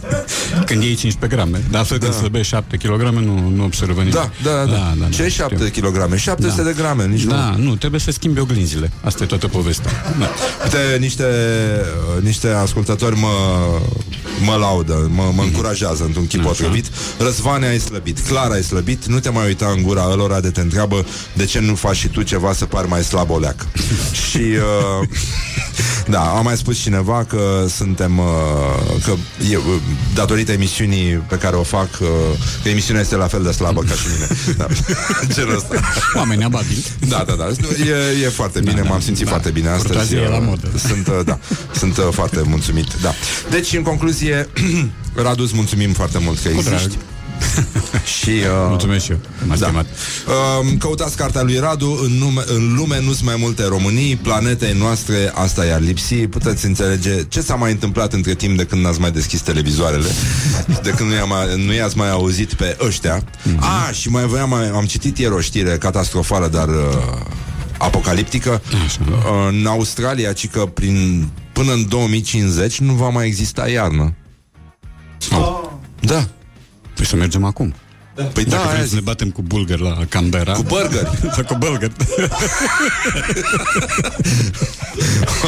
Când 0.66 0.82
iei 0.82 0.94
15 0.94 1.26
grame. 1.38 1.64
Dar 1.70 1.78
altfel 1.80 1.98
când 1.98 2.12
slăbești 2.14 2.46
7 2.46 2.76
kg, 2.76 3.00
nu, 3.02 3.48
nu 3.54 3.64
observă 3.64 4.02
nimeni. 4.02 4.10
Da, 4.14 4.30
da, 4.42 4.64
da. 4.64 4.64
da, 4.64 4.94
da 4.98 5.06
ce 5.06 5.28
știu. 5.28 5.48
7 5.48 5.80
kg? 5.80 6.16
700 6.16 6.62
Da. 6.62 6.68
de 6.68 6.74
grame, 6.76 7.06
nici 7.06 7.22
nu. 7.22 7.30
Da, 7.30 7.54
nu, 7.58 7.76
trebuie 7.76 8.00
să 8.00 8.10
schimbi 8.10 8.40
oglinzile. 8.40 8.90
Asta 9.04 9.22
e 9.22 9.26
toată 9.26 9.48
povestea. 9.48 9.90
Da. 10.18 10.30
Uite, 10.64 10.96
niște, 10.98 11.24
uh, 12.16 12.22
niște 12.22 12.48
ascultători 12.48 13.16
mă, 13.18 13.28
mă 14.44 14.54
laudă, 14.54 15.10
mă, 15.14 15.32
mă 15.34 15.42
încurajează 15.42 16.04
într-un 16.04 16.26
chip 16.26 16.42
potrivit. 16.42 16.86
Răzvane 17.18 17.66
ai 17.66 17.78
slăbit, 17.78 18.18
clar 18.28 18.50
ai 18.50 18.62
slăbit, 18.62 19.06
nu 19.06 19.20
te 19.20 19.30
mai 19.30 19.46
uita 19.46 19.72
în 19.76 19.82
gura 19.82 20.14
lor 20.14 20.40
de 20.40 20.50
te 20.50 20.60
întreabă 20.60 21.06
de 21.32 21.44
ce 21.44 21.60
nu 21.60 21.74
faci 21.74 21.96
și 21.96 22.08
tu 22.08 22.22
ceva 22.22 22.52
să 22.52 22.64
pari 22.64 22.88
mai 22.88 23.02
slab 23.04 23.30
oleac. 23.30 23.66
Și 24.12 24.38
uh, 24.38 25.08
da, 26.10 26.20
a 26.20 26.40
mai 26.40 26.56
spus 26.56 26.78
cineva 26.78 27.24
că 27.28 27.66
suntem 27.76 28.18
uh, 28.18 28.24
că 29.04 29.12
e, 29.50 29.56
uh, 29.56 29.62
datorită 30.14 30.52
emisiunii 30.52 31.14
pe 31.14 31.36
care 31.36 31.56
o 31.56 31.62
fac, 31.62 31.88
uh, 32.00 32.08
că 32.62 32.68
emisiunea 32.68 33.02
este 33.02 33.16
la 33.16 33.26
fel 33.26 33.42
de 33.42 33.50
slabă 33.50 33.80
ca 33.80 33.94
și 33.94 34.06
mine. 34.12 34.56
Da. 34.56 34.66
Genul 35.34 35.56
ăsta. 35.56 35.80
Oameni 36.14 36.44
ababili. 36.44 36.84
Da, 37.08 37.24
da, 37.26 37.32
da. 37.32 37.46
E, 37.84 38.24
e 38.24 38.28
foarte 38.28 38.60
bine, 38.60 38.74
Da, 38.74 38.82
da, 38.82 38.88
m-am 38.88 39.00
simțit 39.00 39.24
da. 39.24 39.30
foarte 39.30 39.50
bine 39.50 39.68
astăzi. 39.68 39.86
Curtoazie 39.86 40.18
e 40.18 40.28
la 40.28 40.38
modă. 40.38 40.70
Sunt, 40.86 41.06
uh, 41.06 41.20
da, 41.24 41.38
sunt 41.74 41.96
uh, 41.96 42.08
foarte 42.10 42.42
mulțumit. 42.44 42.86
Da. 43.02 43.12
Deci, 43.50 43.72
în 43.72 43.82
concluzie, 43.82 44.48
Radu, 45.22 45.42
îți 45.42 45.54
mulțumim 45.54 45.92
foarte 45.92 46.18
mult 46.18 46.38
că 46.38 46.48
Cu 46.48 46.62
drag. 46.62 46.90
Existi. 47.40 47.68
Și, 48.20 48.30
uh, 48.30 48.66
Mulțumesc 48.68 49.04
și 49.04 49.10
eu. 49.10 49.18
M-a 49.46 49.56
da. 49.56 49.66
stimat. 49.66 49.86
Uh, 50.66 50.72
căutați 50.78 51.16
cartea 51.16 51.42
lui 51.42 51.58
Radu 51.58 52.00
în, 52.04 52.12
nume, 52.12 52.42
în 52.46 52.74
lume 52.76 53.00
nu 53.00 53.12
sunt 53.12 53.24
mai 53.24 53.34
multe 53.38 53.64
Românii 53.64 54.16
Planetei 54.16 54.72
noastre, 54.78 55.32
asta 55.34 55.64
i-ar 55.64 55.80
lipsi 55.80 56.14
Puteți 56.14 56.66
înțelege 56.66 57.24
ce 57.28 57.40
s-a 57.40 57.54
mai 57.54 57.70
întâmplat 57.70 58.12
Între 58.12 58.34
timp 58.34 58.56
de 58.56 58.64
când 58.64 58.82
n-ați 58.82 59.00
mai 59.00 59.10
deschis 59.10 59.40
televizoarele 59.40 60.08
De 60.82 60.90
când 60.90 61.08
nu, 61.08 61.14
i-am, 61.14 61.28
mai- 61.28 61.64
nu 61.66 61.72
i-ați 61.72 61.96
mai 61.96 62.10
auzit 62.10 62.54
pe 62.54 62.76
ăștia 62.86 63.24
Mhm. 63.42 63.58
Ah, 63.62 63.94
și 63.94 64.08
mai 64.08 64.24
voiam 64.26 64.48
mai, 64.48 64.68
Am 64.68 64.84
citit 64.84 65.18
ieri 65.18 65.34
o 65.34 65.40
știre 65.40 65.76
catastrofală 65.78 66.48
Dar 66.48 66.68
uh, 66.68 66.74
apocaliptică 67.78 68.62
uh, 68.72 69.48
În 69.48 69.66
Australia 69.66 70.32
Ci 70.32 70.48
că 70.48 70.60
prin, 70.60 71.28
până 71.52 71.72
în 71.72 71.88
2050 71.88 72.78
Nu 72.80 72.92
va 72.92 73.08
mai 73.08 73.26
exista 73.26 73.68
iarnă 73.68 74.14
Da 76.00 76.28
Păi 77.00 77.08
să 77.08 77.16
mergem 77.16 77.44
acum. 77.44 77.74
Păi 78.32 78.44
Dacă 78.44 78.48
da, 78.48 78.56
vrem 78.62 78.68
aia 78.70 78.80
să 78.80 78.86
zic. 78.86 78.94
ne 78.94 79.00
batem 79.00 79.30
cu 79.30 79.42
bulgări 79.42 79.82
la 79.82 79.98
Canberra. 80.08 80.52
Cu 80.52 80.62
burgeri 80.62 81.08
Sau 81.34 81.44
cu 81.50 81.54
bulgări. 81.58 81.92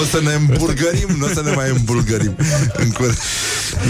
O 0.01 0.05
să 0.11 0.21
ne 0.23 0.33
îmburgărim, 0.35 1.09
nu 1.19 1.25
o 1.25 1.29
să 1.29 1.43
ne 1.45 1.51
mai 1.51 1.71
îmbulgărim 1.71 2.37
în 2.73 2.91
cur... 2.91 3.15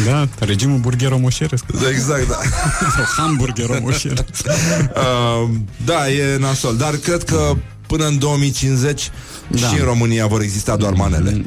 da, 0.07 0.29
regimul 0.39 0.79
burghero-moșeresc. 0.79 1.65
Exact, 1.91 2.29
da. 2.29 2.39
Sau 2.97 3.05
hamburger-moșeresc. 3.17 4.25
Uh, 4.45 5.51
da, 5.85 6.11
e 6.11 6.37
nasol, 6.39 6.77
dar 6.77 6.95
cred 6.97 7.23
că 7.23 7.53
până 7.87 8.07
în 8.07 8.19
2050 8.19 9.11
Da. 9.49 9.59
și 9.59 9.79
în 9.79 9.85
România 9.85 10.27
vor 10.27 10.41
exista 10.41 10.77
doar 10.77 10.93
manele. 10.93 11.45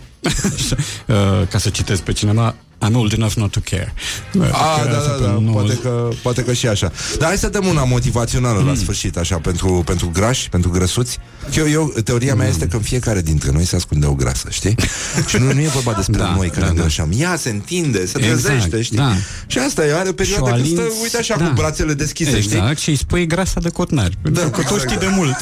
uh, 1.08 1.48
ca 1.50 1.58
să 1.58 1.70
citesc 1.70 2.02
pe 2.02 2.12
cineva, 2.14 2.56
I'm 2.90 2.94
old 2.95 3.14
enough 3.14 3.34
not 3.34 3.52
to 3.52 3.60
care. 3.70 3.94
Ah, 4.41 4.82
Că 4.84 4.90
da, 4.91 4.98
asta 4.98 5.10
da, 5.10 5.16
pe 5.18 5.24
da, 5.24 5.40
90. 5.41 5.53
poate 5.53 5.76
că, 5.82 6.10
poate 6.22 6.44
că 6.44 6.53
și 6.53 6.68
așa. 6.68 6.91
Dar 7.20 7.28
hai 7.28 7.38
să 7.38 7.48
dăm 7.49 7.66
una 7.66 7.84
motivațională 7.84 8.60
Mm. 8.60 8.68
la 8.68 8.76
sfârșit, 8.76 9.18
așa, 9.18 9.38
pentru, 9.38 9.82
pentru 9.86 10.10
grași, 10.14 10.49
pentru 10.49 10.70
grăsuți. 10.70 11.18
Că 11.53 11.60
Eu, 11.60 11.70
eu, 11.70 11.94
teoria 12.03 12.34
Mm. 12.34 12.40
mea 12.40 12.48
este 12.48 12.68
că 12.68 12.76
în 12.76 12.82
fiecare 12.82 13.22
dintre 13.22 13.52
noi 13.52 13.66
se 13.66 13.76
ascunde 13.76 14.06
o 14.06 14.14
grasă, 14.14 14.48
știi? 14.52 14.76
și 15.30 15.38
nu, 15.38 15.53
nu 15.53 15.60
e 15.60 15.68
vorba 15.68 15.94
despre 15.94 16.18
Da, 16.18 16.34
noi 16.36 16.48
care 16.48 16.60
da, 16.60 16.66
ne 16.66 16.68
da. 16.68 16.72
îngrășăm. 16.82 17.10
Ea 17.18 17.36
se 17.36 17.49
întinde, 17.49 18.06
se 18.06 18.18
Exact, 18.18 18.41
trezește, 18.41 18.82
știi? 18.82 18.98
da. 18.98 19.12
Și 19.48 19.57
asta 19.57 19.86
e, 19.86 19.94
are 19.98 20.10
o 20.10 20.14
perioadă 20.14 20.45
Și 20.45 20.52
o 20.52 20.56
când 20.56 20.68
stă, 20.68 20.80
alinți, 20.82 21.02
uite 21.02 21.18
așa, 21.18 21.36
da. 21.38 21.45
cu 21.48 21.53
brațele 21.53 21.94
deschise, 21.94 22.41
știi? 22.41 22.57
Exact, 22.57 22.78
și 22.80 22.90
îi 22.90 22.95
spui 22.95 23.28
grasa 23.28 23.60
de 23.60 23.70
cotnari. 23.70 24.18
Pentru 24.22 24.49
că 24.49 24.62
tu 24.62 24.74
exact, 24.74 24.80
știi 24.82 24.95
da. 24.95 25.06
de 25.06 25.12
mult. 25.16 25.36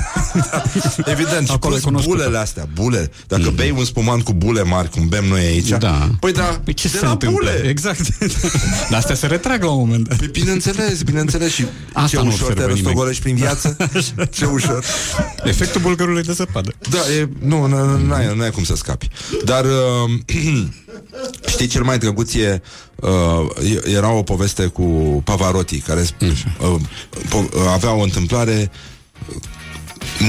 Evident, 1.14 1.45
și 1.48 1.52
Acolo 1.53 1.60
plus 1.74 1.78
e 1.80 1.82
cunoscută. 1.86 2.15
bulele 2.15 2.38
astea, 2.38 2.68
bule. 2.74 3.11
Dacă 3.28 3.49
bei 3.56 3.74
un 3.78 3.86
spumant 3.86 4.24
cu 4.24 4.34
bule 4.34 4.64
mari, 4.64 4.90
cum 4.90 5.07
bem 5.07 5.26
noi 5.26 5.41
aici, 5.41 5.70
Da. 5.70 6.10
păi 6.20 6.32
da, 6.34 6.60
Păi 6.64 6.74
ce 6.74 6.88
de 6.88 6.98
se 6.98 7.06
la 7.06 7.11
întâmplă? 7.34 7.60
bule. 7.60 7.69
Exact. 7.69 8.18
Dar 8.89 8.99
astea 8.99 9.15
se 9.15 9.27
retrag 9.27 9.64
la 9.64 9.69
un 9.72 9.80
moment 9.80 10.07
dat. 10.07 10.18
Păi 10.18 10.27
bineînțeles, 10.27 11.01
bineînțeles 11.01 11.51
și 11.51 11.65
Asta 11.93 12.07
ce 12.07 12.23
nu 12.23 12.27
ușor 12.27 12.38
te 12.38 12.43
observă 12.43 12.61
nimeni. 12.61 12.81
răstogolești 12.84 13.22
prin 13.22 13.35
viață. 13.35 13.77
ce 14.35 14.45
ușor. 14.45 14.85
Efectul 15.43 15.81
bulgărului 15.81 16.23
de 16.23 16.31
zăpadă. 16.31 16.73
Da, 16.89 16.97
e, 17.19 17.30
nu, 17.39 17.65
nu, 17.65 17.97
nu, 17.97 18.14
ai, 18.14 18.35
nu 18.35 18.41
ai 18.41 18.51
cum 18.51 18.64
să 18.64 18.76
scapi. 18.76 19.07
Dar 19.45 19.65
uh, 19.65 20.11
știi, 21.53 21.68
cel 21.68 21.84
mai 21.84 21.97
drăguț 21.97 22.34
e 22.34 22.61
uh, 22.95 23.11
era 23.84 24.11
o 24.11 24.23
poveste 24.23 24.65
cu 24.65 24.84
Pavarotti, 25.26 25.80
care 25.80 26.01
uh, 26.22 26.30
po- 27.26 27.53
uh, 27.53 27.61
avea 27.73 27.91
o 27.93 28.01
întâmplare 28.01 28.72
uh, 29.30 29.35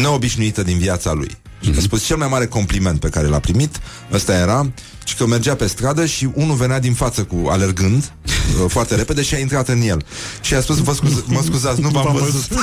neobișnuită 0.01 0.63
din 0.63 0.79
viața 0.79 1.13
lui. 1.13 1.31
Și 1.61 1.73
a 1.77 1.81
spus 1.81 2.05
cel 2.05 2.17
mai 2.17 2.29
mare 2.29 2.47
compliment 2.47 3.01
pe 3.01 3.09
care 3.09 3.27
l-a 3.27 3.39
primit, 3.39 3.81
ăsta 4.13 4.35
era, 4.35 4.71
și 5.05 5.15
că 5.17 5.27
mergea 5.27 5.55
pe 5.55 5.67
stradă 5.67 6.07
și 6.07 6.29
unul 6.35 6.57
venea 6.57 6.81
din 6.81 6.95
față 6.95 7.23
cu 7.23 7.49
alergând 7.49 8.13
uh, 8.25 8.65
foarte 8.69 8.95
repede 8.95 9.23
și 9.23 9.35
a 9.35 9.39
intrat 9.39 9.69
în 9.69 9.81
el. 9.81 10.05
Și 10.41 10.55
a 10.55 10.61
spus, 10.61 10.79
vă 10.79 10.93
scuz- 10.93 11.23
mă 11.27 11.41
scuzați, 11.45 11.81
nu 11.81 11.89
v-am 11.89 12.03
V-am 12.05 12.17
văzut. 12.17 12.45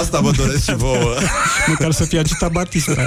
Asta 0.00 0.20
vă 0.20 0.30
doresc 0.30 0.64
și 0.64 0.74
vouă. 0.76 1.14
Măcar 1.66 1.92
să 1.92 2.04
fie 2.04 2.18
agitat 2.18 2.50
Batista. 2.52 3.06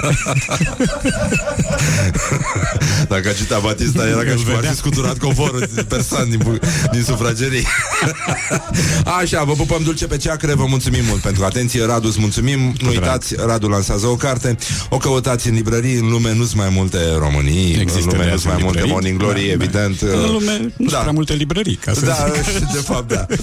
Dacă 3.08 3.28
Agita 3.28 3.58
Batista 3.58 4.06
era 4.08 4.22
ca 4.22 4.30
și 4.36 4.44
cum 4.44 4.54
ar 4.56 4.64
fi 4.64 4.74
scuturat 4.76 5.18
covorul 5.18 5.68
persan 5.88 6.28
din, 6.28 6.40
bu- 6.44 6.58
din 6.92 7.02
sufragerii. 7.02 7.66
Așa, 9.20 9.42
vă 9.44 9.52
pupăm 9.52 9.82
dulce 9.82 10.06
pe 10.06 10.16
ceacre, 10.16 10.54
vă 10.54 10.64
mulțumim 10.66 11.04
mult 11.04 11.20
pentru 11.20 11.44
atenție. 11.44 11.84
Radu, 11.84 12.06
îți 12.08 12.20
mulțumim. 12.20 12.74
Nu 12.80 12.88
uitați, 12.88 13.34
Radu 13.46 13.68
lansează 13.68 14.06
o 14.06 14.14
carte. 14.16 14.56
O 14.88 14.96
căutați 14.96 15.48
în 15.48 15.54
librării. 15.54 15.94
În 15.94 16.08
lume 16.08 16.32
nu 16.34 16.44
sunt 16.44 16.56
mai 16.60 16.68
multe 16.70 16.98
Românii. 17.18 17.76
Există 17.80 18.00
în 18.00 18.06
lume 18.06 18.22
de 18.22 18.26
nu 18.28 18.32
azi 18.32 18.42
sunt 18.42 18.52
mai 18.52 18.62
multe 18.62 18.78
librării. 18.82 18.92
Morning 18.92 19.18
Glory, 19.18 19.40
Da, 19.40 19.46
da. 19.46 19.52
evident. 19.52 20.00
În 20.00 20.30
lume 20.32 20.56
nu 20.60 20.70
sunt 20.76 20.90
Da. 20.90 20.98
prea 20.98 21.12
multe 21.12 21.32
librării, 21.34 21.74
ca 21.74 21.92
să 21.92 22.04
Da, 22.04 22.14
zic. 22.34 22.58
de 22.76 22.78
fapt, 22.78 23.08
da. 23.12 23.26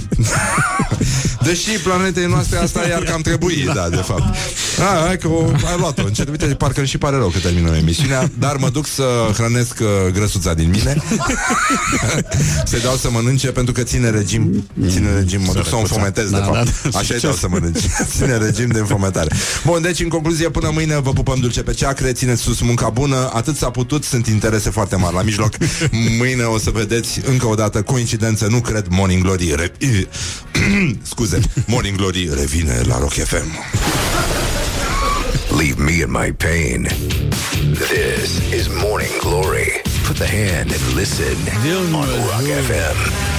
Deși 1.48 1.70
planetei 1.84 2.26
noastre 2.26 2.58
asta 2.58 2.88
i-ar 2.88 3.04
cam 3.04 3.22
trebui, 3.22 3.64
da, 3.76 3.90
de 3.90 3.96
fapt. 3.96 4.36
A, 4.80 5.06
hai 5.06 5.18
că 5.18 5.28
o, 5.28 5.46
ai 5.46 5.76
luat-o 5.78 6.04
încet. 6.06 6.30
Uite, 6.30 6.46
parcă 6.46 6.80
îmi 6.80 6.88
și 6.88 6.98
pare 6.98 7.16
rău 7.16 7.28
că 7.28 7.40
termină 7.40 7.76
emisiunea, 7.78 8.32
dar 8.40 8.56
mă 8.56 8.70
duc 8.70 8.88
să 8.88 9.04
hrănesc 9.34 9.78
uh, 9.82 10.12
grăsuța 10.14 10.54
din 10.54 10.70
mine. 10.70 10.96
Să-i 12.70 12.80
dau 12.80 12.96
să 12.96 13.10
mănânce 13.12 13.48
pentru 13.48 13.74
că 13.74 13.84
ține 13.84 14.10
regim, 14.10 14.68
ține 14.90 15.14
regim, 15.18 15.42
mă 15.42 15.54
duc 15.54 15.68
să 15.68 15.76
o 15.76 15.86
Sărăcuța. 15.86 15.94
înfometez, 15.96 16.30
de 16.30 16.38
Da, 16.38 16.44
fapt. 16.44 16.54
da, 16.84 16.90
da. 16.90 16.98
Așa 16.98 17.14
îi 17.14 17.20
dau 17.20 17.34
să 17.34 17.48
mănânci. 17.50 17.80
Ține 18.18 18.38
regim 18.38 18.68
de 18.68 18.80
înfometare. 18.80 19.36
Bun, 19.66 19.82
deci, 19.82 20.00
în 20.00 20.08
concluzie, 20.08 20.50
până 20.50 20.70
mâine 20.74 21.00
vă 21.00 21.12
pupăm 21.12 21.40
dulce 21.40 21.62
pe 21.64 21.74
ceacre, 21.74 22.12
țineți 22.12 22.42
sus 22.42 22.62
munca 22.62 22.90
bună, 22.90 23.30
atât 23.34 23.56
s-a 23.56 23.70
putut, 23.70 24.04
sunt 24.04 24.28
interese 24.28 24.70
foarte 24.70 24.96
mari 24.96 25.16
la 25.16 25.22
mijloc. 25.22 25.54
Mâine 26.18 26.44
o 26.44 26.58
să 26.58 26.70
vedeți 26.70 27.20
încă 27.26 27.48
o 27.48 27.56
dată 27.56 27.82
coincidență, 27.82 28.48
nu 28.50 28.60
cred 28.60 28.86
Morning 28.90 29.22
Glory 29.24 29.54
re... 29.56 29.72
Scuze, 31.12 31.37
Morning 31.68 31.98
Glory 31.98 32.30
revine 32.30 32.84
la 32.88 32.98
Rock 32.98 33.14
FM. 33.14 33.50
Leave 35.58 35.78
me 35.80 36.02
in 36.02 36.10
my 36.10 36.32
pain. 36.32 36.84
This 37.64 38.40
is 38.52 38.70
Morning 38.70 39.12
Glory. 39.22 39.82
Put 40.04 40.18
the 40.18 40.28
hand 40.28 40.72
and 40.72 40.94
listen 40.94 41.36
Deus 41.64 41.94
on 41.94 42.08
me 42.08 42.18
Rock 42.28 42.42
ajude. 42.44 42.64
FM. 42.64 43.37